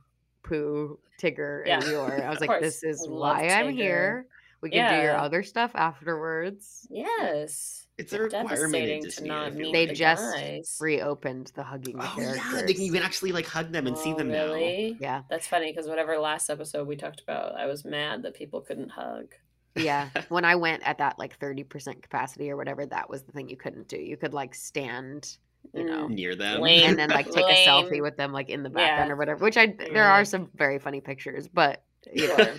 Pooh, 0.43 0.99
Tigger, 1.21 1.67
Yeah, 1.67 1.77
and 1.77 1.85
Eeyore. 1.85 2.25
I 2.25 2.31
was 2.31 2.41
like, 2.41 2.61
this 2.61 2.83
is 2.83 3.07
I 3.07 3.11
love 3.11 3.37
why 3.39 3.49
I'm 3.49 3.71
here. 3.71 4.27
We 4.61 4.71
can 4.71 4.93
do 4.97 5.03
your 5.03 5.17
other 5.17 5.43
stuff 5.43 5.71
afterwards. 5.75 6.87
Yes. 6.91 7.87
It's 7.97 8.13
a 8.13 8.21
requirement 8.21 8.49
Devastating 8.73 9.11
to 9.11 9.25
not 9.27 9.47
I 9.47 9.51
feel 9.51 9.59
meet 9.59 9.73
They 9.73 9.87
the 9.87 9.95
just 9.95 10.35
guys. 10.37 10.79
Reopened 10.81 11.51
the 11.55 11.63
hugging 11.65 11.97
Oh 11.99 12.13
characters. 12.17 12.43
yeah, 12.55 12.63
they 12.67 12.75
can, 12.75 12.85
you 12.85 12.93
can 12.93 13.03
actually 13.03 13.33
like 13.33 13.47
hug 13.47 13.73
them 13.73 13.87
and 13.89 13.99
see 13.99 14.13
Oh, 14.13 14.17
them 14.19 14.31
now. 14.31 14.55
yeah, 14.55 15.23
That's 15.29 15.47
funny 15.49 15.73
because 15.73 15.89
whatever 15.89 16.17
last 16.19 16.49
episode 16.51 16.87
we 16.87 16.97
talked 16.97 17.21
about, 17.21 17.57
I 17.57 17.67
was 17.67 17.85
mad 17.85 18.23
that 18.23 18.35
people 18.35 18.61
couldn't 18.61 18.91
hug. 18.91 19.35
yeah. 19.75 20.09
when 20.29 20.45
I 20.45 20.55
went 20.55 20.83
at 20.85 20.99
that 20.99 21.19
like 21.19 21.39
30% 21.41 22.03
capacity 22.03 22.51
or 22.51 22.57
whatever, 22.57 22.87
that 22.87 23.11
was 23.11 23.23
the 23.23 23.33
thing 23.33 23.49
you 23.49 23.57
couldn't 23.57 23.89
do. 23.89 23.97
You 23.99 24.17
could 24.17 24.33
like 24.33 24.55
stand, 24.55 25.37
you 25.75 25.85
know, 25.85 26.07
mm. 26.07 26.11
Near 26.15 26.37
them. 26.37 26.61
Lame. 26.61 26.91
and 26.91 26.99
then 26.99 27.11
like 27.11 27.29
take 27.33 27.47
a 27.47 27.67
selfie 27.67 28.01
with 28.01 28.17
them 28.17 28.33
like 28.33 28.49
in 28.49 28.63
the 28.63 28.71
background 28.71 29.09
Yeah. 29.09 29.13
or 29.13 29.17
whatever. 29.17 29.45
Which 29.45 29.57
I 29.57 29.67
there 29.93 30.05
are 30.09 30.25
some 30.25 30.51
very 30.55 30.79
funny 30.79 31.01
pictures, 31.01 31.49
but 31.49 31.83
you 32.13 32.29
know, 32.29 32.37
Sure. 32.37 32.55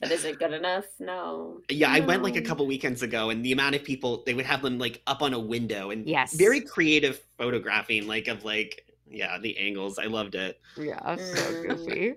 But 0.00 0.10
is 0.12 0.24
it 0.24 0.38
good 0.38 0.52
enough? 0.52 0.84
No. 1.00 1.60
Yeah, 1.70 1.90
I 1.90 2.00
went 2.00 2.22
like 2.22 2.36
a 2.36 2.42
couple 2.42 2.66
weekends 2.66 3.02
ago, 3.02 3.30
and 3.30 3.44
the 3.44 3.52
amount 3.52 3.74
of 3.74 3.84
people 3.84 4.22
they 4.26 4.34
would 4.34 4.46
have 4.46 4.62
them 4.62 4.78
like 4.78 5.02
up 5.06 5.22
on 5.22 5.32
a 5.34 5.40
window 5.40 5.90
and 5.90 6.06
Yes. 6.06 6.34
very 6.34 6.60
creative 6.60 7.20
photographing, 7.38 8.06
like 8.06 8.28
of 8.28 8.44
like 8.44 8.84
yeah 9.08 9.38
the 9.38 9.56
angles. 9.58 9.98
I 9.98 10.04
loved 10.06 10.34
it. 10.34 10.60
yeah, 10.76 11.16
so 11.16 11.20
Mm. 11.22 11.62
goofy. 11.68 12.14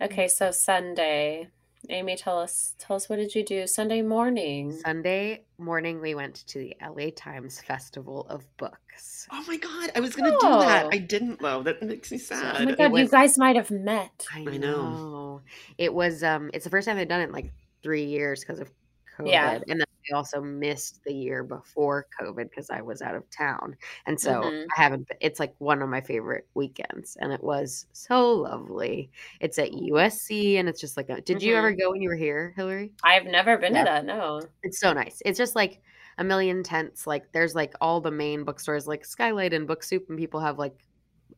Okay, 0.00 0.28
so 0.28 0.50
Sunday. 0.50 1.48
Amy, 1.90 2.16
tell 2.16 2.38
us 2.38 2.74
tell 2.78 2.96
us 2.96 3.08
what 3.08 3.16
did 3.16 3.34
you 3.34 3.44
do 3.44 3.66
Sunday 3.66 4.02
morning? 4.02 4.72
Sunday 4.72 5.44
morning, 5.58 6.00
we 6.00 6.14
went 6.14 6.46
to 6.46 6.58
the 6.58 6.76
LA 6.82 7.10
Times 7.14 7.60
Festival 7.60 8.26
of 8.28 8.44
Books. 8.56 9.26
Oh 9.30 9.44
my 9.46 9.56
god, 9.56 9.90
I 9.94 10.00
was 10.00 10.14
gonna 10.14 10.30
do 10.30 10.38
that. 10.40 10.86
Oh. 10.86 10.90
I 10.92 10.98
didn't 10.98 11.40
though. 11.40 11.62
That 11.62 11.82
makes 11.82 12.10
me 12.10 12.18
sad. 12.18 12.56
Oh 12.60 12.64
my 12.64 12.70
It 12.72 12.78
god, 12.78 12.96
you 12.96 13.08
guys 13.08 13.36
might 13.38 13.56
have 13.56 13.70
met. 13.70 14.26
I 14.34 14.40
I 14.40 14.56
know. 14.56 14.58
know. 14.58 15.40
It 15.78 15.92
was 15.92 16.22
um 16.22 16.50
it's 16.54 16.64
the 16.64 16.70
first 16.70 16.86
time 16.88 16.96
they've 16.96 17.08
done 17.08 17.20
it 17.20 17.24
in 17.24 17.32
like 17.32 17.52
three 17.82 18.04
years 18.04 18.40
because 18.40 18.60
of 18.60 18.70
COVID. 19.18 19.30
Yeah. 19.30 19.60
And 19.68 19.83
I 20.10 20.14
also 20.16 20.40
missed 20.40 21.02
the 21.04 21.12
year 21.14 21.42
before 21.42 22.06
COVID 22.20 22.50
because 22.50 22.70
I 22.70 22.82
was 22.82 23.00
out 23.02 23.14
of 23.14 23.28
town. 23.30 23.76
And 24.06 24.20
so 24.20 24.42
Mhm. 24.42 24.66
I 24.76 24.82
haven't, 24.82 25.08
it's 25.20 25.40
like 25.40 25.54
one 25.58 25.80
of 25.82 25.88
my 25.88 26.00
favorite 26.00 26.46
weekends. 26.54 27.16
And 27.20 27.32
it 27.32 27.42
was 27.42 27.86
so 27.92 28.32
lovely. 28.32 29.10
It's 29.40 29.58
at 29.58 29.72
USC 29.72 30.58
and 30.58 30.68
it's 30.68 30.80
just 30.80 30.96
like, 30.96 31.08
a, 31.08 31.20
did 31.20 31.42
you 31.42 31.56
ever 31.56 31.72
go 31.72 31.90
when 31.90 32.02
you 32.02 32.08
were 32.10 32.16
here, 32.16 32.52
Hilary? 32.56 32.92
I've 33.02 33.24
never 33.26 33.56
been 33.58 33.74
Yeah. 33.74 33.84
to 33.84 33.84
that. 33.90 34.04
No. 34.04 34.42
It's 34.62 34.78
so 34.80 34.92
nice. 34.92 35.22
It's 35.24 35.38
just 35.38 35.56
like 35.56 35.80
a 36.18 36.24
million 36.24 36.62
tents. 36.62 37.06
Like 37.06 37.32
there's 37.32 37.54
like 37.54 37.74
all 37.80 38.00
the 38.00 38.10
main 38.10 38.44
bookstores 38.44 38.86
like 38.86 39.04
Skylight 39.04 39.52
and 39.52 39.66
Book 39.66 39.82
Soup 39.82 40.04
and 40.08 40.18
people 40.18 40.40
have 40.40 40.58
like 40.58 40.74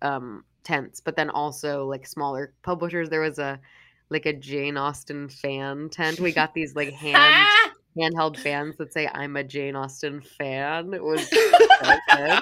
um 0.03 0.45
tents, 0.65 1.01
but 1.01 1.17
then 1.17 1.31
also 1.31 1.87
like 1.87 2.07
smaller 2.07 2.53
publishers. 2.63 3.09
There 3.09 3.21
was 3.21 3.39
a 3.39 3.61
like 4.11 4.27
a 4.27 4.33
Jane 4.33 4.77
Austen 4.77 5.29
fan 5.29 5.89
tent. 5.91 6.21
We 6.21 6.33
got 6.41 6.55
these 6.55 6.75
like 6.77 6.93
hand! 6.93 7.47
Handheld 7.97 8.37
fans 8.39 8.77
that 8.79 8.93
say 8.93 9.09
I'm 9.13 9.37
a 9.37 9.45
Jane 9.45 9.77
Austen 9.77 10.21
fan. 10.21 10.93
It 10.95 11.03
was 11.03 11.29
so. 12.11 12.39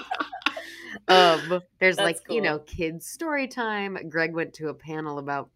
Um 1.08 1.60
there's 1.80 1.98
like, 1.98 2.16
That's 2.16 2.34
you 2.34 2.40
know, 2.40 2.58
kids 2.60 3.06
story 3.06 3.46
time. 3.48 3.98
Greg 4.08 4.34
went 4.34 4.54
to 4.54 4.68
a 4.68 4.74
panel 4.74 5.18
about 5.18 5.50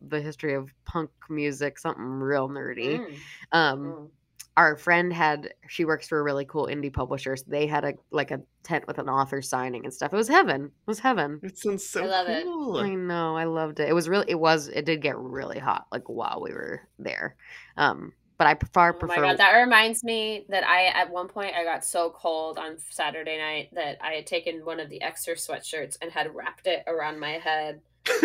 the 0.00 0.20
history 0.20 0.54
of 0.54 0.70
punk 0.84 1.10
music, 1.30 1.78
something 1.78 2.04
real 2.04 2.48
nerdy. 2.48 2.98
Mm, 3.00 3.16
Um 3.52 3.78
mm. 3.84 4.08
our 4.56 4.76
friend 4.76 5.12
had 5.12 5.52
she 5.68 5.84
works 5.84 6.06
for 6.08 6.18
a 6.18 6.22
really 6.22 6.44
cool 6.44 6.66
indie 6.68 6.92
publisher 6.92 7.36
so 7.36 7.44
they 7.48 7.66
had 7.66 7.84
a 7.84 7.94
like 8.10 8.30
a 8.30 8.40
tent 8.62 8.86
with 8.86 8.98
an 8.98 9.08
author 9.08 9.42
signing 9.42 9.84
and 9.84 9.92
stuff 9.92 10.12
it 10.12 10.16
was 10.16 10.28
heaven 10.28 10.66
it 10.66 10.86
was 10.86 10.98
heaven 11.00 11.40
That 11.42 11.58
sounds 11.58 11.86
so 11.86 12.04
I 12.04 12.06
love 12.06 12.28
it. 12.28 12.44
cool. 12.44 12.76
i 12.78 12.94
know 12.94 13.36
i 13.36 13.44
loved 13.44 13.80
it 13.80 13.88
it 13.88 13.92
was 13.94 14.08
really 14.08 14.26
it 14.28 14.38
was 14.38 14.68
it 14.68 14.84
did 14.86 15.02
get 15.02 15.16
really 15.18 15.58
hot 15.58 15.86
like 15.90 16.08
while 16.08 16.40
we 16.40 16.52
were 16.52 16.82
there 16.98 17.34
um 17.76 18.12
but 18.44 18.64
i 18.66 18.66
far 18.72 18.90
Oh 18.90 18.98
prefer 18.98 19.22
my 19.22 19.28
god, 19.28 19.38
that 19.38 19.56
reminds 19.56 20.04
me 20.04 20.44
that 20.48 20.64
I 20.64 20.86
at 20.86 21.10
one 21.10 21.28
point 21.28 21.54
I 21.54 21.64
got 21.64 21.84
so 21.84 22.10
cold 22.10 22.58
on 22.58 22.76
Saturday 22.90 23.38
night 23.38 23.70
that 23.74 23.98
I 24.02 24.12
had 24.12 24.26
taken 24.26 24.64
one 24.64 24.80
of 24.80 24.90
the 24.90 25.02
extra 25.02 25.34
sweatshirts 25.34 25.96
and 26.02 26.12
had 26.12 26.34
wrapped 26.34 26.66
it 26.66 26.84
around 26.86 27.18
my 27.18 27.32
head. 27.32 27.80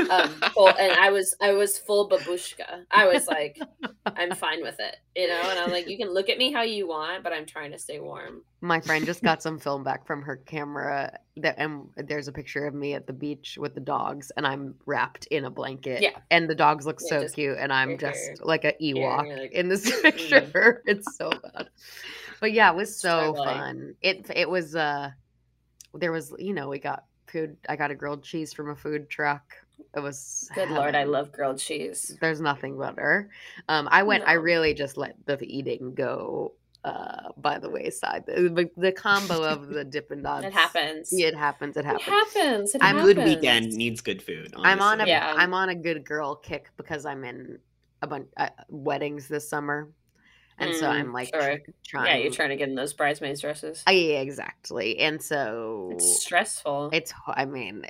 Um, 0.09 0.29
full, 0.53 0.69
and 0.69 0.93
I 0.93 1.11
was 1.11 1.35
I 1.41 1.53
was 1.53 1.77
full 1.77 2.09
babushka. 2.09 2.85
I 2.91 3.07
was 3.07 3.27
like, 3.27 3.59
I'm 4.05 4.33
fine 4.33 4.61
with 4.61 4.79
it, 4.79 4.95
you 5.15 5.27
know. 5.27 5.41
And 5.49 5.59
I'm 5.59 5.71
like, 5.71 5.87
you 5.87 5.97
can 5.97 6.13
look 6.13 6.29
at 6.29 6.37
me 6.37 6.51
how 6.51 6.63
you 6.63 6.87
want, 6.87 7.23
but 7.23 7.31
I'm 7.31 7.45
trying 7.45 7.71
to 7.71 7.79
stay 7.79 7.99
warm. 7.99 8.41
my 8.61 8.79
friend 8.81 9.05
just 9.05 9.23
got 9.23 9.41
some 9.41 9.59
film 9.59 9.83
back 9.83 10.05
from 10.05 10.21
her 10.21 10.37
camera 10.37 11.17
that 11.37 11.55
and 11.57 11.89
there's 11.95 12.27
a 12.27 12.31
picture 12.31 12.67
of 12.67 12.73
me 12.73 12.93
at 12.93 13.07
the 13.07 13.13
beach 13.13 13.57
with 13.59 13.73
the 13.73 13.79
dogs 13.79 14.31
and 14.35 14.45
i'm 14.45 14.75
wrapped 14.85 15.25
in 15.27 15.45
a 15.45 15.49
blanket 15.49 16.01
Yeah. 16.01 16.17
and 16.31 16.49
the 16.49 16.55
dogs 16.55 16.85
look 16.85 16.99
Yeah, 17.09 17.21
so 17.21 17.27
cute 17.29 17.57
and 17.57 17.71
i'm 17.71 17.97
just 17.97 18.43
like 18.43 18.65
a 18.65 18.73
ewok 18.81 19.37
like, 19.37 19.51
in 19.51 19.69
this 19.69 19.89
mm. 19.89 20.01
picture 20.01 20.81
it's 20.85 21.15
so 21.17 21.29
bad 21.29 21.69
but 22.39 22.51
yeah 22.51 22.69
it 22.71 22.75
was 22.75 22.95
so 22.99 23.33
fun 23.35 23.95
it 24.01 24.29
it 24.35 24.49
was 24.49 24.75
uh 24.75 25.11
there 25.93 26.11
was 26.11 26.33
you 26.37 26.53
know 26.53 26.67
we 26.69 26.79
got 26.79 27.05
food 27.27 27.55
i 27.67 27.75
got 27.75 27.91
a 27.91 27.95
grilled 27.95 28.23
cheese 28.23 28.53
from 28.53 28.69
a 28.69 28.75
food 28.75 29.09
truck 29.09 29.53
it 29.95 29.99
was 30.01 30.49
Good 30.55 30.69
lord, 30.69 30.95
I 30.95 31.03
love 31.03 31.31
grilled 31.31 31.59
cheese. 31.59 32.15
there's 32.21 32.41
nothing 32.41 32.77
better 32.77 33.29
um 33.67 33.87
i 33.91 34.03
went 34.03 34.23
i 34.27 34.33
really 34.33 34.73
just 34.73 34.97
let 34.97 35.15
the 35.25 35.37
eating 35.43 35.93
go 35.95 36.53
uh 36.85 37.29
by 37.37 37.59
the 37.59 37.69
wayside 37.69 38.23
the, 38.25 38.43
the, 38.49 38.69
the 38.77 38.91
combo 38.91 39.43
of 39.43 39.67
the 39.67 39.83
dippin' 39.83 40.21
dots 40.23 40.45
It 40.49 40.53
happens. 40.53 41.11
it 41.11 41.35
happens 41.35 41.75
it 41.75 41.81
It 41.81 41.85
happens 41.85 42.05
happens. 42.33 42.75
It 42.75 42.81
I'm 42.83 43.01
Good 43.03 43.17
weekend 43.17 43.73
needs 43.73 43.99
good 44.01 44.21
food. 44.21 44.53
i'm 44.55 44.79
on 44.79 44.99
a 44.99 45.03
honestly. 45.03 45.09
Yeah. 45.11 45.35
am 45.37 45.53
on 45.53 45.69
a 45.69 45.75
good 45.75 46.05
girl 46.05 46.35
kick 46.35 46.69
because 46.77 47.05
i'm 47.05 47.23
in 47.25 47.59
a 48.01 48.07
bunch 48.07 48.27
uh, 48.37 48.47
weddings 48.69 49.27
this 49.27 49.49
summer 49.49 49.89
and 50.59 50.75
so 50.75 50.85
Mm, 50.87 50.89
i'm 50.91 51.13
like 51.13 51.29
sure. 51.33 51.57
tr- 51.57 51.71
trying 51.85 52.05
Yeah, 52.05 52.17
you're 52.17 52.31
trying 52.31 52.49
to 52.49 52.55
get 52.55 52.69
in 52.69 52.75
those 52.75 52.93
bridesmaids 52.93 53.41
dresses. 53.41 53.83
Uh, 53.87 53.91
yeah, 53.91 54.19
exactly 54.19 54.99
and 54.99 55.21
so 55.21 55.89
It's 55.93 56.21
stressful. 56.21 56.89
It's, 56.93 57.13
I 57.27 57.45
mean, 57.45 57.85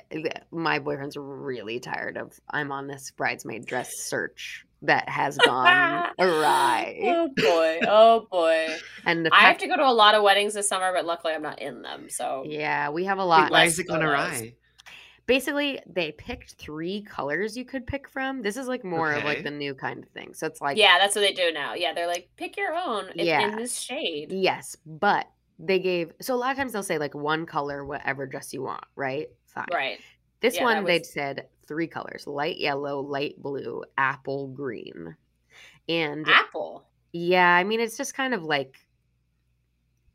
my 0.50 0.78
boyfriend's 0.78 1.16
really 1.16 1.80
tired 1.80 2.16
of. 2.16 2.38
I'm 2.50 2.72
on 2.72 2.86
this 2.86 3.10
bridesmaid 3.12 3.66
dress 3.66 3.90
search 3.96 4.64
that 4.82 5.08
has 5.08 5.36
gone 5.38 6.02
awry, 6.18 6.98
Oh 7.02 7.28
boy. 7.36 7.80
Oh 7.86 8.26
boy. 8.30 8.78
and 9.04 9.26
the 9.26 9.34
I 9.34 9.40
have 9.40 9.58
to 9.58 9.66
go 9.68 9.76
to 9.76 9.86
a 9.86 9.92
lot 9.92 10.14
of 10.14 10.22
weddings 10.22 10.54
this 10.54 10.68
summer, 10.68 10.92
but 10.94 11.04
luckily 11.04 11.34
I'm 11.34 11.42
not 11.42 11.60
in 11.60 11.82
them. 11.82 12.08
So 12.08 12.44
Yeah, 12.46 12.90
we 12.90 13.04
have 13.04 13.18
a 13.18 13.24
lot. 13.24 13.50
why 13.50 13.64
is 13.64 13.78
it 13.78 13.86
going 13.86 14.02
awry? 14.02 14.54
Basically, 15.30 15.78
they 15.86 16.10
picked 16.10 16.54
three 16.54 17.02
colors 17.02 17.56
you 17.56 17.64
could 17.64 17.86
pick 17.86 18.08
from. 18.08 18.42
This 18.42 18.56
is 18.56 18.66
like 18.66 18.82
more 18.82 19.12
of 19.12 19.22
like 19.22 19.44
the 19.44 19.50
new 19.52 19.74
kind 19.74 20.02
of 20.02 20.08
thing. 20.10 20.34
So 20.34 20.44
it's 20.44 20.60
like, 20.60 20.76
yeah, 20.76 20.98
that's 20.98 21.14
what 21.14 21.20
they 21.20 21.32
do 21.32 21.52
now. 21.52 21.74
Yeah, 21.74 21.92
they're 21.94 22.08
like, 22.08 22.28
pick 22.36 22.56
your 22.56 22.74
own 22.74 23.10
in, 23.14 23.24
Yeah. 23.26 23.48
in 23.48 23.54
this 23.56 23.78
shade. 23.78 24.32
yes, 24.32 24.76
but 24.84 25.28
they 25.60 25.78
gave. 25.78 26.12
So 26.20 26.34
a 26.34 26.36
lot 26.36 26.50
of 26.50 26.56
times 26.56 26.72
they'll 26.72 26.82
say 26.82 26.98
like 26.98 27.14
one 27.14 27.46
color, 27.46 27.84
whatever 27.84 28.26
dress 28.26 28.52
you 28.52 28.62
want, 28.62 28.82
right? 28.96 29.28
Fine. 29.46 29.66
Right. 29.72 30.00
This 30.40 30.56
Yeah, 30.56 30.64
one 30.64 30.76
that 30.78 30.86
they 30.86 31.02
said 31.04 31.46
three 31.68 31.86
colors: 31.86 32.26
light 32.26 32.58
yellow, 32.58 32.98
light 33.00 33.40
blue, 33.40 33.84
apple 33.98 34.48
green, 34.48 35.14
and 35.88 36.28
Apple. 36.28 36.88
Yeah, 37.12 37.54
I 37.54 37.62
mean 37.62 37.78
it's 37.78 37.96
just 37.96 38.14
kind 38.14 38.34
of 38.34 38.42
like 38.42 38.74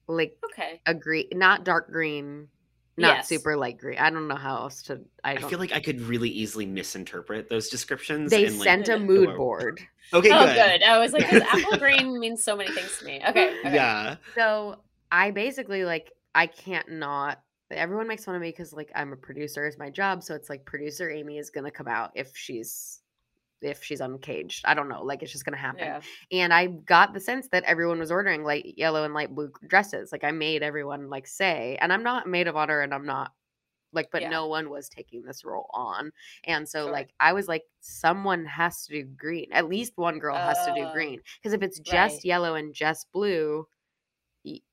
like 0.08 0.38
Okay. 0.52 0.82
a 0.86 0.94
green, 0.94 1.28
not 1.34 1.64
dark 1.64 1.90
green, 1.90 2.50
not 2.98 3.18
Yes. 3.18 3.28
super 3.28 3.58
light 3.58 3.78
green. 3.78 3.98
I 3.98 4.10
don't 4.10 4.28
know 4.28 4.36
how 4.36 4.56
else 4.58 4.82
to. 4.84 5.02
I 5.24 5.32
I 5.32 5.36
don't. 5.36 5.50
feel 5.50 5.60
like 5.60 5.74
I 5.74 5.80
could 5.82 6.00
really 6.02 6.30
easily 6.30 6.66
misinterpret 6.66 7.50
those 7.50 7.70
descriptions. 7.70 8.32
they 8.32 8.46
and, 8.46 8.58
like, 8.58 8.64
sent 8.66 8.90
a 8.90 8.98
mood 9.00 9.30
or- 9.30 9.38
board. 9.38 9.82
Okay, 10.14 10.30
oh, 10.32 10.46
good. 10.46 10.56
good. 10.56 10.84
I 10.84 11.00
was 11.00 11.14
like, 11.14 11.28
'cause 11.28 11.42
apple 11.42 11.78
green 11.80 12.20
means 12.20 12.44
so 12.44 12.56
many 12.56 12.72
things 12.72 12.98
to 13.00 13.06
me. 13.06 13.22
Okay. 13.28 13.60
okay. 13.66 13.74
Yeah. 13.74 14.16
So 14.36 14.78
I 15.12 15.32
basically 15.32 15.84
like 15.84 16.12
I 16.36 16.48
can't 16.48 16.90
not. 16.92 17.42
Everyone 17.72 18.08
makes 18.08 18.24
fun 18.24 18.36
of 18.36 18.42
me 18.42 18.50
because 18.50 18.72
like 18.74 18.92
I'm 18.96 19.12
a 19.14 19.16
producer, 19.18 19.66
it's 19.66 19.78
my 19.80 19.90
job. 19.90 20.22
So 20.24 20.36
it's 20.36 20.50
like 20.50 20.64
producer 20.66 21.10
Amy 21.10 21.38
is 21.40 21.50
gonna 21.50 21.72
come 21.72 21.88
out 21.88 22.12
if 22.16 22.32
she's 22.38 23.02
if 23.62 23.84
she's 23.84 24.02
uncaged. 24.02 24.64
I 24.66 24.74
don't 24.74 24.90
know. 24.90 25.04
Like 25.04 25.24
it's 25.24 25.32
just 25.32 25.46
gonna 25.46 25.58
happen. 25.58 25.80
Yeah. 25.86 26.02
and 26.32 26.54
I 26.54 26.68
got 26.68 27.14
the 27.14 27.20
sense 27.20 27.48
that 27.52 27.64
everyone 27.64 28.00
was 28.00 28.12
ordering 28.12 28.44
light 28.44 28.74
yellow 28.78 29.04
and 29.04 29.14
light 29.14 29.34
blue 29.34 29.52
dresses. 29.68 30.12
Like 30.12 30.24
I 30.24 30.32
made 30.32 30.62
everyone 30.64 31.10
like 31.10 31.28
say, 31.28 31.78
and 31.82 31.92
I'm 31.94 32.04
not 32.04 32.28
maid 32.28 32.48
of 32.48 32.56
honor, 32.56 32.82
and 32.82 32.94
I'm 32.94 33.06
not 33.06 33.32
like, 33.94 34.10
but 34.12 34.22
Yeah. 34.24 34.30
no 34.30 34.48
one 34.48 34.70
was 34.70 34.90
taking 34.90 35.24
this 35.24 35.46
role 35.46 35.70
on, 35.74 36.12
and 36.44 36.68
so 36.68 36.84
Sure. 36.86 36.92
like 36.92 37.14
I 37.20 37.32
was 37.34 37.48
like, 37.48 37.64
someone 37.80 38.46
has 38.46 38.86
to 38.86 38.94
do 38.94 39.04
green. 39.06 39.48
At 39.54 39.70
least 39.70 39.94
one 39.96 40.20
girl 40.20 40.36
has 40.38 40.58
to 40.66 40.74
do 40.74 40.82
Oh, 40.86 40.92
green 40.92 41.22
because 41.42 41.54
if 41.54 41.62
it's 41.64 41.80
just 41.80 42.16
right. 42.18 42.26
yellow 42.26 42.56
and 42.56 42.74
just 42.74 43.10
blue, 43.14 43.66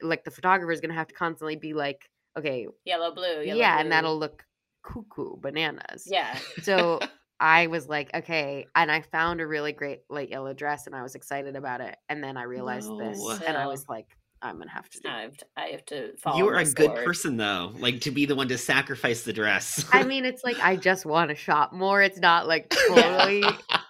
like 0.03 0.25
the 0.25 0.31
photographer 0.31 0.73
is 0.73 0.81
gonna 0.81 0.95
have 0.95 1.07
to 1.09 1.15
constantly 1.15 1.57
be 1.57 1.73
like, 1.73 2.11
okay, 2.37 2.67
Yellow, 2.85 3.15
blue. 3.15 3.43
Yellow, 3.43 3.59
yeah, 3.61 3.79
and 3.81 3.91
that'll 3.93 4.19
look 4.19 4.45
cuckoo 4.83 5.37
bananas. 5.37 6.07
Yeah. 6.11 6.37
So 6.63 6.99
I 7.43 7.67
was 7.67 7.89
like, 7.89 8.09
okay, 8.15 8.67
and 8.77 8.91
I 8.91 9.01
found 9.01 9.41
a 9.41 9.47
really 9.47 9.73
great 9.73 10.03
light 10.09 10.31
yellow 10.31 10.55
dress, 10.55 10.87
and 10.87 10.95
I 10.95 11.03
was 11.03 11.17
excited 11.17 11.57
about 11.57 11.81
it. 11.81 11.97
And 12.09 12.23
then 12.23 12.37
I 12.37 12.45
realized 12.45 12.89
this, 12.99 13.19
No. 13.19 13.37
and 13.45 13.57
I 13.57 13.67
was 13.67 13.85
like, 13.89 14.07
I'm 14.41 14.59
gonna 14.59 14.71
have 14.71 14.89
to 14.91 15.01
do. 15.01 15.09
I 15.09 15.21
it. 15.21 15.23
have 15.25 15.37
to, 15.39 15.47
I 15.57 15.67
have 15.67 15.85
to 15.87 16.17
follow. 16.19 16.39
You 16.39 16.49
are 16.49 16.55
my 16.55 16.63
a 16.63 16.65
good 16.67 16.87
sword. 16.87 17.05
person, 17.05 17.37
though. 17.37 17.73
Like 17.79 18.01
to 18.03 18.11
be 18.13 18.27
the 18.27 18.35
one 18.37 18.47
to 18.49 18.59
sacrifice 18.59 19.25
the 19.25 19.33
dress. 19.33 19.85
I 19.93 20.05
mean, 20.05 20.25
it's 20.25 20.45
like 20.45 20.59
I 20.61 20.77
just 20.77 21.05
want 21.05 21.31
to 21.31 21.35
shop 21.37 21.73
more. 21.73 22.01
It's 22.01 22.19
not 22.21 22.47
like 22.47 22.69
totally. 22.89 23.43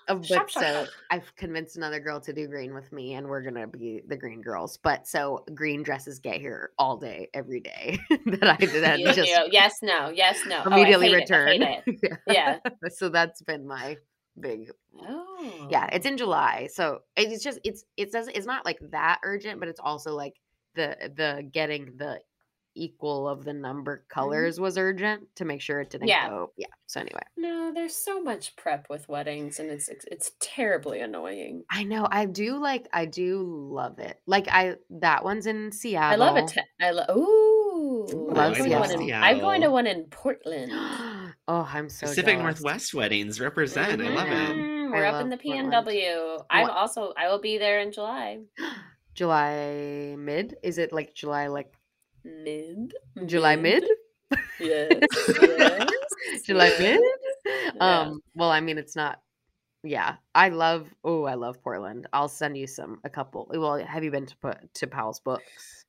But 0.07 0.25
Shop, 0.27 0.51
so 0.51 0.61
shop. 0.61 0.89
I've 1.11 1.35
convinced 1.37 1.77
another 1.77 2.01
girl 2.01 2.21
to 2.21 2.33
do 2.33 2.47
green 2.49 2.75
with 2.75 2.91
me, 2.93 3.15
and 3.15 3.27
we're 3.27 3.43
gonna 3.43 3.67
be 3.67 4.03
the 4.07 4.17
green 4.17 4.41
girls. 4.43 4.79
But 4.79 5.07
so 5.07 5.45
green 5.55 5.83
dresses 5.83 6.19
get 6.19 6.41
here 6.41 6.71
all 6.79 6.97
day, 6.97 7.29
every 7.35 7.61
day. 7.61 7.99
that 8.27 8.43
I 8.49 8.57
did 8.57 8.83
that 8.85 8.99
You- 9.01 9.13
just 9.13 9.29
you 9.29 9.39
yes, 9.51 9.75
no, 9.83 10.11
yes, 10.11 10.41
no. 10.47 10.63
Oh, 10.65 10.71
immediately 10.73 11.11
I 11.15 11.19
return. 11.19 11.63
it. 11.63 11.85
Yeah. 12.27 12.59
so 12.91 13.09
that's 13.09 13.43
been 13.43 13.67
my 13.67 13.97
big 14.41 14.71
Oh. 14.99 15.69
yeah 15.71 15.89
it's 15.93 16.07
oh. 16.07 16.09
in 16.09 16.17
july 16.17 16.69
so 16.73 17.01
it's 17.17 17.45
just 17.45 17.59
it's 17.65 17.85
it 17.99 18.11
doesn't 18.13 18.35
it's 18.35 18.47
not 18.47 18.65
like 18.65 18.79
that 18.91 19.19
urgent 19.25 19.61
but 19.61 19.69
it's 19.69 19.81
also 19.81 20.15
like 20.15 20.35
the 20.75 20.97
the 21.17 21.47
getting 21.53 21.93
the 21.97 22.19
equal 22.75 23.29
of 23.29 23.45
the 23.45 23.53
number 23.53 24.05
colors 24.09 24.59
was 24.61 24.79
urgent 24.79 25.25
to 25.37 25.45
make 25.45 25.61
sure 25.61 25.81
it 25.81 25.91
didn't 25.91 26.09
Yeah. 26.09 26.29
go 26.29 26.53
yeah 26.57 26.67
so 26.87 27.01
anyway 27.01 27.23
No, 27.37 27.73
there's 27.75 27.95
so 27.97 28.23
much 28.23 28.55
prep 28.57 28.87
with 28.91 29.09
weddings, 29.09 29.59
and 29.61 29.71
it's 29.71 29.89
it's, 29.89 30.05
it's 30.11 30.33
terribly 30.41 31.01
annoying. 31.01 31.65
i 31.71 31.83
know 31.85 32.07
i 32.11 32.27
do 32.27 32.57
like 32.59 32.89
i 32.93 33.05
do 33.07 33.43
love 33.73 33.99
it 33.99 34.21
like 34.27 34.47
i 34.49 34.77
that 34.91 35.25
one's 35.25 35.47
in 35.47 35.71
Seattle. 35.73 36.23
I 36.23 36.27
love 36.27 36.37
it. 36.37 36.57
I 36.81 36.91
love. 36.91 37.17
Ooh, 37.17 38.07
Love 38.11 38.39
I'm 38.39 38.53
going, 38.59 38.71
to 38.71 38.79
one 38.79 38.91
in, 38.91 38.99
Seattle. 38.99 39.25
I'm 39.29 39.39
going 39.41 39.61
to 39.63 39.71
one 39.71 39.87
in 39.87 40.05
Portland. 40.05 40.73
oh 41.49 41.69
i'm 41.73 41.89
so 41.89 42.07
Pacific 42.07 42.37
jealous. 42.39 42.43
Northwest 42.61 42.95
weddings 42.95 43.41
represent. 43.41 44.01
I 44.03 44.09
love 44.09 44.29
it. 44.29 44.57
Mhm, 44.57 44.91
We're 44.91 45.05
I 45.05 45.09
up 45.09 45.23
in 45.25 45.31
love 45.31 45.39
the 45.39 45.43
Portland. 45.49 45.73
PNW. 45.73 46.45
I'm 46.51 46.63
What- 46.63 46.73
also. 46.77 47.13
I 47.17 47.29
will 47.29 47.41
be 47.41 47.59
there 47.59 47.81
in 47.81 47.93
July. 47.93 48.41
july 49.15 50.15
mid 50.19 50.57
is 50.63 50.79
it 50.79 50.93
like 50.93 51.15
july 51.15 51.47
like 51.49 51.71
Mid. 52.25 52.95
july 53.27 53.57
mid 53.57 53.85
Yes. 54.61 54.93
yes. 55.29 55.89
july 56.47 56.69
yes. 56.69 56.81
mid 56.81 57.01
Yeah. 57.77 58.01
um 58.01 58.21
well 58.35 58.51
i 58.51 58.61
mean 58.61 58.79
it's 58.79 58.97
not 58.97 59.21
yeah, 59.85 60.17
I 60.35 60.49
love. 60.49 60.95
Oh, 61.03 61.25
I 61.25 61.35
love 61.35 61.61
Portland. 61.63 62.07
I'll 62.13 62.29
send 62.29 62.57
you 62.57 62.67
some 62.67 63.01
a 63.05 63.11
couple. 63.11 63.51
Well, 63.53 63.85
have 63.85 64.05
you 64.05 64.11
been 64.11 64.27
to 64.27 64.37
put 64.37 64.73
to 64.75 64.87
Powell's 64.87 65.21
Books? 65.21 65.85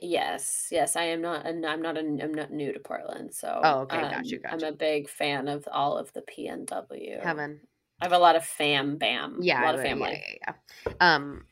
Yes, 0.00 0.68
yes, 0.70 0.96
I 0.96 1.04
am 1.04 1.22
not. 1.22 1.46
and 1.46 1.64
I'm 1.64 1.82
not. 1.82 1.96
A, 1.96 2.00
I'm 2.00 2.34
not 2.34 2.52
new 2.52 2.72
to 2.72 2.80
Portland, 2.80 3.32
so. 3.32 3.60
Oh, 3.62 3.80
okay, 3.80 3.98
um, 3.98 4.10
got 4.42 4.52
I'm 4.52 4.62
a 4.62 4.72
big 4.72 5.08
fan 5.08 5.48
of 5.48 5.68
all 5.70 5.96
of 5.96 6.12
the 6.12 6.22
PNW. 6.22 7.22
Heaven. 7.22 7.60
I 8.00 8.04
have 8.04 8.12
a 8.12 8.18
lot 8.18 8.36
of 8.36 8.44
fam 8.44 8.96
bam. 8.96 9.38
Yeah, 9.40 9.62
a 9.62 9.66
lot 9.66 9.74
of 9.74 9.82
family. 9.82 10.10
Yeah, 10.12 10.36
yeah, 10.46 10.52
yeah. 10.86 11.14
Um, 11.14 11.44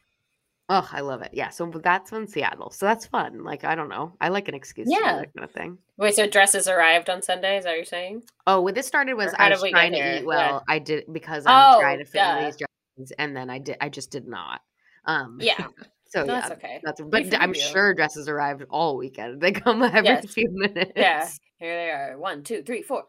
oh, 0.69 0.89
I 0.93 1.01
love 1.01 1.23
it. 1.23 1.31
Yeah, 1.33 1.51
so 1.51 1.67
that's 1.67 2.13
in 2.13 2.27
Seattle, 2.27 2.71
so 2.71 2.87
that's 2.87 3.07
fun. 3.07 3.45
Like, 3.45 3.65
I 3.65 3.75
don't 3.75 3.89
know, 3.89 4.13
I 4.21 4.29
like 4.29 4.49
an 4.49 4.55
excuse. 4.55 4.89
Yeah. 4.91 5.17
that 5.17 5.35
kind 5.35 5.45
of 5.45 5.51
thing. 5.51 5.79
Wait, 5.97 6.15
so 6.15 6.27
dresses 6.27 6.69
arrived 6.69 7.09
on 7.09 7.23
Sunday? 7.23 7.57
Is 7.59 7.65
that 7.65 7.71
what 7.71 7.77
you're 7.77 7.85
saying? 7.85 8.23
Oh, 8.47 8.61
what 8.61 8.75
this 8.75 8.87
started 8.87 9.15
was 9.15 9.33
I 9.39 9.49
was 9.51 9.63
trying 9.71 9.93
to 9.93 9.99
here? 9.99 10.13
eat 10.15 10.21
Yeah. 10.21 10.25
well. 10.27 10.65
I 10.69 10.79
did 10.79 11.05
because 11.13 11.47
I'm 11.47 11.75
Oh, 11.75 11.81
trying 11.81 11.99
to 11.99 12.05
fit 12.05 12.19
duh. 12.19 12.45
these 12.45 12.57
dresses, 12.57 13.13
and 13.19 13.37
then 13.37 13.49
I 13.51 13.59
did. 13.59 13.77
I 13.81 13.89
just 13.89 14.11
did 14.11 14.27
not. 14.27 14.61
Um, 15.07 15.39
Yeah, 15.41 15.67
So 16.09 16.23
no, 16.23 16.35
yeah, 16.35 16.41
that's 16.41 16.53
okay. 16.53 16.81
that's. 16.85 17.01
But 17.01 17.35
I'm 17.41 17.53
you. 17.55 17.61
sure 17.61 17.93
dresses 17.95 18.29
arrived 18.29 18.65
all 18.71 18.97
weekend. 18.97 19.41
They 19.43 19.53
come 19.53 19.83
every 19.83 20.05
Yes. 20.05 20.33
few 20.33 20.49
minutes. 20.51 20.93
Yeah, 20.97 21.29
here 21.59 21.75
they 21.77 21.91
are. 21.91 22.19
One, 22.19 22.43
two, 22.45 22.63
three, 22.63 22.83
four. 22.83 23.05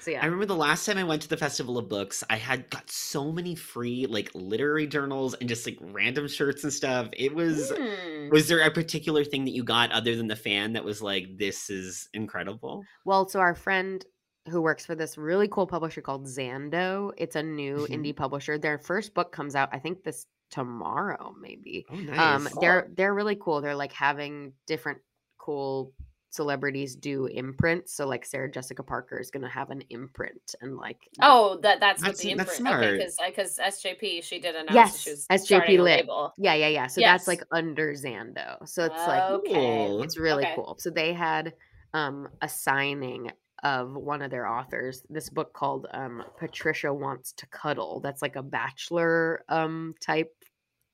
So 0.00 0.10
yeah. 0.10 0.22
I 0.22 0.26
remember 0.26 0.46
the 0.46 0.56
last 0.56 0.86
time 0.86 0.98
I 0.98 1.04
went 1.04 1.22
to 1.22 1.28
the 1.28 1.36
Festival 1.36 1.78
of 1.78 1.88
Books, 1.88 2.24
I 2.30 2.36
had 2.36 2.68
got 2.70 2.90
so 2.90 3.30
many 3.32 3.54
free 3.54 4.06
like 4.06 4.30
literary 4.34 4.86
journals 4.86 5.34
and 5.34 5.48
just 5.48 5.66
like 5.66 5.78
random 5.80 6.26
shirts 6.28 6.64
and 6.64 6.72
stuff. 6.72 7.08
It 7.16 7.34
was 7.34 7.72
Hmm. 7.76 8.28
was 8.30 8.48
there 8.48 8.60
a 8.60 8.70
particular 8.70 9.24
thing 9.24 9.44
that 9.44 9.50
you 9.52 9.64
got 9.64 9.90
other 9.92 10.16
than 10.16 10.28
the 10.28 10.36
fan 10.36 10.72
that 10.74 10.84
was 10.84 11.02
like 11.02 11.36
this 11.36 11.68
is 11.70 12.08
incredible? 12.14 12.88
Well, 13.04 13.28
so 13.28 13.40
our 13.40 13.54
friend 13.54 14.04
who 14.48 14.62
works 14.62 14.86
for 14.86 14.94
this 14.94 15.18
really 15.18 15.48
cool 15.48 15.66
publisher 15.66 16.00
called 16.00 16.26
Zando, 16.26 17.12
it's 17.18 17.36
a 17.36 17.42
new 17.42 17.86
Mhm. 17.88 17.92
indie 17.92 18.16
publisher. 18.16 18.58
Their 18.58 18.78
first 18.78 19.14
book 19.14 19.32
comes 19.32 19.54
out, 19.54 19.68
I 19.72 19.78
think 19.78 20.02
this 20.02 20.26
tomorrow, 20.50 21.34
maybe. 21.38 21.86
Oh 21.90 21.96
nice. 21.96 22.18
Um, 22.18 22.48
they're 22.60 22.88
they're 22.96 23.14
really 23.14 23.36
cool. 23.36 23.60
They're 23.60 23.74
like 23.74 23.92
having 23.92 24.54
different 24.66 25.00
cool 25.38 25.92
celebrities 26.30 26.94
do 26.96 27.26
imprints. 27.26 27.92
So 27.94 28.06
like 28.06 28.24
Sarah 28.24 28.50
Jessica 28.50 28.82
Parker 28.82 29.18
is 29.18 29.30
gonna 29.30 29.48
have 29.48 29.70
an 29.70 29.82
imprint 29.90 30.54
and 30.60 30.76
like 30.76 30.98
Oh, 31.20 31.58
that 31.62 31.80
that's, 31.80 32.00
That's- 32.02 32.18
what 32.18 32.22
the 32.22 32.30
imprint. 32.30 32.68
Okay, 32.82 32.96
because 32.98 33.16
because 33.26 33.58
SJP 33.58 34.22
she 34.22 34.38
did 34.40 34.54
announce 34.54 34.74
Yes, 34.74 35.00
she 35.00 35.10
was 35.10 35.26
SJP 35.28 35.68
lit. 35.68 35.78
label. 35.78 36.32
yeah, 36.38 36.54
yeah, 36.54 36.68
yeah. 36.68 36.86
So 36.86 37.00
that's 37.00 37.26
like 37.28 37.42
under 37.52 37.92
Zando. 37.94 38.66
So 38.68 38.84
it's 38.84 39.06
like 39.06 39.22
okay. 39.30 39.86
It's 40.02 40.16
really 40.18 40.44
Okay. 40.44 40.54
cool. 40.54 40.76
So 40.78 40.90
they 40.90 41.12
had 41.12 41.52
um 41.94 42.28
a 42.40 42.48
signing 42.48 43.32
of 43.62 43.94
one 43.94 44.22
of 44.22 44.30
their 44.30 44.46
authors, 44.46 45.02
this 45.10 45.28
book 45.28 45.52
called 45.52 45.86
um 45.92 46.22
Patricia 46.38 46.94
Wants 46.94 47.32
to 47.32 47.46
Cuddle. 47.48 48.00
That's 48.00 48.22
like 48.22 48.36
a 48.36 48.42
bachelor 48.42 49.44
um 49.48 49.94
type 50.00 50.32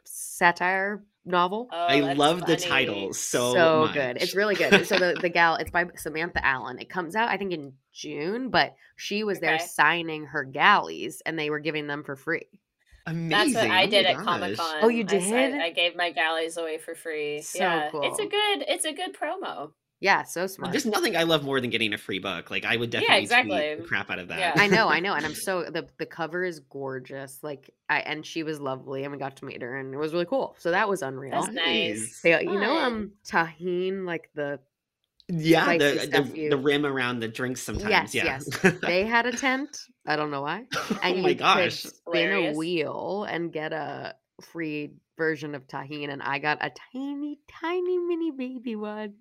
satire 0.04 1.04
novel. 1.26 1.68
Oh, 1.72 1.76
I 1.76 2.00
that's 2.00 2.18
love 2.18 2.46
the 2.46 2.56
title 2.56 3.12
so, 3.12 3.80
much. 3.80 3.94
good. 3.94 4.16
It's 4.20 4.34
really 4.34 4.54
good. 4.54 4.86
So 4.86 4.98
the, 4.98 5.18
the 5.20 5.28
gal, 5.28 5.56
it's 5.56 5.70
by 5.70 5.86
Samantha 5.96 6.44
Allen. 6.44 6.78
It 6.78 6.88
comes 6.88 7.14
out, 7.16 7.28
I 7.28 7.36
think, 7.36 7.52
in 7.52 7.72
June, 7.92 8.50
but 8.50 8.74
she 8.96 9.24
was 9.24 9.40
there 9.40 9.58
signing 9.58 10.26
her 10.26 10.44
galleys 10.44 11.22
and 11.26 11.38
they 11.38 11.50
were 11.50 11.58
giving 11.60 11.86
them 11.86 12.04
for 12.04 12.16
free. 12.16 12.46
amazing. 13.06 13.54
That's 13.54 13.66
what 13.68 13.70
I 13.76 13.86
Oh 13.86 13.90
did 13.90 14.06
at. 14.06 14.16
Comic 14.16 14.56
Con. 14.56 14.76
Oh, 14.82 14.88
you 14.88 15.04
I 15.08 15.16
s- 15.16 15.24
I, 15.24 15.50
did? 15.50 15.54
I 15.60 15.70
gave 15.70 15.96
my 15.96 16.10
galleys 16.12 16.56
away 16.56 16.78
for 16.78 16.94
free. 16.94 17.42
So 17.42 17.58
yeah, 17.58 17.90
it's 17.92 18.18
a 18.18 18.26
good. 18.26 18.64
It's 18.68 18.84
a 18.84 18.92
good 18.92 19.14
promo. 19.14 19.72
Yeah, 20.00 20.24
so 20.24 20.46
smart. 20.46 20.72
There's 20.72 20.84
nothing 20.84 21.16
I 21.16 21.22
love 21.22 21.42
more 21.42 21.60
than 21.60 21.70
getting 21.70 21.94
a 21.94 21.98
free 21.98 22.18
book. 22.18 22.50
Like 22.50 22.64
I 22.64 22.76
would 22.76 22.90
definitely 22.90 23.14
tweet 23.14 23.22
exactly. 23.22 23.74
the 23.76 23.82
crap 23.82 24.10
out 24.10 24.18
of 24.18 24.28
that. 24.28 24.38
Yeah. 24.38 24.52
I 24.56 24.66
know, 24.66 24.88
I 24.88 25.00
know, 25.00 25.14
and 25.14 25.24
I'm 25.24 25.34
so 25.34 25.64
the 25.64 25.88
the 25.98 26.06
cover 26.06 26.44
is 26.44 26.60
gorgeous. 26.60 27.38
Like, 27.42 27.70
I 27.88 28.00
and 28.00 28.24
she 28.24 28.42
was 28.42 28.60
lovely, 28.60 29.04
and 29.04 29.12
we 29.12 29.18
got 29.18 29.36
to 29.38 29.44
meet 29.46 29.62
her, 29.62 29.76
and 29.78 29.94
it 29.94 29.96
was 29.98 30.12
really 30.12 30.26
cool. 30.26 30.54
So 30.58 30.70
that 30.70 30.88
was 30.88 31.02
unreal. 31.02 31.40
That's 31.40 31.54
nice. 31.54 32.20
Hey, 32.22 32.42
you 32.42 32.60
know, 32.60 32.76
Fun. 32.76 32.92
um, 32.92 33.12
Tajín, 33.26 34.04
like 34.04 34.28
the 34.34 34.60
Yeah, 35.28 35.78
the, 35.78 36.08
the, 36.12 36.38
you- 36.38 36.50
the 36.50 36.56
rim 36.58 36.84
around 36.84 37.20
the 37.20 37.28
drinks 37.28 37.62
sometimes. 37.62 38.14
Yes, 38.14 38.48
yeah. 38.62 38.70
they 38.82 39.06
had 39.06 39.24
a 39.26 39.32
tent. 39.32 39.78
I 40.06 40.16
don't 40.16 40.30
know 40.30 40.42
why. 40.42 40.66
oh 40.76 40.98
and 41.02 41.22
my 41.22 41.30
you 41.30 41.34
gosh. 41.34 41.82
could 41.82 41.94
spin 41.94 42.32
a 42.32 42.52
wheel 42.52 43.26
and 43.28 43.50
get 43.52 43.72
a 43.72 44.14
free 44.42 44.92
version 45.16 45.54
of 45.54 45.66
Tajín 45.66 46.10
and 46.10 46.22
i 46.22 46.38
got 46.38 46.58
a 46.64 46.70
tiny 46.92 47.38
tiny 47.60 47.98
mini 47.98 48.30
baby 48.30 48.76
one 48.76 49.14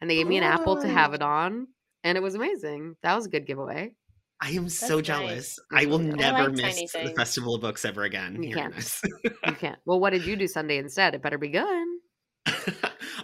and 0.00 0.10
they 0.10 0.16
gave 0.16 0.26
me 0.26 0.36
an 0.38 0.44
apple 0.44 0.76
to 0.82 0.88
oh. 0.88 0.90
have 0.90 1.12
Oh. 1.12 1.14
it 1.14 1.22
on 1.22 1.68
and 2.04 2.16
it 2.18 2.20
was 2.20 2.34
amazing 2.34 2.96
that 3.02 3.14
was 3.16 3.26
a 3.26 3.30
good 3.30 3.46
giveaway 3.46 3.92
I 4.38 4.50
am 4.50 4.68
so 4.68 4.96
That's 4.96 5.08
nice. 5.08 5.18
jealous. 5.18 5.58
That's 5.70 5.82
I 5.82 5.86
will 5.86 5.98
really 5.98 6.10
good. 6.10 6.20
never 6.20 6.48
like 6.50 6.56
miss 6.58 6.92
the. 6.92 7.14
Festival 7.16 7.54
of 7.54 7.62
Books 7.62 7.86
ever 7.86 8.02
again. 8.02 8.42
You 8.42 8.54
can't. 8.54 8.74
this. 8.76 9.00
you 9.24 9.30
can't 9.58 9.78
well 9.86 9.98
what 9.98 10.10
did 10.10 10.26
you 10.26 10.36
do 10.36 10.46
sunday 10.46 10.76
instead 10.76 11.14
it 11.14 11.22
better 11.22 11.38
be 11.38 11.48
good 11.48 11.86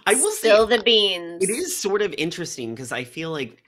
I 0.06 0.14
will 0.14 0.30
say 0.32 0.48
the 0.50 0.82
beans. 0.84 1.42
it 1.44 1.50
is 1.50 1.80
sort 1.80 2.02
of 2.02 2.14
interesting 2.16 2.74
because 2.74 2.92
I 2.92 3.04
feel 3.04 3.30
like 3.30 3.62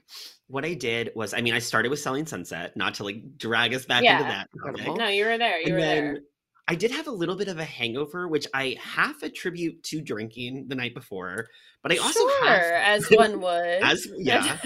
what 0.47 0.65
I 0.65 0.73
did 0.73 1.11
was, 1.15 1.33
I 1.33 1.41
mean, 1.41 1.53
I 1.53 1.59
started 1.59 1.89
with 1.89 1.99
Selling 1.99 2.25
Sunset, 2.25 2.75
not 2.75 2.95
to 2.95 3.03
like 3.03 3.37
drag 3.37 3.73
us 3.73 3.85
back 3.85 4.03
into 4.03 4.23
that. 4.23 4.47
Topic. 4.63 4.95
No, 4.97 5.07
you 5.07 5.25
were 5.25 5.37
there. 5.37 5.59
You 5.59 5.65
And 5.67 5.73
were 5.75 5.81
then 5.81 6.03
there. 6.13 6.21
I 6.67 6.73
did 6.73 6.91
have 6.91 7.05
a 7.05 7.11
little 7.11 7.35
bit 7.35 7.47
of 7.47 7.59
a 7.59 7.63
hangover, 7.63 8.27
which 8.27 8.47
I 8.51 8.75
half 8.81 9.21
attribute 9.21 9.83
to 9.83 10.01
drinking 10.01 10.65
the 10.67 10.73
night 10.73 10.95
before, 10.95 11.47
but 11.83 11.91
I 11.91 11.97
also 11.97 12.27
sure, 12.27 12.47
have, 12.47 12.61
as 12.63 13.05
one 13.11 13.39
would. 13.39 13.83
as 13.83 14.07
yeah, 14.17 14.57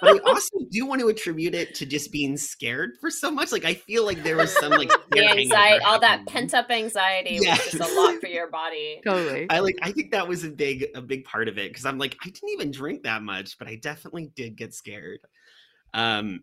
but 0.00 0.16
I 0.16 0.18
also 0.26 0.58
do 0.72 0.84
want 0.84 1.00
to 1.00 1.08
attribute 1.08 1.54
it 1.54 1.76
to 1.76 1.86
just 1.86 2.10
being 2.10 2.36
scared 2.36 2.90
for 3.00 3.08
so 3.08 3.30
much. 3.30 3.52
Like 3.52 3.64
I 3.64 3.74
feel 3.74 4.04
like 4.04 4.24
there 4.24 4.36
was 4.36 4.52
some 4.58 4.72
like 4.72 4.90
the 5.10 5.28
anxiety, 5.28 5.84
all 5.84 6.00
that 6.00 6.26
pent 6.26 6.54
up 6.54 6.70
anxiety 6.70 7.38
was 7.38 7.46
just 7.70 7.74
a 7.74 8.00
lot 8.00 8.20
for 8.20 8.26
your 8.26 8.50
body. 8.50 9.00
totally 9.04 9.46
I 9.48 9.60
like 9.60 9.78
I 9.80 9.92
think 9.92 10.10
that 10.10 10.26
was 10.26 10.42
a 10.42 10.50
big 10.50 10.86
a 10.96 11.00
big 11.00 11.24
part 11.24 11.46
of 11.46 11.56
it 11.56 11.70
because 11.70 11.86
I'm 11.86 11.98
like 11.98 12.16
I 12.24 12.30
didn't 12.30 12.50
even 12.50 12.72
drink 12.72 13.04
that 13.04 13.22
much, 13.22 13.58
but 13.58 13.68
I 13.68 13.76
definitely 13.76 14.32
did 14.34 14.56
get 14.56 14.74
scared. 14.74 15.20
Um 15.92 16.40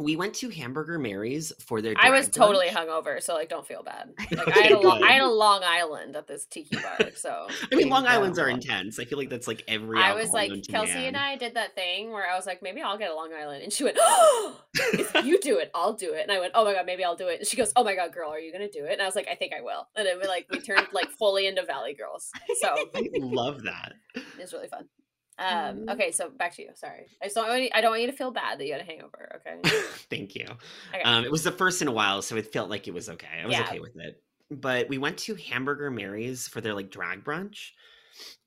we 0.00 0.16
went 0.16 0.34
to 0.34 0.48
Hamburger 0.48 0.98
Mary's 0.98 1.52
for 1.60 1.80
their 1.80 1.94
I 1.96 2.10
was 2.10 2.28
drag 2.28 2.32
totally 2.32 2.68
hungover, 2.68 3.22
so 3.22 3.34
like, 3.34 3.48
don't 3.48 3.66
feel 3.66 3.82
bad. 3.82 4.10
Like, 4.30 4.56
I 4.56 4.60
had 4.60 4.72
a. 4.72 4.88
I 4.88 5.12
had 5.12 5.22
a 5.22 5.28
Long 5.28 5.62
Island 5.64 6.16
at 6.16 6.26
this 6.26 6.46
tiki 6.46 6.76
bar, 6.76 7.10
so 7.14 7.48
I 7.70 7.74
mean 7.74 7.88
Long 7.88 8.06
Islands 8.06 8.38
are 8.38 8.48
intense. 8.48 8.98
I 8.98 9.04
feel 9.04 9.18
like 9.18 9.28
that's 9.28 9.46
like 9.46 9.64
every 9.68 9.98
I 9.98 10.14
was 10.14 10.30
like, 10.30 10.50
Kelsey 10.68 11.06
and 11.06 11.16
I 11.16 11.36
did 11.36 11.54
that 11.54 11.74
thing 11.74 12.10
where 12.10 12.28
I 12.30 12.36
was 12.36 12.46
like, 12.46 12.62
maybe 12.62 12.80
I'll 12.80 12.96
get 12.96 13.10
a 13.10 13.14
Long 13.14 13.32
Island, 13.34 13.62
and 13.62 13.72
she 13.72 13.84
went, 13.84 13.98
oh, 14.00 14.60
if 14.74 15.14
you 15.24 15.40
do 15.40 15.58
it, 15.58 15.70
I'll 15.74 15.92
do 15.92 16.14
it, 16.14 16.22
and 16.22 16.32
I 16.32 16.38
went, 16.40 16.52
oh 16.54 16.64
my 16.64 16.72
god, 16.72 16.86
maybe 16.86 17.04
I'll 17.04 17.16
do 17.16 17.28
it, 17.28 17.40
and 17.40 17.48
she 17.48 17.56
goes, 17.56 17.72
oh 17.76 17.84
my 17.84 17.94
god, 17.94 18.12
girl, 18.12 18.30
are 18.30 18.38
you 18.38 18.52
gonna 18.52 18.70
do 18.70 18.84
it? 18.84 18.92
And 18.92 19.02
I 19.02 19.06
was 19.06 19.16
like, 19.16 19.28
I 19.28 19.34
think 19.34 19.52
I 19.52 19.60
will, 19.60 19.88
and 19.96 20.06
then 20.06 20.18
we 20.20 20.26
like 20.26 20.46
we 20.50 20.60
turned 20.60 20.86
like 20.92 21.10
fully 21.10 21.46
into 21.46 21.64
Valley 21.64 21.94
Girls, 21.94 22.30
so 22.60 22.68
I 22.94 23.08
love 23.18 23.62
that. 23.64 23.94
it's 24.38 24.52
really 24.52 24.68
fun. 24.68 24.86
Um, 25.40 25.78
Mhm. 25.86 25.92
okay, 25.94 26.12
so 26.12 26.28
back 26.30 26.54
to 26.56 26.62
you. 26.62 26.70
Sorry, 26.74 27.06
I 27.22 27.26
just 27.26 27.34
don't. 27.34 27.48
Want 27.48 27.62
you, 27.62 27.70
I 27.72 27.80
don't 27.80 27.90
want 27.92 28.02
you 28.02 28.08
to 28.08 28.16
feel 28.16 28.30
bad 28.30 28.58
that 28.60 28.66
you 28.66 28.72
had 28.72 28.82
a 28.82 28.84
hangover. 28.84 29.40
Okay. 29.40 29.60
Thank 30.10 30.34
you. 30.34 30.46
Okay. 30.90 31.02
Um, 31.02 31.24
it 31.24 31.30
was 31.30 31.42
the 31.44 31.50
first 31.52 31.80
in 31.82 31.88
a 31.88 31.92
while, 31.92 32.20
so 32.22 32.36
it 32.36 32.52
felt 32.52 32.68
like 32.68 32.86
it 32.86 32.94
was 32.94 33.08
okay. 33.08 33.40
I 33.42 33.46
was 33.46 33.54
Yeah. 33.54 33.62
okay 33.62 33.80
with 33.80 33.96
it. 33.96 34.22
But 34.50 34.88
we 34.88 34.98
went 34.98 35.16
to 35.20 35.34
Hamburger 35.36 35.90
Mary's 35.90 36.46
for 36.46 36.60
their 36.60 36.74
like 36.74 36.90
drag 36.90 37.24
brunch, 37.24 37.70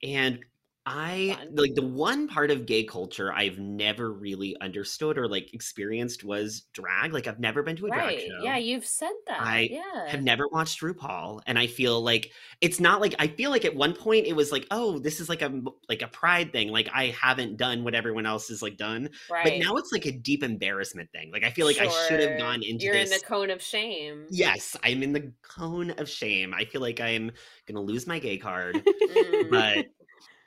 and 0.03 0.40
I 0.85 1.38
Fun. 1.38 1.55
like 1.55 1.76
the 1.76 1.85
one 1.85 2.27
part 2.27 2.51
of 2.51 2.65
gay 2.65 2.84
culture 2.84 3.31
I've 3.31 3.57
never 3.57 4.11
really 4.11 4.55
understood 4.60 5.18
or 5.18 5.30
like 5.30 5.53
experienced 5.53 6.26
was 6.26 6.65
drag. 6.73 7.14
Like 7.14 7.26
I've 7.26 7.39
never 7.39 7.64
been 7.64 7.77
to 7.77 7.85
a 7.85 7.89
drag 7.89 8.19
show. 8.19 8.39
Yeah, 8.41 8.57
you've 8.57 8.85
said 8.85 9.14
that. 9.27 9.41
I 9.41 9.69
yeah. 9.72 10.10
have 10.10 10.23
never 10.23 10.45
watched 10.49 10.81
RuPaul, 10.81 11.39
and 11.47 11.57
I 11.57 11.68
feel 11.68 12.01
like 12.01 12.31
it's 12.60 12.81
not 12.81 12.99
like 12.99 13.15
I 13.18 13.27
feel 13.27 13.49
like 13.49 13.64
at 13.64 13.73
one 13.73 13.93
point 13.93 14.26
it 14.26 14.35
was 14.35 14.51
like, 14.51 14.68
oh, 14.72 14.99
this 14.99 15.22
is 15.22 15.30
like 15.30 15.41
a 15.41 15.61
like 15.88 16.01
a 16.01 16.07
pride 16.07 16.51
thing. 16.51 16.68
Like 16.68 16.89
I 16.93 17.15
haven't 17.19 17.55
done 17.55 17.85
what 17.85 17.95
everyone 17.95 18.26
else 18.26 18.49
has 18.49 18.61
like 18.61 18.76
done, 18.76 19.10
right. 19.31 19.45
but 19.45 19.60
now 19.60 19.77
it's 19.77 19.93
like 19.93 20.05
a 20.05 20.11
deep 20.11 20.43
embarrassment 20.43 21.10
thing. 21.14 21.31
Like 21.31 21.45
I 21.45 21.51
feel 21.51 21.65
like 21.65 21.80
I 21.80 21.88
should 22.07 22.19
have 22.19 22.38
gone 22.38 22.61
into 22.61 22.84
You're 22.85 22.95
this. 22.95 23.10
in 23.10 23.19
the 23.19 23.26
cone 23.26 23.51
of 23.51 23.61
shame. 23.61 24.26
Yes, 24.30 24.76
I'm 24.84 25.01
in 25.01 25.14
the 25.14 25.31
cone 25.43 25.91
of 25.91 26.10
shame. 26.10 26.53
I 26.53 26.65
feel 26.65 26.81
like 26.81 26.99
I'm 26.99 27.31
gonna 27.68 27.80
lose 27.80 28.05
my 28.05 28.19
gay 28.19 28.38
card. 28.38 28.84
Mm. 29.14 29.49
but 29.51 29.85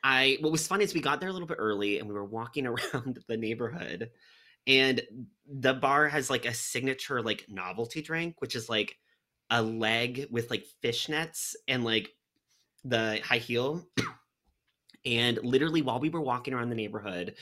I 0.07 0.39
what 0.41 0.53
was 0.53 0.69
fun 0.69 0.81
is 0.81 0.95
we 0.95 1.01
got 1.01 1.19
there 1.19 1.29
a 1.29 1.33
little 1.33 1.49
bit 1.49 1.59
early 1.59 1.99
and 1.99 2.09
we 2.09 2.15
were 2.15 2.25
walking 2.25 2.65
around 2.69 3.19
the 3.27 3.37
neighborhood 3.37 4.11
and 4.67 5.03
the 5.49 5.75
bar 5.75 6.09
has 6.09 6.31
like 6.31 6.47
a 6.47 6.55
signature 6.55 7.23
like 7.23 7.47
novelty 7.49 8.03
drink, 8.03 8.37
which 8.41 8.55
is 8.55 8.69
like 8.69 8.97
a 9.51 9.61
leg 9.63 10.27
with 10.31 10.49
like 10.51 10.65
fishnets 10.83 11.55
and 11.67 11.85
like 11.85 12.11
the 12.85 13.21
high 13.25 13.39
heel. 13.39 13.87
And 15.05 15.39
literally 15.45 15.83
while 15.83 16.01
we 16.01 16.09
were 16.09 16.21
walking 16.21 16.53
around 16.53 16.69
the 16.69 16.75
neighborhood, 16.75 17.37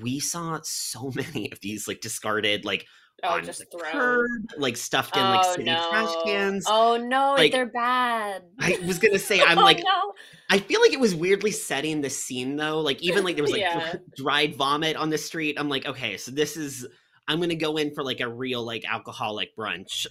we 0.00 0.20
saw 0.20 0.60
so 0.62 1.10
many 1.14 1.50
of 1.50 1.60
these 1.60 1.86
like 1.88 2.00
discarded 2.00 2.64
like 2.64 2.86
oh, 3.22 3.36
on 3.36 3.44
just 3.44 3.60
the 3.60 3.78
curb, 3.78 4.30
like 4.56 4.76
stuffed 4.76 5.16
in 5.16 5.22
like 5.22 5.40
oh 5.44 5.52
city 5.52 5.64
no. 5.64 5.88
trash 5.90 6.14
cans. 6.24 6.64
Oh 6.68 6.96
no, 6.96 7.34
Like, 7.34 7.52
they're 7.52 7.66
bad. 7.66 8.42
I 8.58 8.78
was 8.86 8.98
gonna 8.98 9.18
say, 9.18 9.40
I'm 9.46 9.58
oh, 9.58 9.62
like, 9.62 9.78
no. 9.78 10.12
I 10.50 10.58
feel 10.58 10.80
like 10.80 10.92
it 10.92 11.00
was 11.00 11.14
weirdly 11.14 11.50
setting 11.50 12.00
the 12.00 12.10
scene 12.10 12.56
though. 12.56 12.80
Like 12.80 13.02
even 13.02 13.24
like 13.24 13.36
there 13.36 13.44
was 13.44 13.52
like 13.52 13.60
Yeah. 13.60 13.94
dried 14.16 14.56
vomit 14.56 14.96
on 14.96 15.10
the 15.10 15.18
street. 15.18 15.56
I'm 15.58 15.68
like, 15.68 15.86
okay, 15.86 16.16
so 16.16 16.30
this 16.30 16.56
is 16.56 16.86
I'm 17.28 17.40
gonna 17.40 17.54
go 17.54 17.76
in 17.76 17.94
for 17.94 18.02
like 18.02 18.20
a 18.20 18.28
real 18.28 18.64
like 18.64 18.84
alcoholic 18.88 19.56
brunch. 19.56 20.06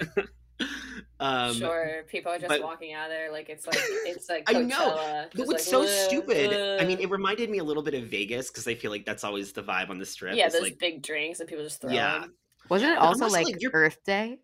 Um, 1.22 1.54
sure, 1.54 2.04
people 2.08 2.32
are 2.32 2.38
just 2.40 2.50
but- 2.50 2.64
walking 2.64 2.94
out 2.94 3.06
of 3.06 3.12
there 3.12 3.32
like 3.32 3.48
it's 3.48 3.68
like 3.68 3.78
it's 3.80 4.28
like 4.28 4.50
I 4.50 4.56
Coachella. 4.56 4.68
know, 4.68 5.26
But 5.32 5.36
just 5.38 5.48
what's 5.48 5.52
like, 5.52 5.60
so 5.62 5.80
"Whoa, 5.82 6.08
stupid? 6.08 6.82
I 6.82 6.86
mean, 6.86 7.00
it 7.00 7.10
reminded 7.12 7.50
me 7.50 7.60
a 7.60 7.64
little 7.64 7.84
bit 7.84 7.94
of 7.94 8.06
Vegas 8.06 8.50
because 8.50 8.68
I 8.68 8.74
feel 8.76 8.90
like 8.92 9.06
that's 9.06 9.24
always 9.24 9.54
the 9.54 9.62
vibe 9.64 9.90
on 9.92 10.00
the 10.00 10.06
strip. 10.06 10.36
yeah, 10.36 10.48
is, 10.48 10.54
those 10.54 10.64
like, 10.64 10.80
big 10.80 11.04
drinks 11.04 11.40
and 11.40 11.48
people 11.48 11.64
just 11.64 11.80
throw 11.80 11.92
Yeah. 11.92 12.26
Wasn't 12.70 12.92
it 12.92 12.98
also 12.98 13.24
also 13.26 13.34
like, 13.36 13.46
like, 13.46 13.62
you're- 13.62 13.72
Earth 13.74 14.04
Day? 14.04 14.40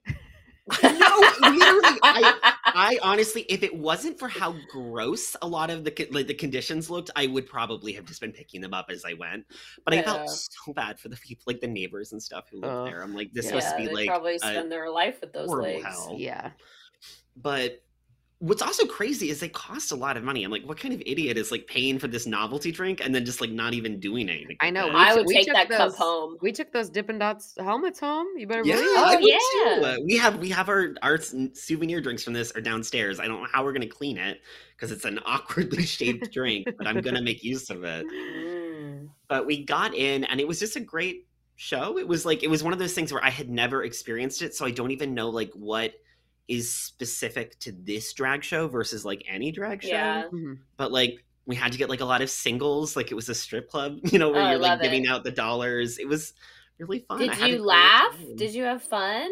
no, 0.84 0.90
literally, 1.42 2.00
I, 2.04 2.54
I 2.80 3.00
honestly, 3.02 3.42
if 3.50 3.64
it 3.64 3.76
wasn't 3.76 4.20
for 4.20 4.28
how 4.28 4.54
gross 4.70 5.36
a 5.42 5.48
lot 5.48 5.72
of 5.72 5.84
the 5.84 6.08
like 6.12 6.28
the 6.28 6.36
conditions 6.36 6.92
looked, 6.92 7.10
I 7.16 7.26
would 7.26 7.48
probably 7.48 7.92
have 7.94 8.06
just 8.06 8.22
been 8.22 8.32
picking 8.32 8.62
them 8.62 8.72
up 8.72 8.92
as 8.92 9.04
I 9.04 9.14
went. 9.14 9.46
But 9.84 9.96
I 9.96 10.04
felt 10.04 10.30
so 10.30 10.74
bad 10.74 11.00
for 11.00 11.10
the 11.10 11.16
people, 11.16 11.44
like 11.48 11.60
the 11.60 11.68
neighbors 11.68 12.12
and 12.12 12.22
stuff 12.22 12.46
who 12.52 12.62
lived 12.62 12.72
Ugh. 12.72 12.86
there. 12.86 13.02
I'm 13.02 13.16
like, 13.16 13.34
this 13.34 13.48
Yeah, 13.48 13.56
must 13.56 13.72
yeah, 13.72 13.78
be 13.78 13.88
they 13.88 13.94
like 13.94 14.08
probably 14.08 14.38
spend 14.38 14.72
their 14.72 14.92
life 14.92 15.20
with 15.22 15.34
those 15.34 15.48
horrible 15.48 15.74
legs. 15.74 15.86
hell. 15.86 16.16
Yeah. 16.20 16.52
But 17.36 17.82
what's 18.40 18.62
also 18.62 18.86
crazy 18.86 19.30
is 19.32 19.40
they 19.40 19.50
cost 19.50 19.92
a 19.92 19.96
lot 19.96 20.16
of 20.16 20.24
money. 20.24 20.44
I'm 20.44 20.52
like, 20.52 20.64
what 20.64 20.80
kind 20.80 20.94
of 20.94 21.02
idiot 21.06 21.38
is 21.38 21.52
like 21.52 21.66
paying 21.66 21.98
for 21.98 22.08
this 22.08 22.28
novelty 22.28 22.72
drink 22.72 23.02
and 23.04 23.14
then 23.14 23.26
just 23.26 23.42
like 23.42 23.50
not 23.50 23.74
even 23.74 24.00
doing 24.00 24.30
anything? 24.30 24.58
I 24.62 24.70
know, 24.70 24.88
it? 24.88 24.94
we 24.94 25.00
I 25.00 25.08
took- 25.10 25.18
would 25.18 25.26
we 25.28 25.34
take 25.36 25.46
took 25.48 25.54
that 25.56 25.70
cup 25.70 25.80
those- 25.90 25.98
home. 25.98 26.38
We 26.42 26.52
took 26.52 26.72
those 26.72 26.90
Dippin' 26.90 27.18
Dots 27.18 27.56
helmets 27.60 28.00
home. 28.00 28.28
You 28.38 28.46
better 28.46 28.64
Yeah, 28.64 28.76
believe. 28.76 28.98
I 28.98 29.16
Oh, 29.16 29.20
yeah. 29.20 29.96
too. 29.98 30.04
We 30.06 30.18
have 30.18 30.38
we 30.40 30.50
have 30.50 30.70
our 30.70 30.94
our 31.02 31.18
souvenir 31.54 32.00
drinks 32.02 32.24
from 32.24 32.34
this 32.34 32.52
are 32.56 32.62
downstairs. 32.62 33.20
I 33.20 33.28
don't 33.28 33.42
know 33.42 33.50
how 33.52 33.64
we're 33.64 33.74
gonna 33.74 33.88
clean 33.88 34.18
it 34.18 34.42
because 34.76 34.92
it's 34.92 35.06
an 35.06 35.20
awkwardly 35.26 35.84
shaped 35.86 36.32
drink, 36.32 36.68
but 36.78 36.86
I'm 36.86 37.02
gonna 37.02 37.22
make 37.24 37.44
use 37.44 37.70
of 37.72 37.84
it. 37.84 38.06
Mm. 38.06 39.10
But 39.28 39.46
we 39.46 39.64
got 39.66 39.94
in, 39.96 40.24
and 40.26 40.40
it 40.40 40.48
was 40.48 40.60
just 40.60 40.76
a 40.76 40.80
great 40.80 41.28
show. 41.56 41.98
It 41.98 42.08
was 42.08 42.24
like 42.26 42.44
it 42.44 42.50
was 42.50 42.64
one 42.64 42.72
of 42.72 42.78
those 42.80 42.94
things 42.94 43.12
where 43.12 43.24
I 43.24 43.32
had 43.32 43.50
never 43.50 43.84
experienced 43.84 44.44
it, 44.44 44.54
so 44.54 44.64
I 44.66 44.72
don't 44.72 44.92
even 44.92 45.14
know 45.16 45.30
like 45.30 45.52
what 45.56 45.94
is 46.48 46.74
specific 46.74 47.60
to 47.60 47.72
this 47.72 48.14
drag 48.14 48.44
show 48.44 48.68
versus 48.68 49.04
like 49.06 49.24
any 49.28 49.52
drag 49.52 49.84
show. 49.84 49.90
Yeah. 49.90 50.24
Mhm. 50.32 50.60
But 50.78 50.92
like 50.92 51.24
we 51.46 51.56
had 51.56 51.72
to 51.72 51.78
get 51.78 51.90
like 51.90 52.02
a 52.02 52.06
lot 52.06 52.22
of 52.22 52.30
singles, 52.30 52.96
like 52.96 53.12
it 53.12 53.16
was 53.16 53.30
a 53.30 53.36
strip 53.36 53.70
club, 53.70 54.00
you 54.12 54.20
know, 54.20 54.30
where 54.32 54.42
Oh, 54.44 54.50
you're 54.52 54.60
like 54.60 54.82
giving 54.82 55.06
it. 55.06 55.10
out 55.10 55.24
the 55.24 55.32
dollars. 55.32 55.98
It 55.98 56.08
was 56.08 56.34
really 56.78 57.00
fun. 57.00 57.20
Did 57.20 57.32
had 57.32 57.50
a 57.50 57.54
you 57.54 57.64
laugh? 57.66 58.18
Did 58.36 58.54
you 58.54 58.64
have 58.64 58.84
fun? 58.84 59.30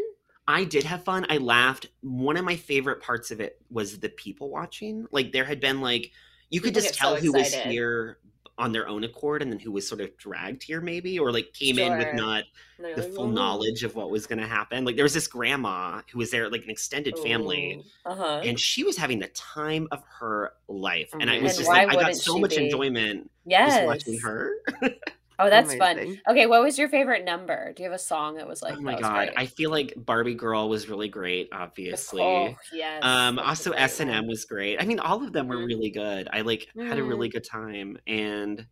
I 0.47 0.63
did 0.63 0.83
have 0.83 1.03
fun. 1.03 1.25
I 1.29 1.37
laughed. 1.37 1.87
One 2.01 2.37
of 2.37 2.45
my 2.45 2.55
favorite 2.55 3.01
parts 3.01 3.31
of 3.31 3.39
it 3.39 3.59
was 3.69 3.99
the 3.99 4.09
people 4.09 4.49
watching. 4.49 5.07
Like 5.11 5.31
there 5.31 5.43
had 5.45 5.59
been 5.59 5.81
like 5.81 6.11
you 6.49 6.61
could 6.61 6.73
People 6.73 6.81
just 6.81 6.93
get 6.93 6.99
so 7.03 7.13
tell 7.13 7.15
who 7.15 7.33
was 7.33 7.53
here 7.53 8.19
on 8.57 8.71
their 8.71 8.87
own 8.87 9.03
accord 9.03 9.41
and 9.41 9.51
then 9.51 9.59
who 9.59 9.71
was 9.71 9.87
sort 9.87 9.99
of 10.01 10.15
dragged 10.17 10.63
here 10.63 10.79
maybe 10.79 11.19
or 11.19 11.31
like 11.31 11.51
came 11.53 11.77
in 11.77 11.97
with 11.97 12.13
not 12.13 12.43
the 12.79 13.01
like, 13.01 13.13
full 13.13 13.27
"Ooh." 13.27 13.33
knowledge 13.33 13.83
of 13.83 13.95
what 13.95 14.09
was 14.09 14.25
going 14.27 14.39
to 14.39 14.47
happen. 14.47 14.85
Like 14.85 14.95
there 14.95 15.03
was 15.03 15.13
this 15.13 15.27
grandma 15.27 16.01
who 16.11 16.19
was 16.19 16.31
there 16.31 16.49
like 16.49 16.63
an 16.63 16.69
extended 16.69 17.17
family 17.19 17.83
Uh 18.05 18.15
huh. 18.15 18.41
and 18.43 18.57
she 18.59 18.83
was 18.83 18.95
having 18.97 19.19
the 19.19 19.27
time 19.29 19.87
of 19.91 20.01
her 20.19 20.53
life. 20.69 21.09
And 21.19 21.29
I 21.29 21.35
And 21.35 21.43
was 21.43 21.57
just 21.57 21.69
like 21.69 21.89
i 21.89 21.95
got 21.95 22.15
so 22.15 22.37
much 22.39 22.55
be? 22.55 22.63
enjoyment 22.63 23.29
Yes. 23.45 23.73
just 23.73 23.85
watching 23.85 24.19
her. 24.19 24.51
Oh, 25.37 25.49
that's 25.49 25.75
fun. 25.75 26.19
Okay, 26.29 26.45
what 26.45 26.61
was 26.63 26.77
your 26.77 26.87
favorite 26.87 27.25
number? 27.25 27.73
Do 27.73 27.83
you 27.83 27.89
have 27.89 27.95
a 27.95 28.01
song 28.01 28.35
that 28.35 28.47
was 28.47 28.61
like? 28.61 28.75
oh 28.77 28.81
my 28.81 28.99
god. 28.99 29.31
I 29.35 29.45
feel 29.45 29.69
like 29.69 29.93
Barbie 29.97 30.33
Girl 30.35 30.69
was 30.69 30.87
really 30.89 31.07
great 31.09 31.49
obviously. 31.51 32.21
Oh, 32.21 32.55
yes. 32.73 33.03
Um, 33.03 33.39
also 33.39 33.71
S 33.71 33.99
and 33.99 34.09
M 34.09 34.27
was 34.27 34.45
great. 34.45 34.81
I 34.81 34.85
mean, 34.85 34.99
all 34.99 35.23
of 35.23 35.33
them 35.33 35.47
were 35.47 35.57
Mhm. 35.57 35.67
really 35.67 35.89
good. 35.89 36.27
I 36.31 36.41
like 36.41 36.67
had 36.77 36.97
a 36.99 37.03
really 37.03 37.29
good 37.29 37.43
time. 37.43 37.97
And 38.07 38.65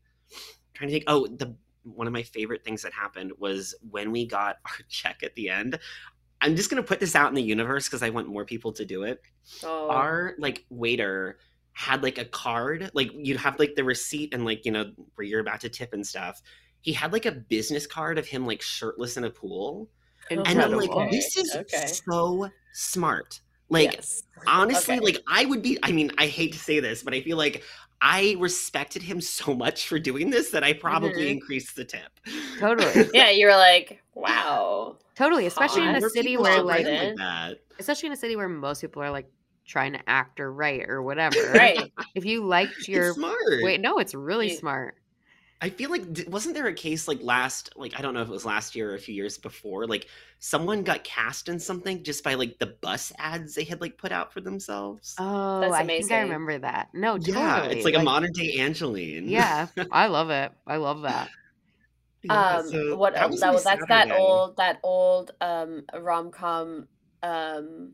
trying 0.73 0.87
to 0.89 0.93
think, 0.93 1.03
oh, 1.07 1.27
the 1.27 1.55
one 1.83 2.07
of 2.07 2.13
my 2.13 2.23
favorite 2.23 2.63
things 2.63 2.81
that 2.83 2.93
happened 2.93 3.33
was 3.37 3.75
when 3.89 4.11
we 4.11 4.25
got 4.25 4.57
our 4.65 4.77
check 4.89 5.21
at 5.23 5.35
the 5.35 5.49
end. 5.49 5.79
I'm 6.41 6.55
just 6.55 6.69
gonna 6.69 6.83
put 6.83 6.99
this 6.99 7.15
out 7.15 7.29
in 7.29 7.35
the 7.35 7.43
universe 7.43 7.87
because 7.87 8.03
I 8.03 8.09
want 8.09 8.27
more 8.27 8.45
people 8.45 8.73
to 8.73 8.85
do 8.85 9.03
it. 9.03 9.21
Oh. 9.63 9.89
Our 9.89 10.33
like 10.37 10.65
waiter 10.69 11.37
had 11.73 12.03
like 12.03 12.17
a 12.17 12.25
card, 12.25 12.89
like 12.93 13.11
you'd 13.13 13.37
have 13.37 13.59
like 13.59 13.75
the 13.75 13.83
receipt 13.83 14.33
and 14.33 14.45
like 14.45 14.65
you 14.65 14.71
know 14.71 14.91
where 15.15 15.25
you're 15.25 15.39
about 15.41 15.59
to 15.61 15.69
tip 15.69 15.93
and 15.93 16.05
stuff. 16.05 16.41
He 16.81 16.93
had 16.93 17.13
like 17.13 17.25
a 17.25 17.31
business 17.31 17.87
card 17.87 18.17
of 18.17 18.27
him 18.27 18.45
like 18.45 18.61
shirtless 18.61 19.17
in 19.17 19.23
a 19.23 19.29
pool, 19.29 19.89
and 20.29 20.39
I'm 20.41 20.71
like, 20.71 20.89
Incredible. 20.89 21.09
this 21.11 21.35
is 21.37 21.55
Okay. 21.55 21.85
so 22.05 22.49
smart. 22.73 23.39
Like 23.69 23.93
Yes. 23.93 24.23
honestly 24.45 24.95
Okay. 24.95 25.05
like 25.05 25.17
i 25.29 25.45
would 25.45 25.61
be 25.61 25.79
i 25.83 25.91
mean 25.93 26.11
i 26.17 26.27
hate 26.27 26.51
to 26.51 26.59
say 26.59 26.81
this 26.81 27.01
but 27.01 27.13
i 27.13 27.21
feel 27.21 27.37
like 27.37 27.63
i 28.01 28.35
respected 28.39 29.01
him 29.01 29.21
so 29.21 29.53
much 29.55 29.87
for 29.87 29.97
doing 29.97 30.29
this 30.29 30.49
that 30.49 30.65
i 30.65 30.73
probably 30.73 31.27
Mhm. 31.27 31.31
increased 31.31 31.77
the 31.77 31.85
tip 31.85 32.09
Totally. 32.59 33.09
Yeah, 33.13 33.29
you 33.29 33.45
were 33.47 33.55
like, 33.55 34.01
wow. 34.15 34.97
Totally. 35.15 35.45
Especially 35.45 35.83
in 35.87 35.95
a 35.95 36.01
city 36.09 36.35
where 36.35 36.57
should 36.57 36.65
like 36.65 36.85
that 36.85 37.55
especially 37.79 38.07
in 38.07 38.13
a 38.13 38.17
city 38.17 38.35
where 38.35 38.49
most 38.49 38.81
people 38.81 39.01
are 39.01 39.11
like 39.11 39.27
trying 39.65 39.93
to 39.93 39.99
act 40.07 40.39
or 40.39 40.51
write 40.51 40.89
or 40.89 41.01
whatever. 41.01 41.37
Right. 41.53 41.91
If 42.15 42.25
you 42.25 42.45
liked 42.45 42.87
your 42.87 43.07
it's 43.07 43.15
smart 43.15 43.37
wait, 43.61 43.79
no, 43.81 43.97
it's 43.99 44.13
really 44.13 44.49
You- 44.51 44.57
smart. 44.57 44.95
i 45.61 45.69
feel 45.69 45.89
like 45.89 46.03
wasn't 46.27 46.53
there 46.53 46.67
a 46.67 46.73
case 46.73 47.07
like 47.07 47.19
last 47.23 47.69
like 47.77 47.97
i 47.97 48.01
don't 48.01 48.13
know 48.13 48.21
if 48.21 48.27
it 48.27 48.31
was 48.31 48.43
last 48.45 48.75
year 48.75 48.91
or 48.91 48.95
a 48.95 48.99
few 48.99 49.15
years 49.15 49.37
before 49.37 49.87
like 49.87 50.07
someone 50.39 50.83
got 50.83 51.05
cast 51.05 51.47
in 51.47 51.57
something 51.57 52.03
just 52.03 52.21
by 52.23 52.33
like 52.33 52.59
the 52.59 52.65
bus 52.81 53.13
ads 53.17 53.55
they 53.55 53.63
had 53.63 53.79
like 53.79 53.97
put 53.97 54.11
out 54.11 54.33
for 54.33 54.41
themselves 54.41 55.15
Oh, 55.17 55.61
That's 55.61 55.73
I 55.73 55.85
think 55.85 56.11
I 56.11 56.19
remember 56.21 56.59
that. 56.59 56.89
No, 56.93 57.17
totally. 57.17 57.37
yeah 57.37 57.63
it's 57.63 57.85
like, 57.85 57.95
a 57.95 58.03
modern 58.03 58.33
day 58.33 58.59
Angelyne 58.59 59.29
Yeah, 59.29 59.67
I 59.91 60.07
love 60.07 60.29
it. 60.29 60.51
I 60.67 60.75
love 60.75 61.03
that. 61.03 61.29
Yeah, 62.23 62.57
um 62.57 62.69
so 62.69 62.95
what 62.97 63.13
that 63.13 63.21
that 63.21 63.31
was 63.31 63.39
that 63.39 63.47
my 63.47 63.53
was 63.53 63.63
that 63.87 64.11
old 64.11 64.57
that 64.57 64.79
old 64.83 65.31
um 65.41 65.83
rom-com 65.97 66.87
um 67.23 67.93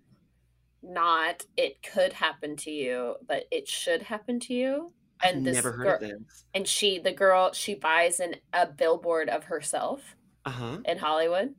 not 0.81 1.45
it 1.57 1.81
could 1.83 2.13
happen 2.13 2.55
to 2.55 2.71
you 2.71 3.15
but 3.27 3.43
it 3.51 3.67
should 3.67 4.01
happen 4.01 4.39
to 4.39 4.53
you 4.53 4.91
I've 5.21 5.35
and 5.35 5.45
this 5.45 5.55
never 5.55 5.71
heard 5.73 5.83
girl 5.83 5.93
of 5.95 5.99
this. 6.01 6.45
and 6.53 6.67
she 6.67 6.99
the 6.99 7.11
girl 7.11 7.51
she 7.51 7.75
buys 7.75 8.19
an 8.19 8.35
a 8.53 8.65
billboard 8.65 9.29
of 9.29 9.43
herself 9.45 10.15
uh-huh. 10.45 10.77
in 10.85 10.97
hollywood 10.97 11.53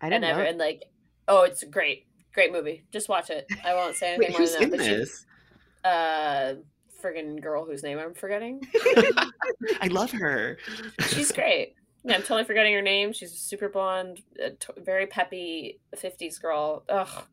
I 0.00 0.10
didn't 0.10 0.24
and 0.24 0.38
know. 0.38 0.44
and 0.44 0.58
like 0.58 0.84
oh 1.28 1.42
it's 1.42 1.64
great 1.64 2.04
great 2.38 2.52
movie. 2.52 2.84
Just 2.92 3.08
watch 3.08 3.30
it. 3.30 3.46
I 3.64 3.74
won't 3.74 3.96
say 3.96 4.14
anything 4.14 4.28
wait 4.28 4.30
more 4.30 4.40
who's 4.40 4.52
than 4.52 4.62
in 4.64 4.70
that 4.70 4.76
but 4.76 4.84
she 4.84 4.90
this? 4.94 5.26
uh 5.84 6.54
friggin' 7.02 7.40
girl 7.40 7.64
whose 7.64 7.82
name 7.82 7.98
i'm 7.98 8.14
forgetting. 8.14 8.60
I 9.80 9.88
love 9.90 10.10
her. 10.12 10.58
She's 11.08 11.32
great. 11.40 11.74
Yeah, 12.04 12.14
i'm 12.14 12.22
totally 12.22 12.44
forgetting 12.44 12.74
her 12.74 12.82
name. 12.82 13.12
She's 13.12 13.32
a 13.32 13.36
super 13.36 13.68
blonde 13.68 14.20
t- 14.36 14.72
very 14.76 15.06
peppy 15.06 15.80
50s 15.96 16.40
girl. 16.40 16.84
Ugh 16.88 17.24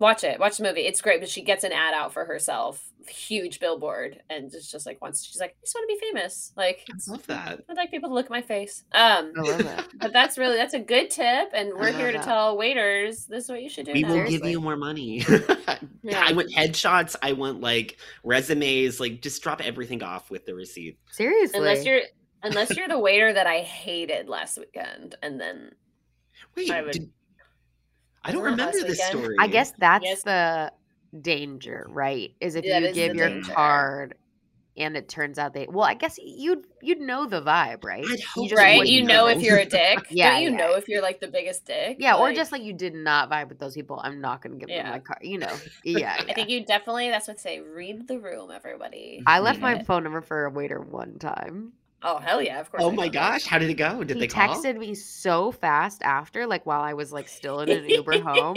watch 0.00 0.24
it 0.24 0.40
watch 0.40 0.56
the 0.56 0.62
movie 0.64 0.80
it's 0.80 1.00
great 1.00 1.20
but 1.20 1.28
she 1.28 1.42
gets 1.42 1.62
an 1.62 1.70
ad 1.72 1.94
out 1.94 2.12
for 2.12 2.24
herself 2.24 2.82
huge 3.08 3.60
billboard 3.60 4.20
and 4.28 4.52
it's 4.54 4.70
just 4.70 4.84
like 4.86 5.00
once 5.00 5.24
she's 5.24 5.40
like 5.40 5.50
i 5.50 5.54
just 5.62 5.74
want 5.74 5.88
to 5.88 5.94
be 5.94 6.00
famous 6.06 6.52
like 6.56 6.86
i 6.90 7.10
love 7.10 7.26
that 7.26 7.60
i'd 7.68 7.76
like 7.76 7.90
people 7.90 8.08
to 8.08 8.14
look 8.14 8.26
at 8.26 8.30
my 8.30 8.42
face 8.42 8.84
um 8.92 9.32
I 9.36 9.40
love 9.40 9.60
it. 9.60 9.84
but 10.00 10.12
that's 10.12 10.36
really 10.38 10.56
that's 10.56 10.74
a 10.74 10.78
good 10.78 11.10
tip 11.10 11.50
and 11.54 11.70
we're 11.74 11.92
here 11.92 12.12
to 12.12 12.18
that. 12.18 12.24
tell 12.24 12.56
waiters 12.56 13.26
this 13.26 13.44
is 13.44 13.50
what 13.50 13.62
you 13.62 13.68
should 13.68 13.86
do 13.86 13.92
we 13.92 14.02
now. 14.02 14.08
will 14.08 14.16
give 14.16 14.26
Seriously. 14.28 14.50
you 14.52 14.60
more 14.60 14.76
money. 14.76 15.24
Yeah. 16.02 16.24
I 16.26 16.32
want 16.32 16.50
headshots. 16.50 17.14
I 17.22 17.32
want 17.34 17.60
like 17.60 17.98
resumes. 18.24 19.00
Like 19.00 19.20
just 19.20 19.42
drop 19.42 19.60
everything 19.64 20.02
off 20.02 20.30
with 20.30 20.46
the 20.46 20.54
receipt. 20.54 20.98
Seriously. 21.10 21.58
unless 21.58 21.84
you're 21.84 22.00
unless 22.42 22.74
you're 22.74 22.88
the 22.88 22.98
waiter 22.98 23.32
that 23.32 23.46
i 23.46 23.58
hated 23.60 24.28
last 24.28 24.58
weekend 24.58 25.14
and 25.22 25.38
then 25.40 25.72
Wait, 26.56 26.70
I 26.70 26.82
would- 26.82 26.92
did, 26.92 27.10
I 28.24 28.32
don't 28.32 28.42
remember 28.42 28.72
this 28.72 28.82
weekend? 28.98 29.20
story. 29.20 29.36
I 29.38 29.46
guess 29.48 29.72
that's 29.78 30.04
Yes. 30.04 30.22
the 30.22 30.72
danger, 31.20 31.86
right? 31.90 32.32
Is 32.40 32.54
if 32.54 32.64
That 32.64 32.82
you 32.82 32.92
give 32.92 33.14
your 33.14 33.28
danger. 33.28 33.52
card 33.52 34.14
and 34.76 34.96
it 34.96 35.08
turns 35.08 35.38
out 35.38 35.52
they 35.52 35.66
well, 35.68 35.84
I 35.84 35.94
guess 35.94 36.16
you'd 36.22 36.64
you'd 36.80 37.00
know 37.00 37.26
the 37.26 37.42
vibe, 37.42 37.82
right? 37.84 38.04
I'd 38.08 38.20
hope 38.22 38.48
just 38.48 38.62
right 38.62 38.86
you 38.86 39.02
know 39.02 39.26
if 39.26 39.42
you're 39.42 39.58
a 39.58 39.64
dick 39.66 39.98
Yeah, 40.10 40.32
don't 40.34 40.42
you 40.42 40.50
yeah. 40.50 40.56
know 40.56 40.74
if 40.76 40.88
you're 40.88 41.02
like 41.02 41.20
the 41.20 41.26
biggest 41.28 41.64
dick 41.66 41.96
Yeah, 41.98 42.14
or 42.16 42.32
just 42.32 42.52
like 42.52 42.62
you 42.62 42.72
did 42.72 42.94
not 42.94 43.28
vibe 43.30 43.48
with 43.48 43.58
those 43.58 43.74
people. 43.74 44.00
I'm 44.02 44.20
not 44.20 44.40
gonna 44.42 44.56
give 44.56 44.68
them 44.68 44.86
my 44.88 45.00
card. 45.00 45.20
You 45.22 45.38
know. 45.38 45.52
Yeah. 45.84 46.14
i 46.28 46.32
think 46.32 46.48
you 46.50 46.64
definitely 46.64 47.10
that's 47.10 47.26
what 47.26 47.38
they 47.38 47.56
say 47.56 47.60
read 47.60 48.06
the 48.06 48.18
room 48.20 48.50
everybody 48.50 49.22
I 49.26 49.40
left 49.40 49.60
my 49.60 49.74
it. 49.80 49.86
phone 49.86 50.04
number 50.04 50.20
for 50.20 50.44
a 50.44 50.50
waiter 50.50 50.80
one 50.80 51.18
time. 51.18 51.72
Oh 52.02 52.18
hell 52.18 52.40
yeah 52.40 52.60
of 52.60 52.70
course 52.70 52.82
Oh 52.82 52.90
I 52.90 52.94
my 52.94 53.08
know 53.08 53.12
that. 53.20 53.32
gosh, 53.32 53.44
how 53.46 53.58
did 53.58 53.68
it 53.70 53.74
go? 53.74 54.02
Did 54.04 54.16
he 54.16 54.20
they 54.20 54.28
call? 54.28 54.62
texted 54.64 54.78
me 54.78 54.94
so 54.94 55.52
fast 55.52 56.02
after, 56.02 56.46
like 56.46 56.64
while 56.64 56.80
I 56.80 56.94
was 56.94 57.12
like 57.12 57.28
still 57.28 57.60
in 57.60 57.68
an 57.70 57.88
Uber 57.88 58.20
home. 58.20 58.56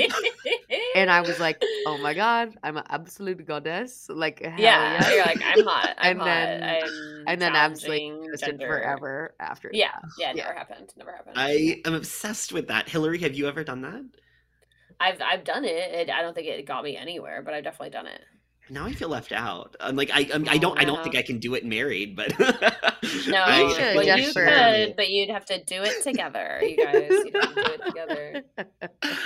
And 0.95 1.09
I 1.11 1.21
was 1.21 1.39
like, 1.39 1.61
oh 1.85 1.97
my 1.97 2.13
god, 2.13 2.55
I'm 2.63 2.77
an 2.77 2.83
absolute 2.89 3.45
goddess. 3.45 4.07
Like 4.09 4.41
hell 4.41 4.53
yeah, 4.57 5.01
yeah. 5.01 5.09
you're 5.09 5.25
like 5.25 5.41
i'm 5.43 5.65
hot 5.65 5.95
i'm 5.97 6.11
And 6.11 6.19
hot 6.19 6.25
then- 6.25 6.63
I'm 6.63 7.23
and 7.27 7.41
then 7.41 7.55
absolutely 7.55 7.99
challenging 8.09 8.31
ghosted 8.31 8.59
forever 8.61 9.35
after. 9.39 9.69
yeah 9.73 9.91
yeah 10.19 10.31
Yeah. 10.33 10.43
never 10.43 10.53
happened 10.57 10.93
never 10.97 11.11
happened 11.11 11.35
I 11.37 11.81
am 11.85 11.93
obsessed 11.95 12.53
with 12.53 12.67
that. 12.67 12.87
Hilary, 12.89 13.19
have 13.19 13.33
you 13.35 13.47
ever 13.47 13.63
done 13.63 13.81
that? 13.81 14.03
i've 14.99 15.21
i've 15.21 15.43
done 15.43 15.65
it. 15.65 15.71
it 15.93 16.09
i 16.09 16.21
don't 16.21 16.33
think 16.35 16.47
it 16.47 16.65
got 16.65 16.83
me 16.83 16.95
anywhere 16.95 17.41
but 17.41 17.53
i've 17.53 17.63
definitely 17.63 17.89
done 17.89 18.07
it 18.07 18.21
Now 18.69 18.85
I 18.85 18.93
feel 18.93 19.09
left 19.09 19.31
out. 19.31 19.75
I'm 19.79 19.95
like 19.95 20.09
I 20.13 20.29
I'm, 20.33 20.47
I 20.47 20.57
don't 20.57 20.79
I 20.79 20.85
don't 20.85 21.03
think 21.03 21.15
I 21.15 21.21
can 21.21 21.39
do 21.39 21.53
it 21.53 21.65
married, 21.65 22.15
but 22.15 22.37
no 22.39 23.37
I, 23.37 23.61
You 23.61 23.69
should, 23.69 23.95
well, 23.95 24.19
you 24.19 24.33
could 24.33 24.95
but 24.95 25.09
you'd 25.09 25.29
have 25.29 25.45
to 25.45 25.63
do 25.63 25.81
it 25.83 26.01
together 26.03 26.61
you 26.63 26.77
guys 26.77 27.09
you'd 27.09 27.35
have 27.35 27.55
to 27.55 27.63
do 27.63 27.71
it 27.71 27.85
together 27.85 28.43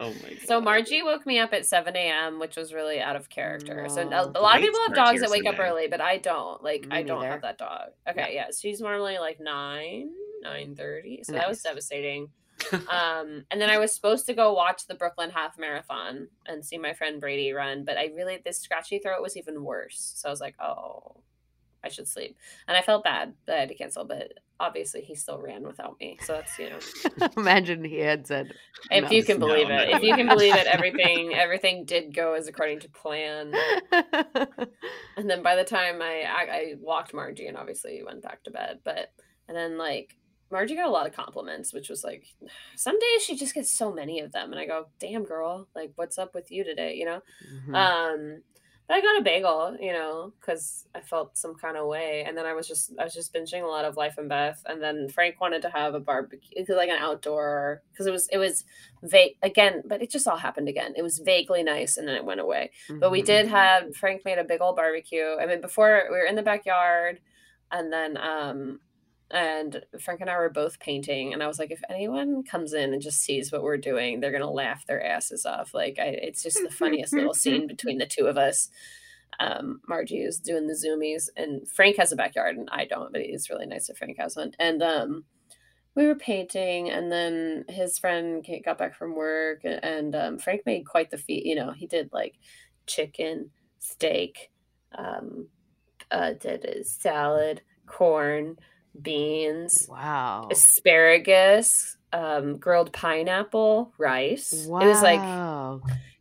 Oh 0.00 0.08
my 0.10 0.30
god. 0.30 0.38
So 0.46 0.60
Margie 0.60 1.02
woke 1.02 1.24
me 1.24 1.38
up 1.38 1.52
at 1.52 1.66
7 1.66 1.94
a.m., 1.94 2.40
which 2.40 2.56
was 2.56 2.74
really 2.74 3.00
out 3.00 3.14
of 3.14 3.28
character. 3.30 3.86
So 3.88 4.02
a, 4.02 4.06
a 4.06 4.40
lot 4.40 4.56
of 4.56 4.62
people 4.62 4.80
have 4.88 4.94
dogs 4.94 5.20
that 5.20 5.30
wake 5.30 5.46
up 5.46 5.58
early, 5.58 5.86
but 5.86 6.00
I 6.00 6.18
don't. 6.18 6.62
Like 6.64 6.82
Me 6.82 6.96
I 6.96 7.02
don't 7.04 7.20
neither. 7.20 7.30
have 7.30 7.42
that 7.42 7.58
dog. 7.58 7.90
Okay, 8.08 8.32
yeah. 8.34 8.48
she's 8.58 8.80
normally 8.80 9.18
like 9.18 9.38
nine, 9.40 10.10
nine 10.42 10.74
thirty. 10.74 11.20
So 11.22 11.32
that 11.32 11.48
was 11.48 11.62
devastating. 11.62 12.28
um, 12.88 13.44
and 13.50 13.60
then 13.60 13.70
I 13.70 13.78
was 13.78 13.94
supposed 13.94 14.26
to 14.26 14.34
go 14.34 14.52
watch 14.52 14.86
the 14.86 14.94
Brooklyn 14.94 15.30
Half 15.30 15.58
Marathon 15.58 16.28
and 16.46 16.64
see 16.64 16.78
my 16.78 16.92
friend 16.92 17.20
Brady 17.20 17.52
run, 17.52 17.84
but 17.84 17.96
I 17.96 18.10
really 18.14 18.40
this 18.44 18.58
scratchy 18.58 18.98
throat 18.98 19.22
was 19.22 19.36
even 19.36 19.64
worse. 19.64 20.12
So 20.16 20.28
I 20.28 20.30
was 20.30 20.40
like, 20.40 20.54
oh, 20.60 21.16
I 21.82 21.88
should 21.88 22.08
sleep, 22.08 22.36
and 22.66 22.76
I 22.76 22.80
felt 22.82 23.04
bad 23.04 23.34
that 23.46 23.56
I 23.56 23.60
had 23.60 23.68
to 23.68 23.74
cancel. 23.74 24.04
But 24.04 24.32
obviously, 24.58 25.02
he 25.02 25.14
still 25.14 25.38
ran 25.38 25.64
without 25.64 25.98
me. 26.00 26.18
So 26.22 26.32
that's 26.32 26.58
you 26.58 26.70
know 26.70 27.28
Imagine 27.36 27.84
he 27.84 27.98
had 27.98 28.26
said, 28.26 28.54
if 28.90 29.04
No. 29.04 29.10
you 29.10 29.22
can 29.22 29.38
believe 29.38 29.68
no. 29.68 29.76
it 29.76 29.90
if 29.90 30.02
you 30.02 30.14
can 30.14 30.26
believe 30.28 30.54
it 30.54 30.66
everything 30.70 31.34
everything 31.34 31.84
did 31.84 32.14
go 32.14 32.32
as 32.34 32.48
according 32.48 32.80
to 32.80 32.88
plan 32.88 33.52
and 35.16 35.28
then 35.30 35.42
by 35.42 35.56
the 35.56 35.64
time 35.64 36.00
I, 36.02 36.22
I 36.22 36.42
i 36.50 36.74
walked 36.80 37.14
margie 37.14 37.46
and 37.46 37.56
obviously 37.56 38.02
went 38.04 38.22
back 38.22 38.42
to 38.44 38.50
bed 38.50 38.80
but 38.84 39.12
and 39.48 39.56
then 39.56 39.78
like 39.78 40.16
margie 40.50 40.76
got 40.76 40.86
a 40.86 40.90
lot 40.90 41.06
of 41.06 41.12
compliments 41.14 41.72
which 41.72 41.88
was 41.88 42.04
like 42.04 42.24
some 42.76 42.98
days 42.98 43.22
she 43.22 43.36
just 43.36 43.54
gets 43.54 43.70
so 43.70 43.92
many 43.92 44.20
of 44.20 44.32
them 44.32 44.52
and 44.52 44.60
i 44.60 44.66
go 44.66 44.86
damn 44.98 45.24
girl 45.24 45.68
like 45.74 45.92
what's 45.96 46.18
up 46.18 46.34
with 46.34 46.50
you 46.50 46.64
today 46.64 46.94
you 46.94 47.04
know 47.04 47.20
Mhm. 47.68 47.74
um 47.74 48.42
but 48.86 48.96
I 48.96 49.00
got 49.00 49.18
a 49.18 49.22
bagel, 49.24 49.78
you 49.80 49.94
know, 49.94 50.34
because 50.38 50.86
I 50.94 51.00
felt 51.00 51.38
some 51.38 51.54
kind 51.54 51.78
of 51.78 51.86
way, 51.86 52.22
and 52.26 52.36
then 52.36 52.44
I 52.44 52.52
was 52.52 52.68
just 52.68 52.92
I 52.98 53.04
was 53.04 53.14
just 53.14 53.32
binging 53.32 53.62
a 53.62 53.66
lot 53.66 53.86
of 53.86 53.96
Life 53.96 54.18
and 54.18 54.28
Beth, 54.28 54.60
and 54.66 54.82
then 54.82 55.08
Frank 55.08 55.40
wanted 55.40 55.62
to 55.62 55.70
have 55.70 55.94
a 55.94 56.00
barbecue, 56.00 56.62
like 56.68 56.90
an 56.90 56.98
outdoor, 56.98 57.80
because 57.90 58.06
it 58.06 58.10
was 58.10 58.28
it 58.28 58.36
was 58.36 58.62
vague 59.02 59.36
again, 59.42 59.84
but 59.86 60.02
it 60.02 60.10
just 60.10 60.28
all 60.28 60.36
happened 60.36 60.68
again. 60.68 60.92
It 60.98 61.02
was 61.02 61.18
vaguely 61.20 61.62
nice, 61.62 61.96
and 61.96 62.06
then 62.06 62.14
it 62.14 62.26
went 62.26 62.40
away. 62.42 62.72
But 63.00 63.10
we 63.10 63.22
Mhm. 63.22 63.24
did 63.24 63.48
have 63.48 63.96
Frank 63.96 64.22
made 64.26 64.36
a 64.36 64.44
big 64.44 64.60
old 64.60 64.76
barbecue. 64.76 65.34
I 65.40 65.46
mean, 65.46 65.62
before 65.62 66.02
we 66.10 66.18
were 66.18 66.26
in 66.26 66.34
the 66.36 66.42
backyard, 66.42 67.20
and 67.72 67.90
then 67.90 68.18
um, 68.18 68.80
and 69.30 69.82
Frank 70.00 70.20
and 70.20 70.30
I 70.30 70.36
were 70.36 70.50
both 70.50 70.78
painting, 70.80 71.32
and 71.32 71.42
I 71.42 71.46
was 71.46 71.58
like, 71.58 71.70
if 71.70 71.82
anyone 71.88 72.42
comes 72.44 72.72
in 72.72 72.92
and 72.92 73.02
just 73.02 73.20
sees 73.20 73.50
what 73.50 73.62
we're 73.62 73.76
doing, 73.76 74.20
they're 74.20 74.32
gonna 74.32 74.50
laugh 74.50 74.86
their 74.86 75.04
asses 75.04 75.46
off. 75.46 75.74
Like, 75.74 75.98
I, 75.98 76.06
it's 76.06 76.42
just 76.42 76.58
the 76.62 76.70
funniest 76.70 77.12
little 77.12 77.34
scene 77.34 77.66
between 77.66 77.98
the 77.98 78.06
two 78.06 78.26
of 78.26 78.36
us. 78.36 78.68
Um, 79.40 79.80
Margie 79.88 80.22
is 80.22 80.38
doing 80.38 80.66
the 80.66 80.74
zoomies, 80.74 81.28
and 81.36 81.68
Frank 81.68 81.96
has 81.96 82.12
a 82.12 82.16
backyard, 82.16 82.56
and 82.56 82.68
I 82.70 82.84
don't, 82.84 83.12
but 83.12 83.20
it's 83.22 83.50
really 83.50 83.66
nice 83.66 83.88
that 83.88 83.98
Frank 83.98 84.16
has 84.18 84.36
one. 84.36 84.52
And 84.58 84.82
um, 84.82 85.24
we 85.94 86.06
were 86.06 86.14
painting, 86.14 86.90
and 86.90 87.10
then 87.10 87.64
his 87.68 87.98
friend 87.98 88.46
got 88.64 88.78
back 88.78 88.94
from 88.94 89.16
work, 89.16 89.60
and 89.64 90.14
um, 90.14 90.38
Frank 90.38 90.62
made 90.66 90.86
quite 90.86 91.10
the 91.10 91.18
feat. 91.18 91.46
You 91.46 91.54
know, 91.56 91.72
he 91.72 91.86
did 91.86 92.10
like 92.12 92.34
chicken, 92.86 93.50
steak, 93.78 94.50
um, 94.96 95.48
uh, 96.10 96.32
did 96.32 96.86
salad, 96.86 97.62
corn, 97.86 98.56
beans, 99.00 99.86
Wow. 99.88 100.48
asparagus, 100.50 101.96
um, 102.12 102.58
grilled 102.58 102.92
pineapple, 102.92 103.92
rice. 103.98 104.66
Wow. 104.68 104.80
It 104.80 104.86
was 104.86 105.02
like 105.02 105.20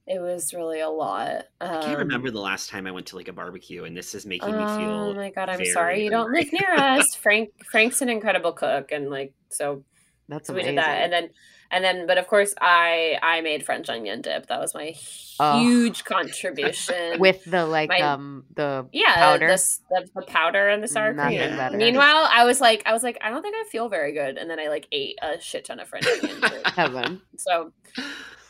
it 0.06 0.20
was 0.20 0.54
really 0.54 0.82
a 0.82 0.90
lot. 0.90 1.46
Um, 1.62 1.72
I 1.72 1.78
can't 1.78 2.00
remember 2.00 2.30
the 2.30 2.42
last 2.42 2.70
time 2.70 2.88
I 2.88 2.92
went 2.92 3.08
to 3.08 3.16
like 3.16 3.30
a 3.30 3.34
barbecue, 3.34 3.86
and 3.86 3.96
this 3.96 4.14
is 4.14 4.26
making 4.26 4.58
me 4.58 4.66
feel. 4.66 4.92
Oh 4.94 5.14
my 5.14 5.30
god, 5.30 5.50
I'm 5.50 5.64
sorry 5.66 6.04
you 6.04 6.10
don't 6.10 6.32
live 6.32 6.48
near 6.54 6.74
us. 6.76 7.16
Frank 7.16 7.50
Frank's 7.72 8.02
an 8.02 8.10
incredible 8.10 8.52
cook, 8.52 8.92
and 8.92 9.10
like 9.10 9.34
so 9.50 9.84
That's 10.28 10.48
so 10.48 10.54
we 10.54 10.64
did 10.64 10.78
that, 10.78 11.04
and 11.04 11.14
then 11.14 11.30
and 11.72 11.84
then 11.84 12.06
but 12.08 12.18
of 12.18 12.28
course 12.28 12.54
I 12.62 13.18
I 13.22 13.42
made 13.42 13.66
French 13.66 13.90
onion 13.90 14.22
dip. 14.22 14.48
That 14.48 14.60
was 14.60 14.74
my 14.74 14.94
Oh. 15.40 15.60
huge 15.60 16.04
contribution 16.06 17.20
with 17.20 17.44
the 17.46 17.66
like 17.66 17.90
my- 17.90 18.02
um 18.02 18.46
the 18.56 18.86
yeah 18.94 19.16
powder. 19.16 19.48
The, 19.48 19.80
the, 19.90 20.10
the 20.16 20.22
powder 20.28 20.70
and 20.70 20.84
the 20.84 20.88
sour 20.88 21.12
Nothing 21.12 21.40
cream. 21.40 21.58
better. 21.58 21.76
Meanwhile, 21.78 22.30
I 22.32 22.46
was 22.46 22.62
like 22.62 22.84
I 22.86 22.94
was 22.94 23.02
like 23.02 23.18
I 23.20 23.30
don't 23.32 23.42
think 23.42 23.56
I 23.56 23.64
feel 23.70 23.90
very 23.90 24.12
good, 24.14 24.38
and 24.38 24.48
then 24.50 24.60
I 24.60 24.68
like 24.68 24.88
ate 24.92 25.18
a 25.24 25.42
shit 25.42 25.66
ton 25.66 25.80
of 25.80 25.88
French 25.88 26.06
onion 26.06 26.40
dip. 26.42 26.68
heaven. 26.68 27.22
So, 27.38 27.72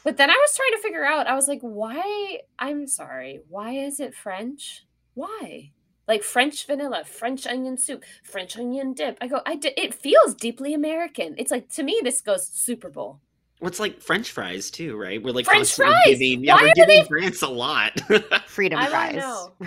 but 0.03 0.18
then 0.18 0.30
I 0.30 0.34
was 0.34 0.56
trying 0.57 0.72
to 0.73 0.80
figure 0.84 1.06
out, 1.06 1.27
I 1.27 1.35
was 1.35 1.48
like, 1.48 1.61
why? 1.61 2.40
I'm 2.60 2.85
sorry. 2.88 3.40
Why 3.48 3.72
is 3.72 4.02
it 4.02 4.14
French? 4.14 4.85
Why? 5.14 5.72
Like 6.08 6.24
French 6.24 6.66
vanilla, 6.68 7.04
French 7.06 7.48
onion 7.48 7.78
soup, 7.78 8.04
French 8.24 8.58
onion 8.58 8.94
dip. 8.94 9.18
I 9.22 9.28
go, 9.28 9.42
I 9.46 9.56
did, 9.56 9.74
it 9.78 9.94
feels 9.94 10.36
deeply 10.36 10.74
American. 10.74 11.36
It's 11.38 11.50
like, 11.52 11.70
to 11.76 11.84
me, 11.84 12.00
this 12.04 12.20
goes 12.22 12.46
Super 12.48 12.90
Bowl. 12.90 13.22
Well, 13.62 13.70
it's 13.70 13.80
like 13.80 14.02
French 14.02 14.32
fries 14.32 14.70
too, 14.70 14.98
right? 14.98 15.24
We're 15.24 15.32
like 15.32 15.46
French 15.46 15.74
fries! 15.74 15.96
Giving, 16.06 16.44
yeah, 16.44 16.56
Why 16.56 16.64
we're 16.64 16.68
are 16.70 16.74
giving 16.76 17.00
they- 17.04 17.08
France 17.08 17.42
a 17.44 17.48
lot. 17.48 17.98
Freedom 18.48 18.78
I 18.78 18.88
fries. 18.88 19.16
know. 19.16 19.54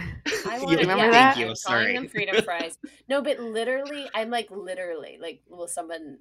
I 0.50 0.58
want 0.58 0.72
to 0.72 0.76
remember 0.78 1.04
yeah, 1.06 1.10
that? 1.12 1.34
Thank 1.34 1.38
you, 1.38 1.48
I'm 1.48 1.56
sorry. 1.56 1.94
them 1.94 2.08
freedom 2.08 2.36
fries. 2.44 2.76
No, 3.08 3.22
but 3.22 3.40
literally, 3.40 4.04
I'm 4.14 4.28
like, 4.28 4.50
literally, 4.50 5.16
like, 5.18 5.40
will 5.48 5.68
someone 5.68 6.18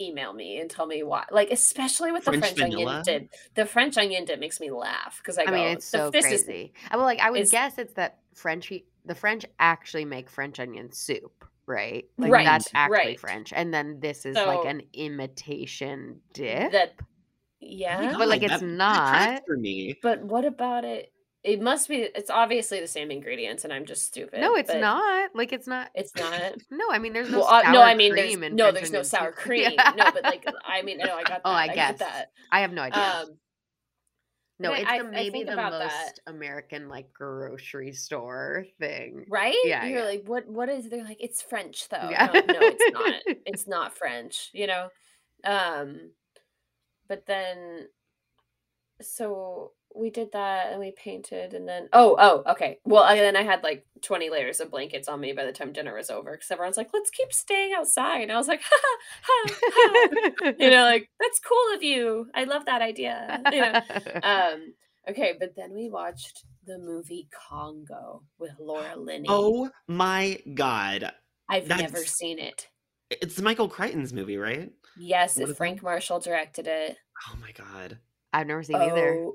email 0.00 0.32
me 0.32 0.60
and 0.60 0.70
tell 0.70 0.86
me 0.86 1.02
why? 1.02 1.24
Like, 1.32 1.50
especially 1.50 2.12
with 2.12 2.24
the 2.24 2.30
French 2.30 2.44
French 2.56 2.58
vanilla? 2.58 2.98
onion 3.00 3.02
dip. 3.04 3.30
The 3.56 3.66
French 3.66 3.98
onion 3.98 4.24
dip 4.24 4.38
makes 4.38 4.60
me 4.60 4.70
laugh 4.70 5.18
because 5.18 5.38
I 5.38 5.42
I 5.42 5.46
go, 5.46 5.52
mean, 5.52 5.66
it's 5.68 5.90
"The- 5.90 5.98
so 5.98 6.10
this 6.10 6.24
is 6.26 6.44
crazy. 6.44 6.72
I 6.88 6.96
well, 6.96 7.06
like 7.06 7.18
I 7.18 7.32
would 7.32 7.40
is- 7.40 7.50
guess 7.50 7.78
it's 7.78 7.94
that 7.94 8.18
French. 8.34 8.72
The 9.04 9.14
French 9.14 9.44
actually 9.58 10.04
make 10.04 10.30
French 10.30 10.60
onion 10.60 10.92
soup, 10.92 11.44
right? 11.66 12.04
Like 12.18 12.30
Right, 12.32 12.44
that's 12.46 12.68
actually 12.74 12.96
right. 12.98 13.20
French, 13.20 13.52
and 13.54 13.72
then 13.74 13.98
this 14.00 14.24
is 14.26 14.36
like 14.36 14.64
an 14.66 14.82
imitation 14.92 16.20
dip. 16.34 16.72
that 16.72 16.94
Oh 17.00 17.04
yeah 17.64 18.14
But, 18.18 18.26
like, 18.28 18.40
God, 18.40 18.50
it's 18.50 18.60
that- 18.60 18.66
that 18.66 19.32
not. 19.34 19.42
for 19.46 19.56
me. 19.56 19.96
but 20.02 20.22
what 20.24 20.44
about 20.44 20.84
it 20.84 21.12
it 21.44 21.60
must 21.60 21.88
be 21.88 21.96
it's 22.02 22.30
obviously 22.30 22.78
the 22.80 22.86
same 22.86 23.10
ingredients 23.10 23.64
and 23.64 23.72
i'm 23.72 23.84
just 23.84 24.04
stupid 24.04 24.40
no, 24.40 24.54
it's 24.56 24.72
not. 24.72 25.30
Like 25.34 25.52
it's 25.52 25.66
not. 25.66 25.90
it's 25.94 26.14
not 26.16 26.54
No, 26.70 26.84
I 26.90 26.98
mean 27.00 27.12
there's 27.12 27.30
no 27.30 27.38
well 27.40 27.48
uh, 27.48 27.62
sour 27.62 27.72
no 27.72 27.82
i 27.82 27.94
mean 27.96 28.14
there's 28.14 28.28
cream 28.30 28.42
in 28.44 28.54
no 28.56 28.66
French 28.66 28.76
there's 28.76 28.92
no 28.92 28.98
onion 28.98 29.04
sour 29.04 29.30
soup. 29.32 29.36
cream 29.44 29.70
Yeah. 29.72 29.92
no 29.96 30.10
but 30.12 30.22
like 30.24 30.44
i 30.64 30.82
mean 30.82 30.98
no 30.98 31.14
i 31.14 31.22
got 31.22 31.28
that 31.28 31.40
Oh, 31.44 31.50
I 31.50 31.64
i, 31.64 31.74
guess. 31.74 31.98
got 31.98 31.98
that 31.98 32.30
I 32.52 32.60
have 32.60 32.72
no 32.72 32.82
idea. 32.82 33.00
um 33.02 33.26
no, 34.62 34.72
it's 34.72 34.88
I- 34.88 34.98
the 34.98 35.04
maybe 35.04 35.42
the 35.44 35.56
most 35.56 35.80
that. 35.80 36.12
American 36.26 36.88
like 36.88 37.12
grocery 37.12 37.92
store 37.92 38.64
thing. 38.78 39.26
right 39.28 39.54
Yeah, 39.64 39.84
you're 39.84 39.98
yeah. 40.00 40.04
like 40.04 40.22
what 40.26 40.48
what 40.48 40.68
is 40.68 40.88
they're 40.88 41.04
like 41.04 41.18
it's 41.20 41.42
french 41.42 41.88
though 41.88 42.08
Yeah. 42.10 42.26
no, 42.32 42.40
no 42.40 42.58
it's 42.60 42.92
not 42.92 43.14
it's 43.46 43.66
not 43.66 43.96
french 43.96 44.50
you 44.52 44.66
know 44.66 44.88
um 45.44 46.10
but 47.08 47.26
then 47.26 47.88
so 49.00 49.72
we 49.94 50.10
did 50.10 50.32
that 50.32 50.70
and 50.70 50.80
we 50.80 50.92
painted 50.92 51.54
and 51.54 51.68
then 51.68 51.88
oh 51.92 52.16
oh 52.18 52.50
okay. 52.52 52.78
Well 52.84 53.04
and 53.04 53.18
then 53.18 53.36
i 53.36 53.42
had 53.42 53.62
like 53.62 53.86
20 54.02 54.30
layers 54.30 54.60
of 54.60 54.70
blankets 54.70 55.08
on 55.08 55.20
me 55.20 55.32
by 55.32 55.44
the 55.44 55.52
time 55.52 55.72
dinner 55.72 55.94
was 55.94 56.10
over 56.10 56.32
because 56.32 56.50
everyone's 56.50 56.76
like 56.76 56.90
let's 56.92 57.10
keep 57.10 57.32
staying 57.32 57.72
outside. 57.76 58.22
And 58.22 58.32
i 58.32 58.36
was 58.36 58.48
like 58.48 58.62
ha 58.62 58.76
ha 58.82 58.98
ha, 59.22 60.08
ha. 60.42 60.52
you 60.58 60.70
know 60.70 60.84
like 60.84 61.08
that's 61.20 61.40
cool 61.40 61.74
of 61.74 61.82
you. 61.82 62.26
I 62.34 62.44
love 62.44 62.66
that 62.66 62.82
idea. 62.82 63.42
You 63.52 63.60
know? 63.60 63.80
Um 64.22 64.74
okay 65.08 65.34
but 65.38 65.54
then 65.56 65.72
we 65.74 65.88
watched 65.90 66.44
the 66.66 66.78
movie 66.78 67.28
congo 67.48 68.22
with 68.38 68.52
laura 68.60 68.96
linney. 68.96 69.26
Oh 69.28 69.70
my 69.88 70.38
god, 70.54 71.12
i've 71.48 71.68
never 71.68 72.04
seen 72.04 72.38
it. 72.38 72.68
It's 73.10 73.40
Michael 73.40 73.68
Crichton's 73.68 74.12
movie, 74.12 74.38
right? 74.38 74.70
yes 74.98 75.38
What 75.38 75.48
is 75.48 75.56
frank 75.56 75.82
marshall 75.82 76.20
directed 76.20 76.66
it. 76.66 76.96
Oh 77.28 77.36
my 77.40 77.52
god. 77.52 77.98
I've 78.32 78.46
never 78.46 78.62
seen 78.62 78.76
either. 78.76 79.28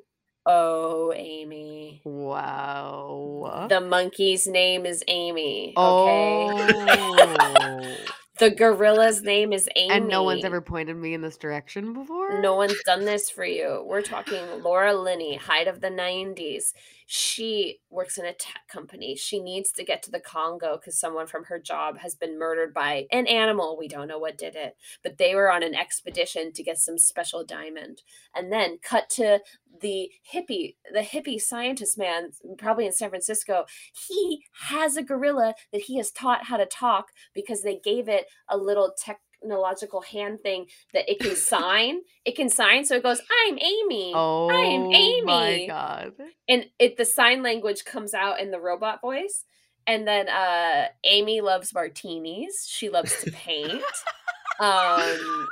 Oh, 0.48 1.14
amy 1.16 2.02
Wow. 2.04 3.68
the 3.70 3.82
monkey's 3.82 4.48
name 4.48 4.86
is 4.86 5.04
amy 5.08 5.74
okay 5.78 6.48
Oh. 6.48 7.98
the 8.40 8.52
gorilla's 8.52 9.22
name 9.24 9.52
is 9.52 9.68
amy 9.76 9.92
and 9.92 10.08
no 10.08 10.24
one's 10.24 10.44
ever 10.46 10.62
pointed 10.62 10.96
me 10.96 11.14
in 11.14 11.22
this 11.22 11.38
direction 11.38 11.94
before. 11.94 12.40
No 12.42 12.56
one's 12.56 12.82
done 12.86 13.04
this 13.06 13.30
for 13.30 13.44
you. 13.46 13.84
We're 13.86 14.02
talking 14.04 14.44
Laura 14.62 14.94
Linney, 14.94 15.36
height 15.36 15.68
of 15.68 15.82
the 15.82 15.90
90s. 15.90 16.74
She 17.08 17.80
works 17.90 18.18
in 18.18 18.26
a 18.26 18.34
tech 18.34 18.68
company. 18.68 19.16
She 19.16 19.40
needs 19.40 19.72
to 19.72 19.84
get 19.84 20.04
to 20.04 20.12
the 20.12 20.20
Congo 20.20 20.78
because 20.78 21.00
someone 21.00 21.26
from 21.26 21.46
her 21.46 21.58
job 21.58 21.98
has 22.00 22.16
been 22.16 22.38
murdered 22.38 22.74
by 22.74 23.08
an 23.12 23.28
animal. 23.28 23.78
We 23.80 23.88
don't 23.88 24.10
know 24.10 24.20
what 24.20 24.38
did 24.38 24.56
it, 24.56 24.76
but 25.04 25.18
they 25.18 25.34
were 25.34 25.50
on 25.52 25.64
an 25.64 25.74
expedition 25.74 26.52
to 26.54 26.64
get 26.64 26.78
some 26.78 26.98
special 26.98 27.44
diamond. 27.46 28.02
And 28.36 28.52
then 28.52 28.78
cut 28.84 29.10
to 29.12 29.40
the 29.82 30.10
hippie, 30.34 30.76
the 30.94 31.02
hippie 31.02 31.40
scientist 31.40 31.98
man, 31.98 32.32
probably 32.58 32.86
in 32.86 32.94
San 32.94 33.10
Francisco. 33.10 33.66
He 34.08 34.44
has 34.70 34.98
a 34.98 35.04
gorilla 35.04 35.54
that 35.72 35.82
he 35.84 35.98
has 35.98 36.12
taught 36.12 36.46
how 36.46 36.58
to 36.58 36.66
talk 36.66 37.08
because 37.34 37.62
they 37.64 37.78
gave 37.84 38.08
it 38.10 38.26
a 38.50 38.58
little 38.58 38.94
technological 38.98 40.02
hand 40.02 40.40
thing 40.42 40.66
that 40.94 41.10
it 41.10 41.20
can 41.20 41.36
sign. 41.54 42.00
It 42.26 42.36
can 42.36 42.50
sign, 42.50 42.86
so 42.86 42.96
it 42.96 43.04
goes, 43.04 43.22
"I'm 43.48 43.58
Amy." 43.60 44.12
Oh 44.16 44.50
I'm 44.50 44.92
Amy. 44.94 45.22
my 45.26 45.66
god. 45.68 46.14
and 46.50 46.66
it 46.80 46.98
the 46.98 47.06
sign 47.06 47.44
language 47.44 47.86
comes 47.86 48.14
out 48.14 48.40
in 48.40 48.52
the 48.52 48.60
robot 48.60 49.02
voice. 49.02 49.44
And 49.86 50.06
then 50.08 50.28
uh 50.28 50.88
Amy 51.06 51.40
loves 51.42 51.74
martinis. 51.74 52.66
She 52.68 52.90
loves 52.90 53.16
to 53.24 53.32
paint. 53.32 53.82
um 54.60 55.48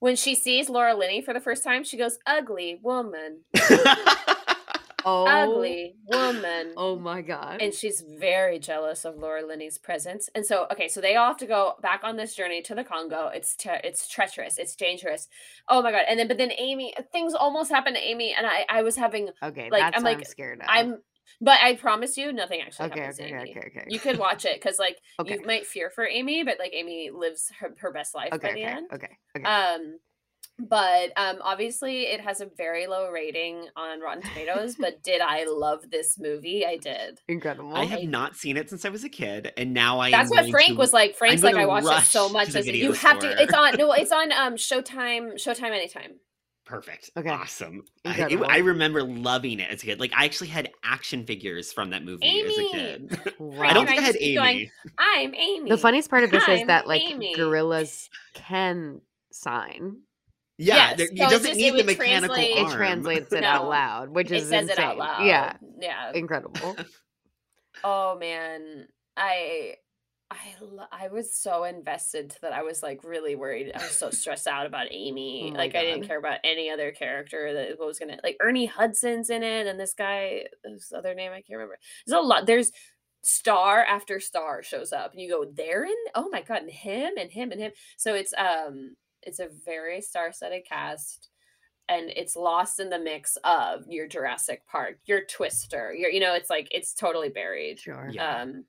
when 0.00 0.16
she 0.16 0.34
sees 0.34 0.68
Laura 0.68 0.94
Linney 0.94 1.20
for 1.22 1.34
the 1.34 1.40
first 1.40 1.64
time, 1.64 1.84
she 1.84 1.96
goes, 1.96 2.18
"Ugly 2.26 2.80
woman, 2.82 3.40
Oh, 5.04 5.26
ugly 5.26 5.94
woman." 6.06 6.72
Oh 6.76 6.96
my 6.98 7.22
god. 7.22 7.62
and 7.62 7.72
she's 7.72 8.02
very 8.18 8.58
jealous 8.58 9.04
of 9.04 9.16
Laura 9.16 9.46
Linney's 9.46 9.78
presence. 9.78 10.28
And 10.34 10.44
so, 10.44 10.66
okay, 10.72 10.88
so 10.88 11.00
they 11.00 11.14
all 11.16 11.28
have 11.28 11.36
to 11.38 11.46
go 11.46 11.74
back 11.80 12.00
on 12.02 12.16
this 12.16 12.34
journey 12.34 12.60
to 12.62 12.74
the 12.74 12.84
Congo. 12.84 13.28
It's 13.32 13.54
te- 13.56 13.80
it's 13.84 14.08
treacherous, 14.08 14.58
it's 14.58 14.74
dangerous. 14.74 15.28
Oh 15.68 15.82
my 15.82 15.92
god! 15.92 16.02
And 16.08 16.18
then, 16.18 16.28
but 16.28 16.36
then 16.36 16.50
Amy, 16.58 16.94
things 17.12 17.32
almost 17.34 17.70
happened 17.70 17.96
to 17.96 18.02
Amy, 18.02 18.34
and 18.36 18.46
I 18.46 18.66
I 18.68 18.82
was 18.82 18.96
having 18.96 19.30
okay, 19.42 19.70
like, 19.70 19.80
that's 19.82 19.96
I'm 19.98 20.02
what 20.02 20.10
I'm 20.12 20.18
like, 20.18 20.26
scared 20.26 20.60
of. 20.60 20.66
I'm, 20.68 20.98
but 21.40 21.58
I 21.60 21.74
promise 21.74 22.16
you, 22.16 22.32
nothing 22.32 22.60
actually 22.60 22.86
okay, 22.86 23.00
happens 23.00 23.20
okay, 23.20 23.30
to 23.30 23.36
Amy. 23.40 23.50
okay, 23.50 23.60
okay. 23.60 23.68
okay. 23.80 23.86
You 23.88 24.00
could 24.00 24.18
watch 24.18 24.44
it 24.44 24.60
because 24.60 24.78
like 24.78 24.98
Okay. 25.20 25.34
you 25.34 25.46
might 25.46 25.66
fear 25.66 25.90
for 25.90 26.06
Amy, 26.06 26.44
but 26.44 26.58
like 26.58 26.72
Amy 26.74 27.10
lives 27.12 27.50
her, 27.60 27.74
her 27.78 27.92
best 27.92 28.14
life 28.14 28.32
okay, 28.32 28.48
by 28.48 28.54
the 28.54 28.60
okay, 28.60 28.70
end. 28.70 28.86
okay, 28.92 29.16
okay. 29.36 29.44
Um, 29.44 29.98
but 30.58 31.12
um, 31.16 31.36
obviously 31.40 32.02
it 32.02 32.20
has 32.20 32.40
a 32.40 32.46
very 32.56 32.88
low 32.88 33.10
rating 33.10 33.68
on 33.76 34.00
Rotten 34.00 34.22
Tomatoes. 34.22 34.74
but 34.80 35.02
did 35.04 35.20
I 35.20 35.44
love 35.48 35.88
this 35.90 36.18
movie? 36.18 36.66
I 36.66 36.76
did. 36.76 37.20
Incredible. 37.28 37.74
I 37.74 37.84
have 37.84 38.02
not 38.02 38.36
seen 38.36 38.56
it 38.56 38.68
since 38.68 38.84
I 38.84 38.88
was 38.88 39.04
a 39.04 39.08
kid, 39.08 39.52
and 39.56 39.72
now 39.72 40.00
I. 40.00 40.10
That's 40.10 40.32
am 40.32 40.44
what 40.44 40.50
Frank 40.50 40.70
to- 40.70 40.74
was 40.76 40.92
like. 40.92 41.14
Frank's 41.14 41.42
like, 41.42 41.54
I 41.54 41.66
watched 41.66 41.86
it 41.86 42.06
so 42.06 42.28
much. 42.28 42.48
the 42.48 42.58
As 42.58 42.66
video 42.66 42.88
you 42.88 42.92
have 42.92 43.20
to. 43.20 43.40
It's 43.40 43.54
on. 43.54 43.76
No, 43.76 43.92
it's 43.92 44.10
on. 44.12 44.32
Um, 44.32 44.54
Showtime. 44.54 45.34
Showtime 45.34 45.70
anytime. 45.70 46.14
Perfect. 46.68 47.10
Okay. 47.16 47.30
Awesome. 47.30 47.82
I, 48.04 48.26
it- 48.30 48.42
I 48.42 48.58
remember 48.58 49.02
loving 49.02 49.58
it 49.58 49.70
as 49.70 49.82
a 49.82 49.86
kid. 49.86 50.00
Like 50.00 50.12
I 50.14 50.26
actually 50.26 50.48
had 50.48 50.68
action 50.84 51.24
figures 51.24 51.72
from 51.72 51.90
that 51.90 52.04
movie 52.04 52.26
as 52.26 52.56
a 52.56 52.60
Amy! 52.60 52.70
kid. 52.72 53.20
I 53.60 53.72
don't 53.72 53.86
Can 53.86 53.96
think 53.96 54.00
I 54.00 54.02
I 54.02 54.02
had 54.02 54.16
Amy. 54.20 54.34
going? 54.34 54.70
I'm 54.98 55.34
Amy. 55.34 55.70
The 55.70 55.78
funniest 55.78 56.10
part 56.10 56.24
of 56.24 56.30
this 56.30 56.42
is 56.46 56.60
I'm 56.60 56.66
that 56.66 56.86
like 56.86 57.00
Amy. 57.02 57.34
gorillas 57.34 58.10
can 58.34 59.00
sign. 59.32 60.02
Yeah, 60.58 60.74
Yes, 60.74 60.96
there, 60.98 61.06
so 61.06 61.12
it 61.12 61.16
doesn't 61.18 61.46
just- 61.46 61.56
need 61.56 61.74
it 61.74 61.76
the 61.78 61.84
mechanical 61.84 62.34
translate- 62.36 62.56
It 62.66 62.76
translates 62.76 63.32
it 63.32 63.40
No. 63.40 63.46
out 63.48 63.68
loud, 63.68 64.10
which 64.10 64.30
It 64.30 64.38
is 64.42 64.48
says 64.50 64.68
insane. 64.68 64.76
it 64.78 64.78
out 64.84 64.98
loud. 64.98 65.24
Yeah, 65.24 65.56
Yeah. 65.80 66.12
incredible. 66.14 66.76
Oh 67.84 68.18
man, 68.18 68.88
I. 69.16 69.74
I, 70.30 70.54
lo- 70.60 70.84
I 70.92 71.08
was 71.08 71.34
so 71.34 71.64
invested 71.64 72.36
that 72.42 72.52
I 72.52 72.62
was 72.62 72.82
like 72.82 73.02
really 73.02 73.34
worried. 73.34 73.72
I 73.74 73.78
was 73.78 73.92
so 73.92 74.10
stressed 74.10 74.46
out 74.46 74.66
about 74.66 74.88
Amy. 74.90 75.46
Oh 75.48 75.52
my 75.52 75.58
like 75.58 75.74
I 75.74 75.82
didn't 75.82 76.02
God. 76.02 76.08
care 76.08 76.18
about 76.18 76.40
any 76.44 76.70
other 76.70 76.90
character 76.90 77.54
that 77.54 77.78
was 77.78 77.98
gonna 77.98 78.18
like 78.22 78.36
Ernie 78.40 78.66
Hudson's 78.66 79.30
in 79.30 79.42
it, 79.42 79.66
and 79.66 79.80
this 79.80 79.94
guy, 79.94 80.44
his 80.64 80.92
other 80.94 81.14
name 81.14 81.32
I 81.32 81.36
can't 81.40 81.52
remember. 81.58 81.78
There's 82.06 82.18
a 82.18 82.20
lot. 82.20 82.46
There's 82.46 82.72
star 83.22 83.84
after 83.84 84.20
star 84.20 84.62
shows 84.62 84.92
up, 84.92 85.12
and 85.12 85.20
you 85.20 85.30
go, 85.30 85.46
they're 85.50 85.84
in. 85.84 85.96
Oh 86.14 86.28
my 86.30 86.42
god, 86.42 86.62
and 86.62 86.70
him 86.70 87.12
and 87.18 87.30
him 87.30 87.50
and 87.50 87.60
him. 87.60 87.72
So 87.96 88.14
it's 88.14 88.34
um, 88.36 88.96
it's 89.22 89.40
a 89.40 89.48
very 89.64 90.00
star-studded 90.00 90.64
cast. 90.68 91.30
And 91.90 92.10
it's 92.10 92.36
lost 92.36 92.80
in 92.80 92.90
the 92.90 92.98
mix 92.98 93.38
of 93.44 93.84
your 93.88 94.06
Jurassic 94.06 94.60
Park, 94.70 94.98
your 95.06 95.22
Twister, 95.24 95.94
your 95.94 96.10
you 96.10 96.20
know, 96.20 96.34
it's 96.34 96.50
like 96.50 96.68
it's 96.70 96.92
totally 96.92 97.30
buried. 97.30 97.80
Sure. 97.80 98.10
Yeah. 98.12 98.42
Um, 98.42 98.66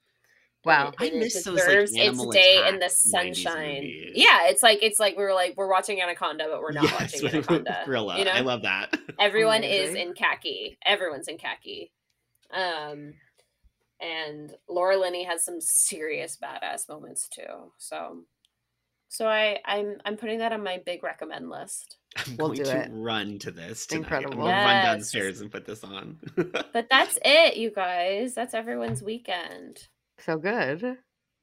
Wow. 0.66 0.92
I 1.00 1.10
miss 1.12 1.44
those, 1.44 1.56
like, 1.56 1.66
deserves 1.66 1.92
its 1.96 2.26
day 2.28 2.68
in 2.68 2.80
the 2.80 2.90
sunshine. 2.90 3.90
Yeah, 4.14 4.48
it's 4.50 4.62
like 4.62 4.80
it's 4.82 5.00
like 5.00 5.16
we 5.18 5.24
were 5.24 5.34
like 5.34 5.54
we're 5.56 5.70
watching 5.70 6.02
Anaconda, 6.02 6.48
but 6.52 6.60
we're 6.62 6.74
not 6.74 6.84
yes, 6.84 7.00
watching 7.00 7.24
with- 7.24 7.34
with 7.34 7.46
Anaconda. 7.50 7.82
Gorilla. 7.86 8.20
You 8.20 8.26
know, 8.26 8.32
I 8.32 8.42
love 8.42 8.64
that. 8.64 8.94
everyone 9.20 9.64
is 9.64 9.96
in 9.96 10.14
khaki. 10.14 10.78
Everyone's 10.86 11.28
in 11.30 11.38
khaki. 11.38 11.92
Um, 12.52 13.14
and 14.02 14.54
Laura 14.68 14.98
Linney 14.98 15.24
has 15.26 15.44
some 15.46 15.62
serious 15.62 16.38
badass 16.42 16.88
moments 16.90 17.28
too. 17.30 17.72
So, 17.78 18.24
so 19.08 19.28
I 19.28 19.60
I'm 19.66 19.98
I'm 20.06 20.18
putting 20.18 20.40
that 20.40 20.52
on 20.52 20.64
my 20.64 20.82
big 20.86 21.04
recommend 21.04 21.50
list. 21.50 21.98
I'm 22.18 22.38
We'll 22.38 22.48
going 22.50 22.58
do 22.60 22.64
to 22.66 22.82
it. 22.84 22.90
run 22.92 23.40
to 23.40 23.52
this 23.52 23.86
tonight. 23.86 24.00
Incredible. 24.02 24.34
I'm 24.42 24.50
gonna 24.50 24.52
run 24.66 24.84
downstairs 24.86 25.42
and 25.42 25.52
put 25.52 25.66
this 25.66 25.84
on. 25.84 26.18
But 26.74 26.88
that's 26.90 27.18
it, 27.24 27.56
you 27.58 27.72
guys. 27.72 28.34
That's 28.34 28.54
everyone's 28.54 29.02
weekend. 29.02 29.88
So 30.20 30.38
good. 30.38 30.98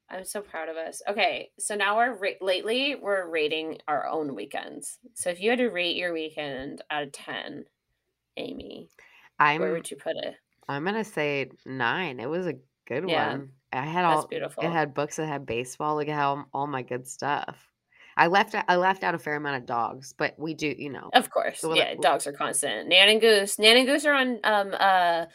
I'm 0.09 0.23
so 0.23 0.41
proud 0.41 0.69
of 0.69 0.77
us. 0.77 1.01
Okay, 1.07 1.51
so 1.59 1.75
now 1.75 1.97
we're 1.97 2.13
ra- 2.15 2.29
lately 2.39 2.95
we're 2.95 3.27
rating 3.29 3.79
our 3.87 4.07
own 4.07 4.35
weekends. 4.35 4.99
So 5.15 5.29
if 5.29 5.41
you 5.41 5.49
had 5.49 5.59
to 5.59 5.67
rate 5.69 5.97
your 5.97 6.13
weekend 6.13 6.81
out 6.89 7.03
of 7.03 7.11
ten, 7.11 7.65
Amy, 8.37 8.89
where 9.37 9.49
I'm 9.49 9.61
would 9.71 9.91
you 9.91 9.97
put 9.97 10.15
it? 10.15 10.35
I'm 10.69 10.85
gonna 10.85 11.03
say 11.03 11.51
nine. 11.65 12.19
It 12.19 12.29
was 12.29 12.47
a 12.47 12.55
good 12.85 13.09
Yeah. 13.09 13.31
one. 13.31 13.51
I 13.73 13.81
had 13.85 14.03
That's 14.05 14.21
all 14.21 14.27
beautiful. 14.27 14.63
it 14.63 14.69
had 14.71 14.93
books 14.93 15.17
that 15.17 15.27
had 15.27 15.45
baseball. 15.45 15.95
Look 15.97 16.07
at 16.07 16.15
how 16.15 16.45
all 16.53 16.67
my 16.67 16.83
good 16.83 17.05
stuff. 17.07 17.67
I 18.17 18.27
left 18.27 18.55
I 18.67 18.75
left 18.77 19.03
out 19.03 19.13
a 19.15 19.19
fair 19.19 19.35
amount 19.35 19.57
of 19.57 19.65
dogs, 19.67 20.13
but 20.17 20.33
we 20.39 20.53
do, 20.55 20.67
you 20.75 20.89
know. 20.89 21.09
Of 21.13 21.29
course, 21.29 21.61
Well, 21.63 21.77
yeah. 21.77 21.93
that- 21.93 22.01
Dogs 22.01 22.25
are 22.27 22.33
constant. 22.33 22.89
Nan 22.89 23.09
and 23.09 23.21
Goose. 23.21 23.59
Nan 23.59 23.77
and 23.77 23.85
Goose 23.87 24.05
are 24.05 24.13
on 24.13 24.39
um 24.43 24.73
uh 24.73 25.25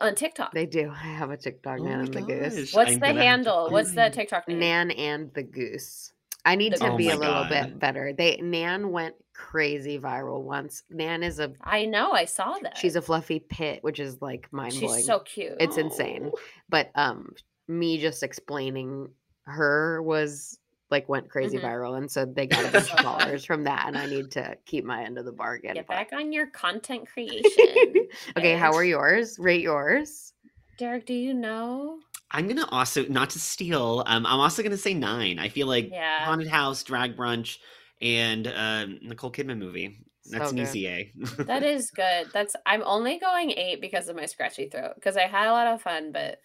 on 0.00 0.14
TikTok. 0.16 0.52
They 0.52 0.66
do. 0.66 0.90
I 0.94 1.06
have 1.06 1.30
a 1.30 1.36
TikTok 1.36 1.78
Oh 1.80 1.84
Nan 1.84 1.98
my 1.98 2.04
and 2.04 2.14
the 2.14 2.22
Goose. 2.22 2.72
What's 2.74 2.90
I'm 2.90 2.94
the 2.94 3.00
gonna 3.00 3.12
have 3.12 3.16
to 3.16 3.22
handle? 3.22 3.70
What's 3.70 3.92
the 3.94 4.10
TikTok 4.10 4.48
name? 4.48 4.58
Nan 4.58 4.90
and 4.90 5.30
the 5.34 5.42
Goose. 5.44 6.12
I 6.44 6.56
need 6.56 6.72
The 6.72 6.78
to 6.78 6.90
Oh 6.90 6.96
be 6.96 7.06
my 7.06 7.12
a 7.12 7.16
little 7.18 7.34
God. 7.44 7.48
bit 7.50 7.78
better. 7.78 8.12
They 8.12 8.38
Nan 8.42 8.90
went 8.90 9.14
crazy 9.32 10.00
viral 10.00 10.42
once. 10.42 10.82
Nan 10.90 11.22
is 11.22 11.38
a 11.38 11.52
I 11.62 11.84
know. 11.84 12.10
I 12.10 12.24
saw 12.24 12.56
that. 12.62 12.76
she's 12.76 12.96
a 12.96 13.02
fluffy 13.02 13.38
pit, 13.38 13.78
which 13.82 14.00
is 14.00 14.20
like 14.20 14.48
mind 14.52 14.74
blowing. 14.80 14.96
she's 14.96 15.06
so 15.06 15.20
cute. 15.20 15.52
it's 15.60 15.76
insane. 15.76 16.32
But 16.68 16.90
um 16.96 17.34
me 17.68 17.98
just 17.98 18.24
explaining 18.24 19.08
her 19.44 20.02
was 20.02 20.58
like 20.92 21.08
went 21.08 21.28
crazy 21.28 21.58
Mhm. 21.58 21.62
viral 21.64 21.98
and 21.98 22.08
so 22.08 22.24
they 22.24 22.46
got 22.46 22.64
a 22.64 22.70
bunch 22.70 22.92
of 22.92 22.98
followers 23.04 23.44
from 23.44 23.64
that 23.64 23.86
and 23.88 23.98
I 23.98 24.06
need 24.06 24.30
to 24.32 24.56
keep 24.66 24.84
my 24.84 25.02
end 25.02 25.18
of 25.18 25.24
the 25.24 25.32
bargain. 25.32 25.74
Get 25.74 25.88
but- 25.88 25.94
back 25.94 26.10
on 26.12 26.32
your 26.32 26.46
content 26.46 27.08
creation. 27.12 27.42
okay, 28.36 28.56
how 28.56 28.72
are 28.74 28.84
yours? 28.84 29.36
Rate 29.40 29.62
yours. 29.62 30.32
Derek, 30.78 31.04
do 31.06 31.14
you 31.14 31.34
know? 31.34 31.98
I'm 32.30 32.46
gonna 32.46 32.68
also 32.70 33.04
not 33.08 33.30
to 33.30 33.40
steal. 33.40 34.04
Um, 34.06 34.24
I'm 34.24 34.38
also 34.40 34.62
gonna 34.62 34.76
say 34.76 34.94
nine. 34.94 35.38
I 35.40 35.48
feel 35.48 35.66
like 35.66 35.90
Yeah. 35.90 36.24
haunted 36.24 36.48
house, 36.48 36.82
drag 36.84 37.16
brunch, 37.16 37.58
and 38.00 38.46
um, 38.46 38.98
Nicole 39.02 39.32
Kidman 39.32 39.58
movie. 39.58 39.98
That's 40.30 40.50
So 40.50 40.56
an 40.56 40.62
easy 40.62 40.86
A. 40.86 41.12
That 41.40 41.62
is 41.64 41.90
good. 41.90 42.28
That's 42.32 42.54
I'm 42.64 42.82
only 42.84 43.18
going 43.18 43.50
eight 43.50 43.80
because 43.80 44.08
of 44.08 44.16
my 44.16 44.26
scratchy 44.26 44.68
throat. 44.68 44.92
Because 44.94 45.16
I 45.16 45.22
had 45.26 45.48
a 45.48 45.52
lot 45.52 45.66
of 45.66 45.82
fun, 45.82 46.12
but 46.12 46.38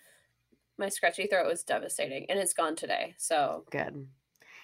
my 0.80 0.90
scratchy 0.90 1.28
throat 1.28 1.48
was 1.48 1.64
devastating, 1.64 2.26
and 2.30 2.38
it's 2.40 2.54
gone 2.54 2.76
today. 2.76 3.14
So 3.18 3.64
Good. 3.72 4.08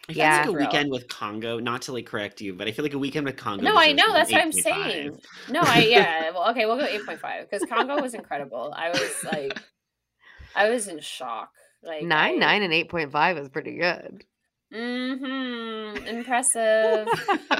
I 0.09 0.13
feel 0.13 0.17
Yeah. 0.17 0.37
like 0.37 0.47
a 0.47 0.51
Thrill. 0.51 0.65
weekend 0.65 0.91
with 0.91 1.07
Congo. 1.07 1.59
Not 1.59 1.83
to 1.83 1.93
like 1.93 2.05
correct 2.05 2.41
you, 2.41 2.53
but 2.53 2.67
I 2.67 2.71
feel 2.71 2.83
like 2.83 2.93
a 2.93 2.99
weekend 2.99 3.25
with 3.25 3.37
Congo. 3.37 3.63
no, 3.63 3.77
I 3.77 3.93
know 3.93 4.03
an 4.07 4.13
that's 4.13 4.31
what 4.31 4.41
I'm 4.41 4.51
8.5. 4.51 4.61
saying. 4.61 5.21
No, 5.49 5.61
I 5.63 5.79
yeah. 5.89 6.31
Well, 6.33 6.49
okay, 6.51 6.65
we'll 6.65 6.77
go 6.77 6.85
eight 6.85 7.05
point 7.05 7.19
five 7.19 7.49
because 7.49 7.67
Congo 7.69 8.01
was 8.01 8.13
incredible. 8.13 8.73
I 8.75 8.89
was 8.89 9.11
like, 9.31 9.57
I 10.55 10.69
was 10.69 10.87
in 10.87 10.99
shock. 10.99 11.49
Like 11.81 12.03
Nine, 12.03 12.35
I, 12.35 12.37
nine, 12.37 12.61
and 12.63 12.73
eight 12.73 12.89
point 12.89 13.11
five 13.11 13.37
is 13.37 13.49
pretty 13.49 13.77
good. 13.77 14.23
Mm-hmm. 14.73 16.07
Impressive. 16.07 17.07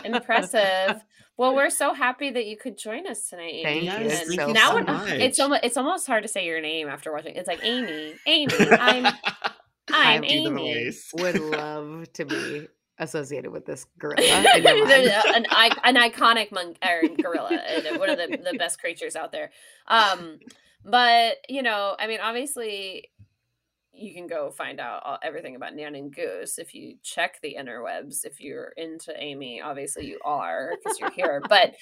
Impressive. 0.06 1.02
Well, 1.36 1.56
we're 1.56 1.72
so 1.72 1.96
happy 1.96 2.30
that 2.30 2.46
you 2.46 2.56
could 2.56 2.78
join 2.78 3.08
us 3.08 3.28
tonight. 3.28 3.62
Thank 3.64 3.86
Amy, 3.86 4.04
you. 4.04 4.08
Yes, 4.08 4.20
and 4.22 4.28
thank 4.30 4.40
so 4.42 4.48
you 4.50 4.54
now 4.54 4.72
so 4.74 4.78
it- 4.78 4.86
much. 4.86 5.10
it's 5.14 5.40
almost 5.40 5.64
it's 5.64 5.78
almost 5.78 6.06
hard 6.06 6.22
to 6.22 6.30
say 6.30 6.46
your 6.46 6.62
name 6.62 6.88
after 6.88 7.12
watching. 7.12 7.34
It's 7.36 7.48
like 7.48 7.60
Amy, 7.64 8.14
Amy. 8.28 8.54
I'm 8.70 9.12
I'm 9.92 10.24
Amy. 10.24 10.92
Would 11.14 11.40
love 11.40 12.12
to 12.14 12.26
be 12.26 12.68
associated 13.00 13.52
with 13.52 13.66
this 13.66 13.86
gorilla. 14.00 14.22
in 14.56 14.64
your 14.64 14.88
There's 14.88 15.10
mind. 15.10 15.48
a- 15.48 15.66
an, 15.66 15.74
an 15.96 16.12
iconic 16.12 16.52
monk 16.52 16.78
or 16.84 17.08
gorilla, 17.22 17.60
one 17.98 18.10
of 18.10 18.18
the, 18.18 18.40
the 18.52 18.58
best 18.58 18.80
creatures 18.80 19.16
out 19.16 19.32
there. 19.32 19.52
Um, 19.88 20.40
but 20.86 21.38
you 21.50 21.62
know, 21.64 21.96
I 22.00 22.08
mean, 22.08 22.20
obviously, 22.22 23.10
you 23.92 24.14
can 24.14 24.28
go 24.28 24.52
find 24.52 24.80
out 24.80 25.04
all, 25.06 25.20
everything 25.24 25.56
about 25.56 25.76
Nan 25.76 25.96
and 25.96 26.14
Goose 26.14 26.58
if 26.58 26.74
you 26.74 26.96
check 27.04 27.40
the 27.42 27.56
interwebs. 27.60 28.26
If 28.26 28.40
you're 28.40 28.74
into 28.78 29.14
Amy, 29.18 29.62
obviously 29.62 30.08
you 30.08 30.20
are 30.26 30.74
because 30.84 31.00
you're 31.00 31.12
here. 31.12 31.42
but 31.50 31.76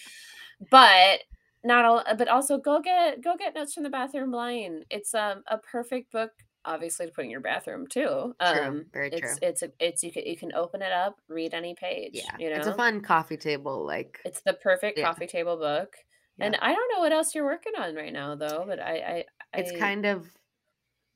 but 0.69 1.19
not 1.63 1.85
all. 1.85 2.03
But 2.17 2.27
also 2.27 2.57
go 2.57 2.81
get 2.81 3.21
go 3.23 3.35
get 3.37 3.55
Notes 3.55 3.73
from 3.73 3.83
the 3.83 3.89
Bathroom 3.89 4.31
Line. 4.31 4.83
It's 4.89 5.13
um 5.13 5.43
a 5.47 5.57
perfect 5.57 6.11
book. 6.11 6.31
Obviously, 6.63 7.07
to 7.07 7.11
put 7.11 7.25
in 7.25 7.31
your 7.31 7.39
bathroom 7.41 7.87
too. 7.87 8.01
True, 8.01 8.33
Um, 8.39 8.85
very 8.93 9.09
it's, 9.09 9.19
true. 9.19 9.35
It's 9.41 9.61
a, 9.63 9.71
it's 9.79 10.03
you 10.03 10.11
can 10.11 10.25
you 10.25 10.37
can 10.37 10.53
open 10.53 10.81
it 10.81 10.91
up, 10.91 11.19
read 11.27 11.53
any 11.53 11.73
page. 11.73 12.11
Yeah, 12.13 12.35
you 12.37 12.49
know, 12.49 12.57
it's 12.57 12.67
a 12.67 12.75
fun 12.75 13.01
coffee 13.01 13.37
table. 13.37 13.85
Like 13.85 14.19
it's 14.25 14.41
the 14.41 14.53
perfect 14.53 14.97
Yeah. 14.97 15.05
coffee 15.05 15.27
table 15.27 15.57
book. 15.57 15.95
And 16.39 16.55
I 16.59 16.73
don't 16.73 16.91
know 16.93 16.99
what 17.01 17.11
else 17.11 17.35
you're 17.35 17.45
working 17.45 17.73
on 17.79 17.93
right 17.93 18.11
now, 18.13 18.33
though. 18.35 18.63
But 18.67 18.79
I, 18.79 18.91
I, 18.95 19.25
I 19.53 19.59
it's 19.59 19.71
kind 19.77 20.05
of 20.05 20.27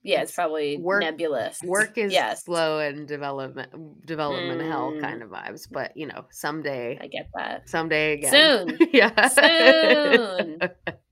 yeah, 0.04 0.22
it's, 0.22 0.30
it's 0.30 0.36
probably 0.36 0.78
work- 0.78 1.02
nebulous. 1.02 1.60
work 1.64 1.98
is 1.98 2.14
yes, 2.14 2.44
slow 2.46 2.78
and 2.78 3.08
development 3.08 4.06
development 4.06 4.62
hell 4.62 4.92
Mm. 4.92 5.02
kind 5.02 5.24
of 5.24 5.30
vibes. 5.30 5.68
But 5.72 5.98
you 5.98 6.06
know, 6.06 6.26
someday, 6.30 7.00
I 7.02 7.08
get 7.08 7.28
that. 7.36 7.68
someday 7.68 8.14
again. 8.14 8.68
Soon. 8.70 8.90
yeah. 8.94 9.28
Soon. 9.30 10.60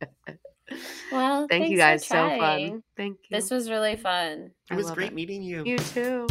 Well, 1.11 1.47
Thank 1.47 1.69
you 1.69 1.77
guys. 1.77 2.05
So 2.05 2.15
fun. 2.15 2.83
Thank 2.97 3.17
you. 3.29 3.37
This 3.37 3.51
was 3.51 3.69
really 3.69 3.95
fun. 3.95 4.51
It 4.71 4.75
was 4.75 4.91
great 4.91 5.09
it. 5.09 5.13
meeting 5.13 5.43
you. 5.43 5.63
you 5.65 5.77
too. 5.77 6.27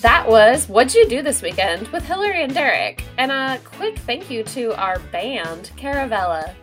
That 0.00 0.28
was 0.28 0.68
What'd 0.68 0.94
You 0.94 1.08
Do 1.08 1.22
This 1.22 1.40
Weekend 1.40 1.88
with 1.88 2.04
Hilary 2.04 2.42
and 2.42 2.52
Derek. 2.52 3.02
And 3.16 3.32
a 3.32 3.58
quick 3.64 3.96
thank 4.00 4.30
you 4.30 4.42
to 4.44 4.78
our 4.78 4.98
band, 4.98 5.70
Caravella. 5.76 6.54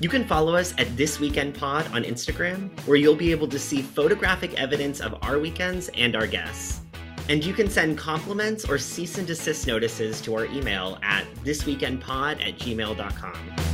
You 0.00 0.08
can 0.08 0.24
follow 0.24 0.54
us 0.54 0.74
at 0.78 0.96
This 0.96 1.18
Weekend 1.18 1.54
Pod 1.54 1.86
on 1.92 2.04
Instagram, 2.04 2.70
where 2.86 2.96
you'll 2.96 3.16
be 3.16 3.30
able 3.30 3.48
to 3.48 3.58
see 3.58 3.82
photographic 3.82 4.60
evidence 4.60 5.00
of 5.00 5.16
our 5.22 5.38
weekends 5.38 5.88
and 5.94 6.14
our 6.14 6.26
guests. 6.26 6.82
And 7.28 7.44
you 7.44 7.54
can 7.54 7.70
send 7.70 7.96
compliments 7.96 8.68
or 8.68 8.76
cease 8.76 9.18
and 9.18 9.26
desist 9.26 9.66
notices 9.66 10.20
to 10.22 10.34
our 10.36 10.46
email 10.46 10.98
at 11.02 11.24
thisweekendpod 11.44 12.46
at 12.46 12.58
gmail.com. 12.58 13.73